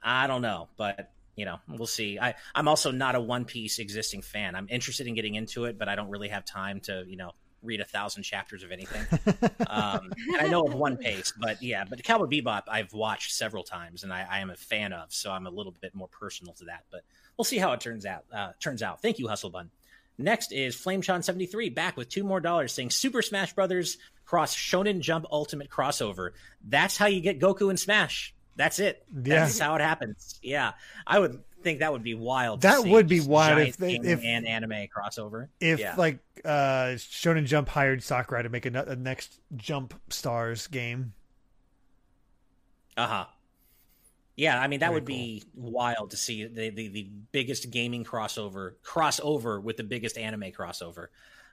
I 0.03 0.29
don't 0.29 0.41
know, 0.41 0.69
but 0.77 1.11
you 1.35 1.45
know, 1.45 1.59
we'll 1.69 1.89
see. 1.89 2.19
I 2.19 2.37
I'm 2.55 2.69
also 2.69 2.93
not 2.93 3.17
a 3.17 3.21
One 3.21 3.45
Piece 3.45 3.81
existing 3.81 4.23
fan. 4.23 4.55
I'm 4.55 4.69
interested 4.71 5.09
in 5.09 5.15
getting 5.15 5.35
into 5.35 5.65
it, 5.65 5.79
but 5.79 5.89
I 5.89 5.97
don't 5.97 6.11
really 6.11 6.29
have 6.29 6.45
time 6.45 6.81
to 6.83 7.05
you 7.07 7.17
know 7.17 7.33
read 7.65 7.81
a 7.81 7.85
thousand 7.85 8.23
chapters 8.23 8.63
of 8.63 8.71
anything. 8.71 9.05
um, 9.69 10.13
and 10.29 10.37
I 10.41 10.49
know 10.49 10.65
of 10.65 10.75
One 10.75 10.97
Piece, 10.97 11.33
but 11.41 11.63
yeah, 11.63 11.85
but 11.89 12.03
Cowboy 12.03 12.27
Bebop 12.27 12.63
I've 12.69 12.93
watched 12.93 13.33
several 13.33 13.65
times 13.65 14.05
and 14.05 14.13
I, 14.13 14.27
I 14.31 14.39
am 14.41 14.51
a 14.51 14.57
fan 14.57 14.93
of, 14.93 15.13
so 15.13 15.31
I'm 15.31 15.47
a 15.47 15.51
little 15.51 15.75
bit 15.81 15.95
more 15.95 16.09
personal 16.09 16.53
to 16.55 16.67
that. 16.67 16.85
But 16.91 17.03
we'll 17.37 17.45
see 17.45 17.59
how 17.59 17.73
it 17.73 17.81
turns 17.81 18.07
out. 18.07 18.25
Uh, 18.33 18.53
turns 18.61 18.83
out. 18.83 19.03
Thank 19.03 19.19
you, 19.19 19.29
Hustle 19.29 19.51
Bun. 19.51 19.71
Next 20.17 20.53
is 20.53 20.77
FlameChan73 20.77 21.75
back 21.75 21.97
with 21.97 22.09
two 22.09 22.23
more 22.23 22.41
dollars 22.41 22.73
saying 22.73 22.91
Super 22.91 23.23
Smash 23.23 23.53
Brothers 23.53 23.99
cross 24.25 24.55
Shonen 24.55 25.01
Jump 25.01 25.27
Ultimate 25.31 25.69
crossover. 25.69 26.31
That's 26.65 26.97
how 26.97 27.07
you 27.07 27.21
get 27.21 27.41
Goku 27.41 27.69
and 27.69 27.79
Smash. 27.79 28.35
That's 28.57 28.79
it. 28.79 29.05
Yeah. 29.13 29.41
That's 29.41 29.59
how 29.59 29.75
it 29.75 29.81
happens. 29.81 30.39
Yeah. 30.43 30.73
I 31.07 31.19
would 31.19 31.43
think 31.65 31.81
that 31.81 31.91
would 31.93 32.05
be 32.05 32.15
wild. 32.15 32.61
to 32.61 32.69
That 32.69 32.83
see, 32.83 32.91
would 32.93 33.09
be 33.09 33.21
wild 33.21 33.59
if 33.59 33.77
they- 33.77 33.97
if- 33.97 34.23
and 34.23 34.47
anime 34.47 34.87
crossover. 34.97 35.49
if 35.61 35.81
yeah. 35.81 35.97
like 35.97 36.19
uh 36.45 36.95
Shonen 36.97 37.47
Jump 37.47 37.69
hired 37.69 38.03
Sakurai 38.03 38.43
to 38.45 38.49
make 38.49 38.67
a, 38.67 38.85
a 38.87 38.95
next 38.95 39.41
Jump 39.57 39.95
Stars 40.11 40.67
game. 40.69 41.15
Uh 42.97 43.07
huh. 43.07 43.25
Yeah, 44.37 44.61
I 44.61 44.67
mean 44.67 44.81
that 44.81 44.87
Very 44.89 44.95
would 44.97 45.05
be 45.05 45.43
wild 45.55 46.11
to 46.11 46.17
see 46.17 46.45
the, 46.45 46.71
the 46.71 46.89
the 46.89 47.09
biggest 47.33 47.71
gaming 47.71 48.05
crossover 48.05 48.75
crossover 48.85 49.63
with 49.63 49.77
the 49.77 49.85
biggest 49.85 50.19
anime 50.19 50.51
crossover. 50.53 51.09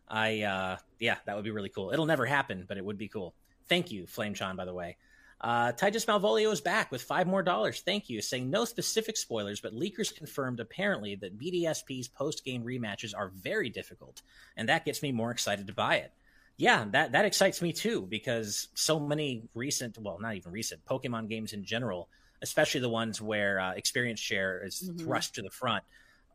I 0.07 0.41
uh 0.41 0.77
yeah, 0.99 1.17
that 1.25 1.35
would 1.35 1.45
be 1.45 1.51
really 1.51 1.69
cool. 1.69 1.91
It'll 1.91 2.05
never 2.05 2.25
happen, 2.25 2.65
but 2.67 2.77
it 2.77 2.85
would 2.85 2.97
be 2.97 3.07
cool. 3.07 3.33
Thank 3.69 3.91
you, 3.91 4.05
Flame 4.05 4.33
FlameChan, 4.33 4.55
by 4.57 4.65
the 4.65 4.73
way. 4.73 4.97
Uh, 5.41 5.71
Titus 5.71 6.05
Malvolio 6.05 6.51
is 6.51 6.61
back 6.61 6.91
with 6.91 7.01
five 7.01 7.25
more 7.25 7.41
dollars. 7.41 7.81
Thank 7.81 8.09
you. 8.09 8.21
Saying 8.21 8.49
no 8.49 8.63
specific 8.63 9.17
spoilers, 9.17 9.59
but 9.59 9.73
leakers 9.73 10.15
confirmed 10.15 10.59
apparently 10.59 11.15
that 11.15 11.37
BDSP's 11.39 12.07
post 12.07 12.45
game 12.45 12.63
rematches 12.63 13.13
are 13.17 13.29
very 13.29 13.69
difficult, 13.69 14.21
and 14.55 14.69
that 14.69 14.85
gets 14.85 15.01
me 15.01 15.11
more 15.11 15.31
excited 15.31 15.65
to 15.67 15.73
buy 15.73 15.95
it. 15.95 16.11
Yeah, 16.57 16.85
that 16.91 17.13
that 17.13 17.25
excites 17.25 17.59
me 17.59 17.73
too 17.73 18.05
because 18.07 18.67
so 18.75 18.99
many 18.99 19.43
recent, 19.55 19.97
well, 19.97 20.19
not 20.19 20.35
even 20.35 20.51
recent 20.51 20.85
Pokemon 20.85 21.27
games 21.27 21.53
in 21.53 21.65
general, 21.65 22.07
especially 22.43 22.81
the 22.81 22.89
ones 22.89 23.19
where 23.19 23.59
uh, 23.59 23.71
experience 23.73 24.19
share 24.19 24.63
is 24.63 24.89
Mhm. 24.89 24.99
thrust 24.99 25.35
to 25.35 25.41
the 25.41 25.49
front, 25.49 25.83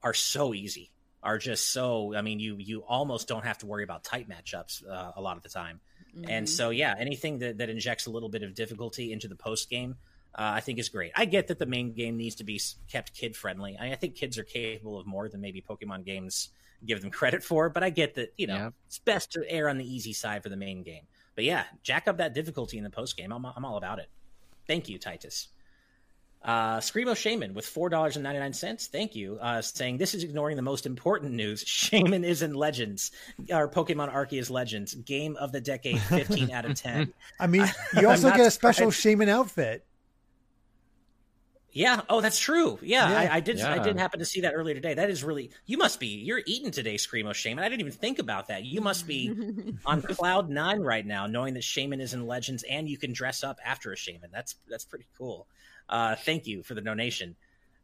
are 0.02 0.14
so 0.14 0.52
easy. 0.52 0.90
Are 1.22 1.38
just 1.38 1.70
so. 1.72 2.14
I 2.14 2.22
mean, 2.22 2.40
you 2.40 2.56
you 2.58 2.80
almost 2.84 3.26
don't 3.28 3.44
have 3.44 3.58
to 3.58 3.66
worry 3.66 3.84
about 3.84 4.02
tight 4.04 4.28
matchups 4.28 4.84
uh, 4.88 5.12
a 5.16 5.20
lot 5.20 5.36
of 5.36 5.42
the 5.44 5.48
time. 5.48 5.80
And 6.24 6.46
Mhm. 6.46 6.48
so, 6.48 6.70
yeah, 6.70 6.94
anything 6.98 7.38
that, 7.40 7.58
that 7.58 7.68
injects 7.68 8.06
a 8.06 8.10
little 8.10 8.28
bit 8.28 8.42
of 8.42 8.54
difficulty 8.54 9.12
into 9.12 9.28
the 9.28 9.36
post 9.36 9.68
game, 9.68 9.96
uh, 10.34 10.52
I 10.56 10.60
think 10.60 10.78
is 10.78 10.88
great. 10.88 11.12
I 11.14 11.24
get 11.26 11.48
that 11.48 11.58
the 11.58 11.66
main 11.66 11.92
game 11.92 12.16
needs 12.16 12.36
to 12.36 12.44
be 12.44 12.60
kept 12.90 13.14
kid 13.14 13.36
friendly. 13.36 13.76
I, 13.78 13.92
I 13.92 13.94
think 13.96 14.14
kids 14.14 14.38
are 14.38 14.44
capable 14.44 14.98
of 14.98 15.06
more 15.06 15.28
than 15.28 15.40
maybe 15.40 15.60
Pokemon 15.62 16.04
games 16.04 16.50
give 16.84 17.00
them 17.00 17.10
credit 17.20 17.42
for, 17.42 17.68
but 17.68 17.82
I 17.82 17.90
get 17.90 18.14
that, 18.14 18.32
you 18.36 18.46
know, 18.46 18.54
Yeah. 18.56 18.70
it's 18.86 18.98
best 18.98 19.32
to 19.32 19.44
err 19.50 19.68
on 19.68 19.78
the 19.78 19.84
easy 19.84 20.12
side 20.12 20.42
for 20.42 20.48
the 20.48 20.56
main 20.56 20.82
game. 20.82 21.06
But 21.34 21.44
yeah, 21.44 21.64
jack 21.82 22.08
up 22.08 22.16
that 22.18 22.32
difficulty 22.34 22.78
in 22.78 22.84
the 22.84 22.90
post 22.90 23.16
game. 23.16 23.30
I'm, 23.32 23.44
I'm 23.44 23.64
all 23.64 23.76
about 23.76 23.98
it. 23.98 24.08
Thank 24.66 24.88
you, 24.88 24.98
Titus. 24.98 25.48
Uh, 26.46 26.78
Screamo 26.78 27.16
Shaman 27.16 27.54
with 27.54 27.66
four 27.66 27.88
dollars 27.88 28.16
and 28.16 28.22
ninety 28.22 28.38
nine 28.38 28.52
cents. 28.52 28.86
Thank 28.86 29.16
you. 29.16 29.36
Uh, 29.40 29.60
saying 29.60 29.98
this 29.98 30.14
is 30.14 30.22
ignoring 30.22 30.54
the 30.54 30.62
most 30.62 30.86
important 30.86 31.32
news. 31.32 31.60
Shaman 31.66 32.22
is 32.24 32.40
in 32.40 32.54
Legends, 32.54 33.10
or 33.50 33.68
Pokemon 33.68 34.14
Arceus 34.14 34.48
Legends, 34.48 34.94
game 34.94 35.36
of 35.36 35.50
the 35.50 35.60
decade, 35.60 36.00
fifteen 36.00 36.52
out 36.52 36.64
of 36.64 36.74
ten. 36.74 37.12
I 37.40 37.48
mean, 37.48 37.66
you 38.00 38.08
also 38.08 38.30
get 38.30 38.46
a 38.46 38.50
special 38.52 38.92
surprised. 38.92 39.00
shaman 39.00 39.28
outfit. 39.28 39.84
Yeah. 41.76 42.00
Oh, 42.08 42.22
that's 42.22 42.38
true. 42.38 42.78
Yeah, 42.80 43.10
Yeah. 43.10 43.18
I, 43.32 43.36
I 43.36 43.40
did. 43.40 43.60
I 43.60 43.76
Yeah. 43.76 43.82
did 43.82 43.98
happen 43.98 44.18
to 44.20 44.24
see 44.24 44.40
that 44.40 44.54
earlier 44.54 44.74
today. 44.74 44.94
That 44.94 45.10
is 45.10 45.22
really. 45.22 45.50
You 45.66 45.76
must 45.76 46.00
be. 46.00 46.06
You're 46.06 46.40
eating 46.46 46.70
today, 46.70 46.94
Screamo 46.94 47.34
Shaman. 47.34 47.62
I 47.62 47.68
didn't 47.68 47.80
even 47.80 47.92
think 47.92 48.18
about 48.18 48.48
that. 48.48 48.64
You 48.64 48.80
must 48.80 49.06
be 49.06 49.30
on 49.86 50.00
cloud 50.00 50.48
nine 50.48 50.80
right 50.80 51.04
now, 51.04 51.26
knowing 51.26 51.52
that 51.54 51.64
Shaman 51.64 52.00
is 52.00 52.14
in 52.14 52.26
Legends 52.26 52.62
and 52.62 52.88
you 52.88 52.96
can 52.96 53.12
dress 53.12 53.44
up 53.44 53.58
after 53.62 53.92
a 53.92 53.96
Shaman. 53.96 54.30
That's 54.32 54.54
that's 54.68 54.84
pretty 54.86 55.06
cool. 55.18 55.46
Uh, 55.88 56.16
thank 56.16 56.46
you 56.46 56.62
for 56.62 56.72
the 56.74 56.80
donation. 56.80 57.36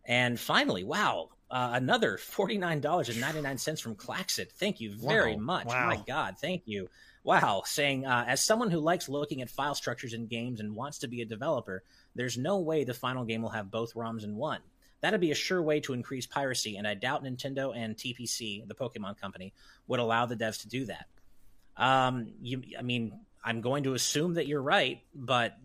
And 0.06 0.40
finally, 0.40 0.84
wow, 0.84 1.28
uh, 1.50 1.72
another 1.74 2.16
forty 2.16 2.56
nine 2.56 2.80
dollars 2.80 3.10
and 3.10 3.20
ninety 3.20 3.42
nine 3.42 3.58
cents 3.58 3.80
from 3.82 3.94
Claxit. 3.94 4.52
Thank 4.52 4.80
you 4.80 4.90
very 4.90 5.34
Wow. 5.36 5.42
much. 5.42 5.66
Wow. 5.66 5.86
My 5.88 6.02
God, 6.06 6.36
thank 6.40 6.62
you. 6.64 6.88
Wow, 7.24 7.62
saying 7.66 8.04
uh, 8.04 8.24
as 8.26 8.42
someone 8.42 8.70
who 8.70 8.80
likes 8.80 9.08
looking 9.08 9.42
at 9.42 9.50
file 9.50 9.76
structures 9.76 10.12
in 10.12 10.26
games 10.26 10.58
and 10.58 10.74
wants 10.74 10.98
to 11.00 11.08
be 11.08 11.22
a 11.22 11.24
developer, 11.24 11.84
there's 12.14 12.38
no 12.38 12.58
way 12.60 12.84
the 12.84 12.94
final 12.94 13.24
game 13.24 13.42
will 13.42 13.50
have 13.50 13.70
both 13.70 13.94
ROMs 13.94 14.24
in 14.24 14.36
one. 14.36 14.60
That'd 15.00 15.20
be 15.20 15.32
a 15.32 15.36
sure 15.36 15.60
way 15.60 15.80
to 15.80 15.94
increase 15.94 16.26
piracy, 16.26 16.76
and 16.76 16.86
I 16.86 16.94
doubt 16.94 17.24
Nintendo 17.24 17.76
and 17.76 17.96
TPC, 17.96 18.66
the 18.66 18.74
Pokemon 18.74 19.20
company, 19.20 19.52
would 19.88 19.98
allow 19.98 20.26
the 20.26 20.36
devs 20.36 20.60
to 20.62 20.68
do 20.68 20.86
that. 20.86 21.06
Um, 21.76 22.28
you, 22.40 22.62
I 22.78 22.82
mean, 22.82 23.12
I'm 23.44 23.60
going 23.60 23.84
to 23.84 23.94
assume 23.94 24.34
that 24.34 24.46
you're 24.46 24.62
right, 24.62 25.00
but 25.14 25.56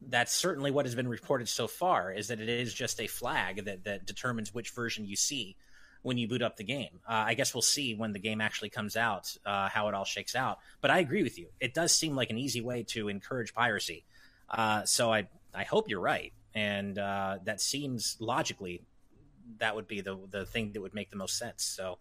that's 0.00 0.32
certainly 0.32 0.70
what 0.70 0.86
has 0.86 0.94
been 0.94 1.08
reported 1.08 1.48
so 1.48 1.66
far. 1.66 2.12
Is 2.12 2.28
that 2.28 2.40
it 2.40 2.48
is 2.48 2.72
just 2.72 3.00
a 3.00 3.08
flag 3.08 3.64
that 3.64 3.84
that 3.84 4.06
determines 4.06 4.54
which 4.54 4.70
version 4.70 5.04
you 5.04 5.16
see 5.16 5.56
when 6.02 6.18
you 6.18 6.28
boot 6.28 6.42
up 6.42 6.56
the 6.56 6.62
game. 6.62 7.00
Uh, 7.08 7.24
I 7.26 7.34
guess 7.34 7.52
we'll 7.52 7.62
see 7.62 7.96
when 7.96 8.12
the 8.12 8.20
game 8.20 8.40
actually 8.40 8.70
comes 8.70 8.96
out 8.96 9.36
uh, 9.44 9.68
how 9.68 9.88
it 9.88 9.94
all 9.94 10.04
shakes 10.04 10.36
out. 10.36 10.58
But 10.80 10.92
I 10.92 11.00
agree 11.00 11.24
with 11.24 11.36
you. 11.36 11.48
It 11.58 11.74
does 11.74 11.92
seem 11.92 12.14
like 12.14 12.30
an 12.30 12.38
easy 12.38 12.60
way 12.60 12.84
to 12.90 13.08
encourage 13.08 13.52
piracy. 13.52 14.04
Uh, 14.48 14.84
so 14.84 15.12
I 15.12 15.26
I 15.56 15.64
hope 15.64 15.88
you're 15.88 16.00
right, 16.00 16.32
and 16.54 16.98
uh, 16.98 17.38
that 17.44 17.60
seems 17.60 18.16
logically 18.20 18.82
that 19.58 19.74
would 19.74 19.88
be 19.88 20.00
the 20.00 20.18
the 20.30 20.44
thing 20.44 20.72
that 20.72 20.80
would 20.80 20.94
make 20.94 21.10
the 21.10 21.16
most 21.16 21.38
sense. 21.38 21.64
So 21.64 21.98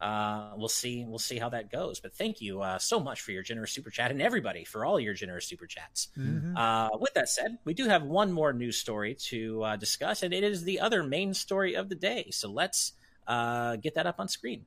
uh, 0.00 0.52
we'll 0.56 0.68
see 0.68 1.04
we'll 1.06 1.18
see 1.18 1.38
how 1.38 1.48
that 1.50 1.70
goes. 1.70 2.00
But 2.00 2.14
thank 2.14 2.40
you 2.40 2.60
uh, 2.60 2.78
so 2.78 3.00
much 3.00 3.20
for 3.20 3.32
your 3.32 3.42
generous 3.42 3.72
super 3.72 3.90
chat 3.90 4.10
and 4.10 4.20
everybody 4.20 4.64
for 4.64 4.84
all 4.84 5.00
your 5.00 5.14
generous 5.14 5.46
super 5.46 5.66
chats. 5.66 6.08
Mhm. 6.18 6.56
Uh, 6.56 6.98
with 6.98 7.14
that 7.14 7.28
said, 7.28 7.58
we 7.64 7.74
do 7.74 7.88
have 7.88 8.02
one 8.02 8.32
more 8.32 8.52
news 8.52 8.76
story 8.76 9.14
to 9.14 9.62
uh, 9.62 9.76
discuss, 9.76 10.22
and 10.22 10.34
it 10.34 10.44
is 10.44 10.64
the 10.64 10.80
other 10.80 11.02
main 11.02 11.32
story 11.32 11.74
of 11.74 11.88
the 11.88 11.94
day. 11.94 12.28
So 12.30 12.50
let's 12.50 12.92
uh, 13.26 13.76
get 13.76 13.94
that 13.94 14.06
up 14.06 14.16
on 14.18 14.28
screen. 14.28 14.66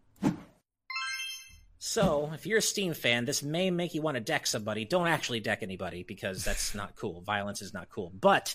So, 1.82 2.30
if 2.34 2.46
you're 2.46 2.58
a 2.58 2.62
Steam 2.62 2.94
fan, 2.94 3.24
this 3.24 3.42
may 3.42 3.72
make 3.72 3.94
you 3.94 4.02
want 4.02 4.16
to 4.16 4.22
deck 4.22 4.46
somebody. 4.46 4.84
Don't 4.84 5.08
actually 5.08 5.40
deck 5.40 5.64
anybody 5.64 6.04
because 6.04 6.44
that's 6.44 6.76
not 6.76 6.98
cool. 6.98 7.22
Violence 7.22 7.62
is 7.62 7.74
not 7.74 7.90
cool. 7.90 8.12
But 8.20 8.54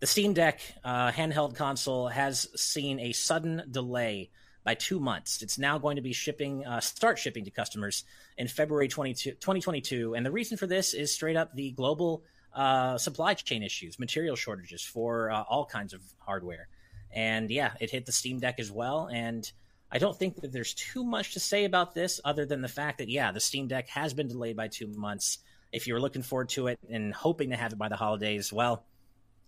the 0.00 0.06
Steam 0.06 0.34
Deck 0.34 0.60
uh, 0.84 1.10
handheld 1.10 1.56
console 1.56 2.08
has 2.08 2.46
seen 2.60 3.00
a 3.00 3.12
sudden 3.12 3.62
delay 3.70 4.28
by 4.64 4.74
two 4.74 5.00
months. 5.00 5.40
It's 5.40 5.58
now 5.58 5.78
going 5.78 5.96
to 5.96 6.02
be 6.02 6.12
shipping, 6.12 6.66
uh, 6.66 6.80
start 6.80 7.18
shipping 7.18 7.46
to 7.46 7.50
customers 7.50 8.04
in 8.36 8.48
February 8.48 8.88
22, 8.88 9.30
2022. 9.30 10.14
And 10.14 10.26
the 10.26 10.30
reason 10.30 10.58
for 10.58 10.66
this 10.66 10.92
is 10.92 11.10
straight 11.12 11.36
up 11.36 11.54
the 11.54 11.70
global 11.70 12.22
uh, 12.54 12.98
supply 12.98 13.32
chain 13.32 13.62
issues, 13.62 13.98
material 13.98 14.36
shortages 14.36 14.82
for 14.82 15.30
uh, 15.30 15.42
all 15.48 15.64
kinds 15.64 15.94
of 15.94 16.02
hardware. 16.18 16.68
And 17.10 17.50
yeah, 17.50 17.72
it 17.80 17.90
hit 17.90 18.04
the 18.04 18.12
Steam 18.12 18.40
Deck 18.40 18.60
as 18.60 18.70
well. 18.70 19.08
And 19.10 19.50
I 19.90 19.98
don't 19.98 20.16
think 20.16 20.40
that 20.42 20.52
there's 20.52 20.74
too 20.74 21.04
much 21.04 21.32
to 21.32 21.40
say 21.40 21.64
about 21.64 21.94
this 21.94 22.20
other 22.24 22.44
than 22.44 22.60
the 22.60 22.68
fact 22.68 22.98
that, 22.98 23.08
yeah, 23.08 23.32
the 23.32 23.40
Steam 23.40 23.68
Deck 23.68 23.88
has 23.88 24.12
been 24.14 24.28
delayed 24.28 24.56
by 24.56 24.68
two 24.68 24.86
months. 24.88 25.38
If 25.72 25.86
you 25.86 25.94
were 25.94 26.00
looking 26.00 26.22
forward 26.22 26.50
to 26.50 26.66
it 26.68 26.78
and 26.90 27.12
hoping 27.14 27.50
to 27.50 27.56
have 27.56 27.72
it 27.72 27.78
by 27.78 27.88
the 27.88 27.96
holidays, 27.96 28.52
well, 28.52 28.84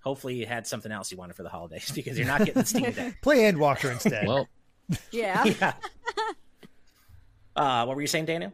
hopefully 0.01 0.35
you 0.35 0.47
had 0.47 0.67
something 0.67 0.91
else 0.91 1.11
you 1.13 1.19
wanted 1.19 1.37
for 1.37 1.43
the 1.43 1.49
holidays 1.49 1.91
because 1.95 2.19
you're 2.19 2.27
not 2.27 2.39
getting 2.41 2.55
the 2.55 2.67
Steam 2.67 2.91
Deck. 2.91 3.21
Play 3.23 3.41
Endwalker 3.51 3.93
instead. 3.93 4.27
Well, 4.27 4.49
yeah. 5.11 5.45
yeah. 5.45 5.73
Uh, 7.55 7.85
what 7.85 7.97
were 7.97 8.03
you 8.03 8.09
saying, 8.09 8.25
Daniel? 8.25 8.53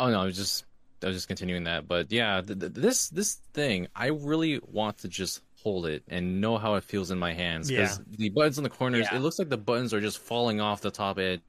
oh 0.00 0.10
no, 0.10 0.20
I 0.22 0.24
was 0.24 0.36
just 0.36 0.64
I 1.02 1.06
was 1.06 1.16
just 1.16 1.28
continuing 1.28 1.64
that, 1.64 1.86
but 1.86 2.10
yeah, 2.10 2.40
th- 2.40 2.58
th- 2.58 2.72
this 2.72 3.08
this 3.10 3.34
thing, 3.54 3.86
I 3.94 4.08
really 4.08 4.60
want 4.66 4.98
to 4.98 5.08
just 5.08 5.42
hold 5.62 5.86
it 5.86 6.02
and 6.08 6.40
know 6.40 6.56
how 6.58 6.74
it 6.74 6.84
feels 6.84 7.10
in 7.10 7.18
my 7.18 7.32
hands 7.32 7.68
because 7.68 8.00
the 8.16 8.28
buttons 8.30 8.58
on 8.58 8.64
the 8.64 8.70
corners, 8.70 9.06
Yeah. 9.10 9.18
it 9.18 9.20
looks 9.20 9.38
like 9.38 9.48
the 9.48 9.56
buttons 9.58 9.92
are 9.92 10.00
just 10.00 10.18
falling 10.18 10.60
off 10.60 10.80
the 10.80 10.90
top 10.90 11.18
edge. 11.18 11.40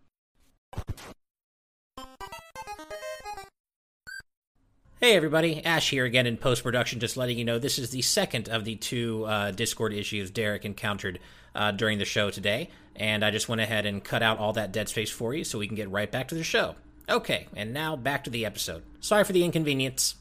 Hey 5.00 5.16
everybody, 5.16 5.66
Ash 5.66 5.90
here 5.90 6.06
again 6.06 6.28
in 6.28 6.38
post 6.38 6.62
production, 6.62 7.00
just 7.00 7.18
letting 7.18 7.38
you 7.38 7.46
know 7.46 7.58
this 7.58 7.80
is 7.80 7.90
the 7.90 8.04
second 8.04 8.50
of 8.50 8.66
the 8.66 8.76
two 8.76 9.26
uh, 9.26 9.50
Discord 9.52 9.94
issues 9.94 10.30
Derek 10.30 10.64
encountered 10.64 11.20
uh, 11.56 11.72
during 11.72 11.98
the 11.98 12.06
show 12.06 12.30
today, 12.30 12.70
and 12.96 13.26
I 13.26 13.32
just 13.32 13.50
went 13.50 13.62
ahead 13.62 13.88
and 13.88 14.04
cut 14.04 14.22
out 14.22 14.38
all 14.38 14.54
that 14.54 14.72
dead 14.72 14.90
space 14.90 15.10
for 15.10 15.34
you 15.34 15.44
so 15.44 15.58
we 15.58 15.66
can 15.68 15.76
get 15.76 15.90
right 15.90 16.12
back 16.12 16.28
to 16.28 16.36
the 16.36 16.44
show. 16.44 16.76
Okay, 17.10 17.48
and 17.56 17.74
now 17.74 17.96
back 17.96 18.24
to 18.26 18.30
the 18.30 18.46
episode. 18.46 18.84
Sorry 19.00 19.24
for 19.24 19.34
the 19.34 19.44
inconvenience. 19.44 20.16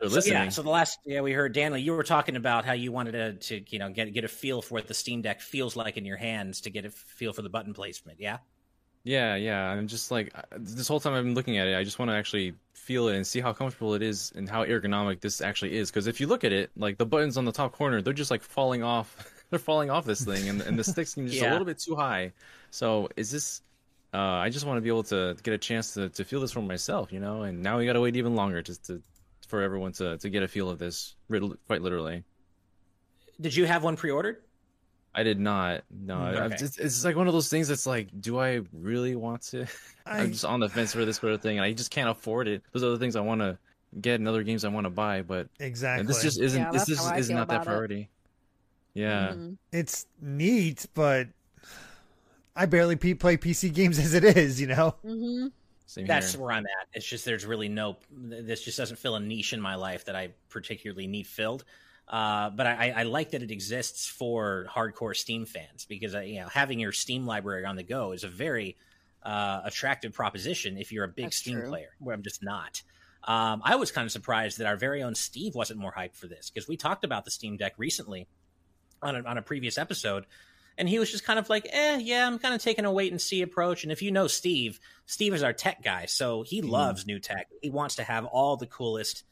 They're 0.00 0.08
So, 0.08 0.30
yeah, 0.30 0.48
so 0.48 0.62
the 0.62 0.70
last 0.70 0.98
yeah 1.04 1.20
we 1.20 1.32
heard 1.32 1.52
Daniel, 1.52 1.78
you 1.78 1.92
were 1.92 2.02
talking 2.02 2.36
about 2.36 2.64
how 2.64 2.72
you 2.72 2.90
wanted 2.90 3.12
to, 3.12 3.32
to 3.60 3.72
you 3.72 3.78
know 3.78 3.90
get 3.90 4.12
get 4.12 4.24
a 4.24 4.28
feel 4.28 4.62
for 4.62 4.74
what 4.74 4.88
the 4.88 4.94
Steam 4.94 5.22
Deck 5.22 5.40
feels 5.40 5.76
like 5.76 5.96
in 5.96 6.04
your 6.04 6.16
hands 6.16 6.62
to 6.62 6.70
get 6.70 6.84
a 6.84 6.90
feel 6.90 7.32
for 7.32 7.42
the 7.42 7.50
button 7.50 7.74
placement. 7.74 8.20
Yeah. 8.20 8.38
Yeah, 9.02 9.34
yeah. 9.36 9.62
I'm 9.62 9.86
just 9.86 10.10
like 10.10 10.32
this 10.58 10.86
whole 10.88 11.00
time 11.00 11.14
I've 11.14 11.24
been 11.24 11.34
looking 11.34 11.58
at 11.58 11.66
it. 11.66 11.76
I 11.76 11.84
just 11.84 11.98
want 11.98 12.10
to 12.10 12.14
actually 12.14 12.54
feel 12.74 13.08
it 13.08 13.16
and 13.16 13.26
see 13.26 13.40
how 13.40 13.52
comfortable 13.52 13.94
it 13.94 14.02
is 14.02 14.30
and 14.34 14.48
how 14.48 14.64
ergonomic 14.64 15.20
this 15.20 15.40
actually 15.40 15.76
is. 15.76 15.90
Because 15.90 16.06
if 16.06 16.20
you 16.20 16.26
look 16.26 16.44
at 16.44 16.52
it, 16.52 16.70
like 16.76 16.98
the 16.98 17.06
buttons 17.06 17.36
on 17.38 17.44
the 17.46 17.52
top 17.52 17.72
corner, 17.72 18.02
they're 18.02 18.12
just 18.12 18.30
like 18.30 18.42
falling 18.42 18.82
off. 18.82 19.16
they're 19.50 19.58
falling 19.58 19.90
off 19.90 20.04
this 20.04 20.24
thing, 20.24 20.48
and 20.48 20.60
and 20.60 20.78
the 20.78 20.84
stick 20.84 21.06
seems 21.06 21.30
just 21.30 21.42
Yeah. 21.42 21.50
a 21.50 21.52
little 21.52 21.64
bit 21.66 21.78
too 21.78 21.96
high. 21.96 22.32
So 22.70 23.08
is 23.16 23.30
this? 23.30 23.62
Uh, 24.12 24.18
I 24.18 24.50
just 24.50 24.66
want 24.66 24.76
to 24.76 24.80
be 24.82 24.88
able 24.88 25.04
to 25.04 25.36
get 25.42 25.54
a 25.54 25.58
chance 25.58 25.94
to, 25.94 26.08
to 26.10 26.24
feel 26.24 26.40
this 26.40 26.52
for 26.52 26.60
myself, 26.60 27.12
you 27.12 27.20
know. 27.20 27.42
And 27.42 27.62
now 27.62 27.78
we 27.78 27.86
got 27.86 27.92
to 27.94 28.00
wait 28.00 28.16
even 28.16 28.34
longer 28.34 28.60
just 28.60 28.84
to 28.86 29.00
for 29.50 29.60
everyone 29.62 29.92
to, 29.92 30.16
to 30.18 30.30
get 30.30 30.42
a 30.42 30.48
feel 30.48 30.70
of 30.70 30.78
this, 30.78 31.14
quite 31.66 31.82
literally. 31.82 32.24
Did 33.40 33.54
you 33.54 33.66
have 33.66 33.82
one 33.84 33.96
pre-ordered? 33.96 34.38
I 35.14 35.24
did 35.24 35.40
not. 35.40 35.82
No, 35.90 36.20
Okay. 36.22 36.56
just, 36.56 36.78
it's 36.78 37.04
like 37.04 37.16
one 37.16 37.26
of 37.26 37.32
those 37.32 37.48
things 37.48 37.66
that's 37.68 37.84
like, 37.86 38.08
do 38.20 38.38
I 38.38 38.60
really 38.72 39.16
want 39.16 39.42
to? 39.48 39.66
I- 40.06 40.20
I'm 40.20 40.32
just 40.32 40.44
on 40.44 40.60
the 40.60 40.68
fence 40.68 40.92
for 40.92 41.04
this 41.04 41.16
sort 41.16 41.32
of 41.32 41.42
thing, 41.42 41.58
and 41.58 41.64
I 41.64 41.72
just 41.72 41.90
can't 41.90 42.08
afford 42.08 42.46
it. 42.48 42.62
Those 42.72 42.84
are 42.84 42.90
the 42.90 42.98
things 42.98 43.16
I 43.16 43.20
want 43.20 43.40
to 43.40 43.58
get, 44.00 44.20
and 44.20 44.28
other 44.28 44.44
games 44.44 44.64
I 44.64 44.68
want 44.68 44.84
to 44.84 44.90
buy, 44.90 45.22
but 45.22 45.48
exactly. 45.58 46.00
and 46.00 46.08
this 46.08 46.22
just 46.22 46.40
isn't. 46.40 46.60
Yeah, 46.62 46.70
this 46.70 46.82
that's 46.86 46.90
is, 46.90 46.98
how 47.04 47.12
I 47.14 47.18
is 47.18 47.26
feel 47.26 47.36
not 47.38 47.48
that 47.48 47.54
about 47.56 47.62
it. 47.62 47.66
priority. 47.66 48.08
Yeah, 48.94 49.32
Mhm. 49.32 49.56
it's 49.72 50.06
neat, 50.20 50.86
but 50.94 51.26
I 52.54 52.66
barely 52.66 52.96
play 52.96 53.36
PC 53.36 53.72
games 53.74 53.98
as 53.98 54.14
it 54.14 54.22
is. 54.24 54.60
You 54.60 54.68
know. 54.68 54.94
Mhm. 55.04 55.50
Same 55.90 56.06
That's 56.06 56.32
here. 56.32 56.40
where 56.40 56.52
I'm 56.52 56.64
at. 56.66 56.88
It's 56.92 57.04
just 57.04 57.24
there's 57.24 57.44
really 57.44 57.68
no. 57.68 57.96
This 58.12 58.62
just 58.62 58.78
doesn't 58.78 58.98
fill 58.98 59.16
a 59.16 59.20
niche 59.20 59.52
in 59.52 59.60
my 59.60 59.74
life 59.74 60.04
that 60.04 60.14
I 60.14 60.30
particularly 60.48 61.08
need 61.08 61.26
filled. 61.26 61.64
Uh, 62.06 62.50
but 62.50 62.66
I, 62.66 62.92
I 62.96 63.02
like 63.04 63.32
that 63.32 63.42
it 63.42 63.50
exists 63.50 64.06
for 64.06 64.66
hardcore 64.68 65.16
Steam 65.16 65.46
fans 65.46 65.86
because 65.88 66.14
uh, 66.14 66.20
you 66.20 66.40
know 66.40 66.48
having 66.48 66.78
your 66.78 66.92
Steam 66.92 67.26
library 67.26 67.64
on 67.64 67.74
the 67.74 67.82
go 67.82 68.12
is 68.12 68.22
a 68.22 68.28
very 68.28 68.76
uh, 69.24 69.62
attractive 69.64 70.12
proposition 70.12 70.78
if 70.78 70.92
you're 70.92 71.04
a 71.04 71.08
big 71.08 71.26
That's 71.26 71.36
Steam 71.36 71.58
true. 71.58 71.68
player. 71.68 71.90
Where 71.98 72.14
I'm 72.14 72.22
just 72.22 72.42
not. 72.42 72.82
Um, 73.24 73.60
I 73.64 73.76
was 73.76 73.90
kind 73.90 74.06
of 74.06 74.12
surprised 74.12 74.58
that 74.58 74.66
our 74.66 74.76
very 74.76 75.02
own 75.02 75.14
Steve 75.14 75.54
wasn't 75.54 75.80
more 75.80 75.92
hyped 75.92 76.16
for 76.16 76.26
this 76.26 76.50
because 76.50 76.68
we 76.68 76.76
talked 76.76 77.04
about 77.04 77.24
the 77.24 77.30
Steam 77.30 77.56
Deck 77.56 77.74
recently 77.76 78.28
on 79.02 79.16
a, 79.16 79.22
on 79.22 79.38
a 79.38 79.42
previous 79.42 79.76
episode, 79.76 80.24
and 80.80 80.88
he 80.88 80.98
was 80.98 81.10
just 81.12 81.22
kind 81.24 81.38
of 81.38 81.48
like, 81.48 81.68
"Eh, 81.70 81.98
yeah, 81.98 82.26
I'm 82.26 82.38
kind 82.40 82.54
of 82.54 82.60
taking 82.62 82.84
a 82.84 82.92
wait 82.92 83.12
and 83.12 83.20
see 83.20 83.42
approach." 83.42 83.84
And 83.84 83.92
if 83.92 84.02
you 84.02 84.10
know 84.10 84.26
Steve, 84.26 84.80
Steve 85.06 85.34
is 85.34 85.42
our 85.44 85.52
tech 85.52 85.82
guy, 85.84 86.06
so 86.06 86.42
he 86.42 86.62
loves 86.62 87.06
new 87.06 87.20
tech. 87.20 87.48
He 87.62 87.70
wants 87.70 87.94
to 87.96 88.02
have 88.02 88.24
all 88.24 88.56
the 88.56 88.66
coolest 88.66 89.22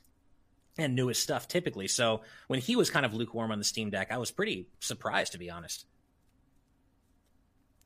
and 0.77 0.95
newest 0.95 1.21
stuff 1.23 1.49
typically. 1.49 1.89
So 1.89 2.21
when 2.47 2.61
he 2.61 2.77
was 2.77 2.89
kind 2.91 3.05
of 3.05 3.13
lukewarm 3.15 3.51
on 3.51 3.59
the 3.59 3.65
Steam 3.65 3.91
Deck, 3.91 4.13
I 4.13 4.19
was 4.19 4.31
pretty 4.31 4.69
surprised 4.79 5.33
to 5.33 5.39
be 5.39 5.51
honest. 5.51 5.87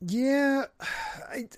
Yeah, 0.04 0.64
I, 1.30 1.48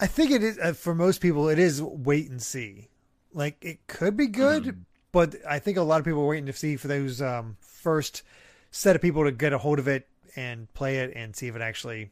I 0.00 0.06
think 0.06 0.32
it 0.32 0.42
is 0.42 0.58
uh, 0.58 0.72
for 0.72 0.94
most 0.94 1.20
people. 1.20 1.48
It 1.48 1.58
is 1.58 1.80
wait 1.80 2.28
and 2.30 2.42
see. 2.42 2.88
Like 3.32 3.56
it 3.64 3.86
could 3.86 4.16
be 4.16 4.26
good, 4.26 4.64
Mhm. 4.64 4.76
but 5.12 5.36
I 5.48 5.58
think 5.60 5.78
a 5.78 5.82
lot 5.82 5.98
of 6.00 6.04
people 6.04 6.22
are 6.22 6.26
waiting 6.26 6.46
to 6.46 6.52
see 6.52 6.76
for 6.76 6.88
those 6.88 7.22
um, 7.22 7.56
first 7.60 8.22
set 8.70 8.96
of 8.96 9.02
people 9.02 9.24
to 9.24 9.32
get 9.32 9.52
a 9.52 9.58
hold 9.58 9.78
of 9.78 9.86
it 9.88 10.08
and 10.36 10.72
play 10.74 10.98
it 10.98 11.12
and 11.14 11.34
see 11.34 11.48
if 11.48 11.56
it 11.56 11.62
actually 11.62 12.10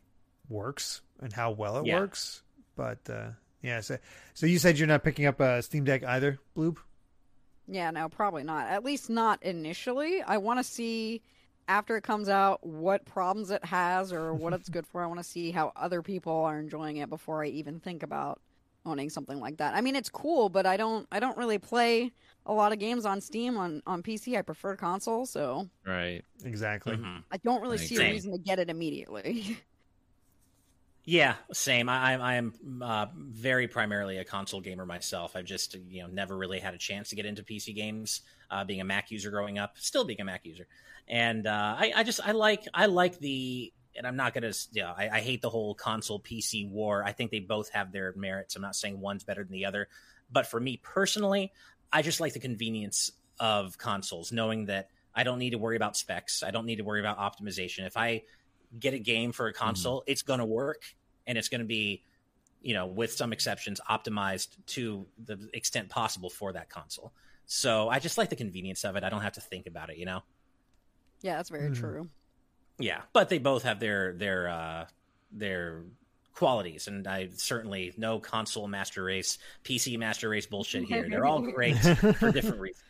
works 0.49 1.01
and 1.21 1.33
how 1.33 1.51
well 1.51 1.79
it 1.79 1.87
Yeah. 1.87 2.01
works. 2.01 2.43
But 2.77 2.99
uh, 3.11 3.31
yeah, 3.63 3.81
so 3.81 3.99
so 4.35 4.47
you 4.47 4.59
said 4.59 4.79
you're 4.79 4.89
not 4.89 5.03
picking 5.05 5.27
up 5.27 5.41
a 5.41 5.63
Steam 5.63 5.85
Deck 5.85 6.05
either, 6.05 6.39
Bloop? 6.57 6.79
Yeah, 7.69 7.91
no, 7.91 8.09
probably 8.09 8.43
not. 8.43 8.69
At 8.69 8.85
least 8.85 9.09
not 9.09 9.43
initially. 9.43 10.21
I 10.23 10.39
want 10.39 10.59
to 10.59 10.65
see 10.65 11.23
after 11.69 11.97
it 11.97 12.03
comes 12.03 12.29
out 12.29 12.67
what 12.67 13.05
problems 13.05 13.51
it 13.51 13.65
has 13.65 14.13
or 14.13 14.35
what 14.35 14.53
it's 14.53 14.69
good 14.69 14.87
for. 14.87 15.03
I 15.03 15.07
want 15.07 15.21
to 15.21 15.25
see 15.25 15.51
how 15.53 15.73
other 15.77 16.03
people 16.03 16.33
are 16.33 16.59
enjoying 16.59 16.97
it 16.97 17.09
before 17.09 17.45
I 17.45 17.49
even 17.49 17.79
think 17.79 18.03
about 18.03 18.41
owning 18.85 19.11
something 19.11 19.39
like 19.39 19.59
that. 19.59 19.75
I 19.75 19.81
mean, 19.81 19.95
it's 19.95 20.09
cool, 20.11 20.49
but 20.49 20.67
I 20.67 20.77
don't 20.77 21.07
I 21.13 21.21
don't 21.21 21.37
really 21.37 21.59
play 21.59 22.11
a 22.47 22.53
lot 22.53 22.73
of 22.73 22.79
games 22.79 23.07
on 23.07 23.21
Steam 23.21 23.57
on 23.57 23.83
on 23.87 24.03
PC. 24.03 24.37
I 24.37 24.43
prefer 24.43 24.77
console, 24.77 25.27
so 25.27 25.69
Right. 25.87 26.23
Exactly. 26.45 26.97
Mhm. 26.97 27.25
I 27.31 27.37
don't 27.39 27.63
really 27.63 27.79
see 27.79 27.97
a 27.97 28.13
reason 28.13 28.33
to 28.33 28.39
get 28.39 28.59
it 28.59 28.71
immediately. 28.71 29.59
Yeah, 31.05 31.35
same. 31.53 31.89
I, 31.89 32.13
I 32.13 32.17
I 32.17 32.35
am 32.35 32.53
uh, 32.81 33.07
very 33.17 33.67
primarily 33.67 34.19
a 34.19 34.25
console 34.25 34.61
gamer 34.61 34.87
myself. 34.87 35.35
I've 35.35 35.45
just 35.45 35.75
you 35.75 36.03
know 36.03 36.09
never 36.09 36.37
really 36.37 36.61
had 36.61 36.75
a 36.75 36.79
chance 36.79 37.09
to 37.11 37.17
get 37.17 37.27
into 37.27 37.43
PC 37.43 37.75
games. 37.75 38.21
Uh, 38.51 38.65
being 38.65 38.81
a 38.81 38.85
Mac 38.85 39.11
user 39.11 39.31
growing 39.31 39.59
up, 39.59 39.77
still 39.79 40.05
being 40.05 40.21
a 40.21 40.25
Mac 40.25 40.45
user, 40.45 40.69
and 41.09 41.47
uh, 41.47 41.75
I, 41.77 41.93
I 41.97 42.05
just 42.05 42.21
I 42.25 42.33
like 42.33 42.69
I 42.73 42.87
like 42.87 43.19
the 43.19 43.73
and 43.97 44.07
I'm 44.07 44.15
not 44.15 44.33
gonna 44.33 44.53
you 44.71 44.83
know 44.83 44.95
I, 44.97 45.09
I 45.09 45.21
hate 45.21 45.43
the 45.43 45.51
whole 45.51 45.75
console 45.75 46.21
PC 46.21 46.71
war. 46.71 47.03
I 47.05 47.11
think 47.11 47.33
they 47.33 47.41
both 47.41 47.71
have 47.71 47.91
their 47.91 48.13
merits. 48.15 48.55
I'm 48.55 48.63
not 48.63 48.77
saying 48.77 49.01
one's 49.01 49.25
better 49.25 49.43
than 49.43 49.53
the 49.53 49.65
other, 49.65 49.89
but 50.31 50.47
for 50.47 50.61
me 50.61 50.77
personally, 50.85 51.53
I 51.93 52.03
just 52.03 52.21
like 52.21 52.33
the 52.33 52.41
convenience 52.41 53.13
of 53.39 53.77
consoles, 53.79 54.33
knowing 54.33 54.67
that 54.67 54.89
I 55.15 55.25
don't 55.25 55.39
need 55.39 55.51
to 55.51 55.59
worry 55.59 55.77
about 55.77 55.97
specs. 55.97 56.43
I 56.43 56.51
don't 56.51 56.65
need 56.67 56.77
to 56.77 56.85
worry 56.85 57.01
about 57.01 57.19
optimization. 57.19 57.87
If 57.87 57.97
I 57.97 58.23
get 58.79 58.95
a 58.95 58.99
game 58.99 59.33
for 59.33 59.47
a 59.49 59.53
console, 59.53 60.03
it's 60.07 60.23
going 60.23 60.39
to 60.39 60.47
work 60.47 60.83
and 61.27 61.37
it's 61.37 61.49
going 61.51 61.61
to 61.61 61.67
be, 61.67 62.03
you 62.63 62.73
know, 62.75 62.87
with 62.87 63.13
some 63.13 63.33
exceptions, 63.33 63.81
optimized 63.91 64.49
to 64.69 65.07
the 65.23 65.51
extent 65.53 65.91
possible 65.91 66.31
for 66.31 66.53
that 66.55 66.71
console. 66.71 67.13
So 67.45 67.89
I 67.91 67.99
just 67.99 68.17
like 68.17 68.31
the 68.31 68.37
convenience 68.37 68.85
of 68.85 68.97
it. 68.97 69.05
I 69.05 69.11
don't 69.11 69.21
have 69.23 69.35
to 69.35 69.41
think 69.43 69.67
about 69.67 69.91
it, 69.91 69.99
you 69.99 70.07
know. 70.07 70.23
yeah, 71.21 71.37
that's 71.37 71.51
very 71.51 71.71
Mhm. 71.71 71.77
true. 71.77 72.11
Yeah, 72.79 73.03
but 73.13 73.29
they 73.29 73.39
both 73.39 73.63
have 73.65 73.79
their 73.81 74.15
their 74.15 74.49
uh, 74.49 74.87
their 75.31 75.85
qualities, 76.35 76.89
and 76.89 77.07
I 77.07 77.29
certainly 77.35 77.93
no 77.97 78.19
console 78.19 78.69
master 78.69 79.05
race, 79.05 79.39
PC 79.65 79.99
master 79.99 80.29
race 80.29 80.47
bullshit 80.47 80.85
here. 80.85 81.07
They're 81.09 81.27
all 81.27 81.41
great 81.53 81.77
for 81.79 82.33
different 82.33 82.61
reasons. 82.61 82.83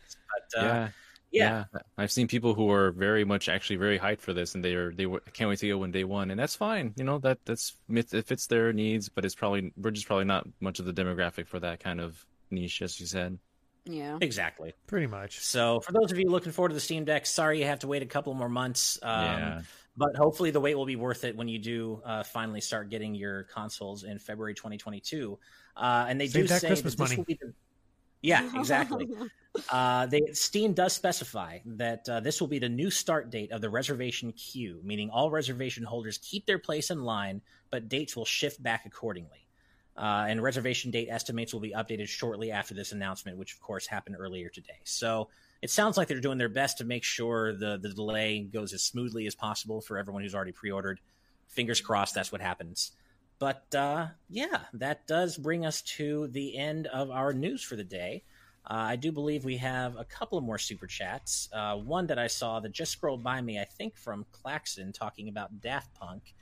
But 0.53 0.61
uh, 0.61 0.65
yeah. 0.65 0.89
yeah, 1.31 1.63
Yeah, 1.73 1.79
I've 1.97 2.11
seen 2.11 2.27
people 2.27 2.53
who 2.53 2.69
are 2.71 2.91
very 2.91 3.25
much 3.25 3.49
actually 3.49 3.75
very 3.77 3.99
hyped 3.99 4.21
for 4.21 4.33
this, 4.33 4.55
and 4.55 4.63
they 4.63 4.73
are 4.75 4.91
they 4.93 5.05
were- 5.05 5.21
can't 5.33 5.49
wait 5.49 5.59
to 5.59 5.67
go 5.67 5.77
when 5.77 5.91
day 5.91 6.03
one, 6.03 6.31
and 6.31 6.39
that's 6.39 6.55
fine. 6.55 6.93
You 6.95 7.03
know 7.03 7.19
that 7.19 7.39
that's 7.45 7.75
it 7.89 8.25
fits 8.25 8.47
their 8.47 8.71
needs, 8.73 9.09
but 9.09 9.25
it's 9.25 9.35
probably 9.35 9.71
we're 9.77 9.91
just 9.91 10.07
probably 10.07 10.25
not 10.25 10.47
much 10.59 10.79
of 10.79 10.85
the 10.85 10.93
demographic 10.93 11.47
for 11.47 11.59
that 11.59 11.79
kind 11.79 11.99
of 12.01 12.23
niche, 12.51 12.81
as 12.81 12.99
you 12.99 13.05
said. 13.05 13.37
Yeah. 13.85 14.17
exactly. 14.21 14.73
Pretty 14.87 15.07
much. 15.07 15.39
So 15.41 15.81
for 15.81 15.91
those 15.91 16.09
of 16.13 16.17
you 16.17 16.29
looking 16.29 16.53
forward 16.53 16.69
to 16.69 16.73
the 16.73 16.79
Steam 16.79 17.03
Deck, 17.03 17.25
sorry 17.25 17.59
you 17.59 17.65
have 17.65 17.79
to 17.79 17.87
wait 17.87 18.01
a 18.01 18.05
couple 18.05 18.33
more 18.33 18.47
months. 18.47 18.97
Um, 19.03 19.23
yeah, 19.25 19.61
But 19.95 20.15
hopefully 20.15 20.49
the 20.49 20.59
wait 20.59 20.75
will 20.75 20.87
be 20.87 20.95
worth 20.95 21.23
it 21.23 21.35
when 21.35 21.47
you 21.47 21.59
do 21.59 22.01
uh, 22.03 22.23
finally 22.23 22.61
start 22.61 22.89
getting 22.89 23.13
your 23.13 23.43
consoles 23.43 24.03
in 24.03 24.17
February 24.17 24.55
2022. 24.55 25.37
Uh, 25.77 26.05
and 26.09 26.19
they 26.19 26.27
Save 26.27 26.43
do 26.43 26.47
that 26.47 26.61
say 26.61 26.67
Christmas 26.67 26.95
that 26.95 27.03
this 27.03 27.09
money. 27.09 27.17
will 27.17 27.25
be 27.25 27.37
the 27.39 27.53
yeah, 28.23 28.49
exactly. 28.59 29.07
Uh, 29.69 30.07
they, 30.07 30.21
Steam 30.31 30.73
does 30.73 30.93
specify 30.93 31.59
that 31.65 32.07
uh, 32.09 32.21
this 32.21 32.41
will 32.41 32.47
be 32.47 32.57
the 32.57 32.69
new 32.69 32.89
start 32.89 33.29
date 33.29 33.51
of 33.51 33.61
the 33.61 33.69
reservation 33.69 34.31
queue, 34.31 34.79
meaning 34.83 35.11
all 35.11 35.29
reservation 35.29 35.83
holders 35.83 36.17
keep 36.17 36.47
their 36.47 36.57
place 36.57 36.89
in 36.89 37.03
line, 37.03 37.41
but 37.69 37.89
dates 37.89 38.15
will 38.15 38.25
shift 38.25 38.63
back 38.63 38.85
accordingly. 38.85 39.45
Uh, 39.95 40.25
and 40.27 40.41
reservation 40.41 40.89
date 40.89 41.07
estimates 41.11 41.53
will 41.53 41.59
be 41.59 41.73
updated 41.73 42.07
shortly 42.07 42.49
after 42.49 42.73
this 42.73 42.93
announcement, 42.93 43.37
which 43.37 43.53
of 43.53 43.61
course 43.61 43.85
happened 43.85 44.15
earlier 44.17 44.49
today. 44.49 44.79
So 44.85 45.29
it 45.63 45.69
sounds 45.69 45.95
like 45.97 46.09
they're 46.09 46.19
doing 46.19 46.37
their 46.37 46.49
best 46.49 46.79
to 46.79 46.83
make 46.83 47.03
sure 47.05 47.53
the, 47.53 47.79
the 47.81 47.89
delay 47.89 48.41
goes 48.41 48.73
as 48.73 48.83
smoothly 48.83 49.25
as 49.27 49.33
possible 49.33 49.79
for 49.79 49.97
everyone 49.97 50.21
who's 50.21 50.35
already 50.35 50.51
pre 50.51 50.69
ordered. 50.71 50.99
Fingers 51.47 51.79
crossed 51.79 52.13
that's 52.15 52.31
what 52.33 52.41
happens. 52.41 52.91
But 53.39 53.73
uh, 53.73 54.07
yeah, 54.29 54.59
that 54.73 55.07
does 55.07 55.37
bring 55.37 55.65
us 55.65 55.81
to 55.97 56.27
the 56.27 56.57
end 56.57 56.87
of 56.87 57.09
our 57.11 57.31
news 57.31 57.63
for 57.63 57.75
the 57.77 57.83
day. 57.83 58.23
Uh, 58.69 58.73
I 58.93 58.95
do 58.97 59.11
believe 59.11 59.45
we 59.45 59.57
have 59.57 59.95
a 59.97 60.03
couple 60.03 60.37
of 60.37 60.43
more 60.43 60.57
super 60.57 60.87
chats. 60.87 61.49
Uh, 61.53 61.75
one 61.77 62.07
that 62.07 62.19
I 62.19 62.27
saw 62.27 62.59
that 62.59 62.71
just 62.73 62.91
scrolled 62.91 63.23
by 63.23 63.39
me, 63.41 63.59
I 63.59 63.65
think 63.65 63.95
from 63.97 64.25
Claxon, 64.31 64.91
talking 64.93 65.29
about 65.29 65.61
Daft 65.61 65.93
Punk. 65.95 66.33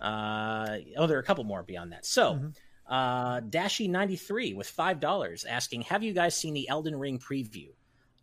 Uh, 0.00 0.78
oh, 0.96 1.06
there 1.06 1.16
are 1.16 1.20
a 1.20 1.24
couple 1.24 1.44
more 1.44 1.62
beyond 1.62 1.92
that. 1.92 2.06
So, 2.06 2.34
Mhm. 2.34 2.54
uh, 2.88 3.40
Dashy93 3.40 4.54
with 4.54 4.68
$5 4.68 5.44
asking, 5.44 5.82
Have 5.82 6.02
you 6.02 6.12
guys 6.12 6.36
seen 6.36 6.54
the 6.54 6.68
Elden 6.68 6.96
Ring 6.96 7.18
preview? 7.18 7.68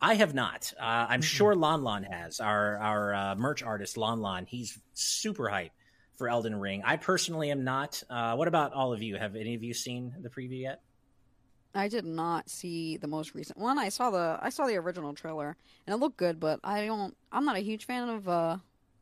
I 0.01 0.15
have 0.15 0.33
not. 0.33 0.73
Uh, 0.79 1.05
I'm 1.09 1.21
sure 1.21 1.55
Lon 1.55 1.83
Lon 1.83 2.03
has. 2.03 2.39
Our, 2.39 2.77
our 2.77 3.13
uh, 3.13 3.35
merch 3.35 3.61
artist, 3.61 3.97
Lon 3.97 4.19
Lon, 4.19 4.45
he's 4.45 4.79
super 4.93 5.47
hype 5.47 5.71
for 6.17 6.27
Elden 6.27 6.55
Ring. 6.59 6.81
I 6.83 6.97
personally 6.97 7.51
am 7.51 7.63
not. 7.63 8.01
Uh, 8.09 8.35
what 8.35 8.47
about 8.47 8.73
all 8.73 8.93
of 8.93 9.01
you? 9.03 9.17
Have 9.17 9.35
any 9.35 9.53
of 9.53 9.63
you 9.63 9.73
seen 9.73 10.13
the 10.21 10.29
preview 10.29 10.61
yet? 10.61 10.81
I 11.73 11.87
did 11.87 12.03
not 12.05 12.49
see 12.49 12.97
the 12.97 13.07
most 13.07 13.33
recent 13.33 13.57
one. 13.57 13.77
I 13.77 13.89
saw 13.89 14.09
the 14.09 14.37
I 14.41 14.49
saw 14.49 14.67
the 14.67 14.75
original 14.75 15.13
trailer 15.13 15.55
and 15.87 15.93
it 15.93 15.97
looked 15.97 16.17
good, 16.17 16.39
but 16.39 16.59
I 16.63 16.85
don't. 16.85 17.15
I'm 17.31 17.45
not 17.45 17.55
a 17.55 17.61
huge 17.61 17.85
fan 17.85 18.09
of 18.09 18.27
uh, 18.27 18.57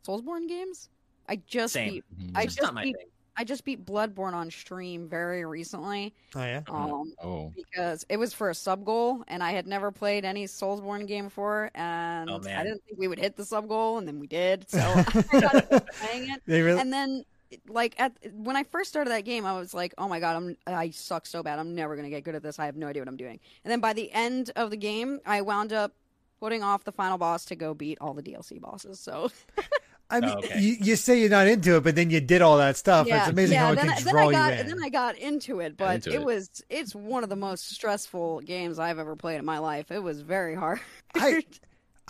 Soulsborne 0.07 0.47
games. 0.47 0.89
I 1.27 1.37
just 1.47 1.73
Same. 1.73 1.93
beat 1.93 2.03
Mhm. 2.19 2.31
I 2.35 2.43
It's 2.43 2.55
just 2.55 2.63
not 2.63 2.73
my 2.73 2.83
beat 2.83 2.97
thing. 2.97 3.07
I 3.39 3.45
just 3.45 3.63
beat 3.63 3.85
Bloodborne 3.85 4.33
on 4.33 4.51
stream 4.51 5.07
very 5.07 5.45
recently. 5.45 6.13
Oh 6.35 6.43
yeah. 6.43 6.61
Um, 6.67 7.13
oh 7.23 7.53
because 7.55 8.05
it 8.09 8.17
was 8.17 8.33
for 8.33 8.49
a 8.49 8.53
sub 8.53 8.83
goal 8.83 9.23
and 9.29 9.41
I 9.41 9.51
had 9.51 9.65
never 9.65 9.91
played 9.91 10.25
any 10.25 10.43
Soulsborne 10.43 11.07
game 11.07 11.25
before 11.25 11.71
and 11.73 12.29
Oh, 12.29 12.35
I 12.35 12.63
didn't 12.63 12.83
think 12.83 12.99
we 12.99 13.07
would 13.07 13.17
hit 13.17 13.37
the 13.37 13.45
sub 13.45 13.69
goal 13.69 13.97
and 13.97 14.05
then 14.05 14.19
we 14.19 14.27
did. 14.27 14.69
So 14.69 14.79
I 15.31 15.39
got 15.39 15.87
playing 15.87 16.31
it. 16.31 16.41
They 16.47 16.61
really. 16.61 16.81
And 16.81 16.91
then 16.91 17.23
like 17.69 17.97
at 17.97 18.11
when 18.33 18.57
I 18.57 18.63
first 18.63 18.89
started 18.89 19.11
that 19.11 19.23
game 19.23 19.45
I 19.45 19.57
was 19.57 19.73
like, 19.73 19.93
"Oh 19.97 20.09
my 20.09 20.19
god, 20.19 20.35
I'm 20.35 20.57
I 20.67 20.89
suck 20.89 21.25
so 21.25 21.41
bad. 21.41 21.59
I'm 21.59 21.73
never 21.75 21.95
going 21.95 22.03
to 22.03 22.09
get 22.09 22.25
good 22.25 22.35
at 22.35 22.43
this. 22.43 22.59
I 22.59 22.65
have 22.65 22.75
no 22.75 22.87
idea 22.87 23.01
what 23.01 23.07
I'm 23.07 23.15
doing." 23.15 23.39
And 23.63 23.71
then 23.71 23.79
by 23.79 23.93
the 23.93 24.11
end 24.11 24.51
of 24.57 24.69
the 24.69 24.77
game, 24.77 25.21
I 25.25 25.43
wound 25.43 25.71
up 25.71 25.93
putting 26.41 26.61
off 26.61 26.83
the 26.83 26.91
final 26.91 27.17
boss 27.17 27.45
to 27.45 27.55
go 27.55 27.73
beat 27.73 27.97
all 28.01 28.13
the 28.13 28.21
DLC 28.21 28.59
bosses. 28.59 28.99
So 28.99 29.31
I 30.11 30.19
mean, 30.21 30.29
Oh, 30.31 30.37
okay. 30.39 30.59
you, 30.59 30.75
you 30.81 30.95
say 30.95 31.19
you're 31.19 31.29
not 31.29 31.47
into 31.47 31.75
it, 31.75 31.83
but 31.83 31.95
then 31.95 32.09
you 32.09 32.19
did 32.19 32.41
all 32.41 32.57
that 32.57 32.77
stuff. 32.77 33.05
it's 33.07 33.27
amazing 33.27 33.53
yeah, 33.53 33.65
how 33.67 33.71
it 33.73 33.75
then, 33.75 33.89
can 33.89 34.03
then 34.03 34.13
draw 34.13 34.27
I 34.29 34.31
got 34.31 34.53
you 34.53 34.59
in. 34.61 34.67
then 34.67 34.83
I 34.83 34.89
got 34.89 35.17
into 35.17 35.59
it, 35.59 35.77
but 35.77 35.95
into 35.95 36.09
it, 36.11 36.15
it. 36.15 36.23
was 36.23 36.49
it's 36.69 36.95
one 36.95 37.23
of 37.23 37.29
the 37.29 37.35
most 37.35 37.69
stressful 37.69 38.41
games 38.41 38.79
I've 38.79 38.97
ever 38.99 39.15
played 39.15 39.37
in 39.37 39.45
my 39.45 39.59
life. 39.59 39.91
It 39.91 39.99
was 39.99 40.21
very 40.21 40.55
hard. 40.55 40.79
I- 41.15 41.43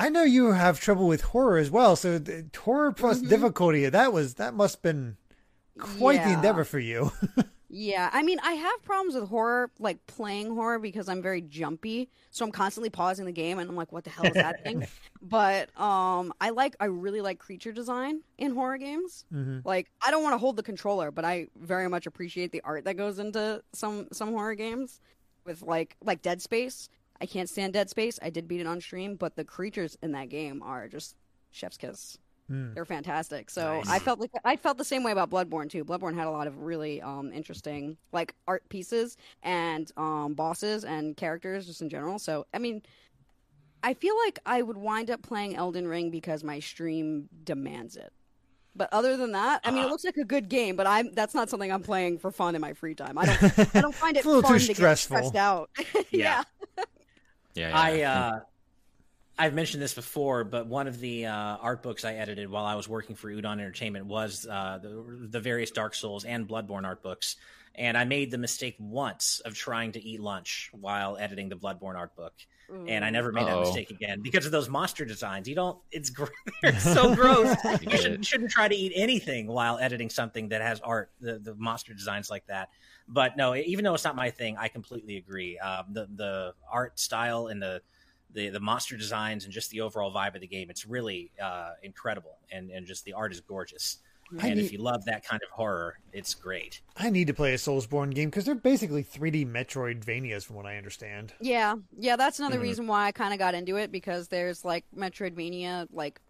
I 0.01 0.07
know 0.07 0.23
you 0.23 0.53
have 0.53 0.79
trouble 0.79 1.07
with 1.07 1.19
horror 1.19 1.57
as 1.57 1.69
well. 1.69 1.97
So 1.97 2.17
the, 2.19 2.45
horror 2.57 2.93
plus 2.93 3.19
Mhm. 3.19 3.27
difficulty 3.27 3.89
that 3.89 4.13
was 4.13 4.35
that 4.35 4.53
must 4.53 4.75
have 4.77 4.81
been 4.81 5.17
quite 5.77 6.23
the 6.23 6.31
endeavor 6.31 6.63
for 6.63 6.79
you. 6.79 7.11
Yeah, 7.71 8.09
I 8.11 8.23
mean, 8.23 8.39
I 8.41 8.53
have 8.53 8.83
problems 8.83 9.13
with 9.13 9.29
horror, 9.29 9.69
like 9.79 10.05
playing 10.07 10.53
horror, 10.55 10.79
because 10.79 11.07
I'm 11.07 11.21
very 11.21 11.41
jumpy. 11.41 12.09
So 12.31 12.43
I'm 12.43 12.51
constantly 12.51 12.89
pausing 12.89 13.25
the 13.25 13.31
game, 13.31 13.59
and 13.59 13.69
I'm 13.69 13.75
like, 13.75 13.91
"What 13.91 14.03
the 14.03 14.09
hell 14.09 14.31
is 14.31 14.37
that 14.37 14.63
thing?" 14.63 14.87
But 15.21 15.69
um, 15.79 16.33
I 16.39 16.49
like, 16.51 16.75
I 16.79 16.85
really 16.85 17.21
like 17.21 17.39
creature 17.39 17.71
design 17.71 18.21
in 18.37 18.53
horror 18.55 18.77
games. 18.77 19.25
hmm 19.31 19.59
Like, 19.65 19.87
I 20.01 20.11
don't 20.11 20.23
want 20.23 20.33
to 20.33 20.37
hold 20.37 20.55
the 20.55 20.63
controller, 20.63 21.11
but 21.11 21.25
I 21.25 21.47
very 21.59 21.89
much 21.89 22.07
appreciate 22.07 22.51
the 22.51 22.61
art 22.63 22.85
that 22.85 22.95
goes 22.97 23.19
into 23.19 23.61
some 23.73 24.07
some 24.11 24.29
horror 24.31 24.55
games. 24.55 24.99
With 25.45 25.61
like 25.61 25.95
like 26.03 26.21
Dead 26.21 26.41
Space, 26.41 26.89
I 27.21 27.25
can't 27.25 27.49
stand 27.49 27.73
Dead 27.73 27.89
Space. 27.89 28.19
I 28.21 28.29
did 28.29 28.47
beat 28.47 28.61
it 28.61 28.67
on 28.67 28.81
stream, 28.81 29.15
but 29.15 29.35
the 29.35 29.43
creatures 29.43 29.97
in 30.01 30.11
that 30.13 30.29
game 30.29 30.61
are 30.63 30.87
just 30.87 31.15
chef's 31.51 31.77
kiss. 31.77 32.17
Mm. 32.49 32.73
They're 32.73 32.85
fantastic. 32.85 33.49
So 33.49 33.77
Nice. 33.77 33.89
I 33.89 33.99
felt 33.99 34.19
like 34.19 34.31
I 34.43 34.55
felt 34.55 34.77
the 34.77 34.83
same 34.85 35.03
way 35.03 35.11
about 35.11 35.29
Bloodborne 35.29 35.69
too. 35.69 35.85
Bloodborne 35.85 36.15
had 36.15 36.27
a 36.27 36.31
lot 36.31 36.47
of 36.47 36.57
really 36.63 37.01
um, 37.01 37.31
interesting 37.31 37.97
like 38.11 38.33
art 38.47 38.67
pieces 38.69 39.17
and 39.43 39.91
um, 39.97 40.33
bosses 40.33 40.83
and 40.83 41.15
characters 41.15 41.65
just 41.67 41.81
in 41.81 41.89
general. 41.89 42.17
So 42.17 42.47
I 42.53 42.57
mean, 42.57 42.81
I 43.83 43.93
feel 43.93 44.15
like 44.25 44.39
I 44.45 44.61
would 44.61 44.77
wind 44.77 45.11
up 45.11 45.21
playing 45.21 45.55
Elden 45.55 45.87
Ring 45.87 46.09
because 46.09 46.43
my 46.43 46.59
stream 46.59 47.29
demands 47.43 47.95
it. 47.95 48.11
But 48.75 48.89
other 48.93 49.17
than 49.17 49.31
that, 49.33 49.61
I 49.63 49.71
mean, 49.71 49.83
it 49.83 49.87
Ah. 49.87 49.89
looks 49.89 50.05
like 50.05 50.17
a 50.17 50.23
good 50.25 50.47
game, 50.49 50.75
but 50.75 50.87
I'm 50.87 51.13
that's 51.13 51.33
not 51.35 51.49
something 51.49 51.71
I'm 51.71 51.83
playing 51.83 52.17
for 52.19 52.31
fun 52.31 52.55
in 52.55 52.61
my 52.61 52.73
free 52.73 52.95
time. 52.95 53.17
I 53.17 53.25
don't 53.25 53.75
I 53.75 53.81
don't 53.81 53.95
find 53.95 54.17
it 54.17 54.25
a 54.25 54.27
little 54.27 54.41
fun 54.41 54.59
too 54.59 54.67
to 54.67 54.75
stressful. 54.75 55.17
get 55.17 55.25
stressed 55.25 55.35
out. 55.35 55.69
yeah. 56.11 56.43
yeah, 57.55 57.77
I 57.77 57.93
yeah. 57.95 58.19
uh, 58.25 58.39
I've 59.39 59.53
mentioned 59.53 59.81
this 59.81 59.93
before, 59.93 60.43
but 60.43 60.67
one 60.67 60.87
of 60.87 60.99
the 60.99 61.27
uh, 61.27 61.31
art 61.31 61.81
books 61.81 62.03
I 62.03 62.15
edited 62.15 62.49
while 62.49 62.65
I 62.65 62.75
was 62.75 62.89
working 62.89 63.15
for 63.15 63.31
Udon 63.31 63.53
Entertainment 63.53 64.05
was 64.05 64.45
uh, 64.45 64.79
the, 64.81 65.27
the 65.31 65.39
various 65.39 65.71
Dark 65.71 65.95
Souls 65.95 66.25
and 66.25 66.45
Bloodborne 66.45 66.85
art 66.85 67.01
books, 67.01 67.37
and 67.73 67.97
I 67.97 68.03
made 68.03 68.31
the 68.31 68.37
mistake 68.37 68.75
once 68.79 69.39
of 69.45 69.55
trying 69.55 69.93
to 69.93 70.03
eat 70.03 70.19
lunch 70.19 70.69
while 70.73 71.15
editing 71.17 71.47
the 71.47 71.55
Bloodborne 71.55 71.95
art 71.95 72.17
book, 72.17 72.33
and 72.87 73.05
I 73.05 73.11
never 73.11 73.31
made 73.31 73.47
that 73.47 73.55
Uh-oh. 73.55 73.61
mistake 73.61 73.91
again 73.91 74.19
because 74.21 74.45
of 74.45 74.51
those 74.51 74.67
monster 74.67 75.05
designs. 75.05 75.47
You 75.47 75.55
don't. 75.55 75.79
It's 75.89 76.09
gr- 76.09 76.25
it's 76.63 76.83
so 76.83 77.15
gross. 77.15 77.55
You 77.63 77.77
you, 77.91 77.97
should, 77.97 78.25
shouldn't 78.25 78.51
try 78.51 78.67
to 78.67 78.75
eat 78.75 78.91
anything 78.93 79.47
while 79.47 79.79
editing 79.79 80.09
something 80.09 80.49
that 80.49 80.61
has 80.61 80.81
art, 80.81 81.11
the, 81.21 81.39
the 81.39 81.55
monster 81.55 81.93
designs 81.93 82.29
like 82.29 82.45
that. 82.47 82.69
But 83.07 83.37
no, 83.37 83.55
even 83.55 83.85
though 83.85 83.93
it's 83.93 84.03
not 84.03 84.17
my 84.17 84.31
thing, 84.31 84.57
I 84.57 84.67
completely 84.67 85.15
agree. 85.15 85.57
Um, 85.57 85.85
the 85.93 86.09
the 86.13 86.53
art 86.69 86.99
style 86.99 87.47
and 87.47 87.61
the 87.61 87.81
the 88.33 88.49
the 88.49 88.59
monster 88.59 88.95
designs 88.97 89.43
and 89.45 89.53
just 89.53 89.69
the 89.71 89.81
overall 89.81 90.13
vibe 90.13 90.35
of 90.35 90.41
the 90.41 90.47
game. 90.47 90.69
It's 90.69 90.85
really 90.85 91.31
uh, 91.41 91.71
incredible, 91.83 92.37
and 92.51 92.69
and 92.69 92.85
just 92.85 93.05
the 93.05 93.13
art 93.13 93.31
is 93.31 93.41
gorgeous. 93.41 93.97
I 94.39 94.49
and 94.49 94.57
need- 94.57 94.65
if 94.65 94.71
you 94.71 94.77
love 94.77 95.05
that 95.05 95.25
kind 95.25 95.41
of 95.41 95.49
horror, 95.49 95.97
it's 96.13 96.35
great. 96.35 96.81
I 96.95 97.09
need 97.09 97.25
to 97.27 97.33
play 97.33 97.53
a 97.53 97.57
Soulsborne 97.57 98.13
game 98.13 98.29
because 98.29 98.45
they're 98.45 98.53
basically 98.53 99.03
3D 99.03 99.43
Metroidvanias, 99.51 100.45
from 100.45 100.55
what 100.55 100.67
I 100.67 100.77
understand. 100.77 101.33
Yeah, 101.41 101.77
yeah, 101.97 102.15
that's 102.15 102.37
another 102.37 102.59
Mhm. 102.59 102.63
reason 102.63 102.85
why 102.87 103.07
I 103.07 103.11
kind 103.11 103.33
of 103.33 103.39
got 103.39 103.55
into 103.55 103.77
it 103.77 103.91
because 103.91 104.27
there's 104.27 104.63
like 104.63 104.85
Metroidvania 104.95 105.87
like 105.91 106.21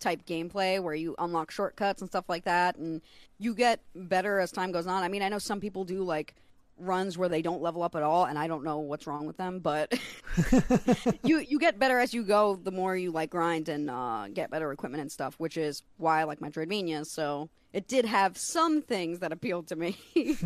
type 0.00 0.26
gameplay 0.26 0.82
where 0.82 0.94
you 0.94 1.14
unlock 1.18 1.50
shortcuts 1.50 2.02
and 2.02 2.10
stuff 2.10 2.26
like 2.28 2.44
that, 2.44 2.76
and 2.76 3.00
you 3.38 3.54
get 3.54 3.80
better 3.94 4.38
as 4.38 4.52
time 4.52 4.70
goes 4.72 4.86
on. 4.86 5.02
I 5.02 5.08
mean, 5.08 5.22
I 5.22 5.30
know 5.30 5.38
some 5.38 5.60
people 5.60 5.84
do 5.84 6.02
like 6.02 6.34
runs 6.80 7.16
where 7.16 7.28
they 7.28 7.42
don't 7.42 7.62
level 7.62 7.82
up 7.82 7.94
at 7.94 8.02
all, 8.02 8.24
and 8.24 8.38
I 8.38 8.46
don't 8.46 8.64
know 8.64 8.78
what's 8.78 9.06
wrong 9.06 9.26
with 9.26 9.36
them, 9.36 9.60
but 9.60 9.92
you 11.24 11.38
you 11.38 11.58
get 11.58 11.78
better 11.78 11.98
as 11.98 12.14
you 12.14 12.24
go. 12.24 12.56
The 12.56 12.72
more 12.72 12.96
you 12.96 13.10
like 13.10 13.30
grind 13.30 13.68
and 13.68 13.90
uh, 13.90 14.28
get 14.32 14.50
better 14.50 14.72
equipment 14.72 15.02
and 15.02 15.12
stuff, 15.12 15.34
which 15.38 15.56
is 15.56 15.82
why 15.96 16.20
I 16.20 16.24
like 16.24 16.40
Metroidvania. 16.40 17.06
So 17.06 17.50
it 17.72 17.86
did 17.86 18.04
have 18.04 18.36
some 18.36 18.82
things 18.82 19.20
that 19.20 19.32
appealed 19.32 19.68
to 19.68 19.76
me. 19.76 19.96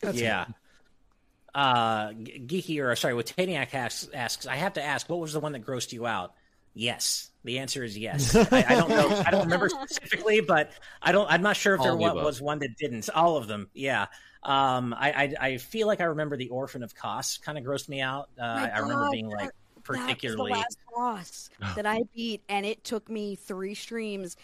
That's 0.00 0.20
yeah. 0.20 0.46
Uh, 1.54 2.10
Geeky 2.10 2.82
or 2.82 2.94
sorry, 2.96 3.14
what 3.14 3.32
Taniac 3.34 3.72
asks, 3.74 4.08
asks, 4.12 4.46
I 4.46 4.56
have 4.56 4.74
to 4.74 4.82
ask, 4.82 5.08
what 5.08 5.20
was 5.20 5.32
the 5.32 5.40
one 5.40 5.52
that 5.52 5.64
grossed 5.64 5.92
you 5.92 6.06
out? 6.06 6.34
Yes, 6.78 7.30
the 7.42 7.58
answer 7.58 7.82
is 7.82 7.96
yes. 7.96 8.36
I, 8.52 8.64
I 8.68 8.74
don't 8.74 8.90
know, 8.90 9.22
I 9.26 9.30
don't 9.30 9.44
remember 9.44 9.70
specifically, 9.70 10.42
but 10.42 10.72
I 11.00 11.10
don't. 11.10 11.26
I'm 11.30 11.40
not 11.40 11.56
sure 11.56 11.74
if 11.74 11.80
All 11.80 11.84
there 11.84 11.92
of 11.94 11.98
the 11.98 12.02
wa- 12.02 12.10
above. 12.12 12.24
was 12.24 12.42
one 12.42 12.58
that 12.58 12.76
didn't. 12.76 13.08
All 13.14 13.38
of 13.38 13.48
them, 13.48 13.68
yeah. 13.72 14.06
Um, 14.42 14.94
I, 14.94 15.10
I 15.40 15.46
I 15.46 15.56
feel 15.56 15.86
like 15.86 16.00
I 16.02 16.04
remember 16.04 16.36
the 16.36 16.50
Orphan 16.50 16.82
of 16.82 16.94
Kos 16.94 17.38
kind 17.38 17.56
of 17.56 17.64
grossed 17.64 17.88
me 17.88 18.02
out. 18.02 18.28
Uh, 18.38 18.42
I, 18.42 18.68
My 18.72 18.78
remember 18.80 19.08
being 19.10 19.30
like 19.30 19.46
That 19.48 19.82
particularly. 19.84 20.50
was 20.50 20.58
the 20.60 20.60
last 20.60 20.78
boss 20.94 21.50
that 21.76 21.86
I 21.86 22.02
beat, 22.14 22.42
and 22.48 22.66
it 22.66 22.84
took 22.84 23.08
me 23.08 23.36
three 23.36 23.74
streams. 23.74 24.36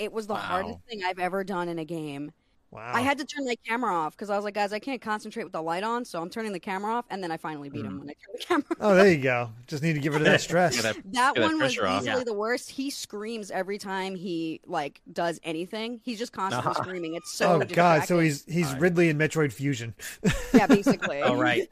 It 0.00 0.12
was 0.12 0.26
the 0.26 0.34
Wow. 0.34 0.40
hardest 0.40 0.78
thing 0.88 1.02
I've 1.04 1.20
ever 1.20 1.44
done 1.44 1.68
in 1.68 1.78
a 1.78 1.84
game. 1.84 2.32
Wow. 2.72 2.90
I 2.94 3.02
had 3.02 3.18
to 3.18 3.26
turn 3.26 3.44
my 3.44 3.54
camera 3.68 3.94
off 3.94 4.16
because 4.16 4.30
I 4.30 4.36
was 4.36 4.46
like, 4.46 4.54
guys, 4.54 4.72
I 4.72 4.78
can't 4.78 5.00
concentrate 5.02 5.44
with 5.44 5.52
the 5.52 5.60
light 5.60 5.82
on, 5.82 6.06
so 6.06 6.22
I'm 6.22 6.30
turning 6.30 6.52
the 6.52 6.58
camera 6.58 6.94
off, 6.94 7.04
and 7.10 7.22
then 7.22 7.30
I 7.30 7.36
finally 7.36 7.68
beat 7.68 7.84
him 7.84 7.98
when 7.98 8.08
I 8.08 8.14
turned 8.14 8.38
the 8.38 8.44
camera 8.46 8.64
off. 8.70 8.76
Oh, 8.80 8.94
there 8.94 9.12
you 9.12 9.18
go. 9.22 9.50
Just 9.66 9.82
need 9.82 9.92
to 9.92 9.98
give 10.00 10.14
rid 10.14 10.22
of 10.22 10.26
that 10.26 10.40
stress. 10.40 10.76
That- 10.82 10.96
That 11.12 11.34
Get 11.34 11.34
that 11.34 11.36
one 11.42 11.52
was 11.60 11.74
pressure 11.74 11.86
off. 11.86 12.02
easily 12.02 12.18
Yeah. 12.20 12.24
the 12.24 12.32
worst. 12.32 12.70
He 12.70 12.88
screams 12.88 13.50
every 13.50 13.76
time 13.76 14.16
he 14.16 14.60
like 14.66 15.02
does 15.12 15.38
anything. 15.44 16.00
He's 16.02 16.18
just 16.18 16.32
constantly 16.32 16.70
Uh-huh. 16.70 16.82
screaming. 16.82 17.14
It's 17.14 17.32
so 17.36 17.60
oh 17.60 17.64
God! 17.66 18.04
So 18.04 18.18
he's 18.18 18.44
he's 18.46 18.66
Alright. 18.68 18.80
Ridley 18.80 19.08
in 19.10 19.18
Metroid 19.18 19.52
Fusion. 19.52 19.94
yeah, 20.54 20.66
basically. 20.78 21.20
All 21.20 21.36
right. 21.36 21.68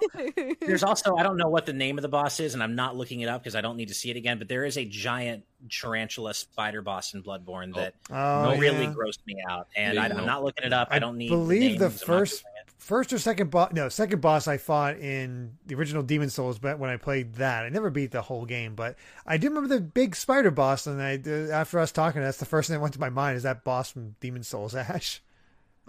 There's 0.60 0.82
also 0.82 1.16
I 1.16 1.22
don't 1.22 1.38
know 1.38 1.48
what 1.48 1.64
the 1.64 1.72
name 1.72 1.96
of 1.96 2.02
the 2.02 2.08
boss 2.08 2.40
is, 2.40 2.52
and 2.52 2.62
I'm 2.62 2.74
not 2.74 2.94
looking 2.96 3.20
it 3.22 3.28
up 3.30 3.42
because 3.42 3.54
I 3.56 3.62
don't 3.62 3.76
need 3.78 3.88
to 3.88 3.94
see 3.94 4.10
it 4.10 4.16
again. 4.18 4.38
But 4.38 4.48
there 4.48 4.66
is 4.66 4.76
a 4.76 4.84
giant 4.84 5.44
tarantula 5.70 6.32
spider 6.34 6.82
boss 6.82 7.14
in 7.14 7.22
Bloodborne 7.22 7.74
that 7.74 7.94
Oh, 8.10 8.56
really 8.56 8.84
yeah. 8.84 8.94
grossed 8.94 9.24
me 9.26 9.36
out, 9.48 9.68
and 9.76 9.94
Yeah, 9.94 10.02
I, 10.02 10.06
I'm 10.06 10.26
not 10.26 10.42
looking 10.44 10.64
it 10.64 10.72
up. 10.72 10.88
I, 10.90 10.96
I 10.96 10.98
don't 10.98 11.18
need. 11.18 11.28
believe 11.28 11.78
the 11.78 11.88
names. 11.88 12.02
I'm 12.02 12.06
first- 12.06 12.44
first 12.78 13.12
or 13.12 13.18
second 13.18 13.50
boss. 13.50 13.72
No, 13.72 13.88
second 13.90 14.20
boss 14.22 14.48
I 14.48 14.56
fought 14.56 14.96
in 14.98 15.52
the 15.66 15.74
original 15.74 16.02
Demon 16.02 16.30
Souls, 16.30 16.58
but 16.58 16.78
when 16.78 16.88
I 16.90 16.96
played 16.96 17.34
that, 17.34 17.64
I 17.64 17.68
never 17.68 17.90
beat 17.90 18.10
the 18.10 18.22
whole 18.22 18.46
game. 18.46 18.74
But 18.74 18.96
I 19.26 19.36
do 19.36 19.48
remember 19.48 19.68
the 19.74 19.80
big 19.82 20.16
spider 20.16 20.50
boss, 20.50 20.86
and 20.86 21.00
I 21.00 21.20
uh, 21.24 21.52
after 21.52 21.78
us 21.78 21.92
talking, 21.92 22.22
that's 22.22 22.38
the 22.38 22.46
first 22.46 22.68
thing 22.68 22.74
that 22.76 22.80
went 22.80 22.94
to 22.94 23.00
my 23.00 23.10
mind 23.10 23.36
is 23.36 23.42
that 23.42 23.64
boss 23.64 23.90
from 23.90 24.16
Demon 24.20 24.42
Souls, 24.42 24.74
Ash. 24.74 25.20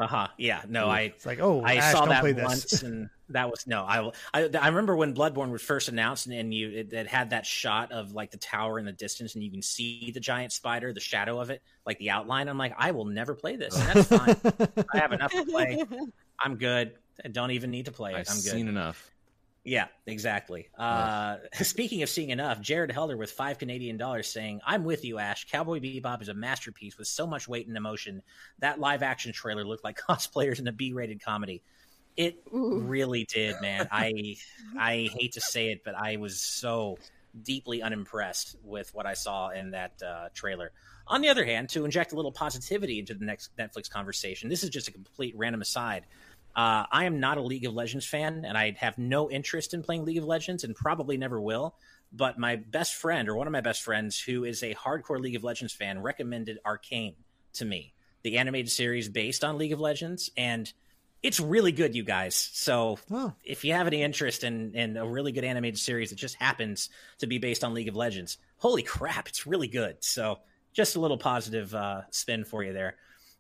Uh 0.02 0.08
huh. 0.08 0.28
Yeah. 0.38 0.64
No, 0.68 0.88
I 0.88 1.02
It's 1.02 1.26
like, 1.26 1.40
oh, 1.40 1.62
I 1.62 1.76
Ash, 1.76 1.92
saw 1.92 2.00
don't 2.02 2.10
that 2.10 2.22
play 2.22 2.34
once, 2.34 2.64
this. 2.64 2.82
and 2.84 3.08
that 3.30 3.52
was 3.52 3.68
no. 3.68 3.84
I 3.84 4.00
will. 4.00 4.16
I, 4.34 4.50
I 4.60 4.68
remember 4.70 4.96
when 4.96 5.14
Bloodborne 5.14 5.52
was 5.52 5.62
first 5.62 5.90
announced, 5.90 6.26
and, 6.26 6.36
and 6.36 6.54
you 6.54 6.70
it, 6.72 6.92
it 6.92 7.08
had 7.08 7.30
that 7.30 7.46
shot 7.46 7.92
of 7.92 8.14
like 8.14 8.32
the 8.32 8.38
tower 8.38 8.80
in 8.80 8.86
the 8.86 8.92
distance, 8.92 9.36
and 9.36 9.44
you 9.44 9.52
can 9.52 9.62
see 9.62 10.12
the 10.12 10.20
giant 10.20 10.54
spider, 10.54 10.92
the 10.92 11.00
shadow 11.00 11.40
of 11.40 11.52
it, 11.52 11.62
like 11.86 12.00
the 12.00 12.10
outline. 12.10 12.48
I'm 12.48 12.58
like, 12.58 12.74
I 12.78 12.92
will 12.92 13.06
never 13.06 13.36
play 13.36 13.56
this. 13.56 13.78
And 13.78 13.88
that's 13.90 14.08
fine. 14.08 14.86
I 14.94 14.98
have 14.98 15.12
enough 15.14 15.32
to 15.32 15.46
play. 15.46 15.84
I'm 16.40 16.56
good. 16.56 16.94
I 17.24 17.28
don't 17.28 17.52
even 17.52 17.70
need 17.70 17.86
to 17.86 17.92
play 17.92 18.14
it. 18.14 18.18
I've 18.18 18.30
I'm 18.30 18.38
good. 18.38 18.52
seen 18.52 18.68
enough. 18.68 19.12
Yeah, 19.64 19.88
exactly. 20.08 20.70
Uh, 20.78 21.38
speaking 21.62 22.02
of 22.02 22.10
seeing 22.10 22.32
enough, 22.32 22.62
Jared 22.62 22.92
Helder 22.92 23.16
with 23.16 23.32
five 23.32 23.60
Canadian 23.60 23.98
dollars 23.98 24.28
saying, 24.28 24.60
"I'm 24.66 24.84
with 24.84 25.06
you, 25.06 25.20
Ash. 25.20 25.46
Cowboy 25.46 25.80
Bebop 25.80 26.22
is 26.22 26.30
a 26.30 26.34
masterpiece 26.34 26.98
with 26.98 27.08
so 27.08 27.28
much 27.28 27.48
weight 27.48 27.68
and 27.68 27.78
emotion. 27.78 28.24
That 28.60 28.80
live 28.80 29.04
action 29.04 29.34
trailer 29.34 29.64
looked 29.64 29.84
like 29.84 30.00
cosplayers 30.10 30.60
in 30.60 30.68
a 30.68 30.72
B-rated 30.72 31.24
comedy. 31.24 31.62
It 32.18 32.44
Ooh. 32.54 32.80
really 32.80 33.26
did, 33.26 33.56
man. 33.62 33.88
I 33.92 34.36
I 34.78 35.10
hate 35.14 35.34
to 35.34 35.42
say 35.42 35.72
it, 35.72 35.84
but 35.86 35.96
I 35.96 36.18
was 36.18 36.42
so 36.42 36.98
deeply 37.44 37.82
unimpressed 37.82 38.58
with 38.64 38.94
what 38.94 39.06
I 39.06 39.14
saw 39.14 39.50
in 39.50 39.72
that 39.72 40.02
uh, 40.02 40.30
trailer. 40.34 40.72
On 41.08 41.22
the 41.22 41.30
other 41.30 41.46
hand, 41.46 41.70
to 41.70 41.86
inject 41.86 42.14
a 42.14 42.16
little 42.16 42.32
positivity 42.32 43.00
into 43.00 43.14
the 43.14 43.26
next 43.26 43.56
Netflix 43.58 43.90
conversation, 43.90 44.50
this 44.50 44.64
is 44.64 44.70
just 44.70 44.88
a 44.88 44.92
complete 44.92 45.34
random 45.38 45.62
aside. 45.62 46.06
Uh, 46.56 46.86
I 46.92 47.06
am 47.06 47.20
not 47.20 47.38
a 47.38 47.42
League 47.42 47.66
of 47.66 47.74
Legends 47.74 48.06
fan, 48.06 48.44
and 48.46 48.58
I 48.58 48.76
have 48.80 48.98
no 48.98 49.30
interest 49.30 49.74
in 49.74 49.84
playing 49.84 50.06
League 50.06 50.18
of 50.18 50.26
Legends, 50.26 50.64
and 50.64 50.76
probably 50.76 51.18
never 51.18 51.40
will. 51.40 51.76
But 52.12 52.38
my 52.38 52.58
best 52.58 52.96
friend, 52.96 53.30
or 53.30 53.36
one 53.36 53.48
of 53.48 53.54
my 53.54 53.62
best 53.62 53.84
friends, 53.84 54.20
who 54.20 54.44
is 54.44 54.64
a 54.64 54.76
hardcore 54.76 55.20
League 55.20 55.36
of 55.36 55.44
Legends 55.44 55.74
fan, 55.74 56.02
recommended 56.02 56.60
Arcane 56.66 57.16
to 57.54 57.66
me, 57.66 57.94
the 58.24 58.38
animated 58.38 58.70
series 58.72 59.08
based 59.08 59.44
on 59.44 59.58
League 59.58 59.72
of 59.72 59.80
Legends, 59.80 60.30
and 60.36 60.72
it's 61.24 61.40
really 61.40 61.72
good, 61.72 61.96
you 61.96 62.04
guys. 62.04 62.36
So 62.36 62.98
Oh, 63.12 63.34
if 63.44 63.64
you 63.64 63.74
have 63.74 63.88
any 63.88 64.02
interest 64.02 64.44
in, 64.44 64.74
in 64.76 64.98
a 64.98 65.08
really 65.08 65.32
good 65.32 65.44
animated 65.44 65.80
series 65.80 66.10
that 66.10 66.16
just 66.16 66.36
happens 66.36 66.90
to 67.20 67.28
be 67.28 67.38
based 67.38 67.64
on 67.64 67.74
League 67.74 67.88
of 67.88 67.96
Legends, 67.96 68.38
holy 68.58 68.84
crap, 68.84 69.28
it's 69.28 69.46
really 69.46 69.68
good. 69.68 69.98
So 70.04 70.40
just 70.74 70.96
a 70.96 71.00
little 71.00 71.18
positive 71.18 71.74
uh, 71.76 72.02
spin 72.12 72.44
for 72.44 72.64
you 72.64 72.74
there. 72.74 72.96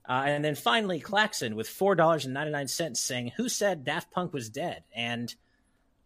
Uh, 0.07 0.23
and 0.25 0.43
then 0.43 0.55
finally, 0.55 0.99
Claxon 0.99 1.55
with 1.55 1.69
four 1.69 1.95
dollars 1.95 2.25
and 2.25 2.33
ninety 2.33 2.51
nine 2.51 2.67
cents 2.67 2.99
saying, 2.99 3.31
"Who 3.37 3.47
said 3.49 3.83
Daft 3.85 4.11
Punk 4.11 4.33
was 4.33 4.49
dead?" 4.49 4.83
And 4.95 5.33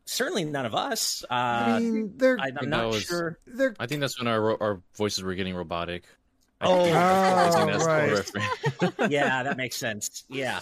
certainly 0.05 0.43
none 0.43 0.65
of 0.65 0.76
us. 0.76 1.23
Uh, 1.30 1.34
I 1.34 1.80
mean, 1.80 2.13
they're 2.17 2.38
I, 2.39 2.45
think 2.47 2.63
I'm 2.63 2.69
not 2.69 2.88
was- 2.89 3.03
sure. 3.03 3.39
they're 3.47 3.76
I 3.80 3.88
think 3.88 4.01
that's 4.01 4.19
when 4.19 4.27
our 4.27 4.61
our 4.61 4.81
voices 4.95 5.23
were 5.23 5.34
getting 5.34 5.55
robotic. 5.55 6.03
I 6.61 6.67
Oh, 6.67 6.84
think- 6.84 6.95
I 6.95 7.49
think 7.51 7.81
oh, 7.81 8.99
right. 8.99 9.09
yeah, 9.11 9.43
that 9.43 9.57
makes 9.57 9.76
sense. 9.77 10.23
Yeah, 10.30 10.59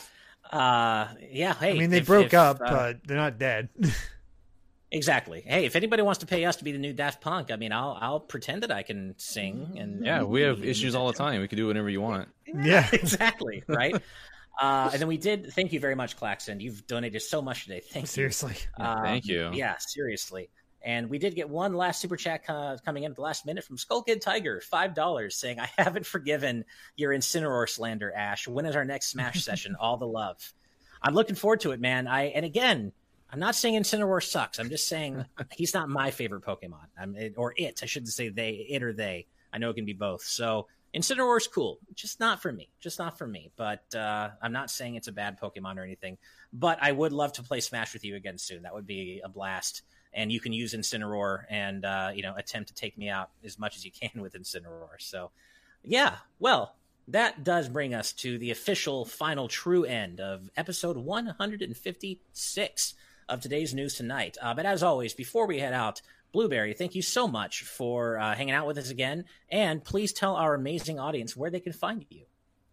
uh, 0.51 1.07
yeah. 1.30 1.53
Hey, 1.55 1.72
I 1.72 1.77
mean, 1.80 1.89
they 1.89 1.97
if- 1.99 2.05
broke 2.07 2.27
if, 2.27 2.34
up, 2.35 2.61
uh, 2.61 2.69
but 2.69 3.07
they're 3.07 3.18
not 3.18 3.38
dead. 3.39 3.69
Exactly. 4.94 5.41
Hey, 5.45 5.65
if 5.65 5.76
anybody 5.76 6.03
wants 6.03 6.20
to 6.20 6.28
pay 6.28 6.45
us 6.45 6.57
to 6.57 6.64
be 6.64 6.72
the 6.72 6.78
new 6.78 6.94
Daft 6.94 7.20
Punk, 7.20 7.49
I 7.52 7.56
mean, 7.56 7.72
I'll 7.74 7.98
I'll 7.99 8.20
pretend 8.20 8.61
that 8.64 8.72
I 8.72 8.84
can 8.84 9.15
sing 9.18 9.76
and 9.78 10.06
Yeah, 10.06 10.22
we 10.24 10.41
have 10.44 10.64
issues 10.64 10.94
all 10.94 11.07
the 11.07 11.14
time. 11.18 11.41
We 11.41 11.48
can 11.48 11.57
do 11.57 11.65
whatever 11.68 11.90
you 11.90 11.99
want. 11.99 12.30
yeah. 12.45 12.88
exactly 12.94 13.64
right. 13.68 13.95
uh, 14.61 14.90
and 14.94 15.02
then 15.02 15.07
we 15.07 15.18
did. 15.18 15.52
Thank 15.52 15.74
you 15.74 15.80
very 15.80 15.95
much, 15.95 16.15
Claxon. 16.15 16.60
You've 16.60 16.86
donated 16.86 17.24
so 17.24 17.41
much 17.41 17.64
today. 17.64 17.82
Thank 17.84 18.03
you. 18.03 18.07
Seriously. 18.07 18.56
Um, 18.80 19.03
Thank 19.03 19.26
you. 19.26 19.49
Yeah, 19.53 19.76
seriously. 19.80 20.49
And 20.86 21.10
we 21.10 21.18
did 21.18 21.34
get 21.34 21.49
one 21.49 21.74
last 21.74 21.99
super 22.02 22.18
chat 22.18 22.41
uh, 22.49 22.78
coming 22.86 23.03
in 23.03 23.11
at 23.11 23.15
the 23.15 23.22
last 23.22 23.45
minute 23.45 23.64
from 23.64 23.78
Skull 23.78 24.03
Kid 24.03 24.22
Tiger, 24.22 24.61
five 24.61 24.94
dollars, 24.94 25.36
saying, 25.38 25.60
"I 25.60 25.70
haven't 25.78 26.06
forgiven 26.06 26.65
your 26.98 27.14
Incineroar 27.14 27.68
slander, 27.68 28.11
Ash. 28.14 28.48
When 28.48 28.65
is 28.68 28.76
our 28.76 28.86
next 28.86 29.07
Smash 29.07 29.44
session? 29.49 29.76
All 29.80 29.98
the 29.98 30.06
love. 30.07 30.53
I'm 31.02 31.15
looking 31.15 31.36
forward 31.36 31.61
to 31.61 31.72
it, 31.72 31.80
man. 31.80 32.06
I 32.07 32.26
and 32.26 32.45
again, 32.45 32.91
I'm 33.34 33.39
not 33.39 33.55
saying 33.55 33.81
Incineroar 33.81 34.22
sucks. 34.22 34.60
I'm 34.60 34.69
just 34.69 34.88
saying 34.88 35.26
he's 35.51 35.73
not 35.73 35.89
my 35.89 36.11
favorite 36.11 36.43
Pokemon. 36.43 36.85
I'm 36.97 37.15
it, 37.15 37.34
or 37.35 37.55
it. 37.57 37.80
I 37.81 37.88
shouldn't 37.88 38.11
say 38.11 38.30
they, 38.30 38.68
it 38.69 38.84
or 38.84 38.93
they. 38.93 39.26
I 39.51 39.57
know 39.57 39.72
it 39.72 39.73
can 39.73 39.85
be 39.85 39.93
both. 39.93 40.23
So 40.23 40.68
Incineroar's 40.93 41.47
cool, 41.47 41.80
just 41.95 42.19
not 42.19 42.43
for 42.43 42.51
me. 42.51 42.69
Just 42.80 42.99
not 42.99 43.18
for 43.18 43.26
me. 43.26 43.51
But 43.55 43.84
uh, 43.95 44.30
I'm 44.39 44.53
not 44.53 44.69
saying 44.69 44.95
it's 44.95 45.07
a 45.07 45.11
bad 45.11 45.39
Pokemon 45.41 45.77
or 45.77 45.84
anything. 45.84 46.19
But 46.53 46.77
I 46.80 46.91
would 46.91 47.11
love 47.11 47.34
to 47.34 47.43
play 47.43 47.60
Smash 47.60 47.93
with 47.93 48.05
you 48.05 48.15
again 48.15 48.38
soon. 48.38 48.61
That 48.61 48.76
would 48.76 48.85
be 48.85 49.19
a 49.23 49.30
blast. 49.30 49.81
And 50.14 50.31
you 50.31 50.39
can 50.39 50.53
use 50.53 50.76
Incineroar 50.76 51.45
and 51.49 51.84
uh, 51.85 52.11
you 52.14 52.22
know 52.22 52.35
attempt 52.38 52.68
to 52.69 52.76
take 52.76 52.99
me 52.99 53.10
out 53.10 53.31
as 53.43 53.57
much 53.57 53.76
as 53.76 53.84
you 53.84 53.89
can 53.91 54.22
with 54.22 54.35
Incineroar. 54.35 54.99
So, 54.99 55.31
yeah. 55.84 56.18
Well, 56.39 56.76
that 57.07 57.43
does 57.43 57.68
bring 57.68 57.95
us 57.95 58.14
to 58.14 58.38
the 58.38 58.51
official 58.51 59.05
final 59.05 59.47
true 59.47 59.85
end 59.85 60.19
of 60.19 60.51
episode 60.55 60.97
156 60.97 62.93
of 63.30 63.41
today's 63.41 63.74
news 63.74 63.95
tonight. 63.95 64.38
Uh, 64.41 64.54
but 64.54 64.66
as 64.66 64.84
always, 64.84 65.14
before 65.14 65.48
we 65.48 65.60
head 65.60 65.74
out, 65.74 66.02
Blueberry, 66.32 66.74
thank 66.74 66.95
you 66.95 67.02
so 67.02 67.28
much 67.28 67.64
for 67.64 68.18
uh, 68.18 68.34
hanging 68.36 68.54
out 68.56 68.66
with 68.66 68.78
us 68.78 68.90
again. 68.90 69.26
And 69.50 69.84
please 69.84 70.14
tell 70.14 70.36
our 70.36 70.56
amazing 70.56 71.00
audience 71.00 71.38
where 71.38 71.52
they 71.52 71.60
can 71.60 71.74
find 71.74 72.06
you. 72.10 72.26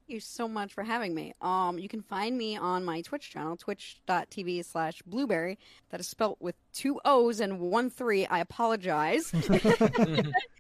Thank 0.06 0.14
you 0.14 0.20
so 0.20 0.48
much 0.48 0.72
for 0.72 0.82
having 0.82 1.14
me. 1.14 1.34
Um, 1.40 1.78
you 1.78 1.88
can 1.88 2.02
find 2.02 2.36
me 2.36 2.56
on 2.56 2.84
my 2.84 3.02
Twitch 3.02 3.30
channel, 3.30 3.56
twitch.tv 3.56 4.64
slash 4.64 5.02
blueberry. 5.02 5.58
That 5.90 6.00
is 6.00 6.08
spelt 6.08 6.38
with 6.40 6.56
two 6.72 7.00
O's 7.04 7.40
and 7.40 7.60
one 7.60 7.90
three. 7.90 8.26
I 8.26 8.40
apologize. 8.40 9.32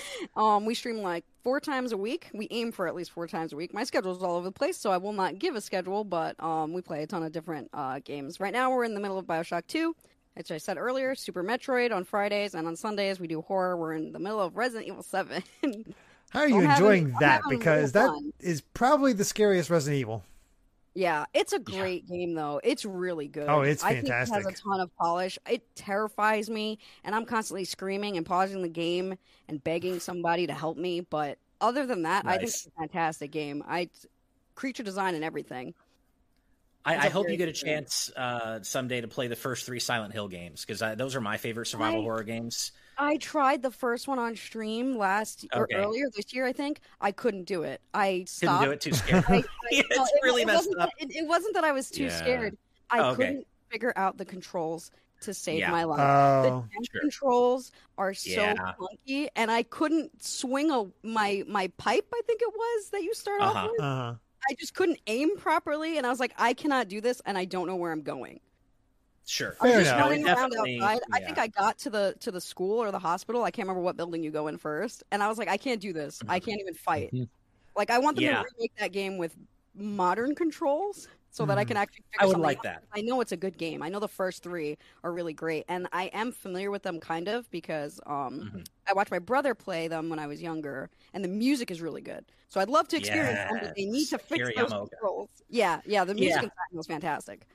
um, 0.36 0.64
we 0.64 0.74
stream 0.74 0.98
like 0.98 1.24
four 1.42 1.60
times 1.60 1.92
a 1.92 1.96
week. 1.96 2.28
We 2.32 2.48
aim 2.50 2.72
for 2.72 2.86
at 2.86 2.94
least 2.94 3.10
four 3.10 3.26
times 3.26 3.52
a 3.52 3.56
week. 3.56 3.74
My 3.74 3.84
schedule 3.84 4.12
is 4.16 4.22
all 4.22 4.36
over 4.36 4.44
the 4.46 4.52
place, 4.52 4.76
so 4.76 4.90
I 4.90 4.96
will 4.96 5.12
not 5.12 5.38
give 5.38 5.56
a 5.56 5.60
schedule, 5.60 6.04
but 6.04 6.42
um, 6.42 6.72
we 6.72 6.82
play 6.82 7.02
a 7.02 7.06
ton 7.06 7.22
of 7.22 7.32
different 7.32 7.68
uh, 7.72 8.00
games. 8.04 8.40
Right 8.40 8.52
now, 8.52 8.70
we're 8.70 8.84
in 8.84 8.94
the 8.94 9.00
middle 9.00 9.18
of 9.18 9.26
Bioshock 9.26 9.66
2. 9.66 9.94
as 10.36 10.50
I 10.50 10.58
said 10.58 10.78
earlier, 10.78 11.14
Super 11.14 11.42
Metroid 11.42 11.94
on 11.94 12.04
Fridays, 12.04 12.54
and 12.54 12.66
on 12.66 12.76
Sundays 12.76 13.20
we 13.20 13.26
do 13.26 13.42
horror. 13.42 13.76
We're 13.76 13.94
in 13.94 14.12
the 14.12 14.18
middle 14.18 14.40
of 14.40 14.56
Resident 14.56 14.88
Evil 14.88 15.02
Seven. 15.02 15.42
How 16.30 16.40
are 16.40 16.48
you 16.48 16.62
I'm 16.62 16.70
enjoying 16.70 17.14
that? 17.20 17.42
Because 17.50 17.92
that 17.92 18.06
fun. 18.06 18.32
is 18.40 18.62
probably 18.62 19.12
the 19.12 19.24
scariest 19.24 19.68
Resident 19.68 20.00
Evil. 20.00 20.24
Yeah, 20.94 21.24
it's 21.32 21.52
a 21.52 21.58
great 21.58 22.06
game 22.06 22.34
though. 22.34 22.60
It's 22.62 22.84
really 22.84 23.28
good. 23.28 23.48
Oh, 23.48 23.62
it's 23.62 23.82
fantastic. 23.82 24.12
I 24.12 24.40
think 24.40 24.46
it 24.46 24.50
has 24.50 24.60
a 24.60 24.62
ton 24.62 24.80
of 24.80 24.96
polish. 24.96 25.38
It 25.48 25.74
terrifies 25.74 26.50
me, 26.50 26.78
and 27.04 27.14
I'm 27.14 27.24
constantly 27.24 27.64
screaming 27.64 28.16
and 28.16 28.26
pausing 28.26 28.62
the 28.62 28.68
game 28.68 29.16
and 29.48 29.62
begging 29.62 30.00
somebody 30.00 30.46
to 30.46 30.52
help 30.52 30.76
me. 30.76 31.00
But 31.00 31.38
other 31.60 31.86
than 31.86 32.02
that, 32.02 32.26
I 32.26 32.38
think 32.38 32.48
it's 32.48 32.66
a 32.66 32.70
fantastic 32.78 33.30
game. 33.30 33.64
I 33.66 33.88
creature 34.54 34.82
design 34.82 35.14
and 35.14 35.24
everything. 35.24 35.74
I, 36.84 36.96
I 36.96 37.08
hope 37.10 37.30
you 37.30 37.36
get 37.36 37.48
a 37.48 37.52
chance 37.52 38.10
uh, 38.16 38.60
someday 38.62 39.00
to 39.02 39.08
play 39.08 39.28
the 39.28 39.36
first 39.36 39.66
three 39.66 39.78
Silent 39.78 40.12
Hill 40.12 40.26
games 40.26 40.64
because 40.66 40.82
those 40.98 41.14
are 41.14 41.20
my 41.20 41.36
favorite 41.36 41.66
survival 41.66 42.00
I- 42.00 42.02
horror 42.02 42.24
games. 42.24 42.72
I 42.98 43.16
tried 43.16 43.62
the 43.62 43.70
first 43.70 44.06
one 44.08 44.18
on 44.18 44.36
stream 44.36 44.96
last 44.96 45.46
or 45.54 45.64
Okay. 45.64 45.74
earlier 45.76 46.06
this 46.14 46.32
year. 46.32 46.46
I 46.46 46.52
think 46.52 46.80
I 47.00 47.10
couldn't 47.12 47.44
do 47.44 47.62
it. 47.62 47.80
I 47.94 48.26
Couldn't 48.40 48.62
do 48.62 48.70
it. 48.70 48.80
Too 48.80 48.92
scared. 48.92 49.24
I, 49.28 49.36
I, 49.36 49.44
Yeah, 49.70 49.82
no, 49.90 50.02
it's 50.02 50.12
it, 50.12 50.20
really 50.22 50.42
it 50.42 50.46
messed 50.46 50.58
wasn't 50.58 50.78
up. 50.80 50.90
That, 51.00 51.10
it, 51.10 51.16
it 51.16 51.26
wasn't 51.26 51.54
that 51.54 51.64
I 51.64 51.72
was 51.72 51.90
too 51.90 52.04
Yeah. 52.04 52.16
scared. 52.18 52.56
I 52.90 52.98
Oh, 52.98 53.04
okay. 53.10 53.16
couldn't 53.26 53.46
figure 53.70 53.92
out 53.96 54.18
the 54.18 54.24
controls 54.24 54.90
to 55.22 55.32
save 55.32 55.60
Yeah. 55.60 55.70
my 55.70 55.84
life. 55.84 56.00
Oh, 56.00 56.64
the 56.78 56.86
sure. 56.92 57.00
controls 57.00 57.72
are 57.96 58.12
so 58.12 58.30
Yeah. 58.30 58.72
clunky, 58.78 59.28
and 59.36 59.50
I 59.50 59.62
couldn't 59.62 60.22
swing 60.22 60.70
a 60.70 60.84
my 61.02 61.44
my 61.46 61.68
pipe. 61.78 62.06
I 62.12 62.20
think 62.26 62.42
it 62.42 62.52
was 62.54 62.90
that 62.90 63.02
you 63.02 63.14
start 63.14 63.40
Uh-huh. 63.40 63.58
off 63.58 63.70
with. 63.70 63.80
uh-huh. 63.80 64.14
I 64.50 64.54
just 64.58 64.74
couldn't 64.74 64.98
aim 65.06 65.36
properly, 65.36 65.96
and 65.98 66.06
I 66.06 66.10
was 66.10 66.18
like, 66.18 66.34
I 66.36 66.52
cannot 66.52 66.88
do 66.88 67.00
this, 67.00 67.22
and 67.24 67.38
I 67.38 67.44
don't 67.44 67.68
know 67.68 67.76
where 67.76 67.92
I'm 67.92 68.02
going. 68.02 68.40
Sure. 69.26 69.56
I 69.60 69.64
was 69.64 69.72
Fair 69.72 69.80
just 69.82 69.92
enough. 69.94 70.06
running 70.08 70.26
around 70.26 70.36
definitely, 70.50 70.80
outside. 70.80 71.00
I 71.12 71.20
think. 71.20 71.38
I 71.38 71.46
got 71.48 71.78
to 71.78 71.90
the 71.90 72.14
to 72.20 72.30
the 72.30 72.40
school 72.40 72.78
or 72.82 72.90
the 72.90 72.98
hospital. 72.98 73.44
I 73.44 73.50
can't 73.50 73.66
remember 73.66 73.82
what 73.82 73.96
building 73.96 74.22
you 74.22 74.30
go 74.30 74.48
in 74.48 74.58
first, 74.58 75.04
and 75.12 75.22
I 75.22 75.28
was 75.28 75.38
like, 75.38 75.48
I 75.48 75.56
can't 75.56 75.80
do 75.80 75.92
this. 75.92 76.20
I 76.28 76.40
can't 76.40 76.60
even 76.60 76.74
fight. 76.74 77.12
Mm-hmm. 77.12 77.24
Like 77.76 77.90
I 77.90 77.98
want 77.98 78.16
them 78.16 78.24
Yeah. 78.24 78.42
to 78.42 78.48
remake 78.58 78.72
that 78.78 78.92
game 78.92 79.18
with 79.18 79.36
modern 79.74 80.34
controls 80.34 81.08
so 81.30 81.46
that 81.46 81.56
I 81.56 81.64
can 81.64 81.76
actually. 81.78 82.04
Figure 82.12 82.18
I 82.20 82.26
would 82.26 82.36
like 82.38 82.58
out. 82.58 82.62
that. 82.64 82.82
I 82.92 83.00
know 83.00 83.20
it's 83.22 83.32
a 83.32 83.36
good 83.36 83.56
game. 83.56 83.82
I 83.82 83.88
know 83.88 84.00
the 84.00 84.08
first 84.08 84.42
three 84.42 84.76
are 85.04 85.12
really 85.12 85.32
great, 85.32 85.64
and 85.68 85.86
I 85.92 86.04
am 86.12 86.32
familiar 86.32 86.70
with 86.70 86.82
them 86.82 86.98
kind 87.00 87.28
of 87.28 87.48
because 87.50 88.00
um, 88.06 88.50
Mhm. 88.54 88.66
I 88.88 88.92
watched 88.92 89.10
my 89.12 89.18
brother 89.20 89.54
play 89.54 89.86
them 89.88 90.10
when 90.10 90.18
I 90.18 90.26
was 90.26 90.42
younger, 90.42 90.90
and 91.14 91.24
the 91.24 91.28
music 91.28 91.70
is 91.70 91.80
really 91.80 92.02
good. 92.02 92.24
So 92.48 92.60
I'd 92.60 92.68
love 92.68 92.86
to 92.88 92.96
experience 92.98 93.38
them, 93.38 93.60
but 93.62 93.74
they 93.76 93.86
need 93.86 94.06
to 94.08 94.18
fix 94.18 94.46
Akira 94.48 94.52
those 94.56 94.72
Yamaoka. 94.72 94.90
controls. 94.90 95.30
Yeah, 95.48 95.80
yeah, 95.86 96.04
the 96.04 96.12
music 96.14 96.42
Yeah. 96.42 96.42
in 96.42 96.50
Silent 96.50 96.80
is 96.80 96.86
fantastic. 96.86 97.46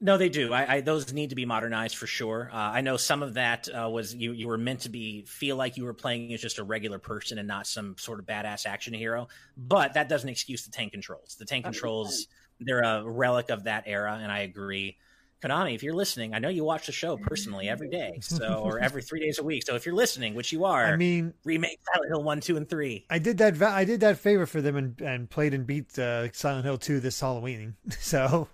No, 0.00 0.18
they 0.18 0.28
do. 0.28 0.52
I, 0.52 0.76
I 0.76 0.80
those 0.82 1.12
need 1.12 1.30
to 1.30 1.36
be 1.36 1.46
modernized 1.46 1.96
for 1.96 2.06
sure. 2.06 2.50
Uh, 2.52 2.56
I 2.56 2.82
know 2.82 2.96
some 2.96 3.22
of 3.22 3.34
that 3.34 3.68
uh, 3.68 3.88
was 3.88 4.14
you 4.14 4.32
you 4.32 4.46
were 4.46 4.58
meant 4.58 4.80
to 4.80 4.90
be 4.90 5.24
feel 5.26 5.56
like 5.56 5.76
you 5.76 5.84
were 5.84 5.94
playing 5.94 6.32
as 6.34 6.40
just 6.40 6.58
a 6.58 6.64
regular 6.64 6.98
person 6.98 7.38
and 7.38 7.48
not 7.48 7.66
some 7.66 7.96
sort 7.98 8.18
of 8.18 8.26
badass 8.26 8.66
action 8.66 8.92
hero. 8.92 9.28
But 9.56 9.94
that 9.94 10.08
doesn't 10.08 10.28
excuse 10.28 10.64
the 10.64 10.70
tank 10.70 10.92
controls. 10.92 11.36
The 11.38 11.46
tank 11.46 11.64
controls 11.64 12.26
they're 12.60 12.82
a 12.82 13.08
relic 13.08 13.50
of 13.50 13.64
that 13.64 13.84
era, 13.86 14.18
and 14.20 14.30
I 14.30 14.40
agree. 14.40 14.96
Konami, 15.42 15.74
if 15.74 15.82
you're 15.82 15.94
listening, 15.94 16.34
I 16.34 16.38
know 16.38 16.48
you 16.48 16.64
watch 16.64 16.86
the 16.86 16.92
show 16.92 17.18
personally 17.18 17.68
every 17.68 17.90
day, 17.90 18.18
so 18.20 18.62
or 18.64 18.78
every 18.82 19.02
three 19.02 19.20
days 19.20 19.38
a 19.38 19.42
week. 19.42 19.64
So 19.66 19.74
if 19.74 19.84
you're 19.84 19.94
listening, 19.94 20.34
which 20.34 20.50
you 20.50 20.64
are, 20.64 20.86
I 20.86 20.96
mean, 20.96 21.34
remake 21.44 21.78
Silent 21.92 22.10
Hill 22.10 22.22
one, 22.22 22.40
two, 22.40 22.56
and 22.56 22.68
three. 22.68 23.04
I 23.10 23.18
did 23.18 23.38
that. 23.38 23.62
I 23.62 23.84
did 23.84 24.00
that 24.00 24.18
favor 24.18 24.46
for 24.46 24.62
them 24.62 24.76
and, 24.76 25.00
and 25.00 25.28
played 25.28 25.52
and 25.52 25.66
beat 25.66 25.98
uh, 25.98 26.32
Silent 26.32 26.64
Hill 26.64 26.78
2 26.78 27.00
this 27.00 27.20
Halloween. 27.20 27.76
So 27.98 28.48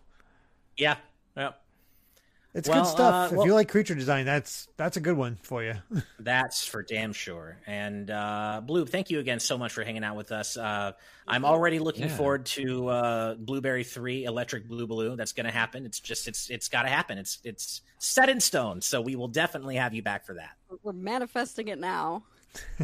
Yeah, 0.77 0.97
yeah. 1.37 1.51
it's 2.55 2.69
Well, 2.69 2.83
good 2.85 2.91
stuff. 2.91 3.33
uh, 3.33 3.35
well- 3.35 3.43
if 3.43 3.47
you 3.47 3.55
like 3.55 3.69
creature 3.69 3.95
design, 3.95 4.25
that's 4.27 4.69
that's 4.77 4.97
a 4.97 5.01
good 5.01 5.17
one 5.17 5.39
for 5.43 5.63
you. 5.63 5.75
That's 6.21 6.65
for 6.65 6.83
damn 6.83 7.13
sure. 7.13 7.57
And 7.67 8.09
uh, 8.11 8.61
Blue, 8.65 8.87
thank 8.87 9.11
you 9.11 9.19
again 9.19 9.41
so 9.41 9.59
much 9.59 9.73
for 9.73 9.83
hanging 9.83 10.05
out 10.05 10.17
with 10.17 10.31
us. 10.33 10.57
Uh, 10.57 10.93
I'm 11.27 11.45
already 11.45 11.79
looking 11.81 12.05
Yeah. 12.05 12.17
forward 12.17 12.47
to 12.47 12.89
uh, 12.89 13.35
Blueberry 13.35 13.83
Three, 13.85 14.25
Electric 14.25 14.69
Blue 14.69 14.87
Blue. 14.87 15.17
That's 15.17 15.33
going 15.33 15.47
to 15.47 15.53
happen. 15.53 15.85
It's 15.87 15.99
just 16.01 16.29
it's 16.29 16.49
it's 16.51 16.69
got 16.69 16.83
to 16.83 16.89
happen. 16.89 17.19
It's 17.19 17.39
it's 17.43 17.83
set 17.99 18.29
in 18.29 18.39
stone. 18.41 18.81
So 18.83 19.01
we 19.01 19.17
will 19.17 19.29
definitely 19.29 19.77
have 19.77 19.95
you 19.95 20.03
back 20.03 20.25
for 20.27 20.35
that. 20.35 20.57
We're 20.83 20.93
manifesting 20.93 21.69
it 21.69 21.79
now. 21.81 22.23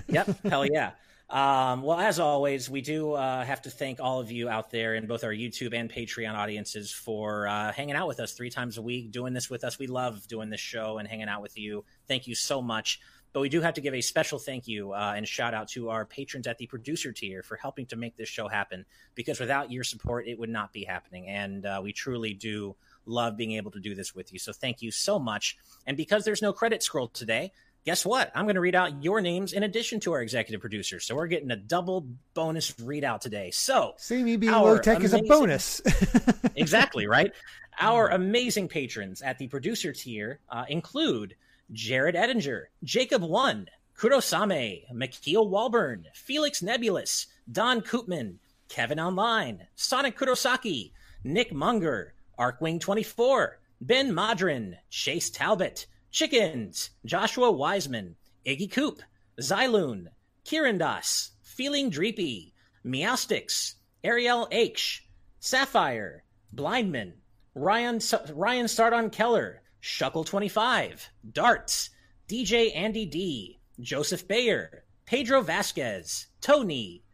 Yep, 0.08 0.44
hell 0.46 0.64
yeah. 0.66 0.92
Um, 1.30 1.82
well, 1.82 2.00
as 2.00 2.18
always, 2.18 2.70
we 2.70 2.80
do 2.80 3.12
uh, 3.12 3.44
have 3.44 3.60
to 3.62 3.70
thank 3.70 4.00
all 4.00 4.18
of 4.18 4.30
you 4.30 4.48
out 4.48 4.70
there 4.70 4.94
in 4.94 5.06
both 5.06 5.24
our 5.24 5.32
YouTube 5.32 5.74
and 5.74 5.90
Patreon 5.92 6.34
audiences 6.34 6.90
for 6.90 7.46
uh, 7.46 7.70
hanging 7.70 7.96
out 7.96 8.08
with 8.08 8.18
us 8.18 8.32
three 8.32 8.48
times 8.48 8.78
a 8.78 8.82
week, 8.82 9.10
doing 9.10 9.34
this 9.34 9.50
with 9.50 9.62
us. 9.62 9.78
We 9.78 9.88
love 9.88 10.26
doing 10.26 10.48
this 10.48 10.60
show 10.60 10.96
and 10.96 11.06
hanging 11.06 11.28
out 11.28 11.42
with 11.42 11.58
you. 11.58 11.84
Thank 12.06 12.26
you 12.26 12.34
so 12.34 12.62
much. 12.62 13.00
But 13.34 13.40
we 13.40 13.50
do 13.50 13.60
have 13.60 13.74
to 13.74 13.82
give 13.82 13.92
a 13.92 14.00
special 14.00 14.38
thank 14.38 14.66
you 14.66 14.94
uh, 14.94 15.12
and 15.14 15.28
shout 15.28 15.52
out 15.52 15.68
to 15.68 15.90
our 15.90 16.06
patrons 16.06 16.46
at 16.46 16.56
the 16.56 16.66
producer 16.66 17.12
tier 17.12 17.42
for 17.42 17.56
helping 17.56 17.84
to 17.86 17.96
make 17.96 18.16
this 18.16 18.28
show 18.28 18.48
happen. 18.48 18.86
Because 19.14 19.38
without 19.38 19.70
your 19.70 19.84
support, 19.84 20.26
it 20.26 20.38
would 20.38 20.48
not 20.48 20.72
be 20.72 20.84
happening. 20.84 21.28
And 21.28 21.66
uh, 21.66 21.80
we 21.82 21.92
truly 21.92 22.32
do 22.32 22.74
love 23.04 23.36
being 23.36 23.52
able 23.52 23.70
to 23.72 23.80
do 23.80 23.94
this 23.94 24.14
with 24.14 24.32
you. 24.32 24.38
So 24.38 24.52
thank 24.52 24.80
you 24.80 24.90
so 24.90 25.18
much. 25.18 25.58
And 25.86 25.94
because 25.94 26.24
there's 26.24 26.40
no 26.40 26.54
credit 26.54 26.82
scroll 26.82 27.08
today, 27.08 27.52
guess 27.88 28.04
what? 28.04 28.30
I'm 28.34 28.44
going 28.44 28.56
to 28.56 28.60
read 28.60 28.74
out 28.74 29.02
your 29.02 29.22
names 29.22 29.54
in 29.54 29.62
addition 29.62 29.98
to 30.00 30.12
our 30.12 30.20
executive 30.20 30.60
producers. 30.60 31.06
So 31.06 31.14
we're 31.14 31.26
getting 31.26 31.50
a 31.50 31.56
double 31.56 32.06
bonus 32.34 32.72
readout 32.72 33.20
today. 33.20 33.50
So, 33.50 33.94
See, 33.96 34.22
me 34.22 34.36
being 34.36 34.52
low 34.52 34.76
tech 34.76 35.02
is 35.02 35.14
a 35.14 35.22
bonus. 35.22 35.80
exactly, 36.54 37.06
right? 37.06 37.32
Our 37.80 38.08
amazing 38.08 38.68
patrons 38.68 39.22
at 39.22 39.38
the 39.38 39.46
producer 39.48 39.94
tier 39.94 40.40
uh, 40.50 40.66
include 40.68 41.34
Jared 41.72 42.14
Edinger, 42.14 42.64
Jacob 42.84 43.22
One, 43.22 43.68
Kurosame, 43.96 44.82
Makeel 44.92 45.48
Walburn, 45.48 46.04
Felix 46.12 46.60
Nebulous, 46.60 47.28
Don 47.50 47.80
Koopman, 47.80 48.34
Kevin 48.68 49.00
Online, 49.00 49.66
Sonic 49.76 50.18
Kurosaki, 50.18 50.92
Nick 51.24 51.54
Munger, 51.54 52.12
Arkwing24, 52.38 53.52
Ben 53.80 54.12
Modrin, 54.12 54.76
Chase 54.90 55.30
Talbot, 55.30 55.86
Chickens, 56.18 56.90
Joshua 57.04 57.52
Wiseman, 57.52 58.16
Iggy 58.44 58.68
Coop, 58.68 59.02
Xyloon, 59.40 60.08
Kieran 60.42 60.76
Das, 60.76 61.30
Feeling 61.42 61.92
Dreepy, 61.92 62.50
Meowsticks, 62.84 63.74
Ariel 64.02 64.48
H, 64.50 65.06
Sapphire, 65.38 66.24
Blindman, 66.52 67.12
Ryan 67.54 68.00
Ryan 68.34 68.66
Stardon 68.66 69.12
Keller, 69.12 69.62
Shuckle25, 69.80 71.06
Darts, 71.30 71.90
DJ 72.28 72.74
Andy 72.74 73.06
D, 73.06 73.60
Joseph 73.78 74.26
Bayer, 74.26 74.82
Pedro 75.06 75.40
Vasquez, 75.40 76.26
Tony, 76.40 77.04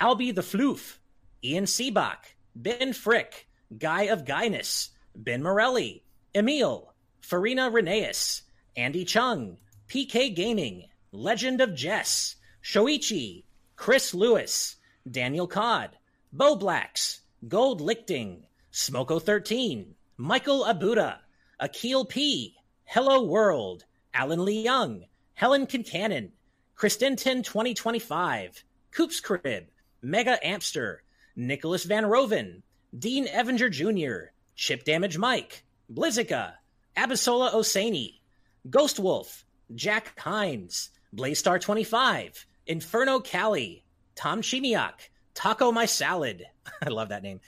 Albie 0.00 0.34
the 0.34 0.40
Floof, 0.40 1.00
Ian 1.44 1.64
Seabach, 1.64 2.32
Ben 2.56 2.94
Frick, 2.94 3.46
Guy 3.76 4.04
of 4.04 4.24
Guyness, 4.24 4.88
Ben 5.14 5.42
Morelli, 5.42 6.02
Emil, 6.34 6.94
Farina 7.20 7.70
Reneus, 7.70 8.40
Andy 8.76 9.04
Chung, 9.04 9.58
PK 9.88 10.34
Gaming, 10.34 10.86
Legend 11.12 11.60
of 11.60 11.74
Jess, 11.74 12.36
Shoichi, 12.62 13.44
Chris 13.76 14.12
Lewis, 14.14 14.76
Daniel 15.08 15.46
Codd, 15.46 15.90
Bo 16.32 16.56
Blacks, 16.56 17.20
Gold 17.46 17.80
Lichting, 17.80 18.44
Smoko13, 18.72 19.94
Michael 20.16 20.64
Abuda, 20.64 21.18
Akil 21.60 22.04
P, 22.04 22.56
Hello 22.84 23.22
World, 23.22 23.84
Alan 24.12 24.44
Lee 24.44 24.62
Young, 24.62 25.04
Helen 25.34 25.66
Kincannon, 25.66 26.30
Kristinton 26.76 27.44
2025, 27.44 28.64
Coops 28.90 29.20
Crib, 29.20 29.66
Mega 30.02 30.44
Amster, 30.44 31.02
Nicholas 31.36 31.84
Van 31.84 32.06
Roven, 32.06 32.62
Dean 32.96 33.26
Evinger 33.26 33.70
Jr., 33.70 34.32
Chip 34.56 34.84
Damage 34.84 35.18
Mike, 35.18 35.64
Blizzica, 35.92 36.54
Abisola 36.96 37.52
Osani, 37.52 38.20
Ghost 38.68 38.98
Wolf, 38.98 39.44
Jack 39.74 40.18
Hines, 40.18 40.90
Blaystar 41.14 41.60
25, 41.60 42.46
Inferno 42.66 43.20
Cali, 43.20 43.84
Tom 44.14 44.40
Chimiak, 44.40 45.10
Taco 45.34 45.70
My 45.70 45.86
Salad, 45.86 46.46
I 46.82 46.88
love 46.88 47.10
that 47.10 47.22
name, 47.22 47.40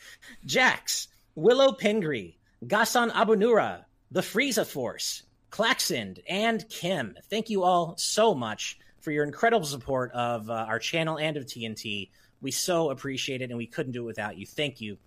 Jax, 0.44 1.08
Willow 1.34 1.72
Pingree, 1.72 2.38
Gasan 2.64 3.10
Abunura, 3.12 3.84
The 4.10 4.20
Frieza 4.20 4.66
Force, 4.66 5.22
Klaxend, 5.50 6.20
and 6.28 6.68
Kim. 6.68 7.16
Thank 7.30 7.48
you 7.50 7.62
all 7.62 7.94
so 7.96 8.34
much 8.34 8.78
for 9.00 9.10
your 9.10 9.24
incredible 9.24 9.66
support 9.66 10.12
of 10.12 10.50
uh, 10.50 10.66
our 10.68 10.78
channel 10.78 11.18
and 11.18 11.36
of 11.36 11.46
TNT. 11.46 12.10
We 12.40 12.50
so 12.50 12.90
appreciate 12.90 13.40
it, 13.40 13.50
and 13.50 13.56
we 13.56 13.66
couldn't 13.66 13.92
do 13.92 14.02
it 14.02 14.06
without 14.06 14.36
you. 14.36 14.46
Thank 14.46 14.80
you 14.80 14.98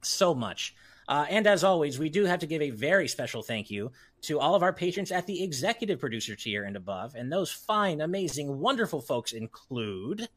so 0.00 0.34
much. 0.34 0.74
Uh, 1.08 1.26
and 1.28 1.46
as 1.46 1.64
always, 1.64 1.98
we 1.98 2.08
do 2.08 2.24
have 2.24 2.40
to 2.40 2.46
give 2.46 2.62
a 2.62 2.70
very 2.70 3.08
special 3.08 3.42
thank 3.42 3.70
you 3.70 3.90
to 4.22 4.38
all 4.38 4.54
of 4.54 4.62
our 4.62 4.72
patrons 4.72 5.12
at 5.12 5.26
the 5.26 5.42
executive 5.42 5.98
producer 5.98 6.34
tier 6.34 6.64
and 6.64 6.76
above. 6.76 7.14
And 7.14 7.30
those 7.30 7.50
fine, 7.50 8.00
amazing, 8.00 8.58
wonderful 8.58 9.00
folks 9.00 9.32
include 9.32 10.28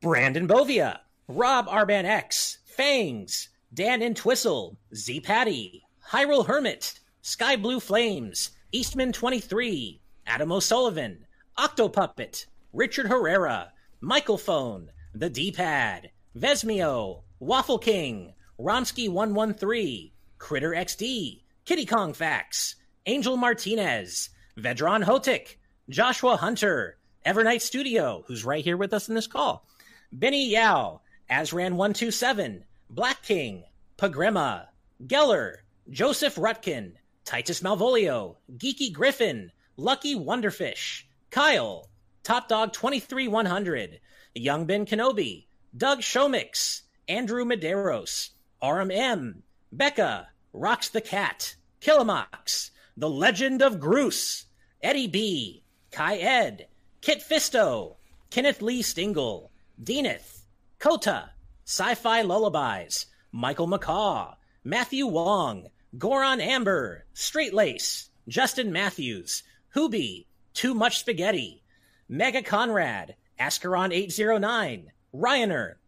Brandon 0.00 0.48
Bovia, 0.48 0.98
Rob 1.28 1.66
Arban 1.68 2.04
X, 2.04 2.58
Fangs, 2.64 3.48
Dan 3.72 4.00
Intwistle, 4.00 4.76
Z 4.94 5.20
Patty, 5.20 5.84
Hyrule 6.10 6.46
Hermit, 6.46 6.98
Sky 7.22 7.56
Blue 7.56 7.78
Flames, 7.78 8.50
Eastman 8.72 9.12
23, 9.12 10.00
Adam 10.26 10.50
O'Sullivan, 10.52 11.24
Octopuppet, 11.56 12.46
Richard 12.72 13.06
Herrera, 13.06 13.72
Michael 14.00 14.38
Phone, 14.38 14.90
The 15.14 15.30
D 15.30 15.52
Pad, 15.52 16.10
Vesmio, 16.36 17.22
Waffle 17.38 17.78
King, 17.78 18.34
Romsky 18.58 19.08
113, 19.08 20.10
Critter 20.38 20.70
XD, 20.70 21.41
Kitty 21.64 21.86
Kong 21.86 22.12
Facts, 22.12 22.74
Angel 23.06 23.36
Martinez, 23.36 24.30
Vedron 24.58 25.04
Hotik, 25.04 25.56
Joshua 25.88 26.36
Hunter, 26.36 26.98
Evernight 27.24 27.60
Studio, 27.60 28.24
who's 28.26 28.44
right 28.44 28.64
here 28.64 28.76
with 28.76 28.92
us 28.92 29.08
in 29.08 29.14
this 29.14 29.28
call, 29.28 29.64
Benny 30.10 30.50
Yao, 30.50 31.02
Azran127, 31.30 32.62
Black 32.90 33.22
King, 33.22 33.62
Pagrema, 33.96 34.66
Geller, 35.06 35.58
Joseph 35.88 36.34
Rutkin, 36.34 36.94
Titus 37.24 37.60
Malvolio, 37.60 38.36
Geeky 38.56 38.92
Griffin, 38.92 39.52
Lucky 39.76 40.16
Wonderfish, 40.16 41.04
Kyle, 41.30 41.88
Top 42.24 42.48
Dog 42.48 42.72
23100, 42.72 44.00
Young 44.34 44.66
Ben 44.66 44.84
Kenobi, 44.84 45.46
Doug 45.76 46.00
Shomix, 46.00 46.82
Andrew 47.06 47.44
Medeiros, 47.44 48.30
RMM, 48.60 49.42
Becca, 49.70 50.28
Rocks 50.52 50.90
the 50.90 51.00
Cat, 51.00 51.56
Killamox, 51.80 52.70
The 52.96 53.08
Legend 53.08 53.62
of 53.62 53.80
Groose, 53.80 54.44
Eddie 54.82 55.06
B, 55.06 55.62
Kai 55.90 56.16
Ed, 56.16 56.66
Kit 57.00 57.22
Fisto, 57.22 57.96
Kenneth 58.30 58.60
Lee 58.60 58.82
Stingle, 58.82 59.50
Deaneth, 59.82 60.42
Kota, 60.78 61.30
Sci 61.64 61.94
Fi 61.94 62.22
Lullabies, 62.22 63.06
Michael 63.32 63.68
McCaw, 63.68 64.34
Matthew 64.62 65.06
Wong, 65.06 65.68
Goron 65.96 66.40
Amber, 66.40 67.06
Straight 67.14 67.54
Lace, 67.54 68.10
Justin 68.28 68.72
Matthews, 68.72 69.42
Hooby, 69.74 70.26
Too 70.52 70.74
Much 70.74 70.98
Spaghetti, 70.98 71.62
Mega 72.08 72.42
Conrad, 72.42 73.16
Ascaron 73.40 73.92
809, 73.92 74.92
Ryaner, 75.14 75.78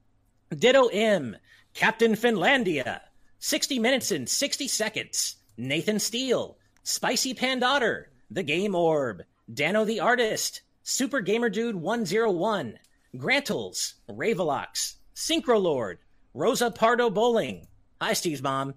Ditto 0.57 0.87
M, 0.87 1.37
Captain 1.75 2.15
Finlandia, 2.15 3.01
60 3.47 3.79
Minutes 3.79 4.11
and 4.11 4.27
60 4.27 4.69
Seconds, 4.69 5.37
Nathan 5.59 5.99
Steele, 5.99 6.57
Spicy 6.83 7.35
Pandotter, 7.35 8.05
The 8.31 8.43
Game 8.43 8.75
Orb, 8.75 9.21
Dano 9.53 9.85
the 9.85 10.01
Artist, 10.01 10.63
Super 10.83 11.21
Gamer 11.21 11.51
Dude 11.51 11.77
101, 11.77 12.79
Grantles, 13.19 13.97
Ravelox, 14.09 14.95
Synchro 15.15 15.61
Lord, 15.61 15.99
Rosa 16.33 16.71
Pardo 16.71 17.11
Bowling, 17.11 17.67
Hi 18.01 18.15
Steve's 18.15 18.43
mom, 18.43 18.77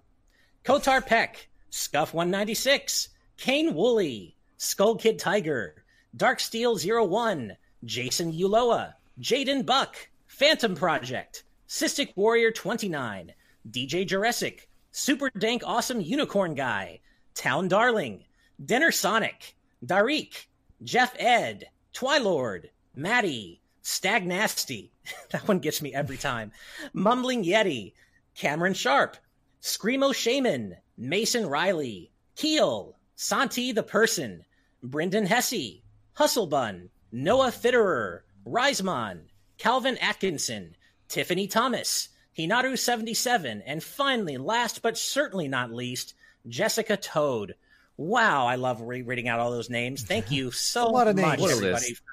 Kotar 0.65 0.99
Peck, 0.99 1.47
Scuff 1.69 2.13
196, 2.13 3.07
Kane 3.37 3.73
Woolley, 3.73 4.35
Skull 4.57 4.97
Kid 4.97 5.17
Tiger, 5.17 5.81
Dark 6.13 6.41
Steel 6.41 6.77
01, 6.77 7.55
Jason 7.85 8.33
Uloa, 8.33 8.95
Jaden 9.21 9.65
Buck, 9.65 9.95
Phantom 10.27 10.75
Project, 10.75 11.43
Cystic 11.69 12.11
Warrior 12.17 12.51
29, 12.51 13.33
DJ 13.69 14.05
Jurassic, 14.07 14.69
Super 14.91 15.29
Dank 15.37 15.63
Awesome 15.65 16.01
Unicorn 16.01 16.55
Guy, 16.55 16.99
Town 17.33 17.67
Darling, 17.67 18.25
Dinner 18.63 18.91
Sonic, 18.91 19.55
Darik, 19.85 20.47
Jeff 20.83 21.15
Ed, 21.19 21.69
Twilord, 21.93 22.69
Maddie, 22.95 23.61
Stag 23.81 24.25
Nasty, 24.25 24.91
that 25.31 25.47
one 25.47 25.59
gets 25.59 25.81
me 25.81 25.93
every 25.93 26.17
time, 26.17 26.51
Mumbling 26.93 27.43
Yeti, 27.43 27.93
Cameron 28.35 28.73
Sharp, 28.73 29.17
Screamo 29.61 30.13
Shaman, 30.13 30.77
Mason 30.97 31.47
Riley, 31.47 32.11
Keel, 32.35 32.95
Santi 33.15 33.71
the 33.71 33.83
Person, 33.83 34.45
Brendan 34.83 35.25
Hesse, 35.25 35.81
Hustlebun, 36.17 36.89
Noah 37.11 37.51
Fitterer, 37.51 38.21
Risemon, 38.45 39.29
Calvin 39.57 39.97
Atkinson, 39.97 40.75
Tiffany 41.07 41.47
Thomas, 41.47 42.09
Hinaru77, 42.37 43.63
and 43.65 43.83
finally, 43.83 44.37
last 44.37 44.81
but 44.81 44.97
certainly 44.97 45.47
not 45.47 45.71
least, 45.71 46.13
Jessica 46.47 46.95
Toad. 46.97 47.55
Wow, 47.97 48.45
I 48.45 48.55
love 48.55 48.81
re- 48.81 49.01
reading 49.01 49.27
out 49.27 49.39
all 49.39 49.51
those 49.51 49.69
names. 49.69 50.03
Thank 50.03 50.29
you 50.31 50.51
so 50.51 50.85
a 50.85 50.89
lot 50.89 51.07
of 51.07 51.15
names. 51.15 51.27
much, 51.27 51.39
What 51.39 51.49
a 51.49 51.53
everybody. 51.55 51.73
list. 51.89 51.97
for- 51.97 52.03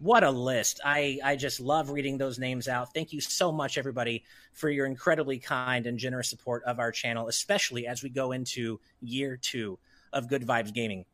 What 0.00 0.24
a 0.24 0.30
list. 0.30 0.80
I, 0.84 1.18
I 1.22 1.36
just 1.36 1.60
love 1.60 1.90
reading 1.90 2.18
those 2.18 2.38
names 2.38 2.66
out. 2.68 2.92
Thank 2.94 3.12
you 3.12 3.20
so 3.20 3.52
much, 3.52 3.78
everybody, 3.78 4.24
for 4.52 4.68
your 4.70 4.86
incredibly 4.86 5.38
kind 5.38 5.86
and 5.86 5.98
generous 5.98 6.28
support 6.30 6.64
of 6.64 6.78
our 6.80 6.90
channel, 6.90 7.28
especially 7.28 7.86
as 7.86 8.02
we 8.02 8.08
go 8.08 8.32
into 8.32 8.80
year 9.00 9.36
two 9.36 9.78
of 10.12 10.26
Good 10.28 10.42
Vibes 10.46 10.72
Gaming. 10.74 11.04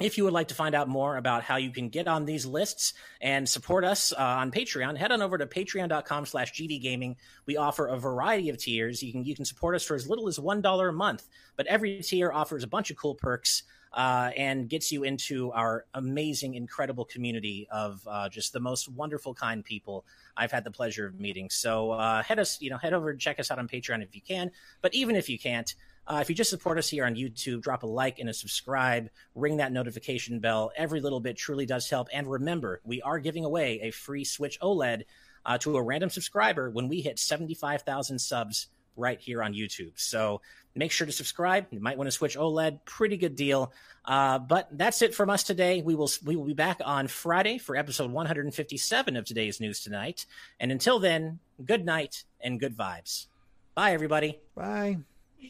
If 0.00 0.18
you 0.18 0.24
would 0.24 0.32
like 0.32 0.48
to 0.48 0.54
find 0.56 0.74
out 0.74 0.88
more 0.88 1.16
about 1.16 1.44
how 1.44 1.56
you 1.56 1.70
can 1.70 1.88
get 1.88 2.08
on 2.08 2.24
these 2.24 2.44
lists 2.44 2.94
and 3.20 3.48
support 3.48 3.84
us 3.84 4.12
uh, 4.12 4.16
on 4.16 4.50
Patreon, 4.50 4.96
head 4.96 5.12
on 5.12 5.22
over 5.22 5.38
to 5.38 5.46
patreon.com 5.46 6.26
slash 6.26 6.52
gdgaming. 6.52 7.14
We 7.46 7.56
offer 7.56 7.86
a 7.86 7.96
variety 7.96 8.48
of 8.48 8.58
tiers. 8.58 9.04
You 9.04 9.12
can 9.12 9.24
you 9.24 9.36
can 9.36 9.44
support 9.44 9.76
us 9.76 9.84
for 9.84 9.94
as 9.94 10.08
little 10.08 10.26
as 10.26 10.36
$1 10.36 10.88
a 10.88 10.92
month, 10.92 11.28
but 11.56 11.68
every 11.68 12.00
tier 12.02 12.32
offers 12.32 12.64
a 12.64 12.66
bunch 12.66 12.90
of 12.90 12.96
cool 12.96 13.14
perks 13.14 13.62
uh, 13.92 14.30
and 14.36 14.68
gets 14.68 14.90
you 14.90 15.04
into 15.04 15.52
our 15.52 15.84
amazing, 15.94 16.54
incredible 16.54 17.04
community 17.04 17.68
of 17.70 18.02
uh, 18.08 18.28
just 18.28 18.52
the 18.52 18.58
most 18.58 18.88
wonderful, 18.88 19.32
kind 19.32 19.64
people 19.64 20.04
I've 20.36 20.50
had 20.50 20.64
the 20.64 20.72
pleasure 20.72 21.06
of 21.06 21.20
meeting. 21.20 21.48
So 21.50 21.92
uh, 21.92 22.24
head 22.24 22.40
us, 22.40 22.60
you 22.60 22.70
know, 22.70 22.78
head 22.78 22.92
over 22.92 23.10
and 23.10 23.20
check 23.20 23.38
us 23.38 23.52
out 23.52 23.60
on 23.60 23.68
Patreon 23.68 24.02
if 24.02 24.14
you 24.16 24.20
can. 24.20 24.50
But 24.82 24.92
even 24.94 25.14
if 25.14 25.28
you 25.28 25.38
can't, 25.38 25.72
uh, 26.06 26.18
if 26.20 26.28
you 26.28 26.34
just 26.34 26.50
support 26.50 26.78
us 26.78 26.88
here 26.88 27.04
on 27.04 27.14
YouTube, 27.14 27.62
drop 27.62 27.82
a 27.82 27.86
like 27.86 28.18
and 28.18 28.28
a 28.28 28.34
subscribe, 28.34 29.08
ring 29.34 29.56
that 29.56 29.72
notification 29.72 30.38
bell. 30.38 30.70
Every 30.76 31.00
little 31.00 31.20
bit 31.20 31.36
truly 31.36 31.66
does 31.66 31.88
help. 31.88 32.08
And 32.12 32.30
remember, 32.30 32.80
we 32.84 33.00
are 33.02 33.18
giving 33.18 33.44
away 33.44 33.80
a 33.82 33.90
free 33.90 34.24
Switch 34.24 34.58
OLED 34.60 35.04
uh, 35.46 35.58
to 35.58 35.76
a 35.76 35.82
random 35.82 36.10
subscriber 36.10 36.70
when 36.70 36.88
we 36.88 37.00
hit 37.00 37.18
75,000 37.18 38.18
subs 38.18 38.68
right 38.96 39.20
here 39.20 39.42
on 39.42 39.54
YouTube. 39.54 39.92
So 39.96 40.40
make 40.74 40.92
sure 40.92 41.06
to 41.06 41.12
subscribe. 41.12 41.66
You 41.70 41.80
might 41.80 41.96
want 41.96 42.08
to 42.08 42.12
switch 42.12 42.36
OLED. 42.36 42.84
Pretty 42.84 43.16
good 43.16 43.36
deal. 43.36 43.72
Uh, 44.04 44.38
but 44.38 44.68
that's 44.72 45.02
it 45.02 45.14
from 45.14 45.30
us 45.30 45.42
today. 45.42 45.82
We 45.82 45.94
will 45.94 46.10
we 46.24 46.36
will 46.36 46.44
be 46.44 46.54
back 46.54 46.80
on 46.84 47.08
Friday 47.08 47.58
for 47.58 47.76
episode 47.76 48.10
157 48.10 49.16
of 49.16 49.24
today's 49.24 49.60
news 49.60 49.80
tonight. 49.80 50.26
And 50.60 50.70
until 50.70 50.98
then, 50.98 51.38
good 51.64 51.84
night 51.84 52.24
and 52.40 52.60
good 52.60 52.76
vibes. 52.76 53.26
Bye, 53.74 53.92
everybody. 53.92 54.38
Bye. 54.54 54.98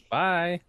Bye. 0.09 0.61